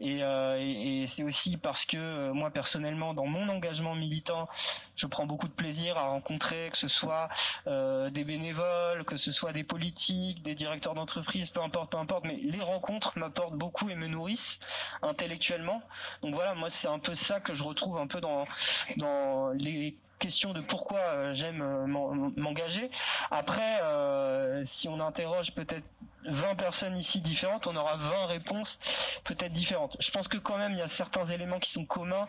Et, 0.00 0.22
euh, 0.22 0.56
et, 0.60 1.06
c'est 1.06 1.22
aussi 1.22 1.56
parce 1.56 1.84
que 1.84 1.96
euh, 1.96 2.32
moi 2.32 2.50
personnellement, 2.50 3.14
dans 3.14 3.26
mon 3.26 3.48
engagement 3.48 3.94
militant, 3.94 4.48
je 4.96 5.06
prends 5.06 5.26
beaucoup 5.26 5.48
de 5.48 5.52
plaisir 5.52 5.96
à 5.98 6.08
rencontrer, 6.08 6.68
que 6.70 6.78
ce 6.78 6.88
soit 6.88 7.28
euh, 7.66 8.10
des 8.10 8.24
bénévoles, 8.24 9.04
que 9.04 9.16
ce 9.16 9.32
soit 9.32 9.52
des 9.52 9.64
politiques, 9.64 10.42
des 10.42 10.54
directeurs 10.54 10.94
d'entreprise, 10.94 11.50
peu 11.50 11.62
importe, 11.62 11.92
peu 11.92 11.98
importe. 11.98 12.24
Mais 12.24 12.36
les 12.42 12.60
rencontres 12.60 13.18
m'apportent 13.18 13.56
beaucoup 13.56 13.88
et 13.90 13.94
me 13.94 14.08
nourrissent 14.08 14.60
intellectuellement. 15.02 15.82
Donc 16.22 16.34
voilà, 16.34 16.54
moi 16.54 16.70
c'est 16.70 16.88
un 16.88 16.98
peu 16.98 17.14
ça 17.14 17.40
que 17.40 17.54
je 17.54 17.62
retrouve 17.62 17.98
un 17.98 18.06
peu 18.06 18.20
dans 18.20 18.46
dans 18.96 19.50
les 19.50 19.96
question 20.24 20.54
de 20.54 20.62
pourquoi 20.62 21.00
euh, 21.00 21.34
j'aime 21.34 21.60
euh, 21.60 21.86
m'engager. 21.86 22.90
Après, 23.30 23.82
euh, 23.82 24.62
si 24.64 24.88
on 24.88 24.98
interroge 25.00 25.52
peut-être 25.52 25.84
20 26.26 26.54
personnes 26.54 26.96
ici 26.96 27.20
différentes, 27.20 27.66
on 27.66 27.76
aura 27.76 27.96
20 27.96 28.26
réponses 28.28 28.78
peut-être 29.24 29.52
différentes. 29.52 29.98
Je 30.00 30.10
pense 30.10 30.26
que 30.26 30.38
quand 30.38 30.56
même 30.56 30.72
il 30.72 30.78
y 30.78 30.82
a 30.82 30.88
certains 30.88 31.26
éléments 31.26 31.60
qui 31.60 31.70
sont 31.70 31.84
communs. 31.84 32.26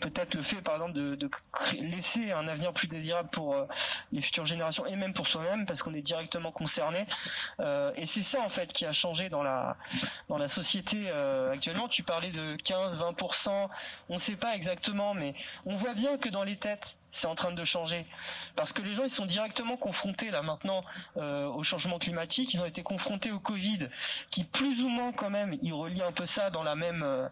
Peut-être 0.00 0.34
le 0.34 0.42
fait 0.42 0.60
par 0.60 0.74
exemple 0.74 0.94
de, 0.94 1.30
laisser 1.78 2.32
un 2.32 2.48
avenir 2.48 2.72
plus 2.72 2.88
désirable 2.88 3.28
pour 3.28 3.54
les 4.10 4.20
futures 4.20 4.46
générations 4.46 4.84
et 4.84 4.96
même 4.96 5.14
pour 5.14 5.28
soi-même 5.28 5.64
parce 5.64 5.80
qu'on 5.84 5.94
est 5.94 6.02
directement 6.02 6.50
concerné. 6.50 7.06
et 7.60 8.04
c'est 8.06 8.24
ça 8.24 8.40
en 8.40 8.48
fait 8.48 8.72
qui 8.72 8.84
a 8.84 8.92
changé 8.92 9.28
dans 9.28 9.44
la 9.44 9.76
dans 10.28 10.38
la 10.38 10.48
société 10.48 11.08
actuellement. 11.52 11.86
Tu 11.86 12.02
parlais 12.02 12.32
de 12.32 12.56
15-20%, 12.56 13.68
on 14.08 14.14
ne 14.14 14.18
sait 14.18 14.34
pas 14.34 14.56
exactement, 14.56 15.14
mais 15.14 15.34
on 15.66 15.76
voit 15.76 15.94
bien 15.94 16.18
que 16.18 16.28
dans 16.28 16.42
les 16.42 16.56
têtes 16.56 16.98
c'est 17.16 17.26
en 17.26 17.34
train 17.34 17.52
de 17.52 17.64
changer. 17.64 18.06
Parce 18.54 18.72
que 18.72 18.82
les 18.82 18.94
gens 18.94 19.04
ils 19.04 19.10
sont 19.10 19.26
directement 19.26 19.76
confrontés 19.76 20.30
là 20.30 20.42
maintenant 20.42 20.80
euh, 21.16 21.46
au 21.46 21.62
changement 21.62 21.98
climatique. 21.98 22.54
Ils 22.54 22.60
ont 22.60 22.66
été 22.66 22.82
confrontés 22.82 23.32
au 23.32 23.40
Covid 23.40 23.88
qui 24.30 24.44
plus 24.44 24.82
ou 24.82 24.88
moins 24.88 25.12
quand 25.12 25.30
même 25.30 25.58
il 25.62 25.72
relie 25.72 26.02
un 26.02 26.12
peu 26.12 26.26
ça 26.26 26.50
dans 26.50 26.62
la 26.62 26.74
même 26.74 27.02
euh, 27.02 27.28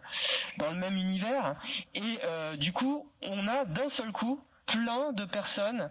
dans 0.57 0.71
le 0.71 0.77
même 0.77 0.97
univers. 0.97 1.55
Et 1.93 2.19
euh, 2.23 2.57
du 2.57 2.73
coup 2.73 3.07
on 3.21 3.47
a 3.47 3.65
d'un 3.65 3.89
seul 3.89 4.11
coup 4.11 4.39
plein 4.65 5.13
de 5.13 5.25
personnes 5.25 5.89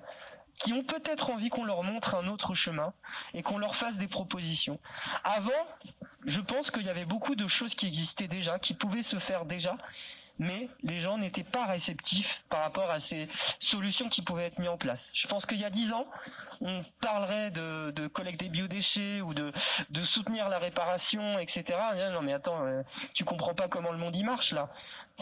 qui 0.56 0.72
ont 0.72 0.84
peut-être 0.84 1.30
envie 1.30 1.48
qu'on 1.48 1.64
leur 1.64 1.82
montre 1.82 2.14
un 2.14 2.28
autre 2.28 2.54
chemin 2.54 2.92
et 3.32 3.42
qu'on 3.42 3.58
leur 3.58 3.74
fasse 3.74 3.96
des 3.96 4.06
propositions. 4.06 4.78
Avant, 5.24 5.50
je 6.26 6.40
pense 6.40 6.70
qu'il 6.70 6.82
y 6.82 6.88
avait 6.88 7.04
beaucoup 7.04 7.34
de 7.34 7.48
choses 7.48 7.74
qui 7.74 7.86
existaient 7.86 8.28
déjà, 8.28 8.58
qui 8.58 8.72
pouvaient 8.74 9.02
se 9.02 9.18
faire 9.18 9.46
déjà, 9.46 9.76
mais 10.38 10.68
les 10.82 11.00
gens 11.00 11.18
n'étaient 11.18 11.44
pas 11.44 11.66
réceptifs 11.66 12.44
par 12.48 12.60
rapport 12.60 12.90
à 12.90 13.00
ces 13.00 13.28
solutions 13.60 14.08
qui 14.08 14.22
pouvaient 14.22 14.46
être 14.46 14.58
mises 14.58 14.68
en 14.68 14.76
place. 14.76 15.10
Je 15.14 15.26
pense 15.28 15.46
qu'il 15.46 15.58
y 15.58 15.64
a 15.64 15.70
dix 15.70 15.92
ans, 15.92 16.06
on 16.60 16.84
parlerait 17.00 17.50
de, 17.50 17.92
de 17.94 18.06
collecter 18.06 18.48
biodéchets 18.48 19.20
ou 19.20 19.34
de, 19.34 19.52
de 19.90 20.02
soutenir 20.02 20.48
la 20.48 20.58
réparation, 20.58 21.38
etc. 21.38 21.78
Non 22.12 22.22
mais 22.22 22.32
attends, 22.32 22.64
euh, 22.64 22.82
tu 23.14 23.24
comprends 23.24 23.54
pas 23.54 23.68
comment 23.68 23.92
le 23.92 23.98
monde 23.98 24.16
y 24.16 24.24
marche 24.24 24.52
là. 24.52 24.70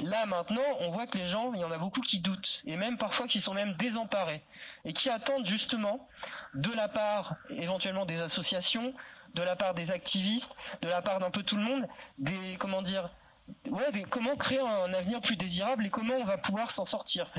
Là 0.02 0.24
maintenant, 0.26 0.62
on 0.80 0.90
voit 0.90 1.06
que 1.06 1.18
les 1.18 1.26
gens, 1.26 1.52
il 1.52 1.60
y 1.60 1.64
en 1.64 1.70
a 1.70 1.78
beaucoup 1.78 2.00
qui 2.00 2.18
doutent 2.20 2.62
et 2.66 2.76
même 2.76 2.96
parfois 2.96 3.26
qui 3.26 3.40
sont 3.40 3.54
même 3.54 3.74
désemparés 3.74 4.42
et 4.84 4.92
qui 4.92 5.10
attendent 5.10 5.46
justement 5.46 6.08
de 6.54 6.72
la 6.72 6.88
part 6.88 7.36
éventuellement 7.50 8.06
des 8.06 8.22
associations, 8.22 8.94
de 9.34 9.42
la 9.42 9.56
part 9.56 9.74
des 9.74 9.90
activistes, 9.90 10.56
de 10.80 10.88
la 10.88 11.02
part 11.02 11.18
d'un 11.18 11.30
peu 11.30 11.42
tout 11.42 11.56
le 11.56 11.62
monde, 11.62 11.86
des 12.18 12.56
comment 12.58 12.82
dire 12.82 13.10
comment 14.10 14.36
créer 14.36 14.60
un 14.60 14.92
avenir 14.94 15.20
plus 15.20 15.36
désirable 15.36 15.86
et 15.86 15.90
comment 15.90 16.14
on 16.14 16.24
va 16.24 16.38
pouvoir 16.38 16.70
s'en 16.70 16.84
sortir? 16.84 17.30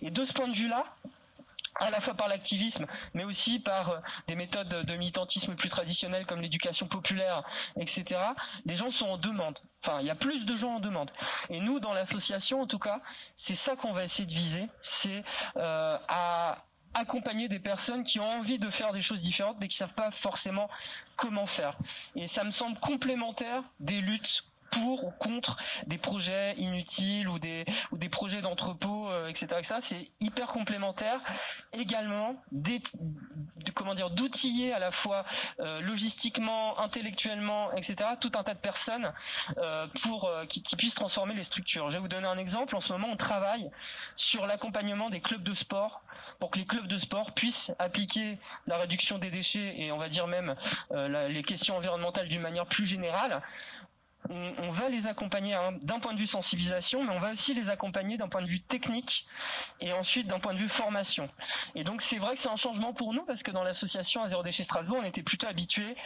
Et 0.00 0.10
de 0.10 0.24
ce 0.24 0.32
point 0.32 0.48
de 0.48 0.54
vue-là, 0.54 0.84
à 1.76 1.90
la 1.90 2.00
fois 2.00 2.14
par 2.14 2.28
l'activisme, 2.28 2.86
mais 3.14 3.24
aussi 3.24 3.58
par 3.58 3.90
euh, 3.90 3.98
des 4.28 4.36
méthodes 4.36 4.68
de 4.68 4.96
militantisme 4.96 5.54
plus 5.54 5.68
traditionnelles 5.68 6.26
comme 6.26 6.40
l'éducation 6.40 6.86
populaire, 6.86 7.42
etc. 7.76 8.20
Les 8.66 8.74
gens 8.74 8.90
sont 8.90 9.06
en 9.06 9.16
demande. 9.16 9.58
Enfin, 9.82 10.00
il 10.00 10.06
y 10.06 10.10
a 10.10 10.14
plus 10.14 10.44
de 10.44 10.56
gens 10.56 10.76
en 10.76 10.80
demande. 10.80 11.10
Et 11.48 11.60
nous, 11.60 11.80
dans 11.80 11.92
l'association, 11.92 12.60
en 12.60 12.66
tout 12.66 12.78
cas, 12.78 13.00
c'est 13.36 13.54
ça 13.54 13.74
qu'on 13.74 13.92
va 13.92 14.04
essayer 14.04 14.26
de 14.26 14.32
viser, 14.32 14.68
c'est 14.82 15.24
euh, 15.56 15.98
à 16.08 16.64
accompagner 16.94 17.48
des 17.48 17.58
personnes 17.58 18.04
qui 18.04 18.20
ont 18.20 18.28
envie 18.28 18.58
de 18.58 18.68
faire 18.68 18.92
des 18.92 19.00
choses 19.00 19.22
différentes 19.22 19.56
mais 19.58 19.68
qui 19.68 19.78
savent 19.78 19.94
pas 19.94 20.10
forcément 20.10 20.68
comment 21.16 21.46
faire. 21.46 21.78
Et 22.16 22.26
ça 22.26 22.44
me 22.44 22.50
semble 22.50 22.78
complémentaire 22.78 23.62
des 23.80 24.02
luttes 24.02 24.44
pour 24.72 25.04
ou 25.04 25.10
contre 25.12 25.56
des 25.86 25.98
projets 25.98 26.54
inutiles 26.56 27.28
ou 27.28 27.38
des 27.38 27.64
ou 27.90 27.98
des 27.98 28.08
projets 28.08 28.42
d'entrepôt, 28.42 29.08
euh, 29.08 29.28
etc., 29.28 29.46
etc. 29.58 29.74
C'est 29.80 30.10
hyper 30.20 30.48
complémentaire. 30.48 31.20
Également, 31.72 32.36
des, 32.50 32.82
comment 33.74 33.94
dire, 33.94 34.10
d'outiller 34.10 34.72
à 34.72 34.78
la 34.78 34.90
fois 34.90 35.24
euh, 35.60 35.80
logistiquement, 35.80 36.78
intellectuellement, 36.80 37.72
etc. 37.72 38.10
Tout 38.20 38.32
un 38.34 38.42
tas 38.42 38.54
de 38.54 38.58
personnes 38.60 39.12
euh, 39.58 39.86
pour 40.02 40.30
qui, 40.48 40.62
qui 40.62 40.76
puissent 40.76 40.94
transformer 40.94 41.34
les 41.34 41.44
structures. 41.44 41.90
Je 41.90 41.96
vais 41.96 42.00
vous 42.02 42.08
donner 42.08 42.26
un 42.26 42.38
exemple. 42.38 42.74
En 42.76 42.80
ce 42.80 42.92
moment, 42.92 43.08
on 43.10 43.16
travaille 43.16 43.70
sur 44.16 44.46
l'accompagnement 44.46 45.10
des 45.10 45.20
clubs 45.20 45.42
de 45.42 45.54
sport 45.54 46.02
pour 46.38 46.50
que 46.50 46.58
les 46.58 46.66
clubs 46.66 46.86
de 46.86 46.96
sport 46.96 47.32
puissent 47.32 47.72
appliquer 47.78 48.38
la 48.66 48.76
réduction 48.76 49.18
des 49.18 49.30
déchets 49.30 49.74
et 49.76 49.92
on 49.92 49.98
va 49.98 50.08
dire 50.08 50.26
même 50.26 50.56
les 50.90 51.42
questions 51.42 51.76
environnementales 51.76 52.28
d'une 52.28 52.40
manière 52.40 52.66
plus 52.66 52.86
générale 52.86 53.42
on, 54.30 54.70
va 54.70 54.88
les 54.88 55.06
accompagner 55.06 55.54
hein, 55.54 55.72
d'un 55.82 55.98
point 55.98 56.14
de 56.14 56.18
vue 56.18 56.26
sensibilisation, 56.26 57.04
mais 57.04 57.10
on 57.10 57.20
va 57.20 57.32
aussi 57.32 57.54
les 57.54 57.70
accompagner 57.70 58.16
d'un 58.16 58.28
point 58.28 58.42
de 58.42 58.46
vue 58.46 58.60
technique 58.60 59.26
et 59.80 59.92
ensuite 59.92 60.26
d'un 60.26 60.38
point 60.38 60.54
de 60.54 60.58
vue 60.58 60.68
formation. 60.68 61.28
Et 61.74 61.84
donc 61.84 62.02
c'est 62.02 62.18
vrai 62.18 62.34
que 62.34 62.40
c'est 62.40 62.48
un 62.48 62.56
changement 62.56 62.92
pour 62.92 63.14
nous 63.14 63.24
parce 63.24 63.42
que 63.42 63.50
dans 63.50 63.64
l'association 63.64 64.22
à 64.22 64.28
zéro 64.28 64.42
déchet 64.42 64.64
Strasbourg, 64.64 64.98
on 65.00 65.04
était 65.04 65.22
plutôt 65.22 65.46
habitué 65.46 65.96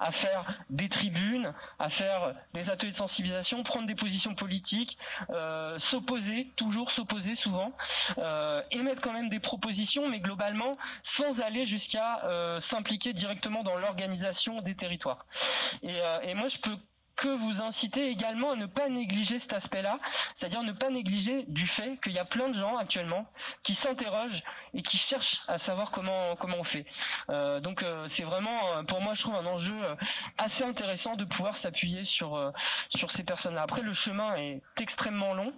à 0.00 0.12
faire 0.12 0.44
des 0.70 0.88
tribunes, 0.88 1.54
à 1.78 1.88
faire 1.88 2.34
des 2.54 2.70
ateliers 2.70 2.92
de 2.92 2.96
sensibilisation, 2.96 3.62
prendre 3.62 3.86
des 3.86 3.94
positions 3.94 4.34
politiques, 4.34 4.98
euh, 5.30 5.78
s'opposer, 5.78 6.52
toujours 6.56 6.90
s'opposer 6.90 7.34
souvent, 7.34 7.72
euh, 8.18 8.62
émettre 8.70 9.00
quand 9.00 9.12
même 9.12 9.28
des 9.28 9.40
propositions, 9.40 10.08
mais 10.08 10.20
globalement 10.20 10.72
sans 11.02 11.40
aller 11.40 11.64
jusqu'à 11.66 12.24
euh, 12.24 12.60
s'impliquer 12.60 13.12
directement 13.12 13.62
dans 13.62 13.76
l'organisation 13.76 14.60
des 14.60 14.74
territoires. 14.74 15.26
Euh, 15.84 16.20
et 16.22 16.34
moi 16.34 16.48
je 16.48 16.58
peux 16.58 16.76
que 17.16 17.28
vous 17.28 17.62
incitez 17.62 18.08
également 18.08 18.52
à 18.52 18.56
ne 18.56 18.66
pas 18.66 18.88
négliger 18.88 19.38
cet 19.38 19.52
aspect-là, 19.52 19.98
c'est-à-dire 20.34 20.62
ne 20.62 20.72
pas 20.72 20.90
négliger 20.90 21.44
du 21.48 21.66
fait 21.66 21.98
qu'il 22.02 22.12
y 22.12 22.18
a 22.18 22.24
plein 22.24 22.48
de 22.48 22.54
gens 22.54 22.76
actuellement 22.76 23.26
qui 23.62 23.74
s'interrogent 23.74 24.42
et 24.74 24.82
qui 24.82 24.96
cherchent 24.96 25.42
à 25.48 25.58
savoir 25.58 25.90
comment 25.90 26.36
comment 26.36 26.58
on 26.58 26.64
fait. 26.64 26.86
Euh, 27.30 27.60
donc 27.60 27.82
euh, 27.82 28.06
c'est 28.08 28.24
vraiment 28.24 28.58
euh, 28.76 28.82
pour 28.82 29.00
moi 29.00 29.14
je 29.14 29.22
trouve 29.22 29.34
un 29.34 29.46
enjeu 29.46 29.76
assez 30.38 30.64
intéressant 30.64 31.16
de 31.16 31.24
pouvoir 31.24 31.56
s'appuyer 31.56 32.04
sur 32.04 32.52
sur 32.88 33.10
ces 33.10 33.24
personnes-là. 33.24 33.62
Après 33.62 33.82
le 33.82 33.94
chemin 33.94 34.36
est 34.36 34.62
extrêmement 34.80 35.34
long, 35.34 35.52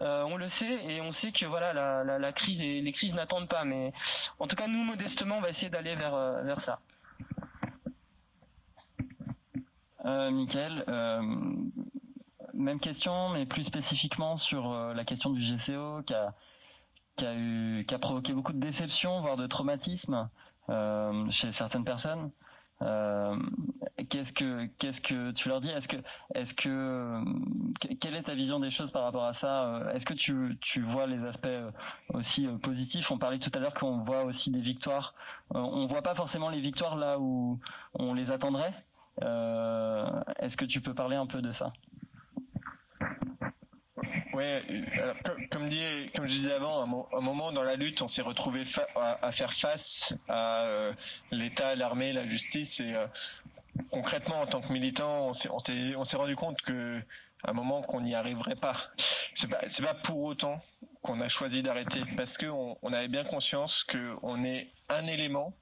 on 0.00 0.36
le 0.36 0.48
sait 0.48 0.84
et 0.84 1.00
on 1.00 1.12
sait 1.12 1.32
que 1.32 1.46
voilà 1.46 1.72
la, 1.72 2.04
la, 2.04 2.18
la 2.18 2.32
crise 2.32 2.60
et 2.60 2.80
les 2.80 2.92
crises 2.92 3.14
n'attendent 3.14 3.48
pas, 3.48 3.64
mais 3.64 3.92
en 4.38 4.46
tout 4.46 4.56
cas 4.56 4.66
nous 4.66 4.84
modestement 4.84 5.38
on 5.38 5.40
va 5.40 5.48
essayer 5.48 5.70
d'aller 5.70 5.94
vers 5.94 6.42
vers 6.44 6.60
ça. 6.60 6.78
Euh, 10.04 10.30
Michael, 10.30 10.84
euh, 10.88 11.22
même 12.54 12.80
question, 12.80 13.30
mais 13.30 13.46
plus 13.46 13.64
spécifiquement 13.64 14.36
sur 14.36 14.70
euh, 14.72 14.94
la 14.94 15.04
question 15.04 15.30
du 15.30 15.40
GCO 15.40 16.02
qui 16.02 16.14
a, 16.14 17.34
eu, 17.34 17.84
qui 17.86 17.94
a 17.94 17.98
provoqué 17.98 18.32
beaucoup 18.32 18.52
de 18.52 18.60
déception, 18.60 19.20
voire 19.20 19.36
de 19.36 19.46
traumatisme 19.46 20.28
chez 21.30 21.50
certaines 21.50 21.84
personnes. 21.84 22.30
qu'est-ce 24.08 24.32
que 24.32 24.66
qu'est-ce 24.78 25.00
que 25.00 25.32
tu 25.32 25.48
leur 25.48 25.60
dis? 25.60 25.68
Est-ce 25.70 25.88
que 25.88 25.96
est-ce 26.34 26.54
que 26.54 27.22
quelle 28.00 28.14
est 28.14 28.22
ta 28.22 28.34
vision 28.34 28.60
des 28.60 28.70
choses 28.70 28.92
par 28.92 29.02
rapport 29.02 29.24
à 29.24 29.32
ça? 29.32 29.82
Est-ce 29.92 30.06
que 30.06 30.14
tu 30.14 30.56
tu 30.60 30.80
vois 30.80 31.06
les 31.08 31.24
aspects 31.24 31.48
aussi 32.14 32.46
positifs? 32.62 33.10
On 33.10 33.18
parlait 33.18 33.40
tout 33.40 33.50
à 33.52 33.58
l'heure 33.58 33.74
qu'on 33.74 33.98
voit 33.98 34.22
aussi 34.24 34.52
des 34.52 34.60
victoires. 34.60 35.14
on 35.50 35.86
voit 35.86 36.02
pas 36.02 36.14
forcément 36.14 36.48
les 36.50 36.60
victoires 36.60 36.96
là 36.96 37.18
où 37.18 37.58
on 37.94 38.14
les 38.14 38.30
attendrait. 38.30 38.74
Euh, 39.22 40.22
est-ce 40.38 40.56
que 40.56 40.64
tu 40.64 40.80
peux 40.80 40.94
parler 40.94 41.16
un 41.16 41.26
peu 41.26 41.42
de 41.42 41.52
ça? 41.52 41.72
Comme, 45.50 45.68
dit, 45.68 45.82
comme 46.14 46.26
je 46.26 46.32
disais 46.32 46.52
avant, 46.52 46.80
à 46.80 47.18
un 47.18 47.20
moment 47.20 47.52
dans 47.52 47.62
la 47.62 47.76
lutte, 47.76 48.00
on 48.00 48.06
s'est 48.06 48.22
retrouvé 48.22 48.64
à, 48.96 49.32
faire 49.32 49.52
face 49.52 50.14
à 50.28 50.64
euh, 50.64 50.94
l'État, 51.30 51.74
l'armée, 51.76 52.14
la 52.14 52.24
justice, 52.26 52.80
et 52.80 52.94
euh, 52.94 53.06
concrètement, 53.90 54.40
en 54.40 54.46
tant 54.46 54.62
que 54.62 54.72
militant, 54.72 55.32
on 55.50 56.04
s'est 56.04 56.16
rendu 56.16 56.36
compte 56.36 56.62
que 56.62 57.02
un 57.44 57.52
moment 57.52 57.82
qu'on 57.82 58.00
n'y 58.00 58.14
arriverait 58.14 58.56
pas. 58.56 58.76
C'est 59.34 59.48
pas, 59.48 59.60
pas 59.60 59.94
pour 59.94 60.22
autant 60.22 60.60
qu'on 61.02 61.20
a 61.20 61.28
choisi 61.28 61.62
d'arrêter, 61.62 62.02
parce 62.16 62.36
qu'on 62.36 62.76
on 62.82 62.92
avait 62.92 63.08
bien 63.08 63.24
conscience 63.24 63.84
qu'on 63.84 64.44
est 64.44 64.70
un 64.88 65.06
élément 65.06 65.54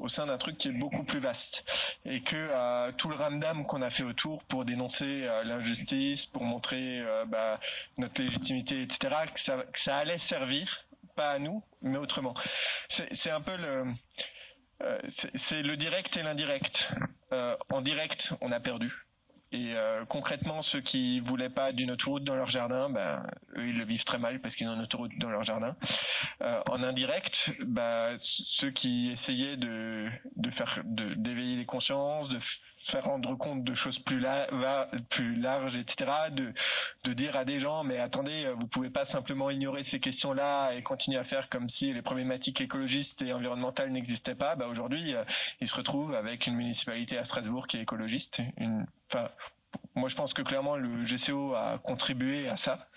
au 0.00 0.08
sein 0.08 0.26
d'un 0.26 0.38
truc 0.38 0.58
qui 0.58 0.68
est 0.68 0.72
beaucoup 0.72 1.04
plus 1.04 1.20
vaste 1.20 1.64
et 2.04 2.22
que 2.22 2.36
euh, 2.36 2.92
tout 2.92 3.08
le 3.08 3.14
ramdam 3.14 3.66
qu'on 3.66 3.82
a 3.82 3.90
fait 3.90 4.02
autour 4.02 4.44
pour 4.44 4.64
dénoncer 4.64 5.24
euh, 5.26 5.44
l'injustice, 5.44 6.26
pour 6.26 6.44
montrer 6.44 7.00
euh, 7.00 7.24
bah, 7.26 7.60
notre 7.96 8.22
légitimité, 8.22 8.82
etc., 8.82 9.14
que 9.32 9.40
ça, 9.40 9.64
que 9.72 9.78
ça, 9.78 9.96
allait 9.96 10.18
servir, 10.18 10.86
pas 11.16 11.30
à 11.30 11.38
nous, 11.38 11.62
mais 11.82 11.98
autrement. 11.98 12.34
C'est 12.88 13.30
un 13.30 13.40
peu 13.40 13.56
le, 13.56 13.84
c'est 15.08 15.62
le 15.62 15.76
direct 15.76 16.16
et 16.16 16.22
l'indirect. 16.22 16.88
en 17.70 17.80
direct, 17.80 18.34
on 18.40 18.52
a 18.52 18.60
perdu 18.60 19.07
et 19.50 19.74
euh, 19.74 20.04
concrètement, 20.04 20.62
ceux 20.62 20.80
qui 20.80 21.20
voulaient 21.20 21.48
pas 21.48 21.72
d'une 21.72 21.90
autoroute 21.90 22.22
dans 22.22 22.34
leur 22.34 22.50
jardin, 22.50 22.90
ben, 22.90 23.26
eux, 23.56 23.68
ils 23.68 23.78
le 23.78 23.84
vivent 23.84 24.04
très 24.04 24.18
mal 24.18 24.40
parce 24.40 24.54
qu'ils 24.54 24.68
ont 24.68 24.74
une 24.74 24.82
autoroute 24.82 25.12
dans 25.18 25.30
leur 25.30 25.42
jardin. 25.42 25.74
Euh, 26.42 26.60
en 26.68 26.82
indirect, 26.82 27.52
ben, 27.66 28.16
ceux 28.18 28.70
qui 28.70 29.10
essayaient 29.10 29.56
de, 29.56 30.08
de 30.36 30.50
faire, 30.50 30.82
d'éveiller 30.84 31.56
les 31.56 31.64
consciences, 31.64 32.28
de 32.28 32.38
faire 32.90 33.04
rendre 33.04 33.34
compte 33.36 33.64
de 33.64 33.74
choses 33.74 33.98
plus, 33.98 34.18
larges, 34.20 35.76
etc. 35.76 36.10
De, 36.32 37.12
dire 37.12 37.36
à 37.36 37.44
des 37.44 37.58
gens, 37.58 37.84
mais 37.84 37.98
attendez, 37.98 38.52
vous 38.58 38.66
pouvez 38.66 38.90
pas 38.90 39.04
simplement 39.04 39.50
ignorer 39.50 39.82
ces 39.82 40.00
questions-là 40.00 40.72
et 40.72 40.82
continuer 40.82 41.18
à 41.18 41.24
faire 41.24 41.48
comme 41.48 41.68
si 41.68 41.92
les 41.92 42.02
problématiques 42.02 42.60
écologistes 42.60 43.22
et 43.22 43.32
environnementales 43.32 43.90
n'existaient 43.90 44.34
pas. 44.34 44.56
Ben, 44.56 44.66
aujourd'hui, 44.66 45.14
euh, 45.14 45.24
ils 45.60 45.68
se 45.68 45.74
retrouvent 45.74 46.14
avec 46.14 46.46
une 46.46 46.54
municipalité 46.54 47.18
à 47.18 47.24
Strasbourg 47.24 47.66
qui 47.66 47.78
est 47.78 47.82
écologiste, 47.82 48.40
moi 49.94 50.08
je 50.08 50.16
pense 50.16 50.32
que 50.32 50.42
clairement 50.42 50.76
le 50.76 51.04
GCO 51.04 51.54
a 51.54 51.78
contribué 51.78 52.48
à 52.48 52.56
ça. 52.56 52.88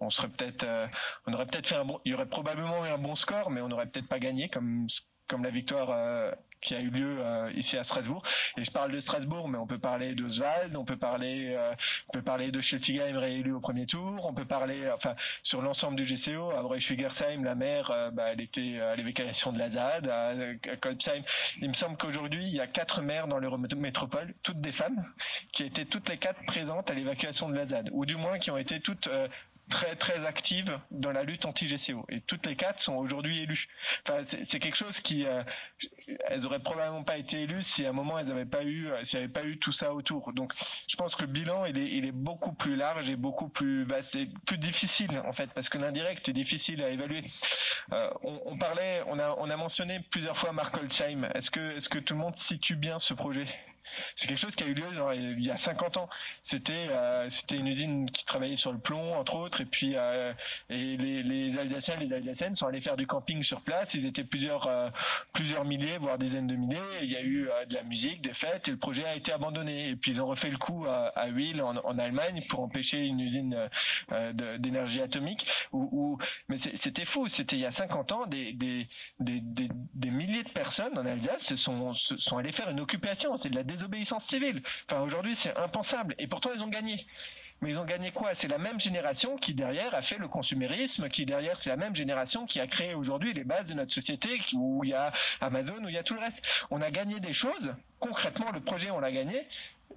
On 0.00 0.10
serait 0.10 0.28
peut-être, 0.28 0.64
euh, 0.64 0.86
on 1.26 1.32
aurait 1.32 1.46
peut-être 1.46 1.68
fait 1.68 1.76
un 1.76 1.86
il 2.04 2.12
y 2.12 2.14
aurait 2.14 2.26
probablement 2.26 2.84
eu 2.84 2.88
un 2.88 2.98
bon 2.98 3.14
score, 3.14 3.50
mais 3.50 3.60
on 3.60 3.68
n'aurait 3.68 3.86
peut-être 3.86 4.08
pas 4.08 4.18
gagné 4.18 4.48
comme 4.48 4.88
la 5.42 5.50
victoire 5.50 5.90
euh, 5.90 6.32
qui 6.66 6.74
a 6.74 6.80
eu 6.80 6.90
lieu 6.90 7.18
euh, 7.20 7.50
ici 7.54 7.78
à 7.78 7.84
Strasbourg. 7.84 8.22
Et 8.58 8.64
je 8.64 8.70
parle 8.72 8.90
de 8.90 8.98
Strasbourg, 8.98 9.48
mais 9.48 9.56
on 9.56 9.68
peut 9.68 9.78
parler 9.78 10.14
d'Oswald, 10.14 10.74
on 10.74 10.84
peut 10.84 10.96
parler, 10.96 11.54
euh, 11.56 11.72
on 12.08 12.12
peut 12.12 12.22
parler 12.22 12.50
de 12.50 12.60
Schiltigheim 12.60 13.16
réélu 13.18 13.52
au 13.52 13.60
premier 13.60 13.86
tour, 13.86 14.26
on 14.26 14.34
peut 14.34 14.44
parler, 14.44 14.90
enfin, 14.90 15.14
sur 15.44 15.62
l'ensemble 15.62 15.96
du 15.96 16.04
GCO, 16.04 16.50
à 16.50 16.62
Breschwigersheim, 16.62 17.44
la 17.44 17.54
maire, 17.54 17.90
euh, 17.92 18.10
bah, 18.10 18.32
elle 18.32 18.40
était 18.40 18.80
à 18.80 18.96
l'évacuation 18.96 19.52
de 19.52 19.60
la 19.60 19.70
ZAD, 19.70 20.08
à, 20.08 20.34
Kolbsheim. 20.80 21.22
Il 21.60 21.68
me 21.68 21.74
semble 21.74 21.96
qu'aujourd'hui, 21.96 22.44
il 22.44 22.54
y 22.54 22.60
a 22.60 22.66
quatre 22.66 23.00
maires 23.00 23.28
dans 23.28 23.38
l'Eurométropole, 23.38 24.34
toutes 24.42 24.60
des 24.60 24.72
femmes, 24.72 25.04
qui 25.52 25.62
étaient 25.62 25.84
toutes 25.84 26.08
les 26.08 26.18
quatre 26.18 26.44
présentes 26.46 26.90
à 26.90 26.94
l'évacuation 26.94 27.48
de 27.48 27.54
la 27.54 27.68
ZAD, 27.68 27.90
ou 27.92 28.04
du 28.06 28.16
moins 28.16 28.40
qui 28.40 28.50
ont 28.50 28.58
été 28.58 28.80
toutes 28.80 29.08
très 29.70 29.94
très 29.94 30.26
actives 30.26 30.80
dans 30.90 31.12
la 31.12 31.22
lutte 31.22 31.44
anti-GCO. 31.44 32.06
Et 32.08 32.20
toutes 32.22 32.44
les 32.44 32.56
quatre 32.56 32.80
sont 32.80 32.96
aujourd'hui 32.96 33.42
élues. 33.42 33.68
Enfin, 34.02 34.22
c'est 34.42 34.58
quelque 34.58 34.76
chose 34.76 34.98
qui, 34.98 35.26
elles 36.28 36.46
auraient 36.46 36.60
probablement 36.60 37.02
pas 37.02 37.16
été 37.18 37.42
élues 37.42 37.62
si 37.62 37.86
à 37.86 37.90
un 37.90 37.92
moment 37.92 38.18
elles 38.18 38.26
n'avaient 38.26 38.44
pas 38.44 38.64
eu, 38.64 38.88
s'il 39.02 39.18
n'y 39.18 39.24
avait 39.24 39.32
pas 39.32 39.44
eu 39.44 39.58
tout 39.58 39.72
ça 39.72 39.94
autour. 39.94 40.32
Donc, 40.32 40.52
je 40.88 40.96
pense 40.96 41.14
que 41.14 41.22
le 41.22 41.28
bilan, 41.28 41.64
il 41.64 41.78
est, 41.78 41.90
il 41.90 42.04
est 42.04 42.12
beaucoup 42.12 42.52
plus 42.52 42.76
large 42.76 43.08
et 43.08 43.16
beaucoup 43.16 43.48
plus, 43.48 43.84
bah, 43.84 44.02
c'est 44.02 44.26
plus 44.46 44.58
difficile 44.58 45.22
en 45.26 45.32
fait, 45.32 45.50
parce 45.54 45.68
que 45.68 45.78
l'indirect 45.78 46.28
est 46.28 46.32
difficile 46.32 46.82
à 46.82 46.90
évaluer. 46.90 47.24
Euh, 47.92 48.10
on, 48.22 48.40
on, 48.46 48.58
parlait, 48.58 49.02
on 49.06 49.18
a, 49.18 49.34
on 49.38 49.50
a 49.50 49.56
mentionné 49.56 50.00
plusieurs 50.10 50.36
fois 50.36 50.52
Mark 50.52 50.76
Holzheim. 50.76 51.24
Est-ce 51.34 51.50
que, 51.50 51.76
est-ce 51.76 51.88
que 51.88 51.98
tout 51.98 52.14
le 52.14 52.20
monde 52.20 52.36
situe 52.36 52.76
bien 52.76 52.98
ce 52.98 53.14
projet? 53.14 53.46
C'est 54.16 54.26
quelque 54.26 54.38
chose 54.38 54.54
qui 54.54 54.64
a 54.64 54.66
eu 54.66 54.74
lieu 54.74 54.86
il 55.14 55.44
y 55.44 55.50
a 55.50 55.56
50 55.56 55.96
ans. 55.96 56.08
C'était 56.42 56.88
euh, 56.90 57.28
c'était 57.30 57.56
une 57.56 57.66
usine 57.66 58.10
qui 58.10 58.24
travaillait 58.24 58.56
sur 58.56 58.72
le 58.72 58.78
plomb 58.78 59.14
entre 59.14 59.36
autres 59.36 59.60
et 59.60 59.64
puis 59.64 59.92
euh, 59.96 60.32
et 60.70 60.96
les, 60.96 61.58
Alsaciens 61.58 61.96
les 61.96 62.12
Alsaciennes 62.12 62.54
sont 62.54 62.66
allés 62.66 62.80
faire 62.80 62.96
du 62.96 63.06
camping 63.06 63.42
sur 63.42 63.60
place. 63.60 63.94
Ils 63.94 64.06
étaient 64.06 64.24
plusieurs 64.24 64.66
euh, 64.66 64.90
milliers 65.64 65.98
voire 65.98 66.18
dizaines 66.18 66.46
de 66.46 66.56
milliers. 66.56 66.80
il 67.02 67.10
y 67.10 67.16
a 67.16 67.22
eu 67.22 67.48
de 67.68 67.74
la 67.74 67.82
musique, 67.82 68.22
des 68.22 68.34
fêtes 68.34 68.68
et 68.68 68.70
le 68.70 68.76
projet 68.76 69.04
a 69.04 69.14
été 69.14 69.32
abandonné. 69.32 69.88
Et 69.88 69.96
puis 69.96 70.12
ils 70.12 70.20
ont 70.20 70.26
refait 70.26 70.50
le 70.50 70.58
coup 70.58 70.86
à, 70.86 71.08
à 71.18 71.28
Huile 71.28 71.62
en, 71.62 71.98
Allemagne 71.98 72.44
pour 72.48 72.60
empêcher 72.60 73.04
une 73.06 73.20
usine 73.20 73.68
d'énergie 74.58 75.00
atomique. 75.00 75.46
Mais 76.48 76.58
c'était 76.58 77.04
fou. 77.04 77.28
C'était 77.28 77.56
il 77.56 77.60
y 77.60 77.66
a 77.66 77.70
50 77.70 78.12
ans 78.12 78.26
des 78.26 78.86
milliers 80.10 80.42
de 80.42 80.50
personnes 80.50 80.96
en 80.98 81.06
Alsace 81.06 81.54
sont 81.54 81.94
se 81.94 82.16
sont 82.18 82.38
allés 82.38 82.52
faire 82.52 82.70
une 82.70 82.80
occupation. 82.80 83.36
C'est 83.36 83.50
de 83.50 83.56
la 83.56 83.62
désobéissance 83.76 84.24
civile. 84.24 84.62
Enfin, 84.88 85.02
aujourd'hui, 85.02 85.36
c'est 85.36 85.56
impensable. 85.56 86.14
Et 86.18 86.26
pourtant, 86.26 86.50
ils 86.54 86.62
ont 86.62 86.68
gagné. 86.68 87.06
Mais 87.60 87.70
ils 87.70 87.78
ont 87.78 87.84
gagné 87.84 88.10
quoi? 88.10 88.34
C'est 88.34 88.48
la 88.48 88.58
même 88.58 88.80
génération 88.80 89.36
qui 89.36 89.54
derrière 89.54 89.94
a 89.94 90.02
fait 90.02 90.18
le 90.18 90.28
consumérisme, 90.28 91.08
qui 91.08 91.24
derrière 91.24 91.58
c'est 91.58 91.70
la 91.70 91.76
même 91.76 91.96
génération 91.96 92.44
qui 92.44 92.60
a 92.60 92.66
créé 92.66 92.94
aujourd'hui 92.94 93.32
les 93.32 93.44
bases 93.44 93.68
de 93.68 93.74
notre 93.74 93.94
société, 93.94 94.40
où 94.52 94.84
il 94.84 94.90
y 94.90 94.94
a 94.94 95.10
Amazon, 95.40 95.82
où 95.82 95.88
il 95.88 95.94
y 95.94 95.98
a 95.98 96.02
tout 96.02 96.14
le 96.14 96.20
reste. 96.20 96.44
On 96.70 96.82
a 96.82 96.90
gagné 96.90 97.18
des 97.18 97.32
choses. 97.32 97.74
Concrètement, 97.98 98.50
le 98.52 98.60
projet, 98.60 98.90
on 98.90 99.00
l'a 99.00 99.10
gagné. 99.10 99.46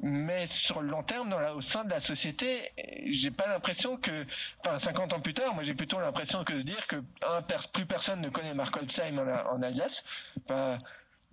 Mais 0.02 0.48
sur 0.48 0.82
le 0.82 0.88
long 0.88 1.04
terme, 1.04 1.36
au 1.54 1.60
sein 1.60 1.84
de 1.84 1.90
la 1.90 2.00
société, 2.00 2.72
j'ai 3.08 3.32
pas 3.32 3.48
l'impression 3.48 3.98
que, 3.98 4.26
enfin, 4.64 4.80
50 4.80 5.12
ans 5.12 5.20
plus 5.20 5.34
tard, 5.34 5.54
moi 5.54 5.64
j'ai 5.64 5.74
plutôt 5.74 6.00
l'impression 6.00 6.46
que 6.46 6.54
de 6.54 6.62
dire 6.62 6.88
que 6.88 7.04
un, 7.28 7.42
plus 7.74 7.86
personne 7.86 8.22
ne 8.22 8.30
connaît 8.30 8.54
Mark 8.54 8.74
Holzheim 8.78 9.20
en, 9.20 9.56
en 9.56 9.62
Alsace. 9.62 10.06
Enfin, 10.46 10.80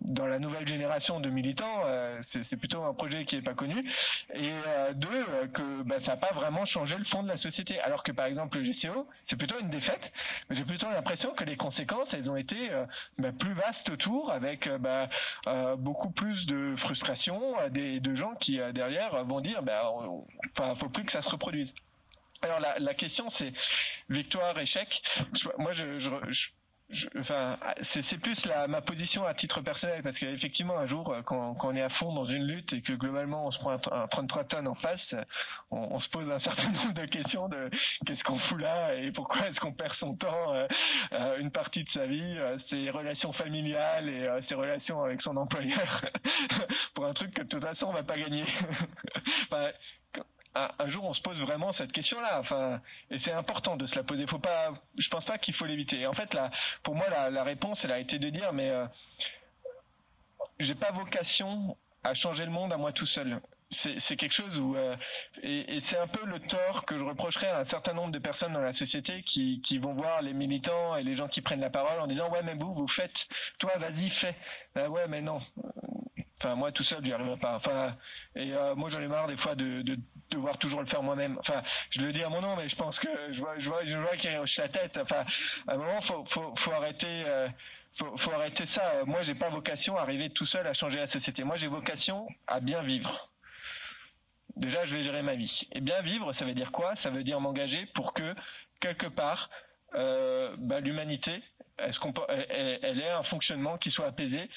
dans 0.00 0.26
la 0.26 0.38
nouvelle 0.38 0.66
génération 0.68 1.20
de 1.20 1.30
militants, 1.30 1.82
euh, 1.86 2.18
c'est 2.22 2.56
plutôt 2.56 2.84
un 2.84 2.94
projet 2.94 3.24
qui 3.24 3.36
est 3.36 3.42
pas 3.42 3.54
connu. 3.54 3.78
Et 4.34 4.50
euh, 4.66 4.92
deux, 4.92 5.08
euh, 5.10 5.46
que 5.48 5.82
bah, 5.82 5.98
ça 6.00 6.12
n'a 6.12 6.16
pas 6.18 6.32
vraiment 6.32 6.64
changé 6.64 6.96
le 6.96 7.04
fond 7.04 7.22
de 7.22 7.28
la 7.28 7.36
société. 7.36 7.80
Alors 7.80 8.02
que 8.02 8.12
par 8.12 8.26
exemple 8.26 8.58
le 8.58 8.64
GCO, 8.64 9.08
c'est 9.24 9.36
plutôt 9.36 9.58
une 9.58 9.70
défaite, 9.70 10.12
mais 10.48 10.56
j'ai 10.56 10.64
plutôt 10.64 10.88
l'impression 10.90 11.32
que 11.32 11.44
les 11.44 11.56
conséquences, 11.56 12.14
elles 12.14 12.30
ont 12.30 12.36
été 12.36 12.70
bah, 13.18 13.32
plus 13.32 13.54
vastes 13.54 13.88
autour, 13.90 14.30
avec 14.30 14.68
bah, 14.68 15.08
beaucoup 15.76 16.10
plus 16.10 16.46
de 16.46 16.74
frustration, 16.76 17.54
des, 17.70 18.00
de 18.00 18.14
gens 18.14 18.34
qui 18.34 18.60
derrière 18.72 19.24
vont 19.24 19.40
dire, 19.40 19.62
bah, 19.62 19.92
enfin, 20.56 20.74
faut 20.76 20.88
plus 20.88 21.04
que 21.04 21.12
ça 21.12 21.22
se 21.22 21.28
reproduise. 21.28 21.74
Alors 22.42 22.60
la, 22.60 22.94
question 22.94 23.30
c'est 23.30 23.52
victoire 24.10 24.58
échec. 24.58 25.02
moi 25.58 25.72
je 25.72 25.98
enfin, 27.18 27.56
c'est 27.82 28.18
plus 28.18 28.46
la, 28.46 28.68
ma 28.68 28.80
position 28.80 29.24
à 29.24 29.34
titre 29.34 29.60
personnel 29.60 30.02
parce 30.02 30.18
qu'effectivement 30.18 30.78
un 30.78 30.86
jour 30.86 31.16
quand, 31.24 31.54
quand, 31.54 31.68
on 31.68 31.74
est 31.74 31.82
à 31.82 31.88
fond 31.88 32.14
dans 32.14 32.24
une 32.24 32.44
lutte 32.44 32.72
et 32.72 32.82
que 32.82 32.92
globalement 32.92 33.46
on 33.46 33.50
se 33.50 33.58
prend 33.58 33.72
un, 33.72 34.06
33 34.06 34.44
tonnes 34.44 34.68
en 34.68 34.74
face, 34.74 35.14
on, 35.70 35.78
on, 35.78 36.00
se 36.00 36.08
pose 36.08 36.30
un 36.30 36.38
certain 36.38 36.70
nombre 36.72 36.92
de 36.92 37.06
questions 37.06 37.48
de 37.48 37.70
qu'est-ce 38.06 38.22
qu'on 38.22 38.38
fout 38.38 38.60
là 38.60 38.94
et 38.94 39.10
pourquoi 39.10 39.48
est-ce 39.48 39.60
qu'on 39.60 39.72
perd 39.72 39.94
son 39.94 40.14
temps, 40.14 40.54
euh, 40.54 40.66
euh 41.12 41.38
une 41.38 41.50
partie 41.50 41.82
de 41.82 41.88
sa 41.88 42.06
vie, 42.06 42.38
euh, 42.38 42.56
ses 42.58 42.90
relations 42.90 43.32
familiales 43.32 44.08
et 44.08 44.22
euh, 44.22 44.40
ses 44.40 44.54
relations 44.54 45.02
avec 45.02 45.20
son 45.20 45.36
employeur 45.36 46.04
pour 46.94 47.06
un 47.06 47.12
truc 47.12 47.32
que 47.32 47.42
de 47.42 47.48
toute 47.48 47.64
façon 47.64 47.88
on 47.88 47.92
va 47.92 48.04
pas 48.04 48.18
gagner. 48.18 48.44
un, 50.78 50.88
jour 50.88 51.04
on 51.04 51.12
se 51.12 51.20
pose 51.20 51.40
vraiment 51.40 51.72
cette 51.72 51.92
question-là. 51.92 52.38
Enfin, 52.40 52.80
et 53.10 53.18
c'est 53.18 53.32
important 53.32 53.76
de 53.76 53.86
se 53.86 53.96
la 53.96 54.02
poser. 54.02 54.26
Faut 54.26 54.38
pas, 54.38 54.72
je 54.96 55.08
pense 55.08 55.24
pas 55.24 55.38
qu'il 55.38 55.54
faut 55.54 55.66
l'éviter. 55.66 56.06
En 56.06 56.12
fait, 56.12 56.36
pour 56.82 56.94
moi, 56.94 57.06
la, 57.08 57.44
réponse, 57.44 57.84
elle 57.84 57.92
a 57.92 57.98
été 57.98 58.18
de 58.18 58.30
dire, 58.30 58.52
mais 58.52 58.70
euh, 58.70 58.86
j'ai 60.58 60.74
pas 60.74 60.90
vocation 60.92 61.76
à 62.04 62.14
changer 62.14 62.44
le 62.44 62.50
monde 62.50 62.72
à 62.72 62.76
moi 62.76 62.92
tout 62.92 63.06
seul. 63.06 63.40
C'est 63.68 64.16
quelque 64.16 64.32
chose 64.32 64.56
où 64.58 64.76
euh, 64.76 64.94
et, 65.42 65.80
c'est 65.80 65.98
un 65.98 66.06
peu 66.06 66.24
le 66.24 66.38
tort 66.38 66.84
que 66.84 66.96
je 66.96 67.02
reprocherais 67.02 67.48
à 67.48 67.58
un 67.58 67.64
certain 67.64 67.94
nombre 67.94 68.12
de 68.12 68.20
personnes 68.20 68.52
dans 68.52 68.60
la 68.60 68.72
société 68.72 69.24
qui, 69.24 69.78
vont 69.78 69.92
voir 69.92 70.22
les 70.22 70.32
militants 70.32 70.94
et 70.94 71.02
les 71.02 71.16
gens 71.16 71.26
qui 71.26 71.40
prennent 71.40 71.60
la 71.60 71.68
parole 71.68 72.00
en 72.00 72.06
disant 72.06 72.30
ouais 72.30 72.44
mais 72.44 72.54
vous 72.54 72.72
vous 72.72 72.86
faites 72.86 73.26
toi 73.58 73.72
vas-y 73.78 74.08
fais 74.08 74.36
ah 74.76 74.88
ouais 74.88 75.08
mais 75.08 75.20
non 75.20 75.40
Enfin, 76.38 76.54
moi 76.54 76.70
tout 76.70 76.82
seul, 76.82 77.04
j'y 77.04 77.12
arriverai 77.12 77.38
pas. 77.38 77.56
Enfin, 77.56 77.96
et 78.34 78.52
euh, 78.52 78.74
moi 78.74 78.90
j'en 78.90 79.00
ai 79.00 79.08
marre 79.08 79.26
des 79.26 79.36
fois 79.36 79.54
de, 79.54 79.82
de, 79.82 79.98
devoir 80.30 80.58
toujours 80.58 80.80
le 80.80 80.86
faire 80.86 81.02
moi-même. 81.02 81.36
Enfin, 81.38 81.62
je 81.90 82.02
le 82.02 82.12
dis 82.12 82.22
à 82.22 82.28
mon 82.28 82.42
nom, 82.42 82.56
mais 82.56 82.68
je 82.68 82.76
pense 82.76 83.00
que 83.00 83.08
je 83.30 83.40
vois, 83.40 83.58
je 83.58 83.68
vois, 83.68 83.84
je 83.84 83.96
vois 83.96 84.16
qu'il 84.16 84.36
hoche 84.36 84.58
la 84.58 84.68
tête. 84.68 84.98
Enfin, 85.02 85.24
à 85.66 85.74
un 85.74 85.76
moment, 85.76 86.00
faut, 86.00 86.24
faut, 86.24 86.72
arrêter. 86.72 87.24
Euh, 87.26 87.48
faut, 87.92 88.16
faut 88.18 88.32
arrêter 88.32 88.66
ça. 88.66 89.04
Moi, 89.06 89.22
j'ai 89.22 89.34
pas 89.34 89.48
vocation 89.48 89.96
à 89.96 90.02
arriver 90.02 90.28
tout 90.28 90.44
seul 90.44 90.66
à 90.66 90.74
changer 90.74 90.98
la 90.98 91.06
société. 91.06 91.44
Moi, 91.44 91.56
j'ai 91.56 91.68
vocation 91.68 92.28
à 92.46 92.60
bien 92.60 92.82
vivre. 92.82 93.30
Déjà, 94.56 94.84
je 94.84 94.96
vais 94.96 95.02
gérer 95.02 95.22
ma 95.22 95.34
vie. 95.34 95.68
Et 95.72 95.80
bien 95.80 96.00
vivre, 96.02 96.32
ça 96.32 96.44
veut 96.44 96.54
dire 96.54 96.72
quoi? 96.72 96.96
Ça 96.96 97.10
veut 97.10 97.22
dire 97.22 97.40
m'engager 97.40 97.86
pour 97.86 98.12
que 98.12 98.34
quelque 98.80 99.06
part, 99.06 99.50
euh, 99.94 100.54
bah, 100.58 100.80
l'humanité, 100.80 101.42
elle, 101.78 103.00
ait 103.00 103.10
un 103.10 103.22
fonctionnement 103.22 103.76
qui 103.76 103.90
soit 103.90 104.06
apaisé, 104.06 104.48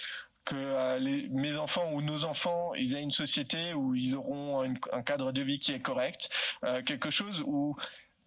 que 0.49 0.55
euh, 0.55 1.27
mes 1.31 1.55
enfants 1.57 1.91
ou 1.93 2.01
nos 2.01 2.25
enfants, 2.25 2.73
ils 2.73 2.95
aient 2.95 3.01
une 3.01 3.11
société 3.11 3.73
où 3.73 3.95
ils 3.95 4.15
auront 4.15 4.61
un 4.91 5.01
cadre 5.03 5.31
de 5.31 5.41
vie 5.41 5.59
qui 5.59 5.71
est 5.71 5.79
correct, 5.79 6.29
euh, 6.63 6.81
quelque 6.81 7.11
chose 7.11 7.43
où 7.45 7.77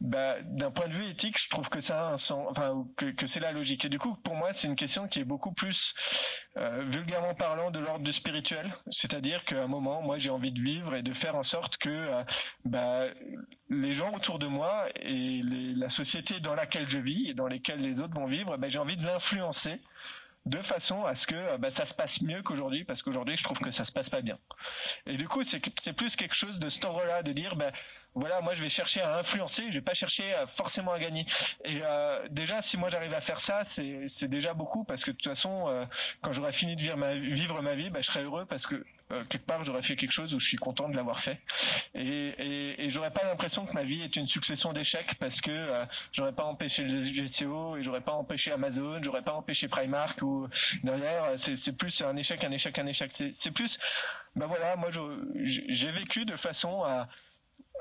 bah, 0.01 0.37
d'un 0.43 0.73
point 0.73 0.89
de 0.89 0.95
vue 0.95 1.05
éthique, 1.05 1.41
je 1.41 1.49
trouve 1.49 1.69
que 1.69 1.81
c'est 1.81 3.41
la 3.41 3.53
logique. 3.53 3.85
Et 3.85 3.89
du 3.89 4.01
coup, 4.01 4.17
pour 4.25 4.35
moi, 4.35 4.53
c'est 4.53 4.67
une 4.67 4.75
question 4.77 5.07
qui 5.07 5.21
est 5.21 5.25
beaucoup 5.25 5.53
plus 5.53 5.95
euh, 6.57 6.85
vulgairement 6.91 7.35
parlant 7.35 7.71
de 7.71 7.79
l'ordre 7.79 8.05
du 8.05 8.13
spirituel. 8.13 8.73
C'est-à-dire 8.91 9.45
qu'à 9.45 9.63
un 9.63 9.69
moment, 9.69 10.03
moi, 10.03 10.19
j'ai 10.19 10.31
envie 10.31 10.51
de 10.51 10.61
vivre 10.61 10.97
et 10.97 11.03
de 11.03 11.13
faire 11.13 11.37
en 11.37 11.45
sorte 11.45 11.77
que 11.77 12.25
bah, 12.65 13.07
les 13.69 13.95
gens 13.95 14.13
autour 14.13 14.41
de 14.41 14.49
moi 14.49 14.87
et 15.03 15.41
la 15.45 15.89
société 15.89 16.41
dans 16.41 16.55
laquelle 16.55 16.89
je 16.89 16.99
vis 16.99 17.31
et 17.31 17.35
dans 17.35 17.47
lesquelles 17.47 17.81
les 17.81 18.01
autres 18.01 18.15
vont 18.15 18.27
vivre, 18.27 18.57
bah, 18.57 18.69
j'ai 18.69 18.81
envie 18.81 18.97
de 18.97 19.07
l'influencer 19.07 19.81
de 20.47 20.61
façon 20.61 21.05
à 21.05 21.15
ce 21.15 21.27
que 21.27 21.35
euh, 21.35 21.59
bah, 21.59 21.71
ça 21.71 21.85
se 21.85 21.95
passe 21.95 22.21
mieux 22.23 22.43
qu'aujourd'hui, 22.43 22.85
parce 22.85 23.03
qu'aujourd'hui, 23.03 23.37
je 23.37 23.45
trouve 23.45 23.59
que 23.59 23.71
ça 23.71 23.85
se 23.85 23.93
passe 23.93 24.11
pas 24.11 24.23
bien. 24.23 24.39
Et 25.07 25.17
du 25.17 25.29
coup, 25.29 25.43
c'est 25.45 25.93
plus 25.93 26.17
quelque 26.17 26.35
chose 26.35 26.59
de 26.59 26.69
cet 26.69 26.85
ordre-là, 26.85 27.23
de 27.23 27.33
dire, 27.33 27.55
ben 27.57 27.73
voilà, 28.15 28.41
moi, 28.41 28.55
je 28.55 28.63
vais 28.63 28.69
chercher 28.69 29.01
à 29.01 29.19
influencer, 29.19 29.67
je 29.69 29.75
vais 29.75 29.85
pas 29.85 29.95
chercher 29.95 30.35
forcément 30.47 30.93
à 30.93 30.99
gagner. 30.99 31.27
Et 31.65 31.81
euh, 31.83 32.27
déjà, 32.31 32.61
si 32.61 32.77
moi 32.77 32.91
j'arrive 32.91 33.15
à 33.15 33.21
faire 33.21 33.41
ça, 33.41 33.65
c'est 33.65 34.29
déjà 34.29 34.53
beaucoup, 34.55 34.85
parce 34.85 35.05
que 35.05 35.13
de 35.13 35.17
toute 35.17 35.29
façon, 35.29 35.69
euh, 35.69 35.85
quand 36.21 36.33
j'aurai 36.33 36.53
fini 36.53 36.77
de 36.77 36.81
vivre 36.81 36.97
ma, 36.97 37.15
vivre 37.15 37.63
ma 37.63 37.75
vie, 37.75 37.91
bah, 37.91 38.01
je 38.01 38.07
serai 38.07 38.23
heureux, 38.23 38.45
parce 38.45 38.67
que 38.67 38.85
euh, 39.13 39.25
quelque 39.25 39.47
part 39.47 39.65
j'aurais 39.65 39.83
fait 39.83 39.97
quelque 39.97 40.13
chose 40.13 40.35
où 40.35 40.41
je 40.41 40.47
suis 40.47 40.57
content 40.57 40.89
de 40.89 40.97
l'avoir 40.97 41.21
fait 41.21 41.41
et, 41.95 42.03
et, 42.03 42.85
et 42.85 42.91
j'aurais 42.91 43.13
pas 43.13 43.25
l'impression 43.25 43.67
que 43.67 43.73
ma 43.73 43.85
vie 43.85 44.03
est 44.03 44.17
une 44.17 44.27
succession 44.27 44.73
d'échecs 44.73 45.15
parce 45.21 45.41
que 45.41 45.51
euh, 45.51 45.85
j'aurais 46.13 46.33
pas 46.33 46.45
empêché 46.45 46.85
le 46.85 47.03
GCO 47.03 47.77
et 47.77 47.83
j'aurais 47.83 48.01
pas 48.01 48.13
empêché 48.13 48.53
Amazon 48.53 49.01
j'aurais 49.03 49.23
pas 49.23 49.35
empêché 49.35 49.69
Primark 49.69 50.21
ou 50.23 50.49
derrière 50.83 51.33
c'est 51.37 51.77
plus 51.77 52.01
un 52.03 52.17
échec 52.17 52.43
un 52.45 52.51
échec 52.51 52.79
un 52.79 52.87
échec 52.87 53.13
c'est 53.13 53.51
plus 53.51 53.79
ben 54.35 54.47
voilà 54.47 54.77
moi 54.77 54.89
j'ai 55.43 55.91
vécu 55.91 56.25
de 56.25 56.37
façon 56.37 56.83
à, 56.85 57.09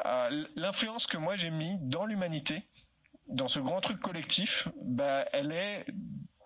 à 0.03 0.29
l'influence 0.55 1.07
que 1.07 1.17
moi 1.17 1.35
j'ai 1.35 1.49
mis 1.49 1.77
dans 1.81 2.05
l'humanité 2.05 2.65
dans 3.31 3.47
ce 3.47 3.59
grand 3.59 3.81
truc 3.81 3.99
collectif, 3.99 4.67
bah, 4.81 5.25
elle 5.31 5.51
est 5.51 5.85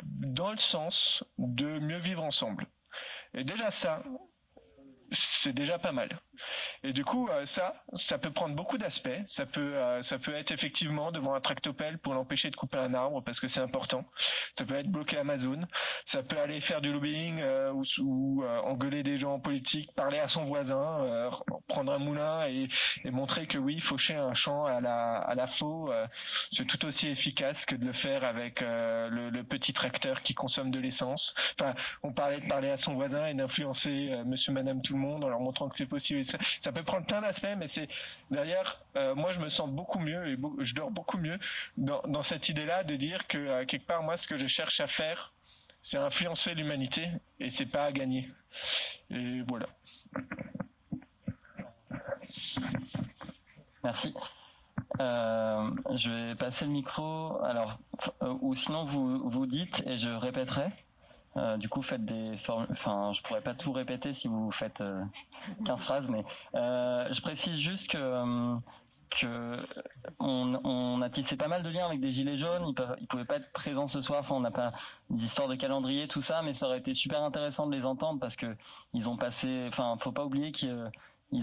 dans 0.04 0.52
le 0.52 0.58
sens 0.58 1.24
de 1.38 1.80
mieux 1.80 1.98
vivre 1.98 2.24
ensemble. 2.24 2.68
Et 3.34 3.44
déjà 3.44 3.72
ça, 3.72 4.04
c'est 5.12 5.54
déjà 5.54 5.80
pas 5.80 5.92
mal. 5.92 6.20
Et 6.84 6.94
du 6.94 7.04
coup, 7.04 7.30
euh, 7.30 7.46
ça, 7.46 7.74
ça 7.96 8.18
peut 8.18 8.32
prendre 8.32 8.56
beaucoup 8.56 8.78
d'aspects. 8.78 9.10
Ça 9.26 9.46
peut, 9.46 9.76
euh, 9.76 10.02
ça 10.02 10.20
peut 10.20 10.34
être 10.34 10.52
effectivement 10.52 11.12
devant 11.12 11.34
un 11.34 11.42
tractopelle 11.42 11.98
pour 11.98 12.14
l'empêcher 12.14 12.50
de 12.50 12.56
couper 12.56 12.78
un 12.78 12.94
arbre 12.94 13.24
parce 13.24 13.40
que 13.40 13.48
c'est 13.48 13.62
important. 13.62 14.06
Ça 14.54 14.66
peut 14.66 14.76
être 14.76 14.90
bloquer 14.90 15.18
Amazon. 15.18 15.62
Ça 16.06 16.24
peut 16.24 16.40
aller 16.40 16.62
faire 16.62 16.82
du 16.82 16.92
lobbying 16.92 17.40
euh, 17.42 17.72
ou, 18.00 18.44
engueuler 18.64 19.04
des 19.04 19.18
gens 19.18 19.40
politiques, 19.40 19.94
parler 19.94 20.20
à 20.20 20.28
son 20.28 20.46
voisin, 20.46 21.30
prendre 21.68 21.92
un 21.92 21.98
moulin 21.98 22.48
et, 22.48 22.68
et, 23.04 23.12
montrer 23.12 23.48
que 23.48 23.58
oui, 23.58 23.80
faucher 23.80 24.16
un 24.16 24.34
champ 24.34 24.66
à 24.66 24.82
la, 24.82 25.18
à 25.18 25.36
la 25.36 25.48
faux, 25.48 25.92
c'est 26.52 26.66
tout 26.66 26.86
aussi 26.86 27.08
efficace 27.08 27.66
que 27.66 27.76
de 27.76 27.86
le 27.86 27.94
faire 27.94 28.24
avec 28.24 28.62
le, 28.62 29.30
le, 29.30 29.44
petit 29.44 29.74
tracteur 29.74 30.22
qui 30.22 30.34
consomme 30.34 30.72
de 30.72 30.80
l'essence. 30.80 31.36
Enfin, 31.60 31.76
on 32.04 32.12
parlait 32.12 32.40
de 32.40 32.48
parler 32.48 32.70
à 32.70 32.78
son 32.78 32.96
voisin 32.96 33.28
et 33.28 33.34
d'influencer 33.34 34.12
Monsieur, 34.26 34.52
Madame, 34.52 34.82
tout 34.82 34.94
le 34.94 35.00
monde 35.00 35.24
en 35.24 35.30
leur 35.30 35.40
montrant 35.40 35.70
que 35.70 35.78
c'est 35.78 35.86
possible. 35.86 36.25
Ça, 36.26 36.72
peut 36.72 36.84
prendre 36.84 37.06
plein 37.06 37.22
d'aspects, 37.22 37.56
mais 37.58 37.68
c'est 37.68 37.88
derrière. 38.32 38.80
Euh, 38.96 39.16
moi, 39.16 39.32
je 39.32 39.40
me 39.40 39.50
sens 39.50 39.70
beaucoup 39.70 40.00
mieux 40.00 40.28
et 40.28 40.38
je 40.60 40.74
dors 40.74 40.92
beaucoup 40.92 41.18
mieux 41.18 41.40
dans, 41.78 42.24
cette 42.24 42.50
idée-là 42.50 42.84
de 42.84 42.96
dire 42.96 43.28
que 43.28 43.38
euh, 43.38 43.66
quelque 43.66 43.86
part, 43.86 44.04
moi, 44.04 44.18
ce 44.18 44.28
que 44.28 44.38
je 44.38 44.48
cherche 44.48 44.80
à 44.80 44.88
faire, 44.88 45.34
c'est 45.82 45.98
influencer 45.98 46.56
l'humanité 46.56 47.10
et 47.40 47.50
c'est 47.50 47.66
pas 47.66 47.86
à 47.86 47.92
gagner. 47.92 48.30
Et 49.12 49.42
voilà. 49.48 49.68
Merci. 53.84 54.14
Euh, 55.00 55.70
je 55.96 56.10
vais 56.10 56.36
passer 56.36 56.66
le 56.66 56.72
micro. 56.72 57.42
Alors, 57.44 57.78
ou 58.42 58.56
sinon 58.56 58.86
vous 58.86 59.30
vous 59.30 59.46
dites 59.46 59.84
et 59.86 59.98
je 59.98 60.10
répéterai. 60.10 60.72
Euh, 61.38 61.58
du 61.58 61.68
coup, 61.68 61.82
faites 61.82 62.06
des. 62.06 62.34
Enfin, 62.70 63.12
je 63.14 63.22
pourrais 63.22 63.42
pas 63.42 63.54
tout 63.54 63.74
répéter 63.74 64.14
si 64.14 64.28
vous 64.28 64.52
faites 64.52 64.78
15 64.78 64.84
euh, 65.70 65.76
phrases, 65.76 66.10
mais 66.10 66.24
euh, 66.56 67.08
je 67.12 67.22
précise 67.22 67.58
juste 67.58 67.92
que 67.92 68.56
que 69.10 69.66
on, 70.20 71.02
a 71.02 71.10
tissé 71.10 71.38
pas 71.38 71.48
mal 71.48 71.62
de 71.62 71.70
liens 71.70 71.86
avec 71.86 72.00
des 72.02 72.12
gilets 72.12 72.36
jaunes. 72.36 72.66
Ils, 72.68 72.74
peuvent, 72.74 72.96
ils 73.00 73.08
pouvaient 73.08 73.26
pas 73.26 73.38
être 73.38 73.52
présents 73.54 73.88
ce 73.88 74.02
soir. 74.02 74.22
Enfin, 74.22 74.36
on 74.36 74.40
n'a 74.40 74.52
pas 74.52 74.74
d'histoire 75.10 75.48
de 75.48 75.56
calendrier, 75.56 76.08
tout 76.08 76.22
ça, 76.22 76.42
mais 76.42 76.54
ça 76.54 76.68
aurait 76.68 76.80
été 76.80 76.94
super 76.94 77.22
intéressant 77.24 77.68
de 77.68 77.76
les 77.76 77.86
entendre 77.86 78.20
parce 78.20 78.36
que 78.36 78.56
ils 78.94 79.10
ont 79.10 79.18
passé. 79.18 79.66
Enfin, 79.68 79.96
faut 80.00 80.12
pas 80.12 80.26
oublier 80.26 80.52
qu'ils 80.52 80.90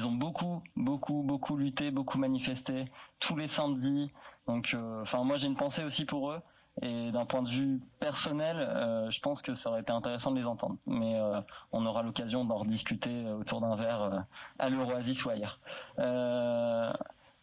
ont 0.07 0.13
beaucoup, 0.13 0.63
beaucoup, 0.77 1.23
beaucoup 1.23 1.57
lutté, 1.57 1.91
beaucoup 1.91 2.19
manifesté 2.19 2.87
tous 3.21 3.37
les 3.37 3.49
samedis. 3.49 4.11
Donc, 4.47 4.77
enfin, 5.03 5.23
moi 5.25 5.37
j'ai 5.37 5.47
une 5.47 5.57
pensée 5.57 5.85
aussi 5.85 6.05
pour 6.05 6.33
eux. 6.33 6.41
Et 6.81 7.13
d'un 7.13 7.27
point 7.27 7.43
de 7.43 7.49
vue 7.49 7.81
personnel, 8.01 8.57
euh, 8.57 9.11
je 9.11 9.21
pense 9.21 9.43
que 9.43 9.53
ça 9.55 9.69
aurait 9.69 9.83
été 9.83 9.93
intéressant 9.93 10.31
de 10.31 10.39
les 10.39 10.47
entendre. 10.47 10.77
Mais 10.87 11.21
euh, 11.21 11.41
on 11.71 11.85
aura 11.85 12.03
l'occasion 12.03 12.45
d'en 12.45 12.59
rediscuter 12.59 13.27
euh, 13.27 13.37
autour 13.37 13.61
d'un 13.61 13.77
verre 13.77 14.25
à 14.59 14.71
l'Euroasis 14.71 15.25
ou 15.25 15.31
ailleurs. 15.31 15.59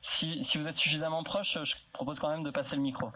Si, 0.02 0.44
si, 0.46 0.58
vous 0.58 0.68
êtes 0.68 0.78
suffisamment 0.78 1.24
proche, 1.24 1.58
je 1.64 1.76
propose 1.92 2.20
quand 2.20 2.30
même 2.30 2.44
de 2.44 2.52
passer 2.52 2.78
le 2.78 2.82
micro. 2.82 3.12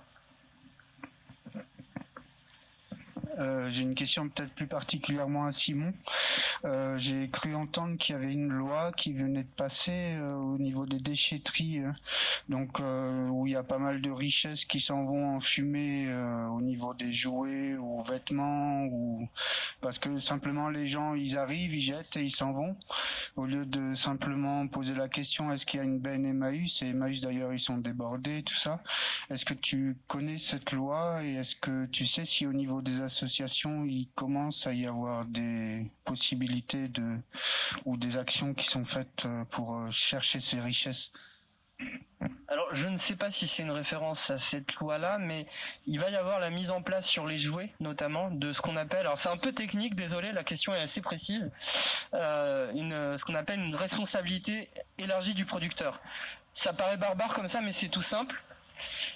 Euh, 3.40 3.70
j'ai 3.70 3.84
une 3.84 3.96
question 3.96 4.30
peut-être 4.30 4.54
plus 4.54 4.68
particulièrement 4.68 5.46
à 5.46 5.52
Simon. 5.52 5.94
Euh, 6.66 6.98
j'ai 6.98 7.30
cru 7.30 7.56
entendre 7.56 7.98
qu'il 7.98 8.16
y 8.16 8.18
avait 8.18 8.32
une 8.32 8.50
loi 8.50 8.92
qui 8.92 9.14
venait 9.14 9.44
de 9.44 9.50
passer 9.56 10.16
euh, 10.16 10.34
au 10.34 10.58
niveau 10.58 10.86
des 10.86 11.00
déchetteries, 11.00 11.82
donc 12.50 12.80
où 12.80 13.48
il 13.48 13.54
y 13.54 13.56
a 13.56 13.64
pas 13.64 13.78
mal 13.78 14.02
de 14.02 14.12
richesses 14.12 14.66
qui 14.66 14.80
s'en 14.80 15.06
vont 15.06 15.36
en 15.36 15.40
fumée 15.40 16.14
au 16.52 16.62
niveau 16.62 16.94
des 16.94 17.12
jouets 17.12 17.76
ou 17.76 18.02
vêtements, 18.04 18.86
ou 18.86 19.28
parce 19.82 20.00
que 20.00 20.18
simplement 20.18 20.70
les 20.70 20.88
gens 20.88 21.14
ils 21.16 21.38
arrivent, 21.38 21.74
ils 21.74 21.82
jettent 21.82 22.18
et 22.18 22.24
ils 22.24 22.36
s'en 22.36 22.52
vont, 22.52 22.76
au 23.36 23.46
lieu 23.46 23.66
de 23.66 23.96
simplement 23.96 24.68
poser 24.68 24.96
la 24.96 25.08
question 25.08 25.52
est-ce 25.52 25.66
qu'il 25.66 25.80
y 25.80 25.82
a 25.82 25.86
une 25.86 26.00
benne 26.00 26.26
Emmaüs? 26.26 26.82
Et 26.82 26.88
Emmaüs 26.88 27.22
d'ailleurs 27.22 27.54
ils 27.54 27.60
sont 27.60 27.78
débordés, 27.78 28.44
tout 28.44 28.56
ça. 28.56 28.82
Est-ce 29.30 29.46
que 29.46 29.54
tu 29.54 29.98
connais 30.08 30.38
cette 30.38 30.72
loi 30.72 31.24
et 31.24 31.36
est-ce 31.36 31.56
que 31.56 31.86
tu 31.88 32.06
sais 32.06 32.26
si 32.26 32.46
au 32.46 32.54
niveau 32.54 32.82
des 32.82 33.02
associations, 33.02 33.23
il 33.26 34.10
commence 34.16 34.68
à 34.68 34.74
y 34.74 34.86
avoir 34.86 35.26
des 35.26 35.90
possibilités 36.06 36.88
de 36.88 37.18
ou 37.86 37.98
des 37.98 38.18
actions 38.18 38.54
qui 38.54 38.66
sont 38.66 38.86
faites 38.86 39.26
euh, 39.26 39.46
pour 39.46 39.76
euh, 39.76 39.92
chercher 39.92 40.40
ces 40.40 40.60
richesses 40.60 41.12
alors, 42.48 42.74
je 42.74 42.88
ne 42.88 42.98
sais 42.98 43.16
pas 43.16 43.32
si 43.32 43.48
c'est 43.48 43.64
une 43.64 43.72
référence 43.72 44.30
à 44.30 44.38
cette 44.38 44.76
loi-là, 44.76 45.18
mais 45.18 45.48
il 45.88 46.00
va 46.00 46.10
y 46.10 46.16
avoir 46.16 46.40
la 46.40 46.50
mise 46.50 46.72
en 46.72 46.82
place 46.82 47.06
sur 47.06 47.26
les 47.26 47.38
jouets, 47.38 47.74
notamment, 47.80 48.32
de 48.32 48.54
ce 48.54 48.62
qu'on 48.62 48.78
appelle, 48.78 49.02
alors 49.02 49.18
c'est 49.18 49.30
un 49.30 49.38
peu 49.38 49.52
technique, 49.52 49.96
désolé, 49.96 50.32
la 50.32 50.44
question 50.44 50.74
est 50.74 50.80
assez 50.80 51.02
précise, 51.02 51.52
euh, 52.14 52.72
une, 52.74 53.18
ce 53.18 53.26
qu'on 53.26 53.36
appelle 53.36 53.60
une 53.60 53.76
responsabilité 53.76 54.70
élargie 54.98 55.34
du 55.34 55.46
producteur. 55.46 56.00
Ça 56.54 56.72
paraît 56.72 56.98
barbare 56.98 57.34
comme 57.34 57.48
ça, 57.48 57.62
mais 57.62 57.72
c'est 57.72 57.90
tout 57.90 58.04
simple 58.04 58.42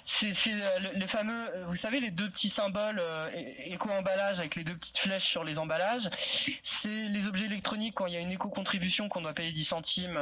c'est 0.04 0.32
euh, 0.48 0.78
les 0.94 1.06
fameux, 1.06 1.54
euh, 1.54 1.64
vous 1.66 1.76
savez, 1.76 2.00
les 2.00 2.10
deux 2.10 2.30
petits 2.30 2.48
symboles 2.48 2.98
euh, 2.98 3.30
éco-emballage 3.64 4.38
avec 4.38 4.56
les 4.56 4.64
deux 4.64 4.76
petites 4.76 4.98
flèches 4.98 5.26
sur 5.26 5.44
les 5.44 5.58
emballages. 5.58 6.08
C'est 6.62 7.08
les 7.08 7.26
objets 7.26 7.46
électroniques 7.46 7.94
quand 7.94 8.06
il 8.06 8.14
y 8.14 8.16
a 8.16 8.20
une 8.20 8.32
éco-contribution 8.32 9.08
qu'on 9.08 9.20
doit 9.20 9.34
payer 9.34 9.52
10 9.52 9.64
centimes 9.64 10.20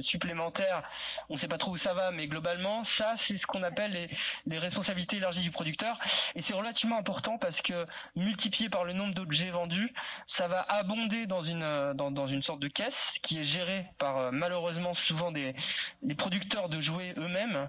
supplémentaires. 0.00 0.82
On 1.30 1.34
ne 1.34 1.38
sait 1.38 1.48
pas 1.48 1.58
trop 1.58 1.72
où 1.72 1.76
ça 1.76 1.94
va, 1.94 2.10
mais 2.10 2.28
globalement, 2.28 2.84
ça, 2.84 3.14
c'est 3.16 3.36
ce 3.36 3.46
qu'on 3.46 3.62
appelle 3.62 4.08
les, 4.46 4.58
responsabilités 4.58 5.16
élargies 5.16 5.42
du 5.42 5.50
producteur. 5.50 5.98
Et 6.34 6.40
c'est 6.40 6.54
relativement 6.54 6.98
important 6.98 7.38
parce 7.38 7.62
que 7.62 7.86
multiplié 8.16 8.68
par 8.68 8.84
le 8.84 8.92
nombre 8.92 9.14
d'objets 9.14 9.50
vendus, 9.50 9.92
ça 10.26 10.48
va 10.48 10.60
abonder 10.68 11.26
dans 11.26 11.42
une, 11.42 11.92
dans 11.94 12.26
une 12.26 12.42
sorte 12.42 12.60
de 12.60 12.68
caisse 12.68 13.18
qui 13.22 13.38
est 13.38 13.44
gérée 13.44 13.86
par 13.98 14.32
malheureusement 14.32 14.94
souvent 14.94 15.32
des 15.32 15.54
les 16.02 16.14
producteurs 16.14 16.68
de 16.68 16.80
jouets 16.80 17.14
eux-mêmes, 17.16 17.68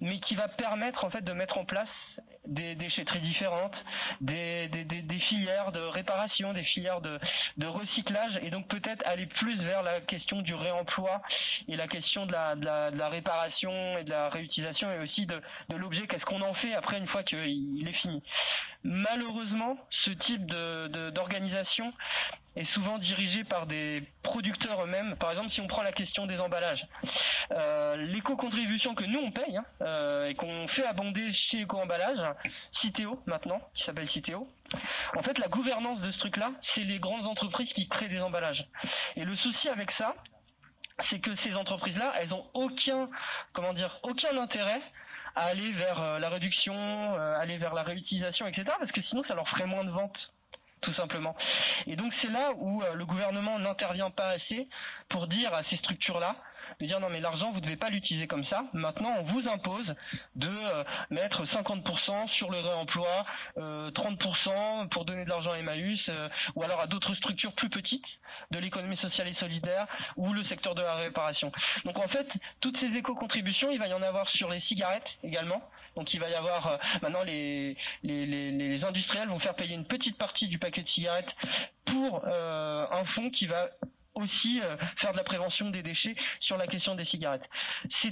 mais 0.00 0.18
qui 0.18 0.34
va 0.34 0.39
permettre 0.48 1.04
en 1.04 1.10
fait 1.10 1.22
de 1.22 1.32
mettre 1.32 1.58
en 1.58 1.64
place 1.64 2.20
des 2.46 2.74
déchetteries 2.74 3.20
différentes, 3.20 3.84
des, 4.20 4.68
filières 5.18 5.72
de 5.72 5.80
réparation, 5.80 6.52
des 6.52 6.62
filières 6.62 7.00
de, 7.00 7.18
recyclage, 7.66 8.38
et 8.42 8.50
donc 8.50 8.66
peut-être 8.68 9.06
aller 9.06 9.26
plus 9.26 9.62
vers 9.62 9.82
la 9.82 10.00
question 10.00 10.42
du 10.42 10.54
réemploi 10.54 11.22
et 11.68 11.76
la 11.76 11.86
question 11.86 12.26
de 12.26 12.32
la, 12.32 13.08
réparation 13.08 13.98
et 13.98 14.04
de 14.04 14.10
la 14.10 14.28
réutilisation, 14.28 14.90
et 14.92 14.98
aussi 14.98 15.26
de, 15.26 15.40
l'objet, 15.76 16.06
qu'est-ce 16.06 16.26
qu'on 16.26 16.42
en 16.42 16.54
fait 16.54 16.74
après 16.74 16.98
une 16.98 17.06
fois 17.06 17.22
qu'il 17.22 17.86
est 17.86 17.92
fini? 17.92 18.22
Malheureusement, 18.82 19.76
ce 19.90 20.10
type 20.10 20.46
d'organisation 20.46 21.92
est 22.56 22.64
souvent 22.64 22.98
dirigé 22.98 23.44
par 23.44 23.66
des 23.66 24.02
producteurs 24.22 24.82
eux-mêmes. 24.82 25.16
Par 25.16 25.30
exemple, 25.30 25.50
si 25.50 25.60
on 25.60 25.66
prend 25.66 25.82
la 25.82 25.92
question 25.92 26.26
des 26.26 26.40
emballages, 26.40 26.86
euh, 27.52 27.96
l'éco-contribution 27.96 28.94
que 28.94 29.04
nous 29.04 29.20
on 29.20 29.30
paye 29.30 29.56
hein, 29.56 29.64
euh, 29.82 30.26
et 30.26 30.34
qu'on 30.34 30.66
fait 30.66 30.84
abonder 30.84 31.32
chez 31.32 31.62
Eco-emballage, 31.62 32.20
Citeo 32.70 33.22
maintenant, 33.26 33.60
qui 33.74 33.84
s'appelle 33.84 34.08
Citeo. 34.08 34.48
En 35.16 35.22
fait, 35.22 35.38
la 35.38 35.48
gouvernance 35.48 36.00
de 36.00 36.10
ce 36.10 36.18
truc-là, 36.18 36.52
c'est 36.60 36.84
les 36.84 36.98
grandes 36.98 37.26
entreprises 37.26 37.72
qui 37.72 37.88
créent 37.88 38.08
des 38.08 38.22
emballages. 38.22 38.68
Et 39.16 39.24
le 39.24 39.34
souci 39.34 39.68
avec 39.68 39.90
ça, 39.90 40.14
c'est 40.98 41.20
que 41.20 41.34
ces 41.34 41.54
entreprises-là, 41.54 42.12
elles 42.20 42.34
ont 42.34 42.46
aucun, 42.54 43.08
comment 43.52 43.72
dire, 43.72 44.00
aucun 44.02 44.36
intérêt 44.36 44.82
à 45.36 45.44
aller 45.44 45.70
vers 45.72 46.00
euh, 46.00 46.18
la 46.18 46.28
réduction, 46.28 47.14
aller 47.14 47.56
vers 47.56 47.74
la 47.74 47.84
réutilisation, 47.84 48.46
etc. 48.48 48.64
Parce 48.78 48.92
que 48.92 49.00
sinon, 49.00 49.22
ça 49.22 49.34
leur 49.34 49.48
ferait 49.48 49.66
moins 49.66 49.84
de 49.84 49.90
ventes 49.90 50.34
tout 50.80 50.92
simplement. 50.92 51.36
Et 51.86 51.96
donc 51.96 52.12
c'est 52.12 52.30
là 52.30 52.52
où 52.56 52.82
euh, 52.82 52.94
le 52.94 53.04
gouvernement 53.04 53.58
n'intervient 53.58 54.10
pas 54.10 54.28
assez 54.28 54.68
pour 55.08 55.26
dire 55.26 55.54
à 55.54 55.62
ces 55.62 55.76
structures-là 55.76 56.36
de 56.78 56.86
dire 56.86 57.00
non 57.00 57.08
mais 57.10 57.20
l'argent 57.20 57.52
vous 57.52 57.60
devez 57.60 57.76
pas 57.76 57.90
l'utiliser 57.90 58.26
comme 58.26 58.44
ça. 58.44 58.64
Maintenant 58.72 59.14
on 59.18 59.22
vous 59.22 59.48
impose 59.48 59.94
de 60.36 60.48
euh, 60.48 60.84
mettre 61.10 61.44
50% 61.44 62.28
sur 62.28 62.50
le 62.50 62.58
réemploi, 62.58 63.24
30% 63.56 64.48
euh, 64.48 64.84
pour 64.86 65.04
donner 65.04 65.24
de 65.24 65.28
l'argent 65.28 65.52
à 65.52 65.58
Emmaüs 65.58 66.08
euh, 66.08 66.28
ou 66.54 66.62
alors 66.62 66.80
à 66.80 66.86
d'autres 66.86 67.14
structures 67.14 67.52
plus 67.52 67.70
petites 67.70 68.20
de 68.50 68.58
l'économie 68.58 68.96
sociale 68.96 69.28
et 69.28 69.32
solidaire 69.32 69.86
ou 70.16 70.32
le 70.32 70.42
secteur 70.42 70.74
de 70.74 70.82
la 70.82 70.94
réparation. 70.94 71.52
Donc 71.84 71.98
en 71.98 72.08
fait 72.08 72.38
toutes 72.60 72.76
ces 72.76 72.96
éco-contributions 72.96 73.70
il 73.70 73.78
va 73.78 73.88
y 73.88 73.94
en 73.94 74.02
avoir 74.02 74.28
sur 74.28 74.50
les 74.50 74.60
cigarettes 74.60 75.18
également. 75.22 75.62
Donc 75.96 76.14
il 76.14 76.20
va 76.20 76.30
y 76.30 76.34
avoir 76.34 76.78
maintenant 77.02 77.24
les, 77.24 77.76
les, 78.04 78.24
les, 78.24 78.52
les, 78.52 78.84
industriels 78.84 79.28
vont 79.28 79.40
faire 79.40 79.54
payer 79.54 79.74
une 79.74 79.86
petite 79.86 80.16
partie 80.16 80.46
du 80.46 80.58
paquet 80.58 80.82
de 80.82 80.88
cigarettes 80.88 81.34
pour 81.84 82.24
un 82.26 83.04
fonds 83.04 83.30
qui 83.30 83.46
va 83.46 83.68
aussi 84.14 84.60
euh, 84.60 84.76
faire 84.96 85.12
de 85.12 85.16
la 85.16 85.24
prévention 85.24 85.70
des 85.70 85.82
déchets 85.82 86.16
sur 86.40 86.56
la 86.56 86.66
question 86.66 86.94
des 86.94 87.04
cigarettes. 87.04 87.48
Ça 87.88 88.08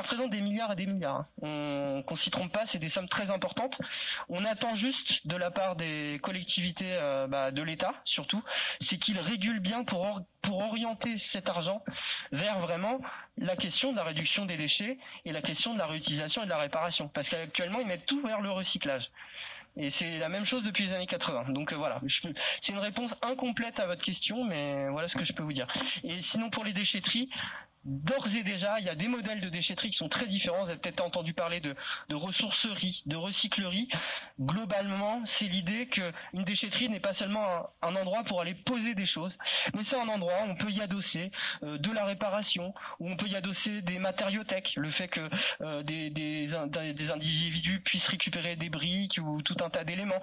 représente 0.00 0.30
des 0.30 0.40
milliards 0.40 0.72
et 0.72 0.76
des 0.76 0.86
milliards. 0.86 1.16
Hein. 1.16 1.26
On 1.42 2.02
qu'on 2.06 2.16
s'y 2.16 2.30
trompe 2.30 2.52
pas, 2.52 2.66
c'est 2.66 2.78
des 2.78 2.88
sommes 2.88 3.08
très 3.08 3.30
importantes. 3.30 3.80
On 4.28 4.44
attend 4.44 4.74
juste 4.74 5.26
de 5.26 5.36
la 5.36 5.50
part 5.50 5.76
des 5.76 6.18
collectivités, 6.22 6.92
euh, 6.92 7.26
bah, 7.26 7.50
de 7.50 7.62
l'État 7.62 7.94
surtout, 8.04 8.42
c'est 8.80 8.98
qu'ils 8.98 9.20
régulent 9.20 9.60
bien 9.60 9.84
pour 9.84 10.20
pour 10.42 10.58
orienter 10.58 11.18
cet 11.18 11.48
argent 11.48 11.84
vers 12.32 12.58
vraiment 12.58 13.00
la 13.38 13.56
question 13.56 13.92
de 13.92 13.96
la 13.96 14.04
réduction 14.04 14.44
des 14.44 14.56
déchets 14.56 14.98
et 15.24 15.32
la 15.32 15.40
question 15.40 15.72
de 15.72 15.78
la 15.78 15.86
réutilisation 15.86 16.42
et 16.42 16.46
de 16.46 16.50
la 16.50 16.58
réparation. 16.58 17.08
Parce 17.08 17.28
qu'actuellement, 17.28 17.78
ils 17.78 17.86
mettent 17.86 18.06
tout 18.06 18.20
vers 18.20 18.40
le 18.40 18.50
recyclage. 18.50 19.10
Et 19.76 19.90
c'est 19.90 20.18
la 20.18 20.28
même 20.28 20.44
chose 20.44 20.62
depuis 20.62 20.84
les 20.84 20.92
années 20.92 21.06
80. 21.06 21.50
Donc 21.50 21.72
euh, 21.72 21.76
voilà, 21.76 22.00
c'est 22.60 22.72
une 22.72 22.78
réponse 22.78 23.14
incomplète 23.22 23.80
à 23.80 23.86
votre 23.86 24.02
question, 24.02 24.44
mais 24.44 24.88
voilà 24.90 25.08
ce 25.08 25.16
que 25.16 25.24
je 25.24 25.32
peux 25.32 25.42
vous 25.42 25.52
dire. 25.52 25.66
Et 26.04 26.20
sinon 26.20 26.50
pour 26.50 26.64
les 26.64 26.72
déchetteries, 26.72 27.30
d'ores 27.84 28.36
et 28.36 28.42
déjà, 28.42 28.78
il 28.78 28.86
y 28.86 28.88
a 28.88 28.94
des 28.94 29.08
modèles 29.08 29.40
de 29.40 29.48
déchetterie 29.48 29.90
qui 29.90 29.96
sont 29.96 30.08
très 30.08 30.26
différents. 30.26 30.64
Vous 30.64 30.70
avez 30.70 30.78
peut-être 30.78 31.00
entendu 31.00 31.34
parler 31.34 31.60
de, 31.60 31.74
ressourcerie, 32.12 33.02
de 33.06 33.16
recyclerie. 33.16 33.88
Globalement, 34.40 35.22
c'est 35.24 35.46
l'idée 35.46 35.86
qu'une 35.86 36.44
déchetterie 36.44 36.88
n'est 36.88 37.00
pas 37.00 37.12
seulement 37.12 37.70
un, 37.82 37.96
endroit 37.96 38.24
pour 38.24 38.40
aller 38.40 38.54
poser 38.54 38.94
des 38.94 39.06
choses, 39.06 39.38
mais 39.74 39.82
c'est 39.82 39.98
un 39.98 40.08
endroit 40.08 40.44
où 40.46 40.50
on 40.50 40.56
peut 40.56 40.70
y 40.70 40.80
adosser 40.80 41.30
euh, 41.62 41.78
de 41.78 41.90
la 41.90 42.04
réparation, 42.04 42.74
où 43.00 43.10
on 43.10 43.16
peut 43.16 43.26
y 43.26 43.36
adosser 43.36 43.82
des 43.82 43.98
matériothèques, 43.98 44.74
le 44.76 44.90
fait 44.90 45.08
que 45.08 45.28
euh, 45.60 45.82
des, 45.82 46.54
individus 47.12 47.80
puissent 47.80 48.08
récupérer 48.08 48.56
des 48.56 48.70
briques 48.70 49.18
ou 49.22 49.42
tout 49.42 49.56
un 49.60 49.70
tas 49.70 49.84
d'éléments. 49.84 50.22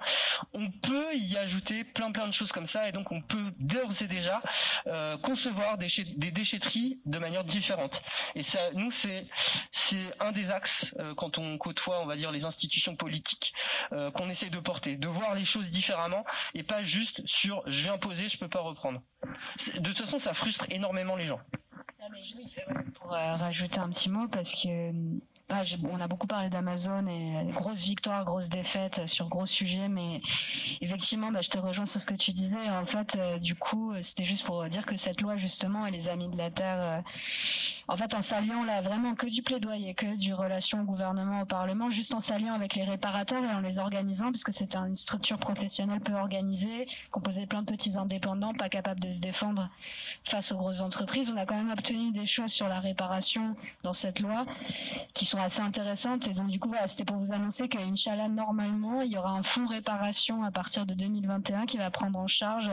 On 0.52 0.70
peut 0.70 1.14
y 1.14 1.36
ajouter 1.36 1.84
plein 1.84 2.10
plein 2.10 2.26
de 2.26 2.32
choses 2.32 2.52
comme 2.52 2.66
ça, 2.66 2.88
et 2.88 2.92
donc 2.92 3.12
on 3.12 3.20
peut 3.20 3.52
d'ores 3.58 4.02
et 4.02 4.06
déjà 4.06 4.42
euh, 4.86 5.16
concevoir 5.18 5.78
des, 5.78 5.88
des 6.16 6.30
déchetteries 6.30 7.00
de 7.04 7.18
manière 7.18 7.44
différentes. 7.50 8.02
Et 8.34 8.42
ça, 8.42 8.58
nous, 8.72 8.90
c'est 8.90 9.26
c'est 9.72 10.14
un 10.20 10.32
des 10.32 10.50
axes 10.50 10.94
euh, 10.98 11.14
quand 11.14 11.38
on 11.38 11.58
côtoie, 11.58 12.00
on 12.00 12.06
va 12.06 12.16
dire, 12.16 12.30
les 12.30 12.44
institutions 12.44 12.96
politiques 12.96 13.52
euh, 13.92 14.10
qu'on 14.10 14.28
essaie 14.30 14.50
de 14.50 14.58
porter, 14.58 14.96
de 14.96 15.08
voir 15.08 15.34
les 15.34 15.44
choses 15.44 15.70
différemment 15.70 16.24
et 16.54 16.62
pas 16.62 16.82
juste 16.82 17.26
sur 17.26 17.62
je 17.66 17.82
vais 17.82 17.90
imposer, 17.90 18.28
je 18.28 18.38
peux 18.38 18.48
pas 18.48 18.60
reprendre. 18.60 19.02
De 19.74 19.88
toute 19.88 19.98
façon, 19.98 20.18
ça 20.18 20.34
frustre 20.34 20.66
énormément 20.70 21.16
les 21.16 21.26
gens. 21.26 21.40
pour 22.94 23.14
euh, 23.14 23.36
rajouter 23.36 23.78
un 23.78 23.90
petit 23.90 24.10
mot 24.10 24.28
parce 24.28 24.54
que 24.54 24.92
ah, 25.50 25.64
on 25.90 26.00
a 26.00 26.08
beaucoup 26.08 26.26
parlé 26.26 26.48
d'Amazon 26.48 27.06
et 27.06 27.50
grosse 27.52 27.82
victoire, 27.82 28.24
grosse 28.24 28.48
défaite 28.48 29.06
sur 29.06 29.28
gros 29.28 29.46
sujets, 29.46 29.88
mais 29.88 30.20
effectivement, 30.80 31.32
bah, 31.32 31.42
je 31.42 31.50
te 31.50 31.58
rejoins 31.58 31.86
sur 31.86 32.00
ce 32.00 32.06
que 32.06 32.14
tu 32.14 32.30
disais. 32.30 32.68
En 32.70 32.86
fait, 32.86 33.18
du 33.40 33.54
coup, 33.54 33.92
c'était 34.00 34.24
juste 34.24 34.44
pour 34.44 34.64
dire 34.68 34.86
que 34.86 34.96
cette 34.96 35.20
loi, 35.20 35.36
justement, 35.36 35.86
et 35.86 35.90
les 35.90 36.08
Amis 36.08 36.28
de 36.28 36.36
la 36.36 36.50
Terre 36.50 37.02
en 37.90 37.96
fait, 37.96 38.14
en 38.14 38.22
s'alliant 38.22 38.62
là 38.62 38.82
vraiment 38.82 39.16
que 39.16 39.26
du 39.26 39.42
plaidoyer, 39.42 39.94
que 39.94 40.14
du 40.16 40.32
relation 40.32 40.82
au 40.82 40.84
gouvernement, 40.84 41.40
au 41.40 41.44
Parlement, 41.44 41.90
juste 41.90 42.14
en 42.14 42.20
s'alliant 42.20 42.54
avec 42.54 42.76
les 42.76 42.84
réparateurs 42.84 43.42
et 43.42 43.52
en 43.52 43.58
les 43.58 43.80
organisant, 43.80 44.30
puisque 44.30 44.52
c'était 44.52 44.78
une 44.78 44.94
structure 44.94 45.38
professionnelle 45.38 45.98
peu 45.98 46.14
organisée, 46.14 46.86
composée 47.10 47.42
de 47.42 47.46
plein 47.46 47.62
de 47.62 47.66
petits 47.66 47.96
indépendants, 47.96 48.54
pas 48.54 48.68
capables 48.68 49.00
de 49.00 49.10
se 49.10 49.20
défendre 49.20 49.68
face 50.22 50.52
aux 50.52 50.56
grosses 50.56 50.82
entreprises. 50.82 51.32
On 51.34 51.36
a 51.36 51.46
quand 51.46 51.56
même 51.56 51.72
obtenu 51.72 52.12
des 52.12 52.26
choses 52.26 52.52
sur 52.52 52.68
la 52.68 52.78
réparation 52.78 53.56
dans 53.82 53.92
cette 53.92 54.20
loi 54.20 54.46
qui 55.12 55.24
sont 55.24 55.40
assez 55.40 55.60
intéressantes. 55.60 56.28
Et 56.28 56.32
donc, 56.32 56.46
du 56.46 56.60
coup, 56.60 56.68
voilà, 56.68 56.86
c'était 56.86 57.04
pour 57.04 57.16
vous 57.16 57.32
annoncer 57.32 57.68
qu'Inch'Allah, 57.68 58.28
normalement, 58.28 59.00
il 59.00 59.10
y 59.10 59.18
aura 59.18 59.32
un 59.32 59.42
fonds 59.42 59.66
réparation 59.66 60.44
à 60.44 60.52
partir 60.52 60.86
de 60.86 60.94
2021 60.94 61.66
qui 61.66 61.76
va 61.76 61.90
prendre 61.90 62.20
en 62.20 62.28
charge 62.28 62.70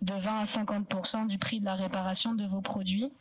de 0.00 0.14
20 0.14 0.40
à 0.40 0.44
50% 0.44 1.26
du 1.26 1.36
prix 1.36 1.60
de 1.60 1.66
la 1.66 1.74
réparation 1.74 2.34
de 2.34 2.46
vos 2.46 2.62
produits. 2.62 3.12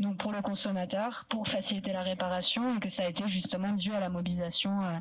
Donc 0.00 0.16
pour 0.16 0.32
le 0.32 0.42
consommateur, 0.42 1.24
pour 1.28 1.46
faciliter 1.48 1.92
la 1.92 2.02
réparation 2.02 2.76
et 2.76 2.80
que 2.80 2.88
ça 2.88 3.04
a 3.04 3.08
été 3.08 3.26
justement 3.28 3.72
dû 3.72 3.92
à 3.92 4.00
la 4.00 4.08
mobilisation 4.08 4.82
euh, 4.84 4.98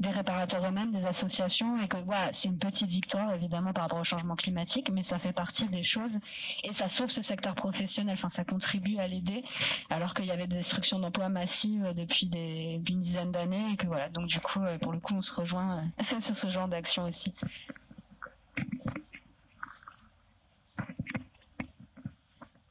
des 0.00 0.10
réparateurs 0.10 0.64
eux-mêmes, 0.66 0.92
des 0.92 1.06
associations 1.06 1.80
et 1.82 1.88
que 1.88 1.96
voilà, 1.98 2.32
c'est 2.32 2.48
une 2.48 2.58
petite 2.58 2.88
victoire 2.88 3.32
évidemment 3.34 3.72
par 3.72 3.84
rapport 3.84 4.00
au 4.00 4.04
changement 4.04 4.36
climatique, 4.36 4.90
mais 4.92 5.02
ça 5.02 5.18
fait 5.18 5.32
partie 5.32 5.66
des 5.68 5.82
choses 5.82 6.18
et 6.62 6.72
ça 6.72 6.88
sauve 6.88 7.10
ce 7.10 7.22
secteur 7.22 7.54
professionnel. 7.54 8.14
Enfin, 8.14 8.28
ça 8.28 8.44
contribue 8.44 8.98
à 8.98 9.06
l'aider 9.06 9.44
alors 9.90 10.14
qu'il 10.14 10.26
y 10.26 10.30
avait 10.30 10.46
des 10.46 10.56
destructions 10.56 10.98
d'emplois 10.98 11.28
massives 11.28 11.92
depuis 11.94 12.26
des 12.26 12.80
une 12.92 13.00
dizaine 13.00 13.32
d'années 13.32 13.72
et 13.72 13.76
que 13.76 13.86
voilà. 13.86 14.08
Donc 14.08 14.26
du 14.26 14.40
coup, 14.40 14.60
euh, 14.60 14.78
pour 14.78 14.92
le 14.92 15.00
coup, 15.00 15.14
on 15.14 15.22
se 15.22 15.34
rejoint 15.34 15.78
euh, 15.78 16.04
sur 16.20 16.36
ce 16.36 16.50
genre 16.50 16.68
d'action 16.68 17.04
aussi. 17.04 17.34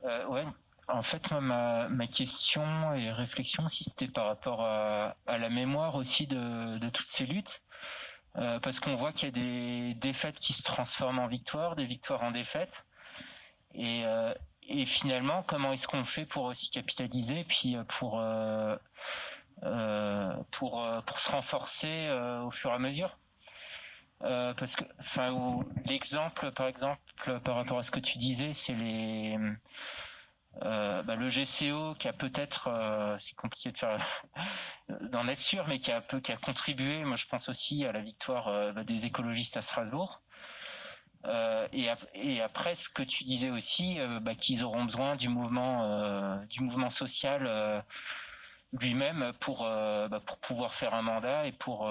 Euh, 0.04 0.28
ouais, 0.28 0.46
en 0.92 1.04
fait, 1.04 1.32
moi, 1.32 1.42
ma, 1.90 2.08
question 2.08 2.94
et 2.94 3.12
réflexion, 3.12 3.68
si 3.68 3.84
c'était 3.84 4.08
par 4.08 4.28
rapport 4.28 4.62
à, 4.62 5.16
la 5.28 5.50
mémoire 5.50 5.96
aussi 5.96 6.28
de, 6.28 6.90
toutes 6.90 7.08
ces 7.08 7.26
luttes, 7.26 7.62
euh, 8.38 8.60
parce 8.60 8.80
qu'on 8.80 8.96
voit 8.96 9.12
qu'il 9.12 9.26
y 9.26 9.28
a 9.28 9.32
des 9.32 9.94
défaites 9.96 10.40
qui 10.40 10.54
se 10.54 10.64
transforment 10.64 11.20
en 11.20 11.28
victoires, 11.28 11.76
des 11.76 11.86
victoires 11.86 12.24
en 12.24 12.32
défaites, 12.32 12.86
et, 13.74 14.06
euh, 14.06 14.34
finalement, 14.86 15.44
comment 15.44 15.74
est-ce 15.74 15.88
qu'on 15.88 16.06
fait 16.06 16.26
pour 16.26 16.46
aussi 16.46 16.70
capitaliser, 16.70 17.44
puis 17.44 17.76
pour 17.88 18.22
pour 20.52 20.88
pour 21.06 21.20
se 21.20 21.32
renforcer 21.32 22.10
au 22.44 22.52
fur 22.52 22.72
et 22.72 22.74
à 22.76 22.80
mesure? 22.80 23.18
Parce 24.20 24.76
que 24.76 24.86
l'exemple 25.90 26.52
par 26.52 26.68
exemple 26.68 27.02
par 27.44 27.56
rapport 27.56 27.80
à 27.80 27.84
ce 27.84 27.92
que 27.92 28.00
tu 28.00 28.18
disais 28.18 28.54
c'est 28.54 28.76
les 28.76 29.38
euh, 30.64 31.02
bah, 31.04 31.16
le 31.16 31.30
GCO 31.30 31.96
qui 31.96 32.08
a 32.08 32.14
peut-être, 32.14 32.68
euh, 32.68 33.16
c'est 33.20 33.36
compliqué 33.36 33.72
de 33.72 33.78
faire 33.78 34.06
d'en 35.12 35.28
être 35.28 35.40
sûr, 35.40 35.66
mais 35.68 35.80
qui 35.80 35.92
a 35.92 36.02
contribué, 36.42 37.04
moi 37.06 37.16
je 37.16 37.26
pense 37.26 37.48
aussi 37.50 37.86
à 37.86 37.92
la 37.92 38.02
victoire 38.02 38.48
euh, 38.50 38.72
bah, 38.74 38.84
des 38.84 39.06
écologistes 39.06 39.58
à 39.58 39.62
Strasbourg. 39.62 40.22
Et, 41.74 42.42
après, 42.42 42.74
ce 42.74 42.90
que 42.90 43.04
tu 43.04 43.24
disais 43.24 43.52
aussi, 43.52 44.00
bah, 44.22 44.34
qu'ils 44.34 44.64
auront 44.64 44.84
besoin 44.86 45.16
du 45.16 45.30
mouvement, 45.30 46.42
social 46.90 47.84
lui-même 48.74 49.32
pour 49.40 49.70
pouvoir 50.42 50.74
faire 50.74 50.96
un 50.96 51.04
mandat 51.04 51.46
et 51.46 51.52
pour 51.52 51.88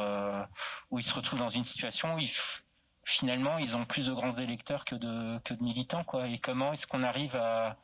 où 0.91 0.99
ils 0.99 1.05
se 1.05 1.15
retrouvent 1.15 1.39
dans 1.39 1.49
une 1.49 1.63
situation 1.63 2.15
où 2.15 2.19
ils, 2.19 2.33
finalement 3.05 3.59
ils 3.59 3.77
ont 3.77 3.85
plus 3.85 4.09
de 4.09 4.13
grands 4.13 4.33
électeurs 4.33 4.85
que 4.85 4.97
de 4.97 5.63
militants. 5.63 6.05
Et 6.25 6.41
comment 6.41 6.73
est-ce 6.73 6.89
qu'on 6.89 7.05
arrive 7.05 7.37
à 7.37 7.77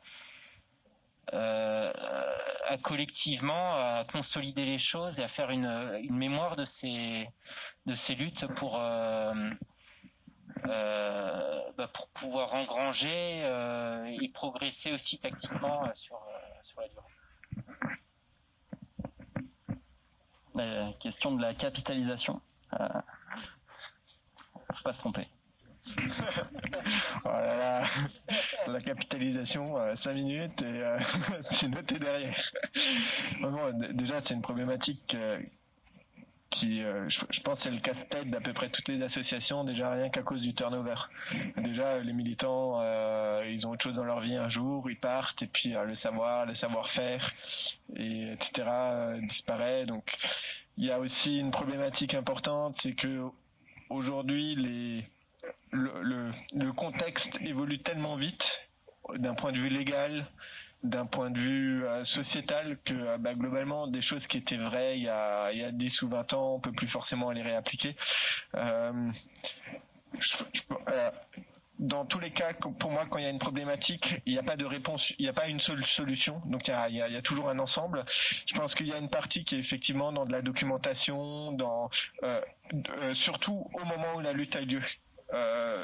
à 1.33 2.77
collectivement 2.81 3.75
à 3.75 4.05
consolider 4.11 4.65
les 4.65 4.77
choses 4.77 5.19
et 5.19 5.23
à 5.23 5.27
faire 5.27 5.49
une, 5.49 5.99
mémoire 6.11 6.55
de 6.55 6.65
ces 6.65 7.27
de 7.85 7.95
ces 7.95 8.15
luttes 8.15 8.45
pour 8.55 8.79
euh, 8.79 9.33
euh, 10.65 11.61
bah 11.77 11.87
pour 11.87 12.09
pouvoir 12.09 12.53
engranger 12.53 13.41
euh, 13.43 14.05
et 14.05 14.29
progresser 14.29 14.91
aussi 14.91 15.19
tactiquement 15.19 15.85
euh, 15.85 15.91
sur 15.95 16.19
sur 16.61 16.81
la 16.81 16.87
durée. 16.89 17.03
La 20.55 20.91
question 20.93 21.35
de 21.35 21.41
la 21.41 21.53
capitalisation. 21.53 22.41
Euh, 22.79 22.87
faut 24.73 24.83
pas 24.83 24.93
se 24.93 24.99
tromper. 24.99 25.27
oh 27.25 27.29
la 28.67 28.81
capitalisation, 28.81 29.95
5 29.95 30.09
euh, 30.09 30.13
minutes 30.13 30.61
et 30.61 30.83
euh, 30.83 30.99
c'est 31.49 31.67
noté 31.67 31.99
derrière. 31.99 32.51
déjà, 33.91 34.21
c'est 34.21 34.33
une 34.33 34.41
problématique 34.41 35.15
euh, 35.15 35.39
qui, 36.49 36.79
je, 36.79 37.41
pense, 37.41 37.59
c'est 37.59 37.71
le 37.71 37.79
casse-tête 37.79 38.29
d'à 38.29 38.39
peu 38.39 38.53
près 38.53 38.69
toutes 38.69 38.87
les 38.87 39.01
associations, 39.01 39.65
déjà 39.65 39.91
rien 39.91 40.09
qu'à 40.09 40.23
cause 40.23 40.41
du 40.41 40.55
turnover. 40.55 40.95
Déjà, 41.57 41.99
les 41.99 42.13
militants, 42.13 42.81
ils 43.43 43.67
ont 43.67 43.71
autre 43.71 43.83
chose 43.83 43.95
dans 43.95 44.05
leur 44.05 44.21
vie 44.21 44.37
un 44.37 44.47
jour, 44.47 44.89
ils 44.89 44.97
partent 44.97 45.43
et 45.43 45.47
puis 45.47 45.75
le 45.85 45.93
savoir, 45.93 46.45
le 46.45 46.55
savoir-faire, 46.55 47.33
et 47.97 48.31
etc. 48.31 48.65
disparaît. 49.23 49.85
Donc, 49.85 50.17
il 50.77 50.85
y 50.85 50.91
a 50.91 50.99
aussi 50.99 51.37
une 51.37 51.51
problématique 51.51 52.13
importante, 52.13 52.75
c'est 52.75 52.93
que 52.93 53.25
aujourd'hui, 53.89 54.55
les 54.55 55.05
le, 55.71 56.71
contexte 56.71 57.39
évolue 57.41 57.79
tellement 57.79 58.15
vite 58.15 58.69
d'un 59.15 59.33
point 59.33 59.51
de 59.51 59.57
vue 59.57 59.69
légal, 59.69 60.27
d'un 60.83 61.05
point 61.05 61.31
de 61.31 61.39
vue 61.39 61.85
euh, 61.85 62.03
sociétal 62.05 62.77
que 62.85 62.93
euh, 62.93 63.17
bah, 63.17 63.33
globalement 63.33 63.87
des 63.87 64.01
choses 64.01 64.27
qui 64.27 64.37
étaient 64.37 64.57
vraies 64.57 64.97
il 64.97 65.03
y, 65.03 65.09
a, 65.09 65.51
il 65.51 65.59
y 65.59 65.63
a 65.63 65.71
10 65.71 66.01
ou 66.03 66.09
20 66.09 66.33
ans 66.33 66.53
on 66.55 66.59
peut 66.59 66.71
plus 66.71 66.87
forcément 66.87 67.31
les 67.31 67.41
réappliquer 67.41 67.95
euh, 68.55 69.11
dans 71.79 72.05
tous 72.05 72.19
les 72.19 72.31
cas, 72.31 72.53
pour 72.53 72.89
moi, 72.89 73.05
quand 73.07 73.19
il 73.19 73.23
y 73.23 73.27
a 73.27 73.29
une 73.29 73.37
problématique, 73.37 74.19
il 74.25 74.33
n'y 74.33 74.39
a 74.39 74.43
pas 74.43 74.55
de 74.55 74.65
réponse, 74.65 75.11
il 75.19 75.23
n'y 75.23 75.29
a 75.29 75.33
pas 75.33 75.47
une 75.47 75.59
seule 75.59 75.85
solution. 75.85 76.41
Donc 76.45 76.67
il 76.67 76.71
y 76.71 76.73
a, 76.73 76.89
il 76.89 76.95
y 76.95 77.15
a, 77.15 77.21
toujours 77.21 77.51
un 77.51 77.59
ensemble. 77.59 78.03
Je 78.47 78.55
pense 78.55 78.73
qu'il 78.73 78.87
y 78.87 78.93
a 78.93 78.97
une 78.97 79.11
partie 79.11 79.43
qui 79.43 79.53
est 79.53 79.59
effectivement 79.59 80.11
dans 80.11 80.25
de 80.25 80.31
la 80.31 80.41
documentation, 80.41 81.51
dans 81.51 81.91
surtout 83.13 83.69
au 83.73 83.85
moment 83.85 84.15
où 84.15 84.21
la 84.21 84.33
lutte 84.33 84.55
a 84.55 84.61
lieu. 84.61 84.81
Euh, 85.33 85.83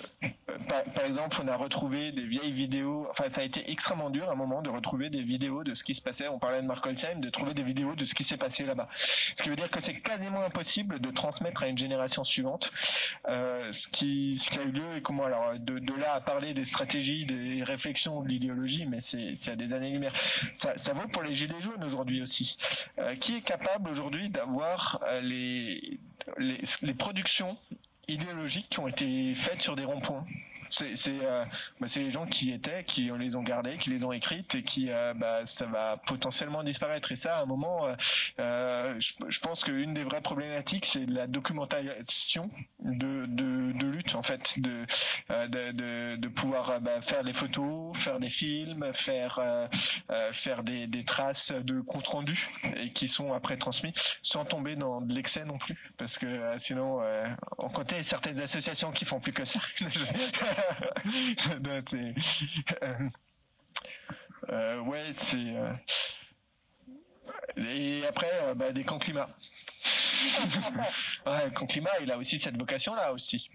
par, 0.69 1.05
exemple, 1.05 1.37
on 1.43 1.47
a 1.47 1.57
retrouvé 1.57 2.11
des 2.11 2.25
vieilles 2.25 2.51
vidéos. 2.51 3.07
Enfin, 3.09 3.29
ça 3.29 3.41
a 3.41 3.43
été 3.43 3.69
extrêmement 3.69 4.09
dur 4.09 4.29
à 4.29 4.33
un 4.33 4.35
moment 4.35 4.61
de 4.61 4.69
retrouver 4.69 5.09
des 5.09 5.21
vidéos 5.21 5.63
de 5.63 5.73
ce 5.73 5.83
qui 5.83 5.95
se 5.95 6.01
passait. 6.01 6.27
On 6.27 6.39
parlait 6.39 6.61
de 6.61 6.67
Mark 6.67 6.85
Holzheim, 6.85 7.19
de 7.19 7.29
trouver 7.29 7.53
des 7.53 7.63
vidéos 7.63 7.95
de 7.95 8.05
ce 8.05 8.15
qui 8.15 8.23
s'est 8.23 8.37
passé 8.37 8.65
là-bas. 8.65 8.87
Ce 8.93 9.43
qui 9.43 9.49
veut 9.49 9.55
dire 9.55 9.69
que 9.69 9.81
c'est 9.81 9.99
quasiment 9.99 10.43
impossible 10.43 10.99
de 10.99 11.11
transmettre 11.11 11.63
à 11.63 11.67
une 11.67 11.77
génération 11.77 12.23
suivante 12.23 12.71
euh, 13.27 13.71
ce 13.73 13.87
qui 13.87 14.39
a 14.57 14.63
eu 14.63 14.71
lieu 14.71 14.97
et 14.97 15.01
comment. 15.01 15.25
Alors, 15.25 15.53
de, 15.59 15.93
là 15.93 16.13
à 16.13 16.21
parler 16.21 16.53
des 16.53 16.65
stratégies, 16.65 17.25
des 17.25 17.63
réflexions, 17.63 18.21
de 18.21 18.27
l'idéologie, 18.27 18.85
mais 18.85 19.01
c'est 19.01 19.51
à 19.51 19.55
des 19.55 19.73
années-lumière. 19.73 20.13
Ça, 20.55 20.75
vaut 20.93 21.07
pour 21.07 21.23
les 21.23 21.35
gilets 21.35 21.61
jaunes 21.61 21.83
aujourd'hui 21.83 22.21
aussi. 22.21 22.57
Euh, 22.99 23.15
qui 23.15 23.37
est 23.37 23.41
capable 23.41 23.89
aujourd'hui 23.89 24.29
d'avoir 24.29 25.01
les 25.21 25.99
productions 26.97 27.57
idéologiques 28.07 28.69
qui 28.69 28.79
ont 28.79 28.87
été 28.87 29.33
faites 29.35 29.61
sur 29.61 29.75
des 29.75 29.85
ronds-points 29.85 30.25
c'est 30.73 30.95
euh, 31.07 31.45
bah, 31.79 31.87
les 31.95 32.09
gens 32.09 32.25
qui 32.25 32.51
étaient, 32.51 32.83
qui 32.83 33.11
les 33.17 33.35
ont 33.35 33.43
gardées, 33.43 33.77
qui 33.77 33.89
les 33.91 34.03
ont 34.03 34.11
écrites 34.11 34.55
et 34.55 34.63
qui 34.63 34.91
euh, 34.91 35.13
bah, 35.13 35.45
ça 35.45 35.65
va 35.65 35.97
potentiellement 35.97 36.63
disparaître. 36.63 37.11
Et 37.11 37.15
ça, 37.15 37.37
à 37.37 37.43
un 37.43 37.45
moment, 37.45 37.87
euh, 38.39 38.95
je, 38.99 39.13
je, 39.27 39.39
pense 39.39 39.63
qu'une 39.63 39.93
des 39.93 40.03
vraies 40.03 40.21
problématiques, 40.21 40.85
c'est 40.85 41.05
la 41.05 41.27
documentation 41.27 42.49
de, 42.79 43.25
lutte 43.83 44.15
en 44.15 44.23
fait, 44.23 44.59
de 44.59 46.27
pouvoir 46.27 46.81
bah, 46.81 47.01
faire 47.01 47.23
des 47.23 47.33
photos, 47.33 47.95
faire 47.97 48.19
des 48.19 48.29
films, 48.29 48.91
faire 48.93 49.59
des, 50.63 51.03
traces 51.05 51.51
de 51.51 51.81
compte 51.81 52.07
rendu 52.07 52.49
et 52.77 52.91
qui 52.91 53.07
sont 53.07 53.33
après 53.33 53.57
transmis, 53.57 53.93
sans 54.21 54.45
tomber 54.45 54.75
dans 54.75 55.01
de 55.01 55.13
l'excès 55.13 55.45
non 55.45 55.57
plus, 55.57 55.91
parce 55.97 56.17
que 56.17 56.53
sinon, 56.57 57.01
on 57.57 57.69
comptait 57.69 58.03
certaines 58.03 58.39
associations 58.39 58.91
qui 58.91 59.05
font 59.05 59.19
plus 59.19 59.33
que 59.33 59.45
ça. 59.45 59.59
Euh, 62.83 63.09
euh, 64.49 64.79
ouais, 64.81 65.13
c'est. 65.17 65.55
Euh, 65.55 65.73
et 67.57 68.05
après, 68.05 68.55
bah, 68.55 68.71
des 68.71 68.83
camps 68.83 68.99
climat. 68.99 69.29
ouais, 71.25 71.45
le 71.45 71.51
camp 71.51 71.65
climat, 71.65 71.91
il 72.01 72.11
a 72.11 72.17
aussi 72.17 72.39
cette 72.39 72.57
vocation-là 72.57 73.13
aussi. 73.13 73.49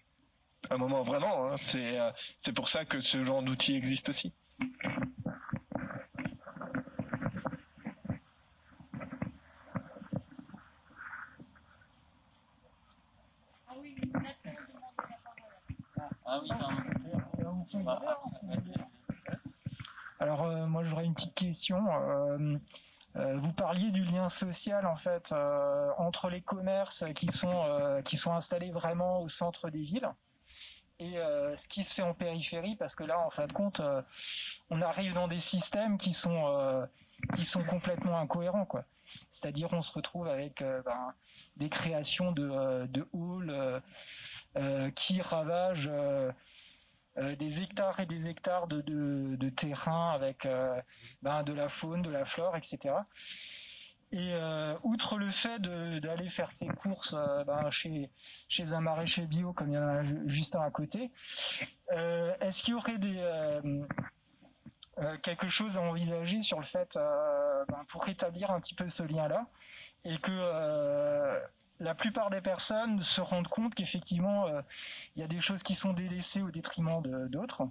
un 0.71 0.77
moment, 0.79 1.03
vraiment, 1.03 1.53
hein, 1.53 1.57
c'est 1.57 2.53
pour 2.55 2.69
ça 2.69 2.85
que 2.85 3.01
ce 3.01 3.25
genre 3.25 3.43
d'outil 3.43 3.75
existe 3.75 4.09
aussi. 4.09 4.33
Ah 13.61 13.75
oui, 13.81 13.95
alors 20.21 20.43
euh, 20.43 20.67
moi 20.67 20.83
j'aurais 20.85 21.07
Euh, 21.71 22.59
euh, 23.17 23.37
vous 23.39 23.53
parliez 23.53 23.91
du 23.91 24.05
lien 24.05 24.29
social 24.29 24.87
en 24.87 24.97
fait 24.97 25.33
entre 25.99 26.29
les 26.29 26.43
commerces 26.43 27.05
qui 27.15 27.29
sont 27.29 28.03
qui 28.05 28.17
sont 28.17 28.33
installés 28.33 28.71
vraiment 28.71 29.21
au 29.23 29.29
centre 29.29 29.71
des 29.71 29.83
villes 29.83 30.09
et 31.01 31.15
ce 31.57 31.69
qui 31.69 31.85
se 31.85 31.95
fait 31.95 32.03
en 32.03 32.13
périphérie 32.13 32.77
parce 32.77 32.95
que 32.95 33.05
là 33.05 33.19
en 33.21 33.31
fin 33.31 33.47
de 33.47 33.53
compte 33.53 33.81
on 34.71 34.83
arrive 34.83 35.15
dans 35.15 35.27
des 35.27 35.39
systèmes 35.39 35.97
qui 35.97 36.13
sont 36.13 36.87
qui 37.35 37.45
sont 37.45 37.65
complètement 37.65 38.19
incohérents 38.19 38.67
quoi. 38.67 38.85
C'est-à-dire 39.31 39.73
on 39.73 39.83
se 39.83 39.93
retrouve 39.93 40.29
avec 40.29 40.63
ben, 40.63 41.15
des 41.57 41.71
créations 41.71 42.31
de, 42.33 42.87
de 42.87 43.09
halls 43.15 43.83
qui 44.95 45.23
ravagent 45.23 45.91
des 47.17 47.63
hectares 47.63 47.99
et 48.01 48.07
des 48.07 48.29
hectares 48.29 48.69
de, 48.69 48.81
de, 48.81 49.49
terrain 49.51 50.11
avec 50.13 50.47
ben, 51.23 51.43
de 51.43 51.53
la 51.53 51.69
faune, 51.69 52.03
de 52.03 52.11
la 52.11 52.25
flore, 52.25 52.57
etc. 52.57 52.95
Et 54.13 54.35
outre 54.83 55.19
le 55.19 55.31
fait 55.31 55.61
d'aller 55.61 56.29
faire 56.29 56.51
ses 56.51 56.69
courses 56.69 57.17
ben, 57.47 57.71
chez, 57.71 58.11
chez 58.49 58.73
un 58.73 58.81
maraîcher 58.81 59.27
bio 59.27 59.53
comme 59.53 59.71
il 59.71 59.75
y 59.75 59.79
en 59.79 59.89
a 59.89 60.03
juste 60.27 60.55
à 60.57 60.71
côté, 60.71 61.11
est-ce 61.91 62.63
qu'il 62.63 62.75
y 62.75 62.77
aurait 62.77 62.99
quelque 65.23 65.49
chose 65.49 65.77
à 65.77 65.81
envisager 65.81 66.43
sur 66.43 66.59
le 66.59 66.65
fait 66.65 66.99
ben, 67.69 67.85
pour 67.89 68.05
rétablir 68.05 68.51
un 68.51 68.61
petit 68.61 68.75
peu 68.75 68.89
ce 68.89 69.03
lien-là 69.03 69.47
et 70.05 70.19
que 70.19 71.41
la 71.81 71.95
plupart 71.95 72.31
des 72.31 72.41
personnes 72.41 73.03
se 73.03 73.21
rendent 73.21 73.49
compte 73.49 73.75
qu'effectivement, 73.75 74.47
euh, 74.49 74.63
il 75.15 75.21
y 75.21 75.25
a 75.25 75.29
des 75.29 75.41
choses 75.41 75.63
qui 75.63 75.75
sont 75.75 75.93
délaissées 75.93 76.43
au 76.43 76.51
détriment 76.51 77.01
d'autres. 77.29 77.69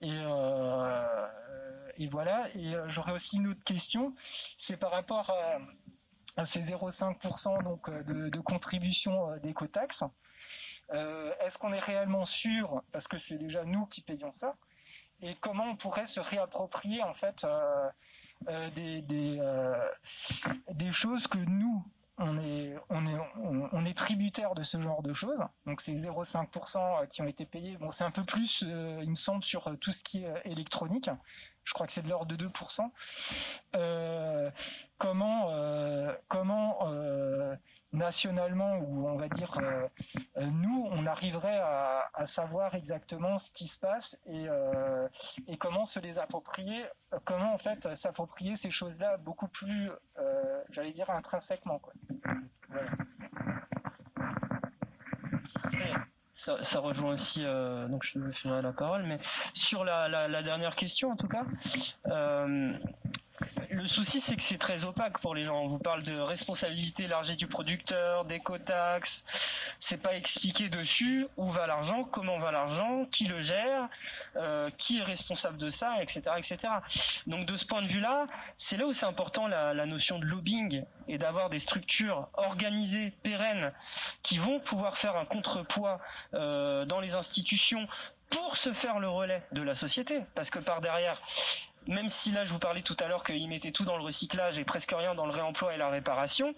Et, 0.00 0.10
euh, 0.10 1.28
et, 1.96 2.06
voilà. 2.06 2.48
Et 2.54 2.74
euh, 2.74 2.88
j'aurais 2.88 3.12
aussi 3.12 3.36
une 3.36 3.48
autre 3.48 3.64
question, 3.64 4.14
c'est 4.58 4.76
par 4.76 4.90
rapport 4.92 5.30
à, 6.36 6.46
ces 6.46 6.62
0,5% 6.62 7.64
donc 7.64 7.90
de, 7.90 8.40
contribution 8.40 9.36
d'écotaxe. 9.38 10.04
Est-ce 10.92 11.58
qu'on 11.58 11.72
est 11.72 11.80
réellement 11.80 12.24
sûr, 12.24 12.82
parce 12.92 13.08
que 13.08 13.18
c'est 13.18 13.38
déjà 13.38 13.64
nous 13.64 13.86
qui 13.86 14.02
payons 14.02 14.32
ça, 14.32 14.54
et 15.20 15.34
comment 15.40 15.64
on 15.64 15.74
pourrait 15.74 16.06
se 16.06 16.20
réapproprier 16.20 17.02
en 17.02 17.12
fait 17.12 17.44
des 18.46 19.42
choses 20.92 21.26
que 21.26 21.38
nous 21.38 21.84
on 22.18 22.38
est, 22.38 22.74
on 22.90 23.06
est, 23.06 23.18
on, 23.72 23.84
est 23.84 23.96
tributaire 23.96 24.54
de 24.54 24.62
ce 24.62 24.80
genre 24.80 25.02
de 25.02 25.14
choses. 25.14 25.42
Donc 25.66 25.80
ces 25.80 25.94
0,5% 25.94 27.02
euh, 27.02 27.06
qui 27.06 27.22
ont 27.22 27.26
été 27.26 27.46
payés, 27.46 27.76
bon 27.76 27.90
c'est 27.90 28.04
un 28.04 28.10
peu 28.10 28.24
plus, 28.24 28.64
euh, 28.66 29.00
il 29.02 29.10
me 29.10 29.16
semble, 29.16 29.44
sur 29.44 29.68
euh, 29.68 29.76
tout 29.76 29.92
ce 29.92 30.02
qui 30.02 30.24
est 30.24 30.42
électronique. 30.44 31.10
Je 31.64 31.74
crois 31.74 31.86
que 31.86 31.92
c'est 31.92 32.02
de 32.02 32.08
l'ordre 32.08 32.34
de 32.34 32.48
2%. 32.48 32.90
comment, 34.98 35.50
comment 36.28 36.78
nationalement 37.92 38.78
ou 38.78 39.08
on 39.08 39.16
va 39.16 39.28
dire 39.28 39.56
euh, 39.58 39.88
euh, 40.36 40.46
nous 40.46 40.88
on 40.90 41.06
arriverait 41.06 41.58
à, 41.58 42.26
savoir 42.26 42.74
exactement 42.74 43.38
ce 43.38 43.50
qui 43.52 43.66
se 43.66 43.78
passe 43.78 44.18
et, 44.26 44.48
euh, 44.48 45.08
et 45.46 45.56
comment 45.56 45.84
se 45.84 45.98
les 46.00 46.18
approprier 46.18 46.84
comment 47.24 47.54
en 47.54 47.58
fait 47.58 47.94
s'approprier 47.94 48.56
ces 48.56 48.70
choses 48.70 48.98
là 48.98 49.16
beaucoup 49.16 49.48
plus 49.48 49.90
j'allais 50.70 50.92
dire 50.92 51.08
intrinsèquement 51.10 51.78
quoi. 51.78 51.92
Ça, 56.34 56.80
rejoint 56.80 57.12
aussi, 57.12 57.44
donc 57.44 58.04
je 58.04 58.30
finirai 58.30 58.62
la 58.62 58.72
parole, 58.72 59.02
mais 59.02 59.18
sur 59.54 59.84
la, 59.84 60.08
la, 60.08 60.42
dernière 60.42 60.76
question 60.76 61.10
en 61.10 61.16
tout 61.16 61.28
cas, 61.28 61.44
le 63.78 63.86
souci, 63.86 64.20
c'est 64.20 64.34
que 64.34 64.42
c'est 64.42 64.58
très 64.58 64.84
opaque 64.84 65.20
pour 65.20 65.36
les 65.36 65.44
gens. 65.44 65.60
On 65.60 65.68
vous 65.68 65.78
parle 65.78 66.02
de 66.02 66.18
responsabilité 66.18 67.04
élargie 67.04 67.36
du 67.36 67.46
producteur, 67.46 68.24
d'éco-taxes. 68.24 69.24
C'est 69.78 70.02
pas 70.02 70.14
expliqué 70.14 70.68
dessus 70.68 71.28
où 71.36 71.48
va 71.48 71.68
l'argent, 71.68 72.02
comment 72.02 72.38
va 72.40 72.50
l'argent, 72.50 73.06
qui 73.06 73.26
le 73.26 73.40
gère, 73.40 73.88
euh, 74.36 74.68
qui 74.76 74.98
est 74.98 75.04
responsable 75.04 75.58
de 75.58 75.70
ça, 75.70 76.02
etc., 76.02 76.22
etc. 76.36 76.58
Donc 77.28 77.46
de 77.46 77.54
ce 77.54 77.64
point 77.64 77.82
de 77.82 77.86
vue-là, 77.86 78.26
c'est 78.56 78.76
là 78.76 78.86
où 78.86 78.92
c'est 78.92 79.06
important 79.06 79.46
la, 79.46 79.86
notion 79.86 80.18
de 80.18 80.24
lobbying 80.24 80.84
et 81.06 81.16
d'avoir 81.16 81.48
des 81.48 81.60
structures 81.60 82.28
organisées, 82.34 83.12
pérennes, 83.22 83.72
qui 84.22 84.38
vont 84.38 84.58
pouvoir 84.58 84.98
faire 84.98 85.16
un 85.16 85.24
contrepoids 85.24 86.00
euh, 86.34 86.84
dans 86.84 87.00
les 87.00 87.14
institutions 87.14 87.86
pour 88.28 88.56
se 88.56 88.72
faire 88.72 88.98
le 88.98 89.08
relais 89.08 89.42
de 89.52 89.62
la 89.62 89.74
société, 89.74 90.22
parce 90.34 90.50
que 90.50 90.58
par 90.58 90.80
derrière, 90.80 91.20
même 91.86 92.08
si 92.08 92.32
là 92.32 92.44
je 92.44 92.50
vous 92.50 92.58
parlais 92.58 92.82
tout 92.82 92.96
à 93.00 93.08
l'heure 93.08 93.24
qu'ils 93.24 93.48
mettaient 93.48 93.72
tout 93.72 93.84
dans 93.84 93.96
le 93.96 94.02
recyclage 94.02 94.58
et 94.58 94.64
presque 94.64 94.92
rien 94.96 95.14
dans 95.14 95.26
le 95.26 95.32
réemploi 95.32 95.74
et 95.74 95.76
la 95.76 95.88
réparation, 95.88 96.54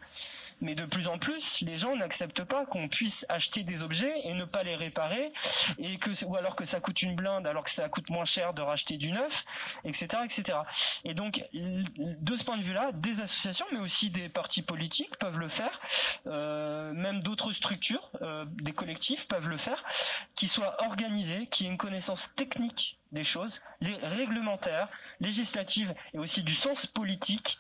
mais 0.61 0.75
de 0.75 0.85
plus 0.85 1.09
en 1.09 1.19
plus, 1.19 1.61
les 1.63 1.77
gens 1.77 1.97
n'acceptent 1.97 2.45
pas 2.45 2.67
qu'on 2.67 2.89
puisse 2.89 3.25
acheter 3.29 3.63
des 3.63 3.83
objets 3.83 4.13
et 4.25 4.35
ne 4.35 4.45
pas 4.45 4.63
les 4.63 4.77
réparer, 4.77 5.33
et 5.79 5.99
que 5.99 6.11
ou 6.25 6.37
alors 6.37 6.57
que 6.57 6.65
ça 6.65 6.81
coûte 6.81 7.03
une 7.03 7.17
blinde 7.17 7.47
alors 7.47 7.65
que 7.65 7.71
ça 7.71 7.89
coûte 7.89 8.11
moins 8.11 8.25
cher 8.25 8.53
de 8.53 8.63
racheter 8.63 8.97
du 8.97 9.13
neuf, 9.13 9.45
etc., 9.85 10.09
etc. 10.25 10.59
Et 11.05 11.15
donc, 11.15 11.43
de 11.53 12.37
ce 12.37 12.45
point 12.45 12.59
de 12.59 12.63
vue-là, 12.63 12.93
des 12.93 13.21
associations, 13.21 13.67
mais 13.73 13.79
aussi 13.79 14.11
des 14.11 14.29
partis 14.29 14.63
politiques 14.63 15.17
peuvent 15.19 15.39
le 15.39 15.49
faire, 15.49 15.81
euh, 16.27 16.93
même 16.93 17.23
d'autres 17.23 17.53
structures, 17.53 18.11
euh, 18.23 18.45
des 18.49 18.73
collectifs 18.73 19.29
peuvent 19.29 19.49
le 19.49 19.57
faire, 19.57 19.83
qui 20.35 20.49
soient 20.49 20.83
organisés, 20.85 21.47
qui 21.51 21.65
aient 21.65 21.69
une 21.69 21.79
connaissance 21.79 22.35
technique 22.35 22.99
des 23.12 23.24
choses, 23.24 23.61
réglementaires, 23.81 24.89
législatives 25.20 25.95
et 26.15 26.19
aussi 26.19 26.43
du 26.43 26.55
sens 26.55 26.87
politique 26.87 27.59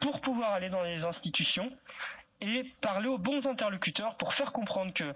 pour 0.00 0.20
pouvoir 0.20 0.52
aller 0.52 0.68
dans 0.68 0.82
les 0.82 1.04
institutions 1.04 1.70
et 2.40 2.64
parler 2.80 3.08
aux 3.08 3.18
bons 3.18 3.46
interlocuteurs 3.46 4.16
pour 4.16 4.34
faire 4.34 4.52
comprendre 4.52 4.92
que 4.92 5.14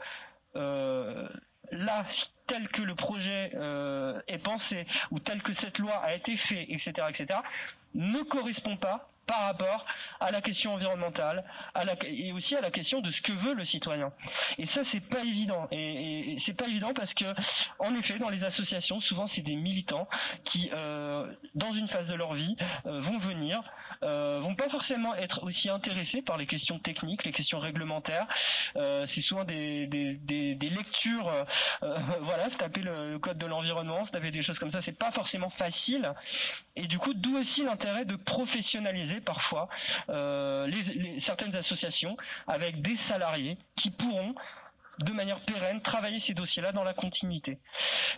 euh, 0.55 1.29
là, 1.71 2.05
tel 2.47 2.69
que 2.69 2.83
le 2.83 2.95
projet 2.95 3.51
euh, 3.55 4.21
est 4.29 4.39
pensé 4.39 4.87
ou 5.11 5.19
tel 5.19 5.43
que 5.43 5.53
cette 5.53 5.79
loi 5.79 5.97
a 5.97 6.15
été 6.15 6.37
fait, 6.37 6.67
etc., 6.71 6.93
etc., 7.09 7.41
ne 7.95 8.23
correspond 8.23 8.77
pas 8.77 9.11
par 9.27 9.41
rapport 9.43 9.87
à 10.21 10.31
la 10.31 10.41
question 10.41 10.75
environnementale, 10.75 11.45
et 12.05 12.33
aussi 12.33 12.57
à 12.57 12.61
la 12.61 12.71
question 12.71 13.01
de 13.01 13.11
ce 13.11 13.21
que 13.21 13.33
veut 13.33 13.55
le 13.55 13.65
citoyen. 13.65 14.13
Et 14.59 14.67
ça, 14.67 14.85
c'est 14.85 15.01
pas 15.01 15.23
évident. 15.25 15.69
Et, 15.71 16.33
et 16.33 16.39
c'est 16.39 16.55
pas 16.55 16.67
évident 16.67 16.93
parce 16.95 17.15
que, 17.15 17.25
en 17.79 17.95
effet, 17.95 18.19
dans 18.19 18.29
les 18.29 18.45
associations, 18.45 19.01
souvent, 19.01 19.27
c'est 19.27 19.43
des 19.43 19.57
militants 19.57 20.09
qui, 20.45 20.71
euh, 20.73 21.33
dans 21.55 21.75
une 21.75 21.89
phase 21.89 22.09
de 22.09 22.15
leur 22.15 22.35
vie, 22.35 22.57
euh, 22.87 23.01
vont 23.01 23.19
venir, 23.19 23.63
euh, 24.03 24.41
vont 24.41 24.55
pas 24.55 24.69
forcément 24.69 25.15
être 25.15 25.43
aussi 25.45 25.69
intéressés 25.71 26.23
par 26.23 26.37
les 26.37 26.47
questions 26.47 26.79
techniques, 26.79 27.25
les 27.25 27.33
questions 27.33 27.59
réglementaires. 27.59 28.27
C'est 28.75 29.23
souvent 29.23 29.45
des, 29.45 29.87
lectures, 30.61 31.33
voilà, 31.81 32.49
se 32.49 32.57
taper 32.57 32.83
le, 32.83 33.13
le 33.13 33.19
code 33.19 33.39
de 33.39 33.47
l'environnement, 33.47 34.05
se 34.05 34.11
taper 34.11 34.31
des 34.31 34.43
choses 34.43 34.59
comme 34.59 34.71
ça, 34.71 34.81
c'est 34.81 34.99
pas 34.99 35.11
forcément 35.11 35.51
facile. 35.51 36.13
Et 36.75 36.87
du 36.87 36.99
coup, 36.99 37.15
d'où 37.15 37.37
aussi 37.37 37.65
l'intérêt 37.65 38.05
de 38.05 38.17
professionnaliser 38.17 39.16
parfois 39.21 39.69
euh, 40.09 40.71
certaines 41.19 41.57
associations 41.57 42.17
avec 42.47 42.83
des 42.83 42.97
salariés 42.97 43.59
qui 43.77 43.91
pourront 43.91 44.35
de 45.05 45.13
manière 45.13 45.41
pérenne 45.41 45.81
travailler 45.81 46.19
ces 46.19 46.35
dossiers-là 46.35 46.73
dans 46.73 46.85
la 46.85 46.95
continuité. 46.95 47.59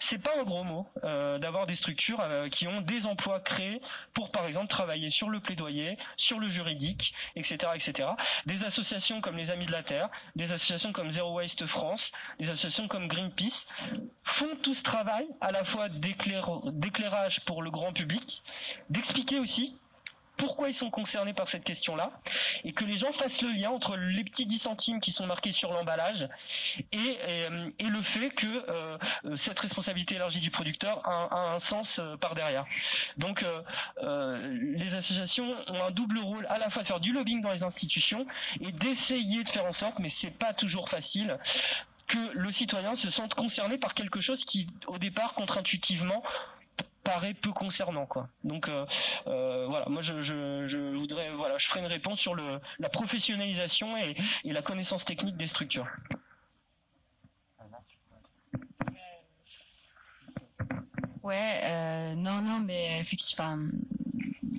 C'est 0.00 0.18
pas 0.18 0.38
un 0.38 0.44
gros 0.44 0.64
mot 0.64 0.86
euh, 1.04 1.38
d'avoir 1.38 1.66
des 1.66 1.74
structures 1.74 2.20
euh, 2.20 2.48
qui 2.48 2.68
ont 2.68 2.80
des 2.80 3.06
emplois 3.06 3.40
créés 3.40 3.80
pour 4.14 4.30
par 4.30 4.46
exemple 4.46 4.68
travailler 4.68 5.10
sur 5.10 5.28
le 5.28 5.40
plaidoyer, 5.40 5.98
sur 6.16 6.38
le 6.38 6.48
juridique, 6.48 7.14
etc., 7.36 7.72
etc. 7.74 8.10
Des 8.46 8.64
associations 8.64 9.20
comme 9.20 9.36
les 9.36 9.50
Amis 9.50 9.66
de 9.66 9.72
la 9.72 9.82
Terre, 9.82 10.08
des 10.36 10.52
associations 10.52 10.92
comme 10.92 11.10
Zero 11.10 11.34
Waste 11.34 11.66
France, 11.66 12.12
des 12.38 12.48
associations 12.48 12.88
comme 12.88 13.08
Greenpeace 13.08 13.66
font 14.22 14.56
tout 14.62 14.74
ce 14.74 14.82
travail 14.82 15.26
à 15.40 15.50
la 15.50 15.64
fois 15.64 15.88
d'éclairage 15.88 17.40
pour 17.40 17.62
le 17.62 17.70
grand 17.70 17.92
public, 17.92 18.42
d'expliquer 18.90 19.40
aussi 19.40 19.78
pourquoi 20.39 20.69
ils 20.69 20.74
sont 20.74 20.90
concernés 20.90 21.35
par 21.35 21.48
cette 21.48 21.65
question-là 21.65 22.10
et 22.65 22.73
que 22.73 22.85
les 22.85 22.97
gens 22.97 23.12
fassent 23.12 23.43
le 23.43 23.51
lien 23.51 23.70
entre 23.70 23.97
les 23.97 24.24
petits 24.24 24.47
10 24.47 24.59
centimes 24.59 25.01
qui 25.01 25.12
sont 25.12 25.27
marqués 25.27 25.52
sur 25.52 25.73
l'emballage 25.73 26.28
et, 26.93 27.19
le 27.89 28.02
fait 28.02 28.31
que 28.31 28.47
euh, 28.47 28.98
cette 29.36 29.59
responsabilité 29.59 30.15
élargie 30.15 30.40
du 30.40 30.51
producteur 30.51 31.01
a, 31.09 31.55
un 31.55 31.59
sens 31.59 31.98
euh, 31.98 32.16
par 32.16 32.35
derrière. 32.35 32.65
Donc 33.16 33.44
euh, 34.02 34.39
les 34.52 34.94
associations 34.94 35.55
ont 35.69 35.82
un 35.82 35.90
double 35.90 36.19
rôle 36.19 36.47
à 36.47 36.59
la 36.59 36.70
fois 36.70 36.82
de 36.82 36.86
faire 36.86 37.01
du 37.01 37.12
lobbying 37.12 37.40
dans 37.40 37.52
les 37.52 37.62
institutions 37.62 38.27
et 38.60 38.73
d'essayer 38.73 39.43
de 39.43 39.48
faire 39.48 39.65
en 39.65 39.73
sorte, 39.73 39.98
mais 39.98 40.09
c'est 40.09 40.39
pas 40.39 40.52
toujours 40.52 40.89
facile, 40.89 41.39
que 42.06 42.32
le 42.32 42.51
citoyen 42.51 42.97
se 42.97 43.10
sente 43.10 43.35
concerné 43.35 43.78
par 43.78 43.94
quelque 43.94 44.20
chose 44.20 44.44
qui, 44.44 44.66
au 44.86 44.98
départ, 44.98 45.35
contre-intuitivement, 45.35 46.23
peu 47.40 47.52
concernant 47.52 48.06
quoi. 48.06 48.28
Donc 48.44 48.68
euh, 48.68 48.86
euh, 49.26 49.66
voilà, 49.68 49.86
moi 49.89 50.02
je, 50.02 50.20
je, 50.20 50.97
voudrais 50.97 51.30
voilà, 51.32 51.59
je 51.59 51.66
ferai 51.66 51.80
une 51.80 51.86
réponse 51.86 52.20
sur 52.20 52.35
le 52.35 52.60
la 52.78 52.89
professionnalisation 52.89 53.97
et, 53.97 54.16
et 54.44 54.52
la 54.52 54.62
connaissance 54.62 55.05
technique 55.05 55.36
des 55.36 55.47
structures. 55.47 55.86
Ouais, 61.22 61.60
euh, 61.64 62.14
non, 62.14 62.40
non, 62.40 62.59
mais 62.59 63.01
effectivement, 63.01 63.59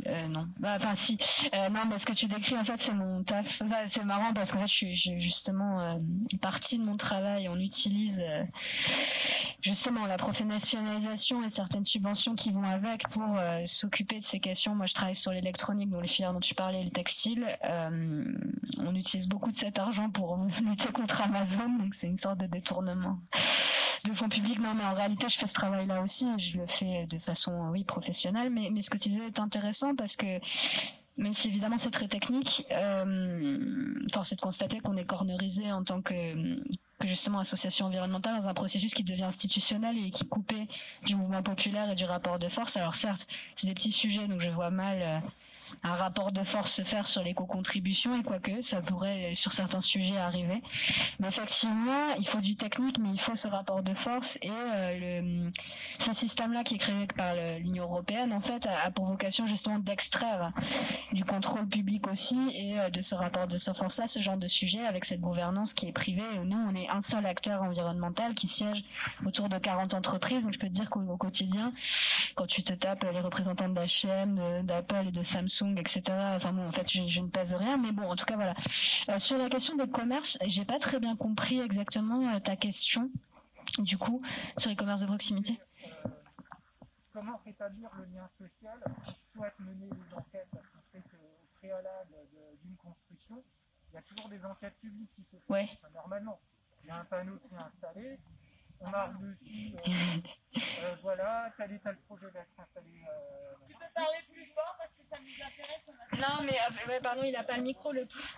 euh, 0.08 0.28
non. 0.28 0.48
Bah, 0.60 0.76
enfin, 0.78 0.96
si. 0.96 1.18
Euh, 1.54 1.70
non, 1.70 1.82
mais 1.90 2.00
ce 2.00 2.06
que 2.06 2.14
tu 2.14 2.28
décris, 2.28 2.58
en 2.58 2.64
fait, 2.64 2.80
c'est 2.80 2.94
mon 2.94 3.24
taf. 3.24 3.62
C'est 3.88 4.04
marrant 4.04 4.34
parce 4.34 4.52
qu'en 4.52 4.60
fait, 4.60 4.68
je 4.68 4.74
suis, 4.74 5.20
justement 5.20 5.82
euh, 5.82 5.96
partie 6.42 6.78
de 6.78 6.84
mon 6.84 6.98
travail. 6.98 7.50
On 7.50 7.58
utilise 7.58 8.24
justement 9.62 10.06
la 10.06 10.18
professionnalisation 10.18 11.44
et 11.44 11.50
certaines 11.50 11.84
subventions 11.84 12.36
qui 12.36 12.52
vont 12.52 12.64
avec 12.64 13.08
pour 13.10 13.38
s'occuper 13.66 14.20
de 14.20 14.26
ces 14.26 14.40
questions. 14.40 14.76
Moi, 14.76 14.86
je 14.86 14.94
travaille 14.94 15.16
sur 15.16 15.32
l'électronique, 15.32 15.90
dont 15.90 16.00
les 16.00 16.08
filières 16.08 16.34
dont 16.34 16.40
tu 16.40 16.56
parlais, 16.56 16.84
le 16.84 16.92
textile. 16.92 17.46
On 17.64 18.96
utilise 18.96 19.28
beaucoup 19.28 19.52
de 19.52 19.58
cet 19.58 19.80
argent 19.80 20.10
pour 20.10 20.38
lutter 20.62 20.92
contre 20.92 21.22
Amazon, 21.22 21.70
donc 21.80 21.96
c'est 21.96 22.08
une 22.08 22.18
sorte 22.18 22.40
de 22.40 22.46
détournement 22.46 23.20
de 24.06 24.14
fonds 24.14 24.30
publics. 24.30 24.60
Non, 24.60 24.74
mais 24.76 24.84
en 24.84 24.94
réalité, 24.94 25.28
je 25.30 25.38
fais 25.38 25.48
ce 25.48 25.54
travail-là 25.54 26.02
aussi. 26.02 26.28
Je 26.38 26.58
le 26.58 26.68
fais 26.68 27.06
de 27.08 27.18
façon, 27.18 27.70
oui, 27.72 27.84
professionnelle. 27.84 28.50
Mais, 28.50 28.70
mais 28.72 28.82
ce 28.82 28.90
que 28.90 28.98
tu 28.98 29.10
disais 29.10 29.28
est 29.28 29.40
intéressant 29.40 29.79
parce 29.98 30.16
que 30.16 30.40
même 31.18 31.34
si 31.34 31.50
évidemment 31.50 31.78
c'est 31.78 31.92
très 31.92 32.08
technique, 32.08 32.66
euh, 32.72 34.08
force 34.12 34.32
est 34.32 34.38
de 34.38 34.42
constater 34.42 34.80
qu'on 34.80 34.96
est 34.96 35.06
cornerisé 35.06 35.72
en 35.72 35.84
tant 35.84 36.02
que, 36.02 36.14
justement 37.04 37.40
association 37.40 37.88
environnementale 37.88 38.38
dans 38.38 38.48
un 38.48 38.54
processus 38.54 38.94
qui 38.94 39.04
devient 39.04 39.24
institutionnel 39.24 39.98
et 39.98 40.12
qui 40.12 40.24
est 40.24 40.28
coupé 40.28 40.68
du 41.06 41.16
mouvement 41.16 41.44
populaire 41.44 41.92
et 41.92 41.96
du 41.96 42.06
rapport 42.06 42.40
de 42.40 42.48
force. 42.48 42.78
Alors 42.78 42.96
certes, 42.96 43.28
c'est 43.56 43.68
des 43.68 43.74
petits 43.74 43.92
sujets, 43.92 44.28
donc 44.28 44.42
je 44.42 44.50
vois 44.50 44.70
mal 44.70 45.02
euh, 45.02 45.20
un 45.84 45.94
rapport 45.94 46.32
de 46.32 46.44
force 46.44 46.74
se 46.74 46.84
faire 46.84 47.08
sur 47.08 47.24
l'éco-contribution 47.24 48.20
et 48.20 48.24
quoique 48.24 48.62
ça 48.62 48.82
pourrait 48.82 49.34
sur 49.36 49.54
certains 49.54 49.82
sujets 49.82 50.18
arriver. 50.18 50.62
Mais 51.20 51.28
effectivement, 51.28 52.14
il 52.18 52.28
faut 52.28 52.40
du 52.40 52.56
technique, 52.56 52.98
mais 53.00 53.10
il 53.10 53.20
faut 53.20 53.36
ce 53.36 53.48
rapport 53.48 53.84
de 53.84 53.94
force 53.94 54.38
et 54.42 54.52
euh, 54.52 55.22
le, 55.22 55.52
ce 56.00 56.14
système-là 56.14 56.64
qui 56.64 56.76
est 56.76 56.80
créé 56.80 57.08
par 57.08 57.36
l'Union 57.60 57.84
européenne, 57.84 58.34
en 58.34 58.40
fait, 58.40 58.66
a, 58.66 58.86
a 58.86 58.92
pour 58.92 59.06
vocation 59.06 59.48
justement 59.48 59.80
d'extraire 59.80 60.52
du 61.12 61.24
contrôle 61.24 61.68
public 61.68 62.08
aussi 62.08 62.38
et 62.54 62.80
euh, 62.80 62.90
de 62.90 63.02
ce 63.02 63.16
rapport 63.16 63.48
de 63.48 63.58
ce 63.58 63.74
force-là, 63.74 64.08
ce 64.08 64.20
genre 64.20 64.38
de 64.38 64.48
sujet 64.48 64.86
avec 64.86 65.06
cette 65.06 65.22
gouvernance 65.22 65.74
qui 65.74 65.88
est 65.88 65.92
privée. 65.92 66.24
Nous, 66.44 66.58
on 66.58 66.76
est 66.76 66.88
un 66.90 67.02
seul 67.02 67.26
acteur 67.26 67.64
environnemental 67.64 68.34
qui 68.36 68.48
siège 68.48 68.84
autour 69.26 69.50
de 69.50 69.58
40 69.58 69.94
entreprises. 69.94 70.44
Donc 70.44 70.54
je 70.54 70.60
peux 70.60 70.68
te 70.68 70.74
dire 70.74 70.90
qu'au 70.90 71.02
au 71.02 71.18
quotidien, 71.18 71.74
quand 72.36 72.48
tu 72.48 72.64
te 72.64 72.74
tapes 72.74 73.06
les 73.12 73.22
représentants 73.22 73.70
d'H&M, 73.70 74.64
d'Apple 74.64 75.08
et 75.08 75.12
de 75.12 75.24
Samsung, 75.24 75.59
etc. 75.78 76.02
Enfin 76.36 76.54
bon, 76.54 76.68
en 76.68 76.72
fait, 76.72 76.90
je, 76.92 77.06
je 77.06 77.22
ne 77.22 77.30
pèse 77.30 77.54
rien, 77.54 77.78
mais 77.78 77.92
bon, 77.92 78.04
en 78.04 78.16
tout 78.16 78.26
cas 78.26 78.36
voilà. 78.36 78.54
Euh, 79.10 79.20
sur 79.20 79.38
la 79.38 79.50
question 79.50 79.76
des 79.76 79.90
commerces, 79.90 80.38
j'ai 80.46 80.66
pas 80.66 80.80
très 80.80 81.00
bien 81.00 81.16
compris 81.16 81.60
exactement 81.60 82.28
euh, 82.30 82.40
ta 82.40 82.56
question. 82.56 83.12
Du 83.78 83.98
coup, 83.98 84.22
sur 84.58 84.70
les 84.70 84.76
commerces 84.76 85.02
de 85.02 85.06
proximité. 85.06 85.60
Comment 87.14 87.40
rétablir 87.46 87.90
le 87.98 88.06
lien 88.06 88.28
social 88.38 88.80
souhaite 89.34 89.60
mener 89.60 89.90
des 89.90 90.16
enquêtes? 90.16 90.48
Parce 90.52 90.66
qu'on 90.68 90.82
sait 90.92 91.04
qu'au 91.12 91.58
préalable 91.60 92.16
d'une 92.64 92.76
construction, 92.78 93.44
il 93.92 93.96
y 93.96 93.98
a 93.98 94.02
toujours 94.02 94.30
des 94.30 94.44
enquêtes 94.46 94.76
publiques 94.80 95.12
qui 95.16 95.24
se 95.24 95.38
font. 95.38 95.54
Ouais. 95.54 95.70
Enfin, 95.74 95.90
normalement, 95.94 96.40
il 96.84 96.88
y 96.88 96.92
a 96.92 96.98
un 96.98 97.06
panneau 97.06 97.38
qui 97.38 97.54
est 97.54 97.58
installé. 97.58 98.20
On 98.82 98.90
marque 98.90 99.20
dessus, 99.20 99.76
euh, 99.76 100.62
euh, 100.84 100.96
voilà, 101.02 101.52
tel 101.58 101.72
et 101.74 101.80
tel 101.80 101.98
projet 102.08 102.28
va 102.34 102.40
être 102.40 102.60
installé. 102.60 103.04
euh, 103.08 103.54
Tu 103.68 103.74
peux 103.74 103.86
parler 103.94 104.18
plus 104.32 104.46
fort 104.56 104.76
parce 104.78 104.92
que 104.92 105.04
ça 105.10 105.18
nous 105.20 105.46
intéresse. 105.46 105.84
on 105.88 105.94
a- 105.94 106.20
Non, 106.40 106.44
mais 106.46 106.54
euh, 106.58 106.88
ouais, 106.90 107.02
pardon, 107.02 107.24
il 107.24 107.36
a 107.36 107.44
pas 107.44 107.58
le 107.58 107.64
micro 107.64 107.92
le 107.92 108.06
plus. 108.06 108.38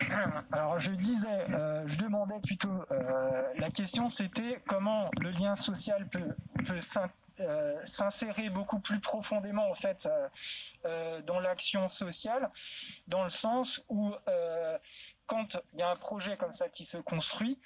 Alors 0.52 0.78
je 0.80 0.90
disais, 0.92 1.50
euh, 1.50 1.86
je 1.86 1.96
demandais 1.98 2.40
plutôt, 2.40 2.84
euh, 2.90 3.52
la 3.56 3.70
question 3.70 4.08
c'était 4.08 4.62
comment 4.66 5.10
le 5.20 5.30
lien 5.30 5.54
social 5.54 6.08
peut, 6.08 6.34
peut 6.66 6.78
euh, 7.40 7.84
s'insérer 7.84 8.48
beaucoup 8.48 8.80
plus 8.80 9.00
profondément 9.00 9.70
en 9.70 9.74
fait 9.74 10.06
euh, 10.06 10.28
euh, 10.86 11.22
dans 11.22 11.40
l'action 11.40 11.88
sociale, 11.88 12.50
dans 13.06 13.24
le 13.24 13.30
sens 13.30 13.82
où 13.88 14.12
euh, 14.28 14.78
quand 15.28 15.58
il 15.74 15.78
y 15.78 15.82
a 15.82 15.90
un 15.90 15.96
projet 15.96 16.36
comme 16.36 16.50
ça 16.50 16.68
qui 16.68 16.84
se 16.84 16.96
construit, 16.98 17.60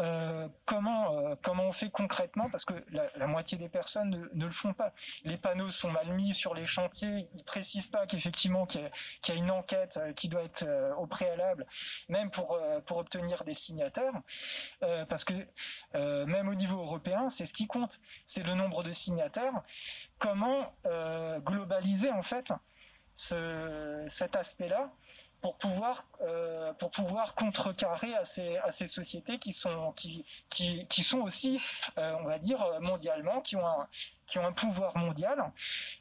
euh, 0.00 0.48
comment 0.66 1.16
euh, 1.16 1.36
comment 1.42 1.64
on 1.68 1.72
fait 1.72 1.88
concrètement 1.88 2.50
Parce 2.50 2.64
que 2.64 2.74
la, 2.90 3.26
moitié 3.26 3.56
des 3.56 3.68
personnes 3.68 4.28
ne, 4.34 4.44
le 4.44 4.52
font 4.52 4.74
pas. 4.74 4.92
Les 5.22 5.38
panneaux 5.38 5.70
sont 5.70 5.90
mal 5.90 6.12
mis 6.12 6.34
sur 6.34 6.54
les 6.54 6.66
chantiers, 6.66 7.28
ils 7.34 7.44
précisent 7.44 7.88
pas 7.88 8.06
qu'effectivement 8.06 8.66
qu'il 8.66 8.82
y, 9.28 9.32
a- 9.32 9.34
une 9.34 9.50
enquête 9.50 9.96
euh, 9.96 10.12
qui 10.12 10.28
doit 10.28 10.42
être 10.42 10.64
au 10.98 11.06
préalable 11.06 11.66
même 12.08 12.30
pour, 12.30 12.58
pour 12.86 12.98
obtenir 12.98 13.44
des 13.44 13.54
signataires, 13.54 14.14
parce 14.80 15.24
que 15.24 15.34
même 15.94 16.48
au 16.48 16.54
niveau 16.54 16.80
européen, 16.80 17.30
c'est 17.30 17.46
ce 17.46 17.52
qui 17.52 17.66
compte, 17.66 18.00
c'est 18.26 18.42
le 18.42 18.54
nombre 18.54 18.82
de 18.82 18.90
signataires. 18.90 19.62
Comment 20.18 20.72
globaliser 21.44 22.10
en 22.10 22.22
fait 22.22 22.52
ce, 23.14 24.04
cet 24.08 24.36
aspect-là 24.36 24.90
pour 25.44 25.58
pouvoir 25.58 26.06
euh, 26.22 26.72
pour 26.80 26.90
pouvoir 26.90 27.34
contrecarrer 27.34 28.14
à 28.14 28.24
ces 28.24 28.56
à 28.56 28.72
ces 28.72 28.86
sociétés 28.86 29.38
qui 29.38 29.52
sont 29.52 29.92
qui 29.92 30.24
qui, 30.48 30.86
qui 30.86 31.02
sont 31.02 31.20
aussi 31.20 31.60
euh, 31.98 32.16
on 32.20 32.24
va 32.24 32.38
dire 32.38 32.64
mondialement 32.80 33.42
qui 33.42 33.54
ont 33.56 33.66
un 33.66 33.86
qui 34.26 34.38
ont 34.38 34.46
un 34.46 34.54
pouvoir 34.54 34.96
mondial 34.96 35.52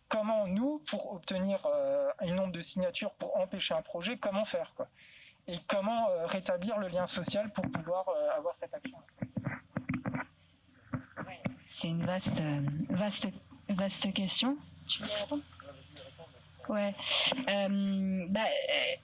comment 0.07 0.47
nous 0.47 0.81
pour 0.87 1.11
obtenir 1.11 1.59
euh, 1.65 2.09
un 2.19 2.31
nombre 2.33 2.53
de 2.53 2.61
signatures 2.61 3.11
pour 3.15 3.35
empêcher 3.35 3.73
un 3.73 3.81
projet 3.81 4.17
comment 4.17 4.45
faire 4.45 4.71
quoi? 4.77 4.87
Et 5.47 5.59
comment 5.67 6.07
euh, 6.07 6.25
rétablir 6.25 6.77
le 6.77 6.87
lien 6.87 7.05
social 7.05 7.51
pour 7.51 7.69
pouvoir 7.69 8.07
euh, 8.07 8.37
avoir 8.37 8.55
cette 8.55 8.73
action? 8.73 8.97
C'est 11.65 11.89
une 11.89 12.05
vaste, 12.05 12.39
euh, 12.39 12.61
vaste, 12.91 13.27
vaste 13.67 14.13
question. 14.13 14.55
Tu 14.87 15.01
veux 15.01 15.09
répondre? 15.19 15.43
Ouais. 16.69 16.95
Euh, 17.49 18.25
bah, 18.29 18.39
euh, 18.45 18.95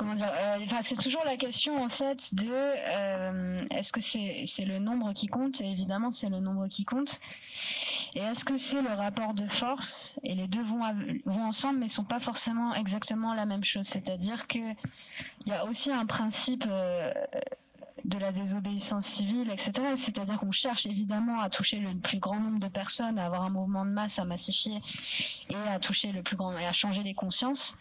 euh, 0.00 0.82
c'est 0.82 0.98
toujours 0.98 1.24
la 1.24 1.36
question 1.36 1.82
en 1.82 1.88
fait 1.88 2.34
de 2.34 2.48
euh, 2.48 3.64
est-ce 3.70 3.92
que 3.92 4.00
c'est 4.00 4.64
le 4.64 4.78
nombre 4.78 5.12
qui 5.12 5.26
compte? 5.26 5.60
Évidemment, 5.60 6.10
c'est 6.10 6.28
le 6.28 6.40
nombre 6.40 6.68
qui 6.68 6.84
compte. 6.84 7.20
Et 8.14 8.20
est-ce 8.20 8.44
que 8.44 8.56
c'est 8.56 8.82
le 8.82 8.92
rapport 8.92 9.34
de 9.34 9.46
force? 9.46 10.20
Et 10.22 10.34
les 10.34 10.46
deux 10.46 10.62
vont 10.62 10.82
vont 11.24 11.44
ensemble, 11.44 11.78
mais 11.78 11.88
sont 11.88 12.04
pas 12.04 12.20
forcément 12.20 12.74
exactement 12.74 13.34
la 13.34 13.46
même 13.46 13.64
chose. 13.64 13.86
C'est-à-dire 13.86 14.46
que 14.46 14.58
il 14.58 15.48
y 15.48 15.52
a 15.52 15.64
aussi 15.66 15.90
un 15.90 16.06
principe 16.06 16.64
euh, 16.68 17.12
de 18.04 18.18
la 18.18 18.32
désobéissance 18.32 19.06
civile, 19.06 19.50
etc. 19.50 19.72
C'est-à-dire 19.96 20.38
qu'on 20.38 20.52
cherche 20.52 20.86
évidemment 20.86 21.40
à 21.40 21.50
toucher 21.50 21.78
le 21.78 21.94
plus 21.94 22.18
grand 22.18 22.40
nombre 22.40 22.58
de 22.58 22.68
personnes, 22.68 23.18
à 23.18 23.26
avoir 23.26 23.42
un 23.42 23.50
mouvement 23.50 23.84
de 23.84 23.90
masse 23.90 24.18
à 24.18 24.24
massifier 24.24 24.80
et 25.48 25.56
à 25.68 25.78
toucher 25.78 26.12
le 26.12 26.22
plus 26.22 26.36
grand 26.36 26.56
et 26.58 26.66
à 26.66 26.72
changer 26.72 27.02
les 27.02 27.14
consciences. 27.14 27.78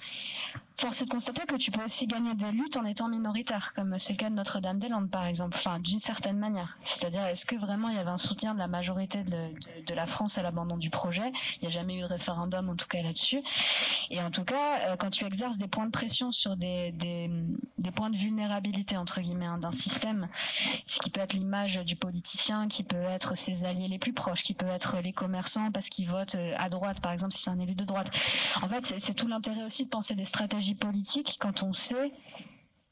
Force 0.81 1.03
est 1.03 1.05
de 1.05 1.11
constater 1.11 1.45
que 1.45 1.57
tu 1.57 1.69
peux 1.69 1.83
aussi 1.83 2.07
gagner 2.07 2.33
des 2.33 2.51
luttes 2.51 2.75
en 2.75 2.85
étant 2.85 3.07
minoritaire, 3.07 3.73
comme 3.75 3.99
c'est 3.99 4.13
le 4.13 4.17
cas 4.17 4.31
de 4.31 4.33
Notre-Dame-des-Landes 4.33 5.11
par 5.11 5.27
exemple, 5.27 5.55
enfin 5.55 5.77
d'une 5.77 5.99
certaine 5.99 6.39
manière. 6.39 6.75
C'est-à-dire 6.81 7.23
est-ce 7.27 7.45
que 7.45 7.55
vraiment 7.55 7.89
il 7.89 7.97
y 7.97 7.99
avait 7.99 8.09
un 8.09 8.17
soutien 8.17 8.55
de 8.55 8.59
la 8.59 8.67
majorité 8.67 9.23
de, 9.23 9.93
la 9.93 10.07
France 10.07 10.39
à 10.39 10.41
l'abandon 10.41 10.77
du 10.77 10.89
projet? 10.89 11.31
Il 11.57 11.61
n'y 11.61 11.67
a 11.67 11.69
jamais 11.69 11.97
eu 11.97 11.99
de 11.99 12.05
référendum 12.05 12.67
en 12.67 12.75
tout 12.75 12.87
cas 12.87 13.03
là-dessus. 13.03 13.43
Et 14.09 14.23
en 14.23 14.31
tout 14.31 14.43
cas, 14.43 14.79
euh, 14.79 14.95
quand 14.95 15.11
tu 15.11 15.23
exerces 15.23 15.59
des 15.59 15.67
points 15.67 15.85
de 15.85 15.91
pression 15.91 16.31
sur 16.31 16.57
des, 16.57 16.95
points 17.95 18.09
de 18.09 18.17
vulnérabilité 18.17 18.97
entre 18.97 19.21
guillemets 19.21 19.45
hein, 19.45 19.59
d'un 19.59 19.71
système, 19.71 20.29
ce 20.87 20.97
qui 20.97 21.11
peut 21.11 21.21
être 21.21 21.33
l'image 21.33 21.75
du 21.85 21.95
politicien, 21.95 22.67
qui 22.67 22.81
peut 22.81 23.03
être 23.03 23.37
ses 23.37 23.65
alliés 23.65 23.87
les 23.87 23.99
plus 23.99 24.13
proches, 24.13 24.41
qui 24.41 24.55
peut 24.55 24.65
être 24.65 24.97
les 24.97 25.13
commerçants 25.13 25.71
parce 25.71 25.89
qu'ils 25.89 26.07
votent 26.07 26.33
euh, 26.33 26.55
à 26.57 26.69
droite 26.69 27.01
par 27.01 27.11
exemple 27.11 27.35
si 27.35 27.43
c'est 27.43 27.51
un 27.51 27.59
élu 27.59 27.75
de 27.75 27.85
droite. 27.85 28.09
En 28.63 28.67
fait, 28.67 28.95
c'est 28.97 29.13
tout 29.13 29.27
l'intérêt 29.27 29.63
aussi 29.63 29.85
de 29.85 29.89
penser 29.91 30.15
des 30.15 30.25
stratégies 30.25 30.70
politiques 30.75 31.37
quand 31.39 31.63
on 31.63 31.73
sait 31.73 32.11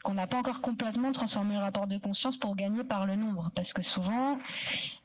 qu'on 0.03 0.13
n'a 0.13 0.27
pas 0.27 0.37
encore 0.37 0.61
complètement 0.61 1.11
transformé 1.11 1.55
le 1.55 1.59
rapport 1.59 1.85
de 1.85 1.97
conscience 1.97 2.37
pour 2.37 2.55
gagner 2.55 2.85
par 2.85 3.05
le 3.05 3.17
nombre, 3.17 3.51
parce 3.53 3.73
que 3.73 3.81
souvent, 3.81 4.37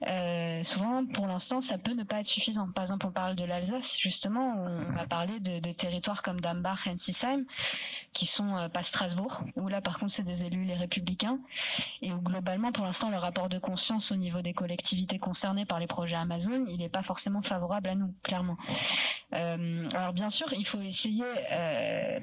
euh, 0.07 0.63
souvent 0.63 1.05
pour 1.05 1.27
l'instant, 1.27 1.61
ça 1.61 1.79
peut 1.79 1.95
ne 1.95 2.05
pas 2.05 2.21
être 2.21 2.29
suffisant. 2.29 2.69
Par 2.71 2.85
exemple, 2.85 3.07
on 3.07 3.11
parle 3.11 3.35
de 3.35 3.45
l'Alsace, 3.45 3.99
justement, 3.99 4.55
on 4.57 4.93
va 4.93 5.07
parler 5.07 5.41
de, 5.41 5.73
territoires 5.73 6.23
comme 6.23 6.41
Dambach 6.41 6.87
et 6.87 6.91
Ensisheim, 6.91 7.45
qui 8.13 8.27
sont 8.27 8.57
euh, 8.57 8.69
pas 8.69 8.85
Strasbourg, 8.85 9.43
où 9.57 9.67
là, 9.67 9.81
par 9.81 9.99
contre, 9.99 10.13
c'est 10.13 10.23
des 10.23 10.45
élus 10.45 10.65
les 10.65 10.75
républicains, 10.77 11.41
et 12.01 12.13
où 12.13 12.21
globalement, 12.21 12.71
pour 12.71 12.85
l'instant, 12.85 13.11
le 13.11 13.19
rapport 13.19 13.49
de 13.49 13.59
conscience 13.59 14.13
au 14.13 14.17
niveau 14.17 14.43
des 14.43 14.53
collectivités 14.53 15.19
concernées 15.19 15.65
par 15.67 15.81
les 15.81 15.89
projets 15.89 16.15
Amazon, 16.15 16.67
il 16.69 16.79
n'est 16.79 16.89
pas 16.89 17.03
forcément 17.03 17.43
favorable 17.43 17.89
à 17.89 17.95
nous, 17.97 18.15
clairement. 18.23 18.57
Euh, 19.33 19.89
alors 19.93 20.13
bien 20.13 20.31
sûr, 20.31 20.53
il 20.53 20.65
faut 20.65 20.81
essayer, 20.81 21.25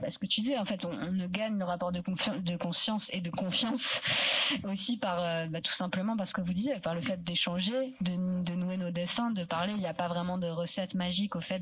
parce 0.01 0.17
que 0.17 0.25
tu 0.25 0.39
disais, 0.39 0.57
en 0.57 0.65
fait, 0.65 0.85
on, 0.85 1.11
ne 1.11 1.27
gagne 1.27 1.57
le 1.57 1.65
rapport 1.65 1.91
de 1.91 1.99
conscience 1.99 2.37
conscience 2.71 3.09
et 3.13 3.19
de 3.19 3.29
confiance 3.29 4.01
aussi 4.63 4.95
par 4.95 5.21
euh, 5.21 5.47
bah, 5.47 5.59
tout 5.59 5.73
simplement 5.73 6.15
parce 6.15 6.31
que 6.31 6.39
vous 6.39 6.53
disiez 6.53 6.79
par 6.79 6.95
le 6.95 7.01
fait 7.01 7.21
d'échanger, 7.21 7.93
de, 7.99 8.53
nouer 8.53 8.77
nos 8.77 8.91
dessins, 8.91 9.31
de 9.31 9.43
parler. 9.43 9.73
Il 9.73 9.79
n'y 9.79 9.87
a 9.87 9.93
pas 9.93 10.07
vraiment 10.07 10.37
de 10.37 10.47
recette 10.47 10.95
magique 10.95 11.35
au 11.35 11.41
fait 11.41 11.61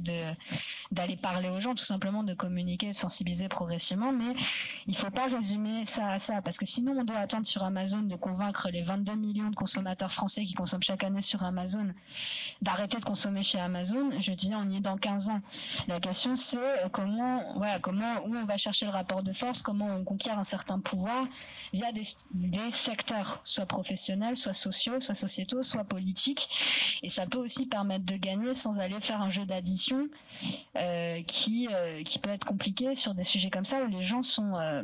d'aller 0.91 1.17
parler 1.17 1.49
aux 1.49 1.59
gens, 1.59 1.73
tout 1.73 1.83
simplement 1.83 2.21
de 2.21 2.35
communiquer, 2.35 2.91
de 2.91 2.95
sensibiliser 2.95 3.49
progressivement. 3.49 4.11
Mais 4.11 4.35
il 4.85 4.95
faut 4.95 5.09
pas 5.09 5.25
résumer 5.25 5.83
ça 5.87 6.11
à 6.11 6.19
ça 6.19 6.43
parce 6.43 6.59
que 6.59 6.67
sinon 6.67 6.93
on 6.99 7.03
doit 7.03 7.17
attendre 7.17 7.47
sur 7.47 7.63
Amazon 7.63 8.03
de 8.03 8.15
convaincre 8.15 8.69
les 8.71 8.83
22 8.83 9.15
millions 9.15 9.49
de 9.49 9.55
consommateurs 9.55 10.11
français 10.11 10.45
qui 10.45 10.53
consomment 10.53 10.83
chaque 10.83 11.03
année 11.03 11.23
sur 11.23 11.43
Amazon 11.43 11.87
d'arrêter 12.61 12.97
de 12.97 13.05
consommer 13.05 13.41
chez 13.41 13.59
Amazon. 13.59 14.11
Je 14.19 14.31
dis 14.31 14.51
on 14.53 14.69
y 14.69 14.77
est 14.77 14.79
dans 14.79 14.97
15 14.97 15.29
ans. 15.29 15.41
La 15.87 15.99
question 15.99 16.35
c'est 16.35 16.57
euh, 16.57 16.89
comment, 16.91 17.41
voilà, 17.55 17.79
comment 17.79 18.13
où 18.27 18.35
on 18.35 18.45
va 18.45 18.57
chercher 18.57 18.85
le 18.85 18.91
rapport 18.91 19.23
de 19.23 19.33
force, 19.33 19.63
comment 19.63 19.87
on 19.87 20.03
conquiert 20.03 20.37
un 20.37 20.43
certain 20.43 20.79
pouvoir 20.89 21.27
via 21.71 21.91
des, 21.91 22.07
des 22.31 22.71
secteurs, 22.71 23.41
soit 23.43 23.65
professionnels, 23.65 24.35
soit 24.37 24.53
sociaux, 24.53 24.99
soit 25.01 25.15
sociétaux, 25.15 25.63
soit 25.63 25.83
politiques. 25.83 26.49
Et 27.03 27.09
ça 27.09 27.27
peut 27.27 27.37
aussi 27.37 27.65
permettre 27.67 28.05
de 28.05 28.15
gagner 28.15 28.53
sans 28.53 28.79
aller 28.79 28.99
faire 28.99 29.21
un 29.21 29.29
jeu 29.29 29.45
d'addition 29.45 30.07
euh, 30.77 31.21
qui 31.23 31.67
euh, 31.71 32.03
qui 32.03 32.19
peut 32.19 32.31
être 32.31 32.45
compliqué 32.45 32.95
sur 32.95 33.13
des 33.13 33.23
sujets 33.23 33.49
comme 33.49 33.65
ça 33.65 33.83
où 33.83 33.87
les 33.87 34.03
gens 34.03 34.23
sont 34.23 34.55
euh, 34.55 34.81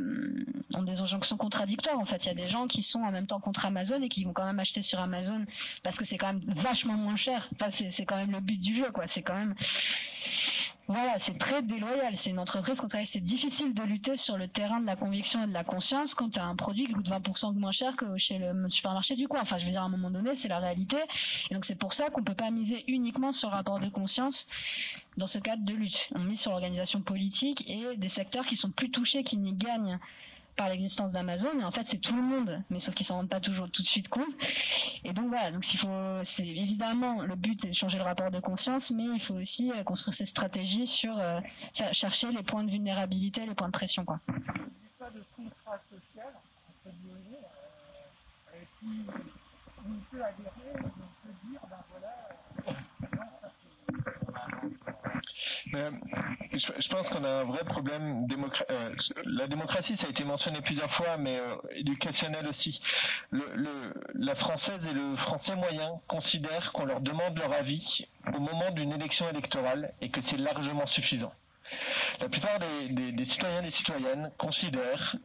ont 0.75 0.83
des 0.83 0.99
injonctions 0.99 1.37
contradictoires. 1.37 1.99
En 1.99 2.05
fait, 2.05 2.25
il 2.25 2.27
y 2.27 2.31
a 2.31 2.35
des 2.35 2.49
gens 2.49 2.67
qui 2.67 2.83
sont 2.83 2.99
en 2.99 3.11
même 3.11 3.27
temps 3.27 3.39
contre 3.39 3.65
Amazon 3.65 4.01
et 4.01 4.09
qui 4.09 4.23
vont 4.23 4.33
quand 4.33 4.45
même 4.45 4.59
acheter 4.59 4.81
sur 4.81 4.99
Amazon 4.99 5.45
parce 5.83 5.97
que 5.97 6.05
c'est 6.05 6.17
quand 6.17 6.33
même 6.33 6.43
vachement 6.55 6.93
moins 6.93 7.15
cher. 7.15 7.49
Enfin, 7.53 7.71
c'est 7.71 8.05
quand 8.05 8.17
même 8.17 8.31
le 8.31 8.39
but 8.39 8.59
du 8.59 8.75
jeu, 8.75 8.91
quoi. 8.91 9.07
C'est 9.07 9.23
quand 9.23 9.35
même 9.35 9.55
voilà, 10.87 11.17
c'est 11.17 11.37
très 11.37 11.63
déloyal. 11.63 12.15
C'est 12.15 12.29
une 12.29 12.39
entreprise 12.39 12.79
contre 12.79 12.97
c'est 13.05 13.19
difficile 13.19 13.73
de 13.73 13.81
lutter 13.81 14.17
sur 14.17 14.37
le 14.37 14.47
terrain 14.47 14.79
de 14.79 14.85
la 14.85 14.95
conviction 14.95 15.43
et 15.43 15.47
de 15.47 15.53
la 15.53 15.63
conscience 15.63 16.13
quand 16.13 16.29
tu 16.29 16.39
as 16.39 16.45
un 16.45 16.55
produit 16.55 16.85
qui 16.85 16.93
coûte 16.93 17.09
20% 17.09 17.57
moins 17.57 17.71
cher 17.71 17.95
que 17.95 18.17
chez 18.17 18.37
le 18.37 18.69
supermarché 18.69 19.15
du 19.15 19.27
coin. 19.27 19.41
Enfin, 19.41 19.57
je 19.57 19.65
veux 19.65 19.71
dire, 19.71 19.81
à 19.81 19.85
un 19.85 19.89
moment 19.89 20.11
donné, 20.11 20.35
c'est 20.35 20.47
la 20.47 20.59
réalité. 20.59 20.97
Et 21.49 21.53
donc, 21.55 21.65
c'est 21.65 21.77
pour 21.77 21.93
ça 21.93 22.09
qu'on 22.11 22.23
peut 22.23 22.35
pas 22.35 22.51
miser 22.51 22.83
uniquement 22.87 23.31
sur 23.31 23.49
le 23.49 23.55
rapport 23.55 23.79
de 23.79 23.89
conscience 23.89 24.47
dans 25.17 25.27
ce 25.27 25.39
cadre 25.39 25.65
de 25.65 25.73
lutte. 25.73 26.09
On 26.13 26.19
mise 26.19 26.41
sur 26.41 26.51
l'organisation 26.51 27.01
politique 27.01 27.67
et 27.67 27.97
des 27.97 28.09
secteurs 28.09 28.45
qui 28.45 28.55
sont 28.55 28.69
plus 28.69 28.91
touchés, 28.91 29.23
qui 29.23 29.37
n'y 29.37 29.53
gagnent 29.53 29.99
par 30.55 30.69
l'existence 30.69 31.11
d'Amazon 31.11 31.59
et 31.59 31.63
en 31.63 31.71
fait 31.71 31.85
c'est 31.85 31.99
tout 31.99 32.15
le 32.15 32.21
monde 32.21 32.63
mais 32.69 32.79
sauf 32.79 32.95
qu'ils 32.95 33.05
s'en 33.05 33.15
rendent 33.15 33.29
pas 33.29 33.39
toujours 33.39 33.69
tout 33.69 33.81
de 33.81 33.87
suite 33.87 34.07
compte. 34.07 34.33
Et 35.03 35.13
donc 35.13 35.27
voilà 35.27 35.51
donc 35.51 35.63
s'il 35.63 35.79
faut 35.79 36.23
c'est 36.23 36.47
évidemment 36.47 37.21
le 37.21 37.35
but 37.35 37.61
c'est 37.61 37.69
de 37.69 37.73
changer 37.73 37.97
le 37.97 38.03
rapport 38.03 38.31
de 38.31 38.39
conscience 38.39 38.91
mais 38.91 39.03
il 39.03 39.19
faut 39.19 39.35
aussi 39.35 39.71
euh, 39.71 39.83
construire 39.83 40.13
ces 40.13 40.25
stratégies 40.25 40.87
sur 40.87 41.17
euh, 41.19 41.39
chercher 41.91 42.31
les 42.31 42.43
points 42.43 42.63
de 42.63 42.71
vulnérabilité 42.71 43.45
les 43.45 43.55
points 43.55 43.67
de 43.67 43.73
pression 43.73 44.05
quoi. 44.05 44.19
Euh, 44.27 44.39
on 49.87 49.99
peut 50.11 50.23
adhérer 50.23 50.73
on 50.75 51.27
peut 51.27 51.33
dire 51.49 51.61
ben 51.69 51.83
voilà 51.91 52.35
mais, 55.71 55.89
je, 56.53 56.87
pense 56.89 57.09
qu'on 57.09 57.23
a 57.23 57.29
un 57.29 57.43
vrai 57.43 57.63
problème. 57.63 58.27
Euh, 58.71 58.95
la 59.25 59.47
démocratie, 59.47 59.97
ça 59.97 60.07
a 60.07 60.09
été 60.09 60.23
mentionné 60.23 60.61
plusieurs 60.61 60.91
fois, 60.91 61.17
mais 61.17 61.37
euh, 61.37 61.55
éducationnel 61.71 62.47
aussi. 62.47 62.81
La 63.31 64.35
française 64.35 64.87
et 64.87 64.93
le 64.93 65.15
français 65.15 65.55
moyen 65.55 65.99
considèrent 66.07 66.71
qu'on 66.71 66.85
leur 66.85 67.01
demande 67.01 67.37
leur 67.37 67.53
avis 67.53 68.07
au 68.33 68.39
moment 68.39 68.71
d'une 68.71 68.93
élection 68.93 69.29
électorale 69.29 69.93
et 70.01 70.09
que 70.09 70.21
c'est 70.21 70.37
largement 70.37 70.87
suffisant. 70.87 71.33
La 72.21 72.29
plupart 72.29 72.59
des, 72.59 73.11
des, 73.11 73.25
citoyens 73.25 73.59
et 73.59 73.65
des 73.65 73.71
citoyennes 73.71 74.31
considèrent, 74.37 75.15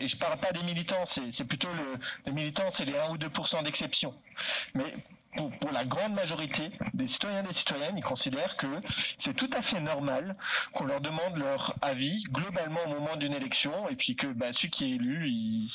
et 0.00 0.08
je 0.08 0.16
parle 0.16 0.38
pas 0.38 0.52
des 0.52 0.62
militants, 0.62 1.04
c'est 1.04 1.44
plutôt 1.44 1.68
le, 1.68 1.98
les 2.26 2.32
militants, 2.32 2.70
c'est 2.70 2.84
les 2.84 2.96
1 2.96 3.10
ou 3.10 3.16
2% 3.18 3.64
d'exception. 3.64 4.14
Mais 4.74 4.94
pour, 5.36 5.70
la 5.72 5.84
grande 5.84 6.14
majorité 6.14 6.72
des 6.94 7.06
citoyens 7.06 7.44
et 7.44 7.46
des 7.46 7.54
citoyennes, 7.54 7.96
ils 7.96 8.04
considèrent 8.04 8.56
que 8.56 8.66
c'est 9.16 9.34
tout 9.34 9.50
à 9.56 9.62
fait 9.62 9.80
normal 9.80 10.36
qu'on 10.72 10.84
leur 10.84 11.00
demande 11.00 11.36
leur 11.36 11.74
avis 11.80 12.24
globalement 12.24 12.80
au 12.86 12.88
moment 12.88 13.16
d'une 13.16 13.32
élection 13.32 13.88
et 13.88 13.96
puis 13.96 14.16
que 14.16 14.26
bah, 14.26 14.52
celui 14.52 14.70
qui 14.70 14.84
est 14.84 14.96
élu, 14.96 15.68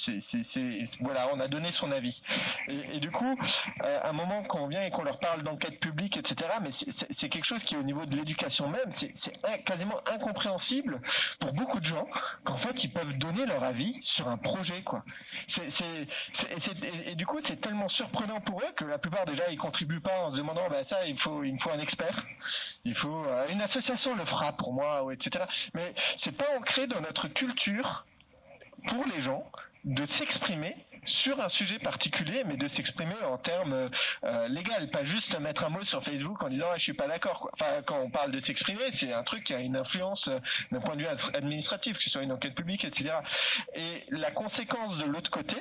voilà, 0.99 1.29
on 1.33 1.39
a 1.39 1.47
donné 1.47 1.71
son 1.71 1.91
avis. 1.91 2.21
Et, 2.67 2.99
du 2.99 3.11
coup, 3.11 3.37
euh, 3.83 3.99
à 4.01 4.09
un 4.09 4.13
moment 4.13 4.43
qu'on 4.43 4.67
vient 4.67 4.83
et 4.83 4.91
qu'on 4.91 5.03
leur 5.03 5.19
parle 5.19 5.43
d'enquête 5.43 5.79
publique, 5.79 6.17
etc., 6.17 6.49
mais 6.61 6.71
c'est, 6.71 7.29
quelque 7.29 7.45
chose 7.45 7.63
qui 7.63 7.77
au 7.77 7.83
niveau 7.83 8.05
de 8.05 8.15
l'éducation 8.15 8.67
même, 8.67 8.91
c'est, 8.91 9.13
quasiment 9.65 9.99
incompréhensible 10.13 11.01
pour 11.39 11.53
beaucoup 11.53 11.79
de 11.79 11.85
gens 11.85 12.07
qu'en 12.43 12.57
fait 12.57 12.83
ils 12.83 12.91
peuvent 12.91 13.17
donner 13.17 13.45
leur 13.45 13.63
avis 13.63 14.01
sur 14.01 14.27
un 14.27 14.37
projet, 14.37 14.83
quoi. 14.83 15.03
Et, 15.57 17.11
et 17.11 17.15
du 17.15 17.25
coup, 17.25 17.39
c'est 17.43 17.59
tellement 17.59 17.87
surprenant 17.87 18.41
pour 18.41 18.59
eux 18.59 18.71
que 18.75 18.85
la 18.85 18.97
plupart 18.97 19.25
des 19.25 19.35
gens 19.35 19.44
ils 19.49 19.57
contribuent 19.57 19.99
pas 19.99 20.25
en 20.25 20.31
se 20.31 20.37
demandant 20.37 20.67
bah 20.69 20.83
ça 20.83 21.05
il 21.05 21.17
faut 21.17 21.43
il 21.43 21.53
me 21.53 21.57
faut 21.57 21.71
un 21.71 21.79
expert 21.79 22.25
il 22.83 22.95
faut 22.95 23.25
euh, 23.25 23.47
une 23.49 23.61
association 23.61 24.15
le 24.15 24.25
fera 24.25 24.53
pour 24.53 24.73
moi 24.73 25.05
etc 25.13 25.45
mais 25.73 25.93
c'est 26.15 26.35
pas 26.35 26.57
ancré 26.57 26.87
dans 26.87 27.01
notre 27.01 27.27
culture 27.27 28.05
pour 28.87 29.05
les 29.05 29.21
gens 29.21 29.49
de 29.83 30.05
s'exprimer 30.05 30.75
sur 31.05 31.39
un 31.39 31.49
sujet 31.49 31.79
particulier, 31.79 32.43
mais 32.45 32.57
de 32.57 32.67
s'exprimer 32.67 33.15
en 33.23 33.37
termes 33.37 33.89
euh, 34.23 34.47
légal, 34.47 34.89
pas 34.89 35.03
juste 35.03 35.39
mettre 35.39 35.63
un 35.63 35.69
mot 35.69 35.83
sur 35.83 36.03
Facebook 36.03 36.41
en 36.43 36.49
disant 36.49 36.67
ah, 36.71 36.77
je 36.77 36.83
suis 36.83 36.93
pas 36.93 37.07
d'accord. 37.07 37.51
Quand 37.85 37.99
on 37.99 38.09
parle 38.09 38.31
de 38.31 38.39
s'exprimer, 38.39 38.91
c'est 38.91 39.13
un 39.13 39.23
truc 39.23 39.43
qui 39.43 39.53
a 39.53 39.59
une 39.59 39.77
influence 39.77 40.27
euh, 40.27 40.39
d'un 40.71 40.79
point 40.79 40.95
de 40.95 41.01
vue 41.01 41.07
administratif, 41.33 41.97
que 41.97 42.03
ce 42.03 42.09
soit 42.09 42.23
une 42.23 42.31
enquête 42.31 42.55
publique, 42.55 42.85
etc. 42.85 43.13
Et 43.75 44.03
la 44.09 44.31
conséquence 44.31 44.97
de 44.97 45.05
l'autre 45.05 45.31
côté, 45.31 45.57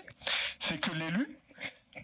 c'est 0.59 0.79
que 0.79 0.91
l'élu 0.93 1.39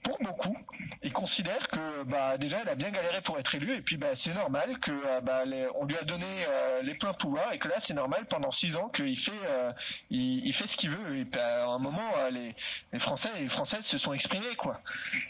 pour 0.02 0.18
beaucoup, 0.20 0.56
ils 1.02 1.12
considèrent 1.12 1.68
que 1.68 2.04
bah, 2.04 2.38
déjà 2.38 2.58
elle 2.62 2.68
a 2.68 2.74
bien 2.74 2.90
galéré 2.90 3.20
pour 3.20 3.38
être 3.38 3.54
élue 3.54 3.74
et 3.74 3.82
puis 3.82 3.96
bah, 3.96 4.14
c'est 4.14 4.34
normal 4.34 4.78
que 4.80 4.90
euh, 4.90 5.20
bah, 5.20 5.44
lui 5.44 5.96
a 5.96 6.02
donné 6.02 6.26
euh, 6.48 6.82
les 6.82 6.94
pleins 6.94 7.12
pouvoirs 7.12 7.52
et 7.52 7.58
que 7.58 7.68
là 7.68 7.76
c'est 7.78 7.94
normal 7.94 8.26
pendant 8.28 8.50
six 8.50 8.76
ans 8.76 8.88
qu'il 8.88 9.18
fait 9.18 9.32
euh, 9.46 9.72
ce 10.10 10.76
qu'il 10.76 10.90
veut 10.90 11.18
et 11.18 11.24
puis, 11.24 11.40
à 11.40 11.66
un 11.66 11.78
moment 11.78 12.10
les, 12.30 12.54
les 12.92 12.98
Français 12.98 13.30
et 13.38 13.42
les 13.42 13.48
Françaises 13.48 13.84
se 13.84 13.98
sont 13.98 14.12
exprimés 14.12 14.54
quoi. 14.56 14.80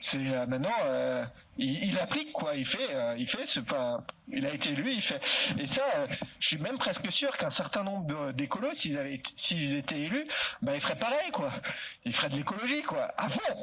C'est 0.01 0.47
maintenant 0.47 0.71
il, 1.59 1.99
applique 1.99 2.33
quoi, 2.33 2.55
il 2.55 2.67
fait, 2.67 2.95
euh, 2.95 3.15
il 3.19 3.29
fait 3.29 3.45
enfin, 3.59 4.03
il 4.33 4.47
a 4.47 4.55
été 4.55 4.71
élu, 4.71 4.93
il 4.93 5.03
fait. 5.03 5.21
Et 5.59 5.67
ça, 5.67 5.83
euh, 5.97 6.07
je 6.39 6.47
suis 6.47 6.59
même 6.59 6.79
presque 6.79 7.11
sûr 7.13 7.37
qu'un 7.37 7.51
certain 7.51 7.83
nombre 7.83 8.33
d'écolos, 8.33 8.75
s'ils 8.75 8.99
avaient, 8.99 9.21
s'ils 9.37 9.75
étaient 9.75 10.01
élus, 10.01 10.27
bah 10.63 10.75
ils 10.75 10.81
feraient 10.81 10.99
pareil 10.99 11.31
quoi. 11.33 11.53
Ils 12.05 12.15
feraient 12.15 12.29
de 12.29 12.37
l'écologie 12.37 12.83
quoi, 12.83 13.13
à 13.17 13.29
fond. 13.29 13.63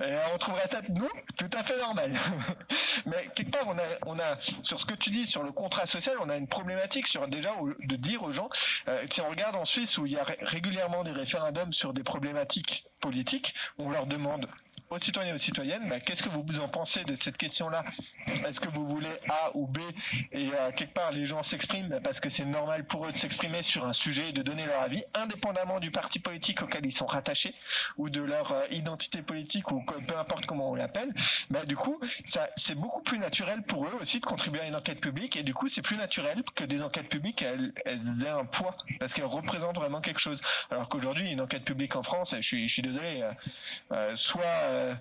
On 0.34 0.38
trouverait 0.38 0.68
ça 0.70 0.82
tout 0.82 1.50
à 1.52 1.62
fait 1.62 1.78
normal. 1.78 2.18
Mais 3.06 3.30
quelque 3.34 3.50
part, 3.50 3.66
on 3.66 3.78
a, 3.78 3.82
on 4.06 4.18
a 4.18 4.36
sur 4.62 4.80
ce 4.80 4.84
que 4.84 4.94
tu 4.94 5.10
dis 5.10 5.26
sur 5.26 5.42
le 5.42 5.52
contrat 5.52 5.86
social, 5.86 6.16
on 6.20 6.28
a 6.28 6.36
une 6.36 6.48
problématique 6.48 7.06
sur 7.06 7.26
déjà 7.28 7.54
de 7.80 7.96
dire 7.96 8.22
aux 8.22 8.32
gens, 8.32 8.50
euh, 8.88 9.04
si 9.10 9.20
on 9.20 9.28
regarde 9.28 9.56
en 9.56 9.64
Suisse 9.64 9.98
où 9.98 10.06
il 10.06 10.12
y 10.12 10.18
a 10.18 10.24
régulièrement 10.42 11.04
des 11.04 11.12
référendums 11.12 11.72
sur 11.72 11.92
des 11.92 12.02
problématiques 12.02 12.84
politiques, 13.00 13.54
on 13.78 13.90
leur 13.90 14.06
demande 14.06 14.48
aux 14.90 14.98
citoyens 14.98 15.30
et 15.30 15.34
aux 15.36 15.38
citoyennes, 15.38 16.00
qu'est-ce 16.04 16.22
que 16.24 16.28
vous 16.28 16.58
en 16.58 16.66
pensez 16.66 17.04
de 17.04 17.14
cette 17.14 17.38
question-là? 17.38 17.84
Est-ce 18.44 18.58
que 18.58 18.68
vous 18.68 18.88
voulez 18.88 19.20
A 19.28 19.52
ou 19.54 19.68
B? 19.68 19.78
Et 20.32 20.48
euh, 20.48 20.72
quelque 20.72 20.92
part, 20.92 21.12
les 21.12 21.26
gens 21.26 21.44
s'expriment 21.44 22.00
parce 22.02 22.18
que 22.18 22.28
c'est 22.28 22.44
normal 22.44 22.84
pour 22.84 23.06
eux 23.06 23.12
de 23.12 23.16
s'exprimer 23.16 23.62
sur 23.62 23.86
un 23.86 23.92
sujet 23.92 24.30
et 24.30 24.32
de 24.32 24.42
donner 24.42 24.66
leur 24.66 24.80
avis, 24.80 25.04
indépendamment 25.14 25.78
du 25.78 25.92
parti 25.92 26.18
politique 26.18 26.62
auquel 26.62 26.84
ils 26.84 26.92
sont 26.92 27.06
rattachés 27.06 27.54
ou 27.98 28.10
de 28.10 28.20
leur 28.20 28.50
euh, 28.50 28.64
identité 28.72 29.22
politique 29.22 29.70
ou 29.70 29.80
peu 29.84 30.18
importe 30.18 30.46
comment 30.46 30.72
on 30.72 30.74
l'appelle. 30.74 31.14
Du 31.68 31.76
coup, 31.76 32.00
c'est 32.56 32.74
beaucoup 32.74 33.02
plus 33.02 33.20
naturel 33.20 33.62
pour 33.62 33.86
eux 33.86 33.96
aussi 34.00 34.18
de 34.18 34.26
contribuer 34.26 34.62
à 34.62 34.66
une 34.66 34.74
enquête 34.74 35.00
publique 35.00 35.36
et 35.36 35.44
du 35.44 35.54
coup, 35.54 35.68
c'est 35.68 35.82
plus 35.82 35.96
naturel 35.96 36.42
que 36.56 36.64
des 36.64 36.82
enquêtes 36.82 37.08
publiques 37.08 37.42
elles, 37.42 37.72
aient 38.24 38.28
un 38.28 38.44
poids 38.44 38.76
parce 38.98 39.14
qu'elles 39.14 39.24
représentent 39.24 39.76
vraiment 39.76 40.00
quelque 40.00 40.20
chose. 40.20 40.40
Alors 40.70 40.88
qu'aujourd'hui, 40.88 41.30
une 41.30 41.40
enquête 41.40 41.64
publique 41.64 41.94
en 41.94 42.02
France, 42.02 42.34
je 42.40 42.66
suis, 42.66 42.82
désolé, 42.82 43.22
euh 43.92 44.16
soit 44.16 44.79
euh, 44.80 44.94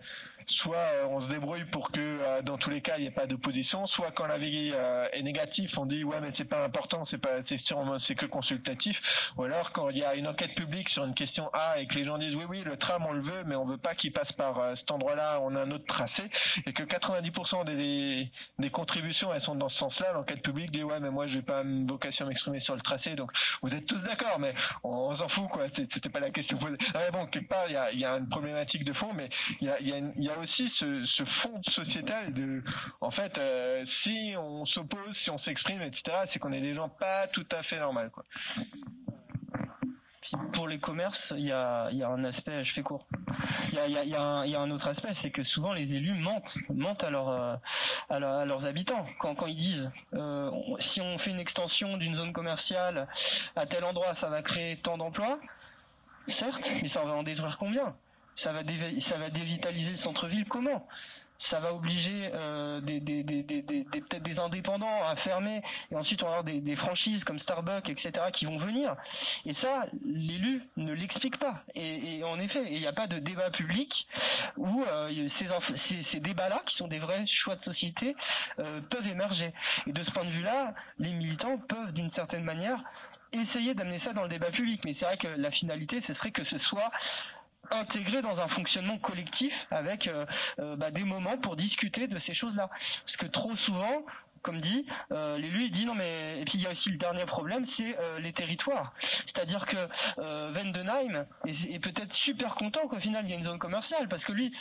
soit 0.47 0.77
euh, 0.77 1.06
on 1.10 1.19
se 1.19 1.30
débrouille 1.30 1.65
pour 1.65 1.91
que 1.91 1.99
euh, 1.99 2.41
dans 2.41 2.57
tous 2.57 2.72
les 2.72 2.81
cas 2.81 2.97
il 2.97 3.01
n'y 3.01 3.07
ait 3.07 3.11
pas 3.11 3.27
d'opposition, 3.27 3.85
soit 3.85 4.11
quand 4.11 4.26
l'avis 4.26 4.69
est 5.14 5.22
négatif, 5.22 5.77
on 5.77 5.85
dit 5.85 6.03
ouais 6.03 6.19
mais 6.22 6.31
c'est 6.31 6.45
pas 6.45 6.64
important, 6.64 7.03
c'est 7.06 7.19
que 7.19 8.26
consultatif, 8.26 9.31
ou 9.38 9.43
alors 9.43 9.72
quand 9.72 9.89
il 9.89 9.99
y 9.99 10.03
a 10.03 10.15
une 10.15 10.27
enquête 10.27 10.56
publique 10.56 10.89
sur 10.89 11.06
une 11.06 11.14
question 11.14 11.49
A 11.53 11.80
et 11.80 11.88
que 11.88 11.95
les 11.95 12.03
gens 12.03 12.18
disent 12.18 12.35
oui 12.35 12.45
oui 12.49 12.64
le 12.65 12.77
tram 12.77 13.06
on 13.06 13.14
le 13.14 13.22
veut 13.22 13.43
mais 13.45 13.56
on 13.56 13.65
veut 13.65 13.77
pas 13.77 13.95
qu'il 13.95 14.11
passe 14.11 14.31
par 14.31 14.76
cet 14.76 14.91
endroit-là, 14.91 15.39
on 15.41 15.56
a 15.56 15.61
un 15.61 15.72
autre 15.72 15.85
tracé. 15.85 16.30
Et 16.65 16.73
que 16.73 16.84
90% 16.84 17.65
des, 17.65 18.69
contributions 18.72 19.34
elles 19.34 19.41
sont 19.41 19.56
dans 19.56 19.69
ce 19.69 19.77
sens-là, 19.77 20.14
l'enquête 20.14 20.41
publique 20.41 20.72
dit 20.72 20.84
ouais 20.84 20.99
mais 20.99 21.11
moi 21.11 21.27
j'ai 21.27 21.41
pas 21.41 21.61
vocation 21.88 22.26
à 22.26 22.30
m'exprimer 22.30 22.60
sur 22.60 22.76
le 22.76 22.81
tracé 22.81 23.15
donc 23.15 23.31
vous 23.61 23.76
êtes 23.76 23.85
tous 23.85 24.01
d'accord 24.03 24.39
mais 24.39 24.53
on, 24.84 25.14
s'en 25.15 25.27
fout 25.27 25.47
quoi, 25.49 25.65
c'était 25.72 26.10
pas 26.10 26.19
la 26.19 26.31
question 26.31 26.57
bon 26.57 27.26
quelque 27.27 27.47
part 27.47 27.65
il 27.68 27.73
y 27.73 27.77
a, 27.77 27.91
y 27.91 28.06
a 28.06 28.18
une 28.18 28.30
problématique 28.30 28.84
de 28.84 28.93
fond 28.93 29.11
mais 29.14 29.30
il 29.61 29.68
y 29.81 29.93
a, 29.93 29.99
y, 29.99 30.29
a 30.29 30.37
aussi 30.39 30.69
ce, 30.69 31.03
ce, 31.05 31.23
fond 31.25 31.61
sociétal 31.63 32.33
de, 32.33 32.63
en 33.01 33.11
fait, 33.11 33.37
euh, 33.37 33.81
si 33.83 34.33
on 34.37 34.65
s'oppose, 34.65 35.15
si 35.15 35.29
on 35.29 35.37
s'exprime, 35.37 35.81
etc., 35.81 36.19
c'est 36.25 36.39
qu'on 36.39 36.51
est 36.51 36.61
des 36.61 36.75
gens 36.75 36.89
pas 36.89 37.27
tout 37.27 37.47
à 37.51 37.63
fait 37.63 37.79
normaux, 37.79 38.09
pour 40.53 40.67
les 40.67 40.79
commerces, 40.79 41.33
il 41.35 41.45
y 41.45 41.51
a, 41.51 41.87
un 41.87 42.23
aspect, 42.23 42.63
je 42.63 42.73
fais 42.73 42.83
court. 42.83 43.07
Il 43.71 43.77
y 43.91 44.15
a, 44.15 44.61
un 44.61 44.71
autre 44.71 44.87
aspect, 44.87 45.13
c'est 45.13 45.31
que 45.31 45.43
souvent 45.43 45.73
les 45.73 45.95
élus 45.95 46.13
mentent, 46.13 46.57
mentent 46.69 47.03
à, 47.03 47.61
à, 48.09 48.19
leurs 48.19 48.65
habitants 48.65 49.05
quand, 49.19 49.35
quand 49.35 49.47
ils 49.47 49.55
disent 49.55 49.91
euh, 50.13 50.51
si 50.79 51.01
on 51.01 51.17
fait 51.17 51.31
une 51.31 51.39
extension 51.39 51.97
d'une 51.97 52.15
zone 52.15 52.33
commerciale 52.33 53.07
à 53.55 53.65
tel 53.65 53.83
endroit, 53.83 54.13
ça 54.13 54.29
va 54.29 54.41
créer 54.41 54.77
tant 54.77 54.97
d'emplois. 54.97 55.39
Certes, 56.27 56.69
mais 56.81 56.87
ça 56.87 57.03
va 57.03 57.13
en 57.13 57.23
détruire 57.23 57.57
combien? 57.57 57.95
Ça 58.39 58.53
va, 58.53 59.29
dévitaliser 59.29 59.91
le 59.91 59.97
centre-ville. 59.97 60.45
Comment? 60.45 60.87
Ça 61.41 61.61
va 61.61 61.73
obliger 61.73 62.31
euh, 62.33 62.81
des, 62.81 62.99
peut-être 63.01 64.23
des 64.23 64.39
indépendants 64.39 65.03
à 65.05 65.15
fermer 65.15 65.61
et 65.89 65.95
ensuite 65.95 66.21
on 66.21 66.25
va 66.25 66.39
avoir 66.39 66.43
des, 66.43 66.75
franchises 66.75 67.23
comme 67.23 67.39
Starbucks 67.39 67.87
etc 67.87 68.25
qui 68.33 68.43
vont 68.45 68.57
venir. 68.57 68.97
Et 69.45 69.53
ça 69.53 69.85
l'élu 70.05 70.63
ne 70.75 70.91
l'explique 70.91 71.37
pas. 71.37 71.63
Et, 71.75 72.21
en 72.25 72.41
effet 72.41 72.65
il 72.69 72.79
n'y 72.81 72.87
a 72.87 72.93
pas 72.93 73.07
de 73.07 73.19
débat 73.19 73.51
public 73.51 74.09
où 74.57 74.83
euh, 74.83 75.27
ces, 75.29 75.47
ces, 75.75 76.01
ces 76.01 76.19
débats 76.19 76.49
là 76.49 76.61
qui 76.65 76.75
sont 76.75 76.89
des 76.89 76.99
vrais 76.99 77.25
choix 77.25 77.55
de 77.55 77.61
société 77.61 78.17
euh, 78.59 78.81
peuvent 78.81 79.07
émerger. 79.07 79.53
Et 79.87 79.93
de 79.93 80.03
ce 80.03 80.11
point 80.11 80.25
de 80.25 80.31
vue 80.31 80.43
là 80.43 80.73
les 80.97 81.13
militants 81.13 81.57
peuvent 81.57 81.93
d'une 81.93 82.09
certaine 82.09 82.43
manière 82.43 82.83
essayer 83.31 83.73
d'amener 83.75 83.97
ça 83.97 84.11
dans 84.11 84.23
le 84.23 84.29
débat 84.29 84.51
public. 84.51 84.81
Mais 84.83 84.91
c'est 84.91 85.05
vrai 85.05 85.15
que 85.15 85.27
la 85.29 85.51
finalité 85.51 86.01
ce 86.01 86.13
serait 86.13 86.31
que 86.31 86.43
ce 86.43 86.57
soit 86.57 86.91
intégré 87.71 88.21
dans 88.21 88.41
un 88.41 88.47
fonctionnement 88.47 88.97
collectif 88.97 89.67
avec 89.71 90.07
euh, 90.07 90.25
euh, 90.59 90.75
bah, 90.75 90.91
des 90.91 91.03
moments 91.03 91.37
pour 91.37 91.55
discuter 91.55 92.07
de 92.07 92.17
ces 92.17 92.33
choses-là. 92.33 92.69
Parce 93.05 93.17
que 93.17 93.25
trop 93.25 93.55
souvent, 93.55 94.03
comme 94.41 94.61
dit, 94.61 94.85
euh, 95.11 95.37
l'élu 95.37 95.69
dit 95.69 95.85
non 95.85 95.95
mais 95.95 96.39
et 96.41 96.45
puis 96.45 96.57
il 96.57 96.61
y 96.61 96.67
a 96.67 96.71
aussi 96.71 96.89
le 96.89 96.97
dernier 96.97 97.25
problème, 97.25 97.65
c'est 97.65 97.97
euh, 97.99 98.19
les 98.19 98.33
territoires. 98.33 98.93
C'est-à-dire 99.25 99.65
que 99.65 99.77
euh, 100.19 100.51
Vendenheim 100.53 101.25
est, 101.45 101.71
est 101.71 101.79
peut-être 101.79 102.13
super 102.13 102.55
content 102.55 102.87
qu'au 102.87 102.99
final 102.99 103.25
il 103.25 103.31
y 103.31 103.33
a 103.33 103.37
une 103.37 103.43
zone 103.43 103.59
commerciale 103.59 104.07
parce 104.07 104.25
que 104.25 104.31
lui 104.31 104.55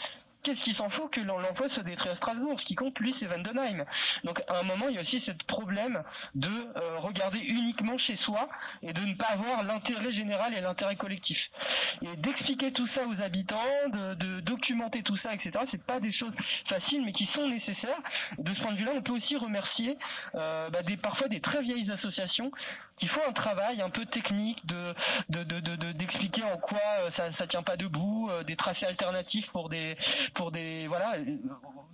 qu'est-ce 0.48 0.62
qui 0.62 0.72
s'en 0.72 0.88
fout 0.88 1.10
que 1.10 1.20
l'emploi 1.20 1.68
soit 1.68 1.82
détruit 1.82 2.10
à 2.10 2.14
Strasbourg 2.14 2.58
Ce 2.58 2.64
qui 2.64 2.74
compte, 2.74 2.98
lui, 3.00 3.12
c'est 3.12 3.26
Vandenheim. 3.26 3.84
Donc, 4.24 4.42
à 4.48 4.60
un 4.60 4.62
moment, 4.62 4.88
il 4.88 4.94
y 4.94 4.96
a 4.96 5.00
aussi 5.02 5.20
ce 5.20 5.30
problème 5.32 6.02
de 6.34 6.48
euh, 6.48 6.98
regarder 6.98 7.38
uniquement 7.38 7.98
chez 7.98 8.16
soi 8.16 8.48
et 8.82 8.94
de 8.94 9.02
ne 9.02 9.14
pas 9.14 9.26
avoir 9.26 9.62
l'intérêt 9.62 10.10
général 10.10 10.54
et 10.54 10.62
l'intérêt 10.62 10.96
collectif. 10.96 11.50
Et 12.00 12.16
d'expliquer 12.16 12.72
tout 12.72 12.86
ça 12.86 13.06
aux 13.06 13.20
habitants, 13.20 13.58
de, 13.88 14.40
documenter 14.40 15.02
tout 15.02 15.16
ça, 15.18 15.34
etc. 15.34 15.50
C'est 15.64 15.84
pas 15.84 16.00
des 16.00 16.12
choses 16.12 16.34
faciles, 16.64 17.04
mais 17.04 17.12
qui 17.12 17.26
sont 17.26 17.46
nécessaires. 17.48 18.00
De 18.38 18.54
ce 18.54 18.60
point 18.62 18.72
de 18.72 18.78
vue-là, 18.78 18.92
on 18.94 19.02
peut 19.02 19.12
aussi 19.12 19.36
remercier 19.36 19.98
euh, 20.34 20.70
bah, 20.70 20.78
parfois 21.02 21.28
des 21.28 21.40
très 21.40 21.60
vieilles 21.60 21.90
associations 21.90 22.50
qui 22.96 23.06
font 23.06 23.20
un 23.28 23.32
travail 23.32 23.82
un 23.82 23.90
peu 23.90 24.06
technique 24.06 24.64
de 24.66 24.94
d'expliquer 25.28 26.40
de, 26.40 26.46
de, 26.46 26.52
en 26.52 26.56
quoi 26.56 26.80
euh, 27.00 27.10
ça, 27.10 27.30
ça 27.32 27.46
tient 27.46 27.62
pas 27.62 27.76
debout, 27.76 28.30
des 28.46 28.56
tracés 28.56 28.86
alternatifs 28.86 29.50
pour 29.50 29.68
des 29.68 29.96
pour 30.38 30.52
des 30.52 30.86
voilà. 30.86 31.16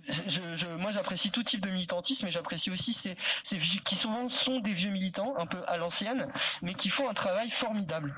Je, 0.07 0.55
je, 0.55 0.67
moi, 0.67 0.91
j'apprécie 0.91 1.31
tout 1.31 1.41
type 1.41 1.61
de 1.61 1.69
militantisme, 1.71 2.27
mais 2.27 2.31
j'apprécie 2.31 2.69
aussi 2.69 2.93
ces, 2.93 3.17
ces 3.43 3.57
qui 3.57 3.95
souvent 3.95 4.29
sont 4.29 4.59
des 4.59 4.71
vieux 4.71 4.91
militants, 4.91 5.35
un 5.37 5.47
peu 5.47 5.63
à 5.67 5.77
l'ancienne, 5.77 6.31
mais 6.61 6.75
qui 6.75 6.89
font 6.89 7.09
un 7.09 7.15
travail 7.15 7.49
formidable. 7.49 8.15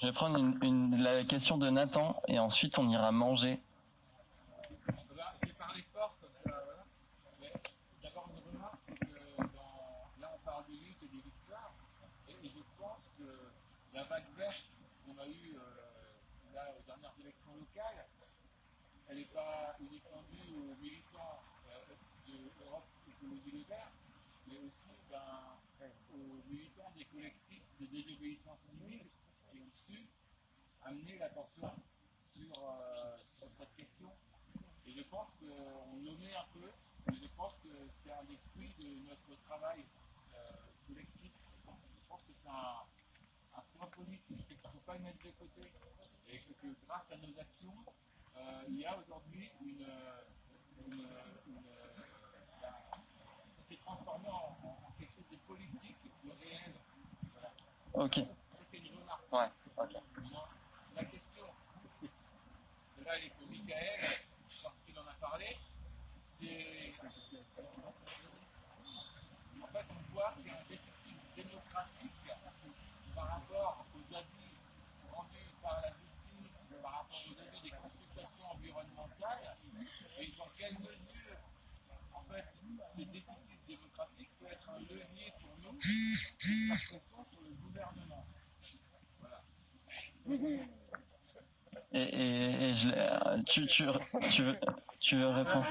Je 0.00 0.06
vais 0.06 0.12
prendre 0.12 0.36
une, 0.38 0.58
une, 0.62 1.02
la 1.02 1.24
question 1.24 1.56
de 1.56 1.70
Nathan 1.70 2.22
et 2.28 2.38
ensuite 2.38 2.78
on 2.78 2.88
ira 2.90 3.10
manger. 3.12 3.58
J'ai 5.42 5.52
parlé 5.54 5.82
fort 5.94 6.14
comme 6.20 6.36
ça, 6.36 6.50
voilà. 6.66 6.84
Mais 7.40 7.52
d'abord 8.02 8.28
une 8.30 8.52
remarque, 8.52 8.78
c'est 8.82 8.98
que 8.98 9.38
dans, 9.38 10.10
là 10.20 10.30
on 10.36 10.44
parle 10.44 10.64
des 10.68 10.76
luttes 10.76 11.02
et 11.02 11.08
des 11.08 11.22
victoires, 11.22 11.72
et, 12.28 12.32
et 12.32 12.48
je 12.48 12.60
pense 12.78 13.00
que 13.16 13.24
la 13.94 14.02
vague 14.04 14.28
verte 14.36 14.66
qu'on 15.06 15.18
a 15.18 15.26
eue 15.26 15.56
euh, 15.56 16.54
là 16.54 16.74
aux 16.78 16.84
dernières 16.86 17.14
élections 17.22 17.52
locales, 17.58 18.04
n'est 19.18 19.24
pas 19.34 19.74
uniquement 19.80 20.22
due 20.30 20.54
aux 20.54 20.76
militants 20.80 21.42
euh, 21.66 21.94
de 22.28 22.64
Europe 22.64 22.86
Écologie 23.08 23.50
Les 23.50 23.64
Verts, 23.64 23.90
mais 24.46 24.58
aussi 24.58 24.94
ben, 25.10 25.58
aux 26.14 26.38
militants 26.48 26.92
des 26.96 27.04
collectifs 27.06 27.66
de 27.80 27.86
désobéissance 27.86 28.60
civile 28.60 29.06
qui 29.50 29.58
ont 29.58 29.72
su 29.74 30.06
amener 30.84 31.18
l'attention 31.18 31.72
sur, 32.22 32.52
euh, 32.62 33.16
sur 33.38 33.48
cette 33.58 33.74
question. 33.74 34.12
Et 34.86 34.92
je 34.92 35.02
pense 35.02 35.34
qu'on 35.40 35.96
l'omet 36.04 36.34
un 36.36 36.46
peu, 36.54 36.70
mais 37.10 37.16
je 37.16 37.26
pense 37.36 37.56
que 37.56 37.74
c'est 38.00 38.12
un 38.12 38.22
des 38.22 38.38
fruits 38.54 38.74
de 38.78 39.02
notre 39.08 39.34
travail 39.46 39.84
euh, 40.34 40.52
collectif. 40.86 41.32
Je 41.66 42.08
pense 42.08 42.22
que 42.22 42.32
c'est 42.40 42.50
un, 42.50 42.86
point 43.76 43.86
politique 43.88 44.46
qu'il 44.46 44.56
ne 44.56 44.62
faut 44.62 44.84
pas 44.86 44.98
mettre 44.98 45.18
de 45.24 45.30
côté. 45.32 45.72
Et 46.30 46.38
que 46.38 46.66
grâce 46.86 47.10
à 47.10 47.16
nos 47.16 47.38
actions, 47.40 47.74
euh, 48.38 48.62
il 48.68 48.78
y 48.80 48.86
a 48.86 48.96
aujourd'hui 48.96 49.50
une, 49.60 49.86
une, 50.86 51.06
une, 51.46 51.64
la, 52.62 52.70
ça 52.70 53.62
s'est 53.68 53.76
transformé 53.84 54.28
en, 54.28 54.56
en, 54.66 54.92
quelque 54.98 55.14
chose 55.16 55.28
de 55.30 55.36
politique, 55.46 55.96
de 56.24 56.30
réel. 56.40 56.72
Voilà. 57.32 57.50
Ok. 57.94 58.14
C'était 58.14 58.86
une 58.86 58.96
remarque. 59.00 59.32
Ouais. 59.32 59.50
Ok. 59.76 59.92
La 60.96 61.04
question, 61.04 61.44
et 62.02 63.04
là 63.04 63.16
elle 63.16 63.24
est 63.26 63.30
pour 63.38 63.46
Michael, 63.48 64.18
parce 64.62 64.74
qu'il 64.84 64.98
en 64.98 65.06
a 65.06 65.14
parlé, 65.20 65.56
c'est 66.30 66.94
en 69.62 69.66
fait 69.68 69.84
on 69.90 70.12
voit 70.12 70.32
qu'il 70.36 70.46
y 70.46 70.50
a 70.50 70.58
un 70.58 70.64
déficit 70.68 71.16
démocratique 71.36 72.10
par 73.14 73.26
rapport 73.28 73.84
aux 73.94 74.14
avis 74.16 74.50
rendus 75.12 75.50
par 75.62 75.80
la 75.82 75.88
justice, 75.90 76.07
aux 77.26 77.40
avis 77.40 77.62
des 77.62 77.70
consultations 77.70 78.46
environnementales, 78.52 79.56
et 80.20 80.32
dans 80.38 80.48
quelle 80.58 80.74
mesure 80.78 81.38
en 82.14 82.22
fait 82.32 82.44
ces 82.96 83.04
déficits 83.06 83.58
démocratiques 83.66 84.30
peut 84.40 84.46
être 84.50 84.70
un 84.70 84.80
levier 84.80 85.32
pour 85.40 85.56
nous 85.62 85.72
de 85.76 85.80
faire 85.80 86.76
pression 86.88 87.24
sur 87.30 87.40
le 87.42 87.54
gouvernement. 87.62 88.26
Voilà. 89.20 89.42
Et, 91.92 92.02
et, 92.02 92.68
et 92.70 92.74
je, 92.74 92.88
tu, 93.44 93.66
tu, 93.66 93.86
tu, 94.30 94.42
veux, 94.44 94.58
tu 95.00 95.16
veux 95.16 95.28
répondre? 95.28 95.66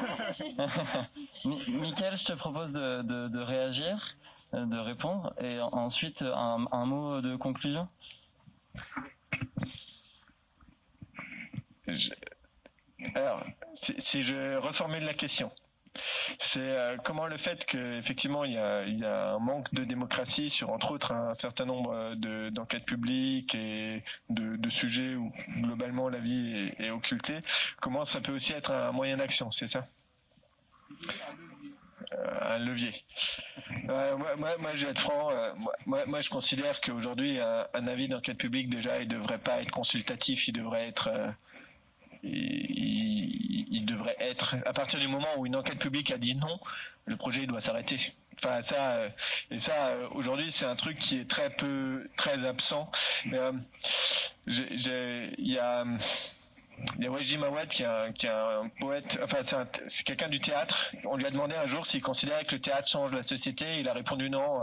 Michael, 1.70 2.18
je 2.18 2.26
te 2.26 2.34
propose 2.34 2.74
de, 2.74 3.02
de, 3.04 3.28
de, 3.28 3.40
réagir, 3.40 4.18
de 4.54 4.78
répondre, 4.78 5.34
et 5.40 5.60
ensuite 5.62 6.24
un, 6.24 6.66
un 6.72 6.86
mot 6.86 7.22
de 7.22 7.36
conclusion. 7.36 7.88
Alors, 13.16 13.44
si, 13.74 14.24
je 14.24 14.58
reformule 14.58 15.04
la 15.04 15.14
question, 15.14 15.52
c'est 16.40 16.60
euh, 16.60 16.98
comment 17.04 17.28
le 17.28 17.38
fait 17.38 17.66
qu'effectivement 17.66 18.44
il 18.44 18.54
y 18.54 18.58
a, 18.58 19.34
un 19.34 19.40
manque 19.40 19.74
de 19.74 19.84
démocratie 19.84 20.50
sur 20.50 20.72
entre 20.72 20.92
autres 20.92 21.12
un 21.12 21.34
certain 21.34 21.66
nombre 21.66 22.16
de, 22.16 22.50
d'enquêtes 22.50 22.86
publiques 22.86 23.56
et 23.56 24.04
de, 24.30 24.70
sujets 24.70 25.16
où 25.16 25.32
globalement 25.62 26.10
la 26.10 26.20
vie 26.20 26.74
est, 26.80 26.86
est, 26.86 26.90
occultée, 26.90 27.40
comment 27.82 28.04
ça 28.04 28.20
peut 28.20 28.34
aussi 28.34 28.54
être 28.54 28.72
un 28.72 28.92
moyen 28.92 29.18
d'action, 29.18 29.52
c'est 29.52 29.68
ça? 29.68 29.88
Euh, 32.14 32.56
un 32.56 32.60
levier. 32.60 32.94
Euh, 33.90 34.16
moi, 34.18 34.56
moi, 34.60 34.76
je 34.76 34.86
vais 34.86 34.92
être 34.92 35.02
franc. 35.02 35.30
Moi, 35.86 36.06
moi, 36.06 36.22
je 36.22 36.30
considère 36.30 36.80
qu'aujourd'hui, 36.80 37.40
un, 37.40 37.68
un, 37.74 37.88
avis 37.88 38.08
d'enquête 38.08 38.38
publique, 38.38 38.70
déjà, 38.70 39.02
il 39.02 39.08
devrait 39.08 39.40
pas 39.40 39.62
être 39.62 39.72
consultatif. 39.72 40.48
Il 40.48 40.54
devrait 40.54 40.88
être 40.88 41.10
il, 42.24 43.86
devrait 43.86 44.18
être 44.20 44.56
à 44.66 44.74
partir 44.74 45.00
du 45.00 45.08
moment 45.08 45.28
où 45.38 45.46
une 45.46 45.56
enquête 45.56 45.80
publique 45.80 46.12
a 46.12 46.18
dit 46.18 46.36
non, 46.36 46.60
le 47.06 47.16
projet 47.16 47.46
doit 47.46 47.62
s'arrêter. 47.62 48.14
Enfin 48.38 48.62
ça 48.62 49.00
et 49.50 49.60
ça 49.60 49.96
aujourd'hui 50.12 50.52
c'est 50.52 50.66
un 50.66 50.76
truc 50.76 51.00
qui 51.00 51.20
est 51.20 51.30
très 51.30 51.50
peu 51.50 52.10
très 52.18 52.46
absent. 52.46 52.92
Euh, 53.34 53.54
il 54.46 55.34
y 55.40 55.58
a 55.58 55.86
il 56.98 57.04
y 57.04 57.08
a 57.08 57.12
Weji 57.12 57.38
Mawad 57.38 57.68
qui 57.70 57.84
est 57.84 58.30
un, 58.30 58.70
poète, 58.80 59.20
enfin 59.24 59.38
c'est, 59.88 60.04
quelqu'un 60.04 60.28
du 60.28 60.40
théâtre. 60.40 60.92
On 61.06 61.18
lui 61.18 61.26
a 61.26 61.32
demandé 61.32 61.56
un 61.56 61.68
jour 61.68 61.88
s'il 61.88 62.02
considérait 62.02 62.46
que 62.46 62.56
le 62.56 62.62
théâtre 62.62 62.88
change 62.88 63.12
la 63.12 63.24
société. 63.24 63.80
Il 63.80 63.90
a 63.90 63.94
répondu 63.94 64.30
non. 64.30 64.60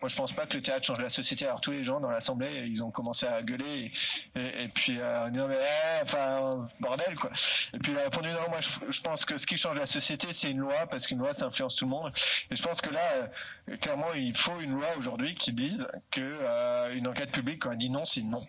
Moi 0.00 0.08
je 0.08 0.16
pense 0.16 0.32
pas 0.32 0.46
que 0.46 0.56
le 0.56 0.62
théâtre 0.62 0.86
change 0.86 1.00
la 1.00 1.10
société. 1.10 1.46
Alors 1.46 1.60
tous 1.60 1.70
les 1.70 1.84
gens 1.84 2.00
dans 2.00 2.10
l'assemblée, 2.10 2.66
ils 2.66 2.82
ont 2.82 2.90
commencé 2.90 3.26
à 3.26 3.42
gueuler 3.42 3.92
et, 4.34 4.40
et, 4.40 4.64
et 4.64 4.68
puis 4.68 4.98
euh, 4.98 5.30
non 5.30 5.46
mais 5.46 5.58
eh, 5.58 6.02
enfin 6.02 6.68
bordel 6.80 7.14
quoi. 7.14 7.30
Et 7.74 7.78
puis 7.78 7.92
il 7.92 7.98
a 7.98 8.04
répondu 8.04 8.28
non. 8.28 8.48
Moi 8.48 8.60
je, 8.60 8.92
je, 8.92 9.00
pense 9.00 9.24
que 9.24 9.38
ce 9.38 9.46
qui 9.46 9.56
change 9.56 9.76
la 9.76 9.86
société 9.86 10.32
c'est 10.32 10.50
une 10.50 10.58
loi 10.58 10.86
parce 10.90 11.06
qu'une 11.06 11.18
loi 11.18 11.32
ça 11.32 11.46
influence 11.46 11.76
tout 11.76 11.84
le 11.84 11.90
monde. 11.90 12.12
Et 12.50 12.56
je 12.56 12.62
pense 12.62 12.80
que 12.80 12.90
là 12.90 13.30
euh, 13.68 13.76
clairement 13.76 14.12
il 14.14 14.36
faut 14.36 14.60
une 14.60 14.72
loi 14.72 14.88
aujourd'hui 14.98 15.34
qui 15.34 15.52
dise 15.52 15.86
que 16.10 16.20
euh, 16.20 16.94
une 16.94 17.06
enquête 17.06 17.30
publique 17.30 17.60
quand 17.62 17.70
elle 17.70 17.78
dit 17.78 17.90
non 17.90 18.04
c'est 18.04 18.22
non. 18.22 18.44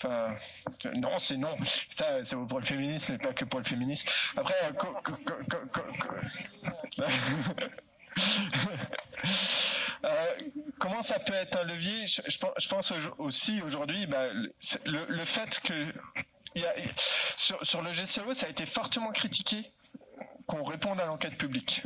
Enfin, 0.00 0.36
non, 0.94 1.18
c'est 1.18 1.36
non. 1.36 1.56
Ça, 1.90 2.22
vaut 2.36 2.46
pour 2.46 2.60
le 2.60 2.64
féminisme, 2.66 3.12
mais 3.12 3.18
pas 3.18 3.32
que 3.32 3.44
pour 3.44 3.58
le 3.60 3.64
féminisme. 3.66 4.08
Après, 4.36 4.54
co, 4.78 4.88
euh, 10.04 10.36
comment 10.78 11.02
ça 11.02 11.18
peut 11.18 11.32
être 11.34 11.58
un 11.58 11.64
levier? 11.64 12.06
Je, 12.06 12.38
pense- 12.38 12.52
aussi 13.18 13.60
aujourd'hui, 13.62 14.06
bah, 14.06 14.28
le, 14.32 14.52
c'est- 14.60 14.84
fait 15.24 15.60
que 15.60 15.92
sur, 17.36 17.64
sur 17.66 17.82
le 17.82 17.92
GCO, 17.92 18.34
ça 18.34 18.46
a 18.46 18.50
été 18.50 18.66
fortement 18.66 19.10
critiqué 19.12 19.70
qu'on 20.46 20.62
réponde 20.64 21.00
à 21.00 21.06
l'enquête 21.06 21.36
publique. 21.36 21.82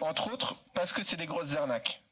Entre 0.00 0.32
autres, 0.32 0.56
parce 0.74 0.92
que 0.92 1.02
c'est 1.02 1.16
des 1.16 1.26
grosses 1.26 1.54
arnaques. 1.54 2.02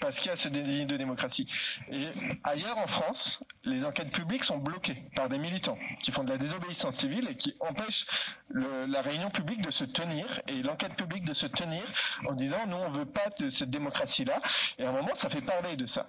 Parce 0.00 0.18
qu'il 0.18 0.30
y 0.30 0.34
a 0.34 0.36
ce 0.36 0.48
déni 0.48 0.84
de 0.86 0.96
démocratie. 0.96 1.50
Et 1.90 2.08
ailleurs 2.44 2.78
en 2.78 2.86
France, 2.86 3.44
les 3.64 3.84
enquêtes 3.84 4.10
publiques 4.10 4.44
sont 4.44 4.58
bloquées 4.58 5.02
par 5.14 5.28
des 5.28 5.38
militants 5.38 5.78
qui 6.00 6.12
font 6.12 6.22
de 6.22 6.30
la 6.30 6.38
désobéissance 6.38 6.96
civile 6.96 7.28
et 7.30 7.36
qui 7.36 7.56
empêchent 7.60 8.06
la 8.50 9.02
réunion 9.02 9.30
publique 9.30 9.62
de 9.62 9.70
se 9.70 9.84
tenir 9.84 10.40
et 10.48 10.62
l'enquête 10.62 10.94
publique 10.94 11.24
de 11.24 11.34
se 11.34 11.46
tenir 11.46 11.82
en 12.26 12.34
disant 12.34 12.66
nous 12.66 12.76
on 12.76 12.90
veut 12.90 13.06
pas 13.06 13.30
de 13.38 13.50
cette 13.50 13.70
démocratie-là. 13.70 14.40
Et 14.78 14.84
à 14.84 14.90
un 14.90 14.92
moment, 14.92 15.14
ça 15.14 15.30
fait 15.30 15.40
parler 15.40 15.76
de 15.76 15.86
ça. 15.86 16.06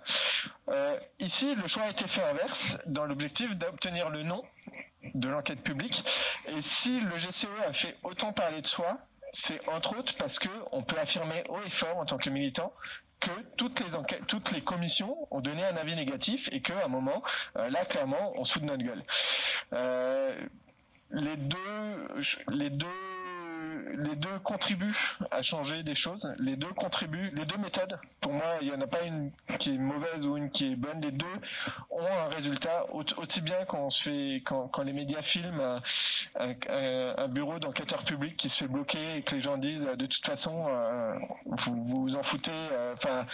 Euh, 0.70 0.98
ici, 1.20 1.56
le 1.56 1.68
choix 1.68 1.84
a 1.84 1.90
été 1.90 2.08
fait 2.08 2.24
inverse 2.24 2.78
dans 2.88 3.06
l'objectif 3.06 3.56
d'obtenir 3.56 4.10
le 4.10 4.24
non 4.24 4.44
de 5.14 5.30
l'enquête 5.30 5.62
publique. 5.62 6.04
Et 6.48 6.62
si 6.62 7.00
le 7.00 7.18
GCE 7.18 7.48
a 7.68 7.74
fait 7.74 7.98
autant 8.04 8.34
parler 8.34 8.62
de 8.62 8.68
soi, 8.68 8.98
c'est 9.40 9.68
entre 9.70 9.98
autres 10.00 10.16
parce 10.18 10.40
que 10.40 10.50
on 10.72 10.82
peut 10.82 10.98
affirmer 10.98 11.44
haut 11.50 11.62
et 11.64 11.70
fort 11.70 11.98
en 11.98 12.06
tant 12.06 12.18
que 12.18 12.30
militant 12.30 12.74
que 13.20 13.30
toutes 13.56 14.52
les 14.52 14.62
commissions 14.62 15.28
ont 15.32 15.42
donné 15.42 15.64
un 15.64 15.76
avis 15.76 15.96
négatif 15.96 16.50
et 16.52 16.62
qu'à 16.62 16.86
un 16.86 16.88
moment, 16.88 17.24
euh, 17.56 17.70
là 17.70 17.86
clairement, 17.86 18.34
on 18.36 18.46
soude 18.46 18.64
notre 18.64 18.84
gueule. 18.84 19.04
Euh, 19.74 20.36
les 21.12 21.36
deux, 21.36 22.88
les 23.96 24.16
deux 24.16 24.40
contribuent 24.40 24.98
à 25.32 25.42
changer 25.42 25.84
des 25.84 25.96
choses. 25.96 26.34
Les 26.40 26.56
deux 26.56 26.74
contribuent, 26.74 27.32
les 27.34 27.46
deux 27.46 27.58
méthodes. 27.58 28.00
Pour 28.22 28.34
moi, 28.34 28.44
il 28.62 28.68
n'y 28.70 28.74
en 28.74 28.82
a 28.82 28.88
pas 28.88 29.04
une 29.04 29.32
qui 29.60 29.76
est 29.76 29.78
mauvaise 29.78 30.26
ou 30.26 30.38
une 30.38 30.50
qui 30.50 30.72
est 30.74 30.76
bonne. 30.76 31.02
Les 31.02 31.12
deux 31.12 31.26
ont 31.90 32.06
un 32.06 32.28
résultat 32.36 32.86
au- 32.92 33.04
aussi 33.18 33.42
bien 33.42 33.66
quand 33.68 33.80
on 33.80 33.90
se 33.90 34.04
fait, 34.04 34.42
quand, 34.46 34.70
les 34.84 34.94
médias 34.94 35.22
filment 35.22 35.82
un, 36.40 37.28
bureau 37.28 37.60
d'enquêteur 37.60 38.04
public 38.04 38.36
qui 38.38 38.50
se 38.50 38.64
fait 38.64 38.68
bloquer 38.72 39.18
et 39.18 39.22
que 39.22 39.36
les 39.36 39.42
gens 39.42 39.58
disent 39.58 39.86
euh, 39.88 39.96
de 39.96 40.06
toute 40.06 40.26
façon 40.26 40.66
euh, 40.70 41.14
vous 41.46 41.84
vous 41.86 42.16
en 42.16 42.24
foutez. 42.24 42.52
euh, 42.52 42.94
Enfin, 42.94 43.26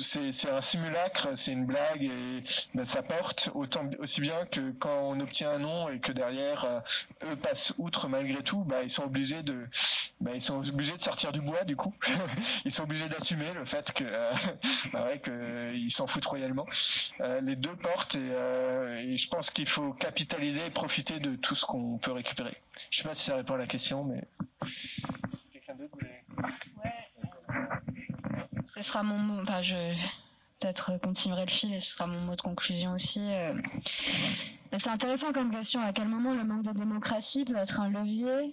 c'est 0.00 0.50
un 0.50 0.60
simulacre, 0.60 1.28
c'est 1.36 1.52
une 1.52 1.66
blague 1.66 2.02
et 2.02 2.42
ben, 2.74 2.84
ça 2.86 3.02
porte 3.02 3.50
autant 3.54 3.82
aussi 4.00 4.20
bien 4.20 4.44
que 4.46 4.72
quand 4.72 4.98
on 5.02 5.20
obtient 5.20 5.50
un 5.52 5.58
nom 5.58 5.88
et 5.88 6.00
que 6.00 6.12
derrière 6.12 6.82
eux 7.24 7.36
passent 7.36 7.74
outre 7.78 8.08
malgré 8.08 8.42
tout, 8.42 8.64
bah, 8.64 8.82
ils 8.82 8.90
sont 8.90 9.04
obligés 9.04 9.42
de, 9.42 9.66
bah, 10.20 10.32
ils 10.34 10.40
sont 10.40 10.66
obligés 10.68 10.96
de 10.96 11.02
sortir 11.02 11.32
du 11.32 11.40
bois 11.40 11.64
du 11.64 11.76
coup. 11.76 11.94
ils 12.64 12.72
sont 12.72 12.84
obligés 12.84 13.08
d'assumer 13.08 13.52
le 13.54 13.64
fait 13.64 13.92
que, 13.92 14.04
euh, 14.04 14.32
bah 14.92 15.06
ouais, 15.06 15.20
s'en 15.88 16.06
foutent 16.06 16.26
royalement. 16.26 16.66
Euh, 17.20 17.40
les 17.40 17.56
deux 17.56 17.76
portent 17.76 18.16
et, 18.16 18.18
euh, 18.32 18.98
et 18.98 19.16
je 19.16 19.28
pense 19.28 19.50
qu'il 19.50 19.68
faut 19.68 19.92
capitaliser 19.92 20.66
et 20.66 20.70
profiter 20.70 21.20
de 21.20 21.36
tout 21.36 21.54
ce 21.54 21.64
qu'on 21.64 21.98
peut 21.98 22.12
récupérer. 22.12 22.56
Je 22.90 22.98
sais 22.98 23.08
pas 23.08 23.14
si 23.14 23.24
ça 23.24 23.36
répond 23.36 23.54
à 23.54 23.58
la 23.58 23.66
question, 23.66 24.04
mais. 24.04 24.26
Quelqu'un 25.52 25.74
d'autre 25.74 25.92
voulait- 25.92 26.24
ce 28.66 28.82
sera 28.82 29.02
mon 29.02 29.18
mot. 29.18 29.42
Enfin, 29.42 29.62
je 29.62 29.94
peut-être 30.58 30.98
continuerai 30.98 31.44
le 31.44 31.50
fil 31.50 31.74
et 31.74 31.80
ce 31.80 31.92
sera 31.92 32.06
mon 32.06 32.20
mot 32.20 32.34
de 32.34 32.40
conclusion 32.40 32.92
aussi. 32.92 33.20
euh. 33.20 33.54
C'est 34.72 34.88
intéressant 34.88 35.32
comme 35.32 35.52
question. 35.52 35.80
À 35.80 35.92
quel 35.92 36.08
moment 36.08 36.34
le 36.34 36.42
manque 36.42 36.64
de 36.64 36.72
démocratie 36.72 37.44
peut 37.44 37.56
être 37.56 37.80
un 37.80 37.90
levier 37.90 38.52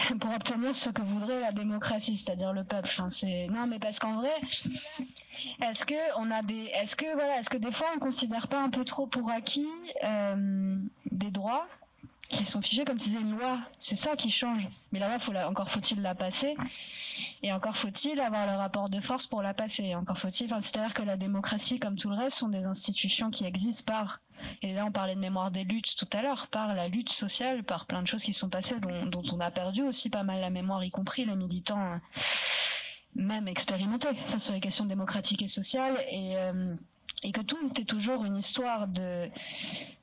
pour 0.20 0.34
obtenir 0.34 0.74
ce 0.74 0.90
que 0.90 1.02
voudrait 1.02 1.40
la 1.40 1.52
démocratie, 1.52 2.16
c'est-à-dire 2.16 2.52
le 2.52 2.64
peuple. 2.64 2.88
Enfin, 2.98 3.08
non, 3.50 3.66
mais 3.66 3.78
parce 3.78 3.98
qu'en 3.98 4.14
vrai, 4.14 4.32
est-ce 5.62 5.84
que 5.84 5.94
on 6.18 6.30
a 6.30 6.42
des, 6.42 6.70
est-ce 6.74 6.96
que 6.96 7.12
voilà, 7.14 7.38
est-ce 7.38 7.50
que 7.50 7.58
des 7.58 7.72
fois 7.72 7.88
on 7.96 7.98
considère 7.98 8.48
pas 8.48 8.62
un 8.62 8.70
peu 8.70 8.84
trop 8.84 9.06
pour 9.06 9.30
acquis 9.30 9.68
euh, 10.04 10.76
des 11.10 11.30
droits? 11.30 11.66
Qui 12.30 12.44
sont 12.44 12.62
figés 12.62 12.84
comme 12.84 12.98
tu 12.98 13.08
disais 13.08 13.20
une 13.20 13.36
loi, 13.36 13.60
c'est 13.78 13.96
ça 13.96 14.16
qui 14.16 14.30
change. 14.30 14.66
Mais 14.92 14.98
la 14.98 15.08
loi, 15.08 15.18
faut 15.18 15.32
la, 15.32 15.48
encore 15.48 15.70
faut-il 15.70 16.00
la 16.00 16.14
passer. 16.14 16.56
Et 17.42 17.52
encore 17.52 17.76
faut-il 17.76 18.20
avoir 18.20 18.46
le 18.46 18.56
rapport 18.56 18.88
de 18.88 19.00
force 19.00 19.26
pour 19.26 19.42
la 19.42 19.52
passer. 19.52 19.84
Et 19.84 19.94
encore 19.94 20.18
faut-il, 20.18 20.46
enfin, 20.46 20.60
c'est-à-dire 20.60 20.94
que 20.94 21.02
la 21.02 21.16
démocratie, 21.16 21.78
comme 21.78 21.96
tout 21.96 22.08
le 22.08 22.16
reste, 22.16 22.38
sont 22.38 22.48
des 22.48 22.64
institutions 22.64 23.30
qui 23.30 23.44
existent 23.44 23.92
par, 23.92 24.20
et 24.62 24.72
là 24.72 24.86
on 24.86 24.92
parlait 24.92 25.14
de 25.14 25.20
mémoire 25.20 25.50
des 25.50 25.64
luttes 25.64 25.96
tout 25.96 26.08
à 26.12 26.22
l'heure, 26.22 26.46
par 26.48 26.74
la 26.74 26.88
lutte 26.88 27.10
sociale, 27.10 27.64
par 27.64 27.86
plein 27.86 28.02
de 28.02 28.08
choses 28.08 28.22
qui 28.22 28.32
sont 28.32 28.48
passées, 28.48 28.78
dont, 28.80 29.06
dont 29.06 29.24
on 29.32 29.40
a 29.40 29.50
perdu 29.50 29.82
aussi 29.82 30.08
pas 30.08 30.22
mal 30.22 30.40
la 30.40 30.50
mémoire, 30.50 30.84
y 30.84 30.90
compris 30.90 31.24
les 31.24 31.34
militants, 31.34 31.94
euh, 31.94 31.96
même 33.16 33.48
expérimentés, 33.48 34.08
sur 34.38 34.52
les 34.52 34.60
questions 34.60 34.84
démocratiques 34.84 35.42
et 35.42 35.48
sociales, 35.48 35.96
et, 36.10 36.36
euh, 36.36 36.74
et 37.22 37.32
que 37.32 37.40
tout 37.40 37.58
est 37.78 37.84
toujours 37.84 38.24
une 38.24 38.36
histoire 38.36 38.88
de, 38.88 39.28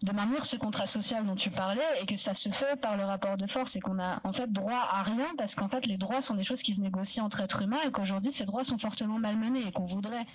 de 0.03 0.11
maintenir 0.11 0.45
ce 0.45 0.55
contrat 0.55 0.85
social 0.85 1.25
dont 1.25 1.35
tu 1.35 1.49
parlais 1.49 1.81
et 2.01 2.05
que 2.05 2.15
ça 2.15 2.33
se 2.33 2.49
fait 2.49 2.79
par 2.79 2.95
le 2.95 3.05
rapport 3.05 3.37
de 3.37 3.47
force 3.47 3.75
et 3.75 3.79
qu'on 3.79 3.99
a 3.99 4.21
en 4.23 4.33
fait 4.33 4.51
droit 4.51 4.87
à 4.91 5.03
rien 5.03 5.27
parce 5.37 5.55
qu'en 5.55 5.67
fait 5.67 5.85
les 5.85 5.97
droits 5.97 6.21
sont 6.21 6.35
des 6.35 6.43
choses 6.43 6.61
qui 6.61 6.75
se 6.75 6.81
négocient 6.81 7.25
entre 7.25 7.41
êtres 7.41 7.63
humains 7.63 7.81
et 7.85 7.91
qu'aujourd'hui 7.91 8.31
ces 8.31 8.45
droits 8.45 8.63
sont 8.63 8.77
fortement 8.77 9.19
malmenés 9.19 9.65
et 9.67 9.71
qu'on 9.71 9.85
voudrait 9.85 10.25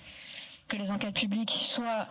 que 0.67 0.77
les 0.77 0.91
enquêtes 0.91 1.15
publiques 1.15 1.51
soient 1.51 2.07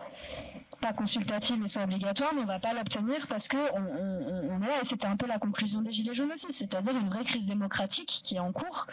pas 0.81 0.93
consultatives 0.93 1.57
mais 1.59 1.67
soient 1.67 1.83
obligatoires 1.83 2.33
mais 2.33 2.41
on 2.41 2.45
va 2.45 2.59
pas 2.59 2.73
l'obtenir 2.73 3.27
parce 3.27 3.47
que 3.47 3.57
on, 3.57 3.81
on, 3.81 4.55
on 4.55 4.61
est 4.61 4.67
là 4.67 4.81
et 4.81 4.85
c'était 4.85 5.07
un 5.07 5.17
peu 5.17 5.27
la 5.27 5.37
conclusion 5.37 5.81
des 5.81 5.93
gilets 5.93 6.15
jaunes 6.15 6.31
aussi 6.31 6.51
c'est-à-dire 6.51 6.95
une 6.97 7.09
vraie 7.09 7.23
crise 7.23 7.45
démocratique 7.45 8.21
qui 8.23 8.35
est 8.35 8.39
en 8.39 8.51
cours 8.51 8.87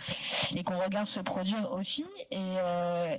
et 0.54 0.62
qu'on 0.62 0.78
regarde 0.78 1.06
se 1.06 1.20
produire 1.20 1.72
aussi 1.72 2.04
et 2.30 2.36
euh, 2.38 3.16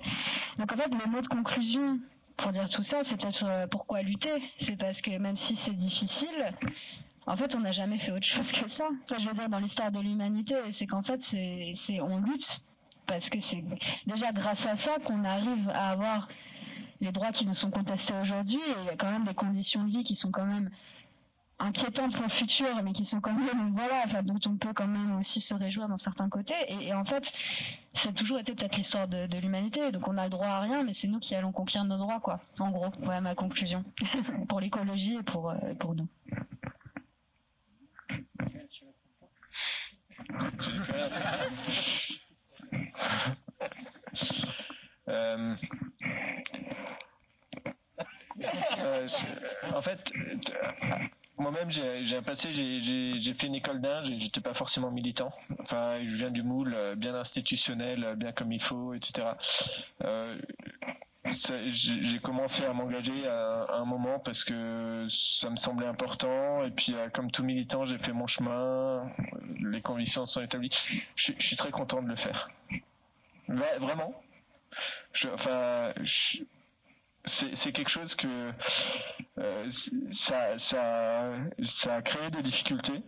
donc 0.57 0.71
en 0.71 0.77
fait 0.77 0.89
le 0.91 1.09
mot 1.11 1.21
de 1.21 1.27
conclusion 1.27 1.99
pour 2.37 2.51
dire 2.51 2.69
tout 2.69 2.83
ça, 2.83 3.03
c'est 3.03 3.17
peut-être 3.17 3.45
euh, 3.45 3.67
pourquoi 3.67 4.01
lutter. 4.01 4.41
C'est 4.57 4.77
parce 4.77 5.01
que 5.01 5.17
même 5.17 5.37
si 5.37 5.55
c'est 5.55 5.73
difficile, 5.73 6.53
en 7.27 7.37
fait, 7.37 7.55
on 7.55 7.59
n'a 7.59 7.71
jamais 7.71 7.97
fait 7.97 8.11
autre 8.11 8.25
chose 8.25 8.51
que 8.51 8.69
ça. 8.69 8.89
Enfin, 9.03 9.15
je 9.19 9.27
veux 9.27 9.33
dire, 9.33 9.49
dans 9.49 9.59
l'histoire 9.59 9.91
de 9.91 9.99
l'humanité, 9.99 10.55
c'est 10.71 10.87
qu'en 10.87 11.03
fait, 11.03 11.21
c'est, 11.21 12.01
on 12.01 12.17
lutte 12.19 12.61
parce 13.05 13.29
que 13.29 13.39
c'est 13.39 13.63
déjà 14.07 14.31
grâce 14.31 14.65
à 14.65 14.77
ça 14.77 14.97
qu'on 15.03 15.23
arrive 15.23 15.69
à 15.69 15.91
avoir 15.91 16.27
les 17.01 17.11
droits 17.11 17.31
qui 17.31 17.45
nous 17.45 17.53
sont 17.53 17.71
contestés 17.71 18.13
aujourd'hui 18.21 18.59
et 18.59 18.79
il 18.81 18.85
y 18.85 18.89
a 18.89 18.95
quand 18.95 19.11
même 19.11 19.25
des 19.25 19.33
conditions 19.33 19.83
de 19.83 19.89
vie 19.89 20.03
qui 20.03 20.15
sont 20.15 20.31
quand 20.31 20.45
même 20.45 20.69
inquiétantes 21.61 22.13
pour 22.13 22.23
le 22.23 22.29
futur, 22.29 22.67
mais 22.83 22.91
qui 22.91 23.05
sont 23.05 23.21
quand 23.21 23.33
même, 23.33 23.73
voilà, 23.75 24.03
enfin, 24.05 24.23
dont 24.23 24.39
on 24.45 24.57
peut 24.57 24.73
quand 24.73 24.87
même 24.87 25.17
aussi 25.17 25.41
se 25.41 25.53
réjouir 25.53 25.87
dans 25.87 25.97
certains 25.97 26.29
côtés. 26.29 26.53
Et, 26.69 26.93
en 26.93 27.05
fait, 27.05 27.31
c'est 27.93 28.13
toujours 28.13 28.39
été 28.39 28.53
peut-être 28.53 28.75
l'histoire 28.75 29.07
de, 29.07 29.37
l'humanité. 29.37 29.91
Donc 29.91 30.07
on 30.07 30.17
a 30.17 30.23
le 30.25 30.29
droit 30.29 30.47
à 30.47 30.59
rien, 30.59 30.83
mais 30.83 30.93
c'est 30.93 31.07
nous 31.07 31.19
qui 31.19 31.35
allons 31.35 31.51
conquérir 31.51 31.85
nos 31.85 31.97
droits, 31.97 32.19
quoi. 32.19 32.41
En 32.59 32.71
gros, 32.71 32.91
voilà 32.99 33.21
ma 33.21 33.35
conclusion. 33.35 33.83
pour 34.49 34.59
l'écologie 34.59 35.17
et 35.17 35.23
pour, 35.23 35.51
euh, 35.51 35.73
pour 35.79 35.95
nous. 35.95 36.07
Euh, 45.07 45.55
en 49.73 49.81
fait, 49.81 50.11
moi-même, 51.41 51.71
j'ai 51.71 52.21
passé, 52.21 52.53
j'ai- 52.53 53.33
fait 53.33 53.47
une 53.47 53.55
école 53.55 53.81
d'Inde, 53.81 54.05
j'étais 54.17 54.41
pas 54.41 54.53
forcément 54.53 54.91
militant. 54.91 55.33
Enfin, 55.59 55.99
je 56.05 56.15
viens 56.15 56.31
du 56.31 56.43
moule, 56.43 56.73
euh, 56.75 56.95
bien 56.95 57.15
institutionnel, 57.15 58.03
euh, 58.03 58.15
bien 58.15 58.31
comme 58.31 58.51
il 58.51 58.61
faut, 58.61 58.93
etc. 58.93 59.27
Euh, 60.03 60.37
j'ai 61.25 62.19
commencé 62.19 62.65
à 62.65 62.73
m'engager 62.73 63.27
à, 63.27 63.67
un 63.75 63.85
moment 63.85 64.19
parce 64.19 64.43
que 64.43 65.05
ça 65.09 65.49
me 65.49 65.55
semblait 65.55 65.85
important 65.87 66.63
et 66.63 66.71
puis 66.71 66.95
comme 67.13 67.29
tout 67.29 67.43
militant 67.43 67.85
j'ai 67.85 67.99
fait 67.99 68.11
mon 68.11 68.25
chemin 68.25 69.07
les 69.61 69.81
convictions 69.81 70.25
sont 70.25 70.41
établies 70.41 70.71
je, 71.15 71.31
suis 71.37 71.55
très 71.55 71.69
content 71.69 72.01
de 72.01 72.07
le 72.07 72.15
faire 72.15 72.49
vraiment 73.47 74.19
enfin 75.35 75.93
je- 76.01 76.39
c'est 77.25 77.71
quelque 77.71 77.89
chose 77.89 78.15
que 78.15 78.51
euh, 79.37 79.69
ça 80.11 80.55
a 81.95 82.01
créé 82.01 82.29
des 82.31 82.41
difficultés 82.41 83.01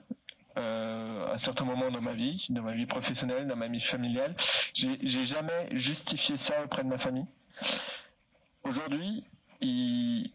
euh, 0.58 1.34
à 1.34 1.38
certains 1.38 1.66
moments 1.66 1.90
dans 1.90 2.02
ma 2.02 2.14
vie, 2.14 2.46
dans 2.50 2.62
ma 2.62 2.74
vie 2.74 2.86
professionnelle, 2.86 3.48
dans 3.48 3.56
ma 3.56 3.68
vie 3.68 3.80
familiale. 3.80 4.36
J'ai 4.74 5.26
jamais 5.26 5.68
justifié 5.72 6.38
ça 6.38 6.64
auprès 6.64 6.84
de 6.84 6.90
ma 6.90 6.98
famille. 6.98 7.26
Aujourd'hui, 8.64 9.24
ils, 9.62 10.32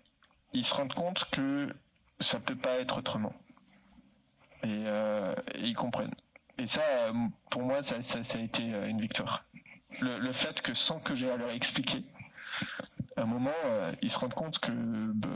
se 0.62 0.74
rendent 0.74 0.94
compte 0.94 1.24
que 1.30 1.72
ça 2.20 2.40
peut 2.40 2.56
pas 2.56 2.78
être 2.80 2.98
autrement. 2.98 3.34
Et, 4.64 4.84
euh, 4.86 5.34
ils 5.54 5.74
comprennent. 5.74 6.14
Et 6.58 6.66
ça, 6.66 6.82
pour 7.50 7.62
moi, 7.62 7.82
ça, 7.82 7.96
a 7.96 8.38
été 8.40 8.64
une 8.64 9.00
victoire. 9.00 9.44
Le, 10.00 10.32
fait 10.32 10.60
que 10.60 10.74
sans 10.74 10.98
que 10.98 11.14
j'ai 11.14 11.30
à 11.30 11.36
leur 11.36 11.50
expliquer, 11.50 12.02
à 13.18 13.22
un 13.22 13.26
moment, 13.26 13.50
euh, 13.66 13.92
ils 14.02 14.10
se 14.12 14.18
rendent 14.18 14.34
compte 14.34 14.58
que, 14.60 14.72
bah, 15.14 15.28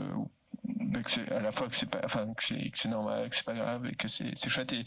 bah, 0.65 1.01
que 1.03 1.11
c'est 1.11 1.31
à 1.31 1.39
la 1.39 1.51
fois 1.51 1.67
que 1.69 1.75
c'est 1.75 1.89
pas, 1.89 2.01
enfin 2.03 2.33
que 2.35 2.43
c'est 2.43 2.69
que 2.71 2.77
c'est 2.77 2.89
normal, 2.89 3.29
que 3.29 3.35
c'est 3.35 3.45
pas 3.45 3.53
grave 3.55 3.85
et 3.87 3.95
que 3.95 4.07
c'est 4.07 4.31
c'est 4.35 4.49
chouette. 4.49 4.73
Et, 4.73 4.83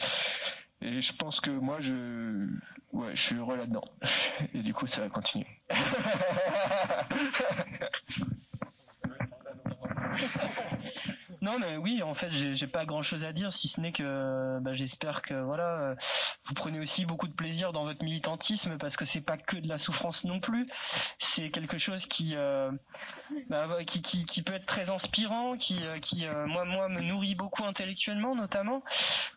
Et 0.82 1.00
je 1.00 1.12
pense 1.14 1.40
que 1.40 1.50
moi, 1.50 1.78
je, 1.80 2.46
ouais, 2.92 3.14
je 3.16 3.20
suis 3.22 3.36
heureux 3.36 3.56
là-dedans. 3.56 3.84
Et 4.54 4.62
du 4.62 4.74
coup, 4.74 4.86
ça 4.86 5.00
va 5.02 5.08
continuer. 5.08 5.46
Non, 11.46 11.60
mais 11.60 11.76
oui, 11.76 12.02
en 12.02 12.14
fait, 12.14 12.28
j'ai 12.32 12.66
pas 12.66 12.84
grand 12.84 13.02
chose 13.02 13.22
à 13.22 13.32
dire, 13.32 13.52
si 13.52 13.68
ce 13.68 13.80
n'est 13.80 13.92
que 13.92 14.58
bah, 14.62 14.74
j'espère 14.74 15.22
que 15.22 15.34
voilà, 15.34 15.78
euh, 15.78 15.94
vous 16.46 16.54
prenez 16.54 16.80
aussi 16.80 17.06
beaucoup 17.06 17.28
de 17.28 17.32
plaisir 17.32 17.72
dans 17.72 17.84
votre 17.84 18.02
militantisme 18.02 18.78
parce 18.78 18.96
que 18.96 19.04
c'est 19.04 19.20
pas 19.20 19.36
que 19.36 19.56
de 19.56 19.68
la 19.68 19.78
souffrance 19.78 20.24
non 20.24 20.40
plus. 20.40 20.66
C'est 21.20 21.50
quelque 21.50 21.78
chose 21.78 22.04
qui, 22.06 22.32
euh, 22.34 22.72
bah, 23.48 23.68
qui, 23.84 24.42
peut 24.42 24.54
être 24.54 24.66
très 24.66 24.90
inspirant, 24.90 25.56
qui, 25.56 25.86
euh, 25.86 26.00
qui 26.00 26.26
moi, 26.48 26.64
moi, 26.64 26.88
me 26.88 27.00
nourrit 27.00 27.36
beaucoup 27.36 27.62
intellectuellement, 27.62 28.34
notamment. 28.34 28.82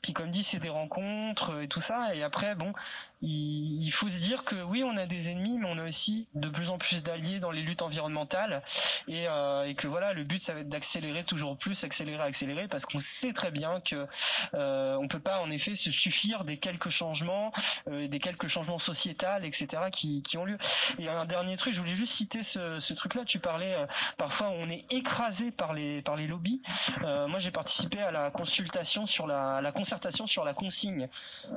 Puis 0.02 0.14
comme 0.14 0.32
dit, 0.32 0.42
c'est 0.42 0.58
des 0.58 0.70
rencontres 0.70 1.62
et 1.62 1.68
tout 1.68 1.82
ça. 1.82 2.16
Et 2.16 2.24
après, 2.24 2.56
bon, 2.56 2.74
il, 3.22 3.92
faut 3.92 4.10
se 4.10 4.18
dire 4.18 4.46
que 4.46 4.56
oui, 4.56 4.84
on 4.84 4.98
a 4.98 5.06
des 5.06 5.30
ennemis, 5.30 5.60
mais 5.60 5.68
on 5.70 5.78
a 5.78 5.88
aussi 5.88 6.28
de 6.34 6.50
plus 6.50 6.72
en 6.72 6.80
plus 6.80 7.04
d'alliés 7.04 7.40
dans 7.40 7.52
les 7.52 7.62
luttes 7.62 7.84
environnementales. 7.84 8.64
Et, 9.08 9.26
et 9.26 9.76
que 9.76 9.88
voilà, 9.88 10.14
le 10.14 10.24
but, 10.24 10.42
ça 10.42 10.56
va 10.56 10.62
être 10.62 10.70
d'accélérer 10.70 11.24
toujours 11.24 11.56
plus, 11.56 11.76
accélérer, 12.22 12.68
parce 12.68 12.86
qu'on 12.86 13.00
sait 13.00 13.34
très 13.34 13.52
bien 13.52 13.82
que 13.82 14.08
euh, 14.54 14.96
on 15.00 15.08
peut 15.08 15.20
pas 15.20 15.42
en 15.42 15.52
effet 15.52 15.76
se 15.76 15.92
suffire 15.92 16.44
des 16.44 16.58
quelques 16.58 16.90
changements, 16.90 17.52
euh, 17.88 18.08
des 18.08 18.20
quelques 18.20 18.48
changements 18.48 18.80
sociétals, 18.80 19.46
etc. 19.46 19.84
qui, 19.92 20.24
qui 20.24 20.38
ont 20.38 20.46
lieu. 20.46 20.58
Et 20.98 21.10
un 21.10 21.26
dernier 21.26 21.58
truc, 21.58 21.74
je 21.74 21.80
voulais 21.80 21.96
juste 21.96 22.14
citer 22.14 22.44
ce, 22.44 22.94
truc-là. 22.94 23.24
Tu 23.26 23.40
parlais 23.40 23.76
euh, 23.76 23.86
parfois 24.18 24.50
on 24.50 24.70
est 24.70 24.86
écrasé 24.92 25.52
par 25.52 25.74
les 25.74 26.02
par 26.02 26.16
les 26.16 26.28
lobbies. 26.28 26.62
Euh, 27.04 27.28
moi, 27.28 27.40
j'ai 27.40 27.52
participé 27.52 28.02
à 28.02 28.12
la 28.12 28.32
consultation 28.32 29.06
sur 29.06 29.28
la, 29.28 29.72
concertation 29.72 30.28
sur 30.28 30.44
la 30.44 30.54
consigne. 30.54 31.08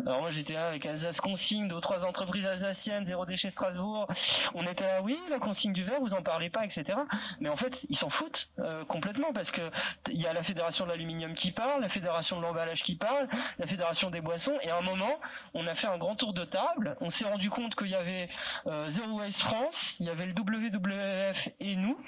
Alors 0.06 0.20
moi, 0.20 0.30
j'étais 0.30 0.54
là 0.54 0.68
avec 0.68 0.86
Alsace 0.86 1.20
Consigne, 1.20 1.68
deux 1.68 1.76
ou 1.76 1.80
trois 1.80 2.04
entreprises 2.04 2.46
alsaciennes, 2.46 3.04
zéro 3.04 3.26
déchet 3.26 3.50
Strasbourg. 3.50 4.06
On 4.54 4.66
était 4.66 4.84
là, 4.84 5.02
oui, 5.02 5.18
la 5.30 5.38
consigne 5.38 5.72
du 5.72 5.82
verre, 5.82 6.00
vous 6.00 6.14
en 6.14 6.22
parlez 6.22 6.50
pas, 6.50 6.64
etc. 6.64 6.98
Mais 7.40 7.48
en 7.48 7.56
fait, 7.56 7.84
ils 7.88 7.96
s'en 7.96 8.10
foutent 8.10 8.50
complètement 8.88 9.32
parce 9.32 9.50
que 9.50 9.70
il 10.08 10.20
y 10.20 10.26
a 10.26 10.31
la 10.32 10.42
fédération 10.42 10.84
de 10.84 10.90
l'aluminium 10.90 11.34
qui 11.34 11.52
parle, 11.52 11.80
la 11.80 11.88
fédération 11.88 12.36
de 12.38 12.42
l'emballage 12.42 12.82
qui 12.82 12.94
parle, 12.94 13.28
la 13.58 13.66
fédération 13.66 14.10
des 14.10 14.20
boissons. 14.20 14.58
Et 14.62 14.70
à 14.70 14.78
un 14.78 14.82
moment, 14.82 15.20
on 15.54 15.66
a 15.66 15.74
fait 15.74 15.88
un 15.88 15.98
grand 15.98 16.16
tour 16.16 16.32
de 16.32 16.44
table. 16.44 16.96
On 17.00 17.10
s'est 17.10 17.28
rendu 17.28 17.50
compte 17.50 17.74
qu'il 17.74 17.88
y 17.88 17.94
avait 17.94 18.28
euh, 18.66 18.88
Zero 18.88 19.18
Waste 19.18 19.40
France, 19.40 19.96
il 20.00 20.06
y 20.06 20.10
avait 20.10 20.26
le 20.26 20.32
WWF 20.32 21.48
et 21.60 21.76
nous. 21.76 21.98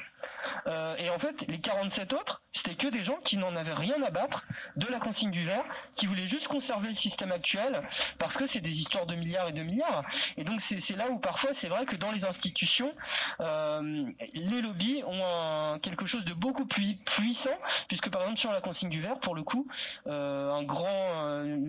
Euh, 0.66 0.96
et 0.96 1.10
en 1.10 1.18
fait, 1.18 1.46
les 1.48 1.60
47 1.60 2.12
autres, 2.12 2.42
c'était 2.52 2.74
que 2.74 2.88
des 2.88 3.04
gens 3.04 3.18
qui 3.24 3.36
n'en 3.36 3.54
avaient 3.56 3.74
rien 3.74 4.02
à 4.02 4.10
battre 4.10 4.44
de 4.76 4.86
la 4.86 4.98
consigne 4.98 5.30
du 5.30 5.44
verre, 5.44 5.64
qui 5.94 6.06
voulaient 6.06 6.28
juste 6.28 6.48
conserver 6.48 6.88
le 6.88 6.94
système 6.94 7.32
actuel, 7.32 7.82
parce 8.18 8.36
que 8.36 8.46
c'est 8.46 8.60
des 8.60 8.78
histoires 8.80 9.06
de 9.06 9.14
milliards 9.14 9.48
et 9.48 9.52
de 9.52 9.62
milliards. 9.62 10.04
Et 10.36 10.44
donc 10.44 10.60
c'est 10.60 10.96
là 10.96 11.10
où 11.10 11.18
parfois 11.18 11.52
c'est 11.52 11.68
vrai 11.68 11.86
que 11.86 11.96
dans 11.96 12.12
les 12.12 12.24
institutions, 12.24 12.94
euh, 13.40 14.04
les 14.32 14.62
lobbies 14.62 15.02
ont 15.06 15.78
quelque 15.82 16.06
chose 16.06 16.24
de 16.24 16.32
beaucoup 16.32 16.66
plus 16.66 16.96
puissant, 16.96 17.56
puisque 17.88 18.10
par 18.10 18.22
exemple 18.22 18.38
sur 18.38 18.52
la 18.52 18.60
consigne 18.60 18.90
du 18.90 19.00
verre, 19.00 19.18
pour 19.20 19.34
le 19.34 19.42
coup, 19.42 19.66
euh, 20.06 20.52
un 20.52 20.62
grand, 20.62 20.84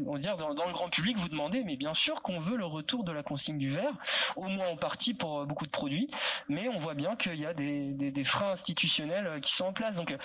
on 0.05 0.13
va 0.13 0.19
dire 0.19 0.37
dans, 0.37 0.49
le 0.49 0.73
grand 0.73 0.89
public, 0.89 1.17
vous 1.17 1.29
demandez, 1.29 1.63
mais 1.63 1.75
bien 1.75 1.93
sûr 1.93 2.21
qu'on 2.21 2.39
veut 2.39 2.57
le 2.57 2.65
retour 2.65 3.03
de 3.03 3.11
la 3.11 3.23
consigne 3.23 3.57
du 3.57 3.69
verre, 3.69 3.93
au 4.35 4.47
moins 4.47 4.67
en 4.67 4.77
partie 4.77 5.13
pour 5.13 5.45
beaucoup 5.45 5.65
de 5.65 5.71
produits, 5.71 6.09
mais 6.47 6.69
on 6.69 6.77
voit 6.77 6.93
bien 6.93 7.15
qu'il 7.15 7.35
y 7.35 7.45
a 7.45 7.53
des, 7.53 7.93
des, 7.93 8.11
des 8.11 8.23
freins 8.23 8.44
institutionnels 8.49 9.27
euh, 9.27 9.39
qui 9.39 9.53
sont 9.53 9.65
en 9.65 9.73
place. 9.73 9.95
Donc 9.95 10.11
euh, 10.11 10.17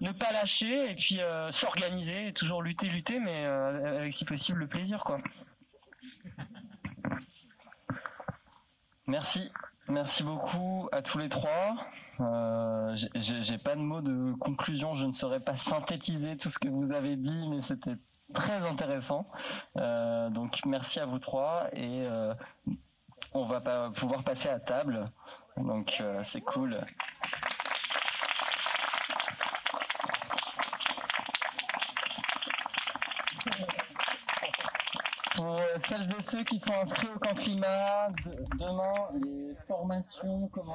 ne 0.00 0.12
pas 0.12 0.32
lâcher 0.32 0.90
et 0.90 0.94
puis 0.94 1.20
euh, 1.20 1.50
s'organiser, 1.50 2.28
et 2.28 2.32
toujours 2.32 2.62
lutter, 2.62 2.88
lutter, 2.88 3.18
mais 3.20 3.44
avec 3.44 4.14
si 4.14 4.24
possible 4.24 4.60
le 4.60 4.66
plaisir, 4.66 5.04
quoi. 5.04 5.18
Merci, 9.06 9.52
merci 9.88 10.22
beaucoup 10.24 10.88
à 10.92 11.02
tous 11.02 11.18
les 11.18 11.28
trois. 11.28 11.76
Euh, 12.20 12.96
j'ai- 13.14 13.58
pas 13.58 13.76
de 13.76 13.80
mots 13.80 14.00
de 14.00 14.32
conclusion, 14.40 14.94
je 14.94 15.04
ne 15.06 15.12
saurais 15.12 15.40
pas 15.40 15.56
synthétiser 15.56 16.36
tout 16.36 16.50
ce 16.50 16.58
que 16.58 16.68
vous 16.68 16.92
avez 16.92 17.16
dit, 17.16 17.48
mais 17.48 17.60
c'était 17.60 17.96
très 18.34 18.56
intéressant. 18.66 19.28
Donc 19.76 20.64
merci 20.66 20.98
à 20.98 21.06
vous 21.06 21.18
trois 21.20 21.68
et 21.72 22.06
on 23.32 23.44
va 23.46 23.60
pas 23.60 23.90
pouvoir 23.90 24.24
passer 24.24 24.48
à 24.48 24.58
table. 24.58 25.08
Donc 25.56 26.02
c'est 26.24 26.40
cool. 26.40 26.80
Pour 35.34 35.58
euh, 35.58 35.65
celles 35.78 36.10
et 36.18 36.22
ceux 36.22 36.44
qui 36.44 36.58
sont 36.58 36.72
inscrits 36.74 37.08
au 37.14 37.18
camp 37.18 37.34
climat, 37.34 38.08
de- 38.24 38.44
demain 38.58 39.08
les 39.24 39.54
formations 39.66 40.40
commencent. 40.48 40.74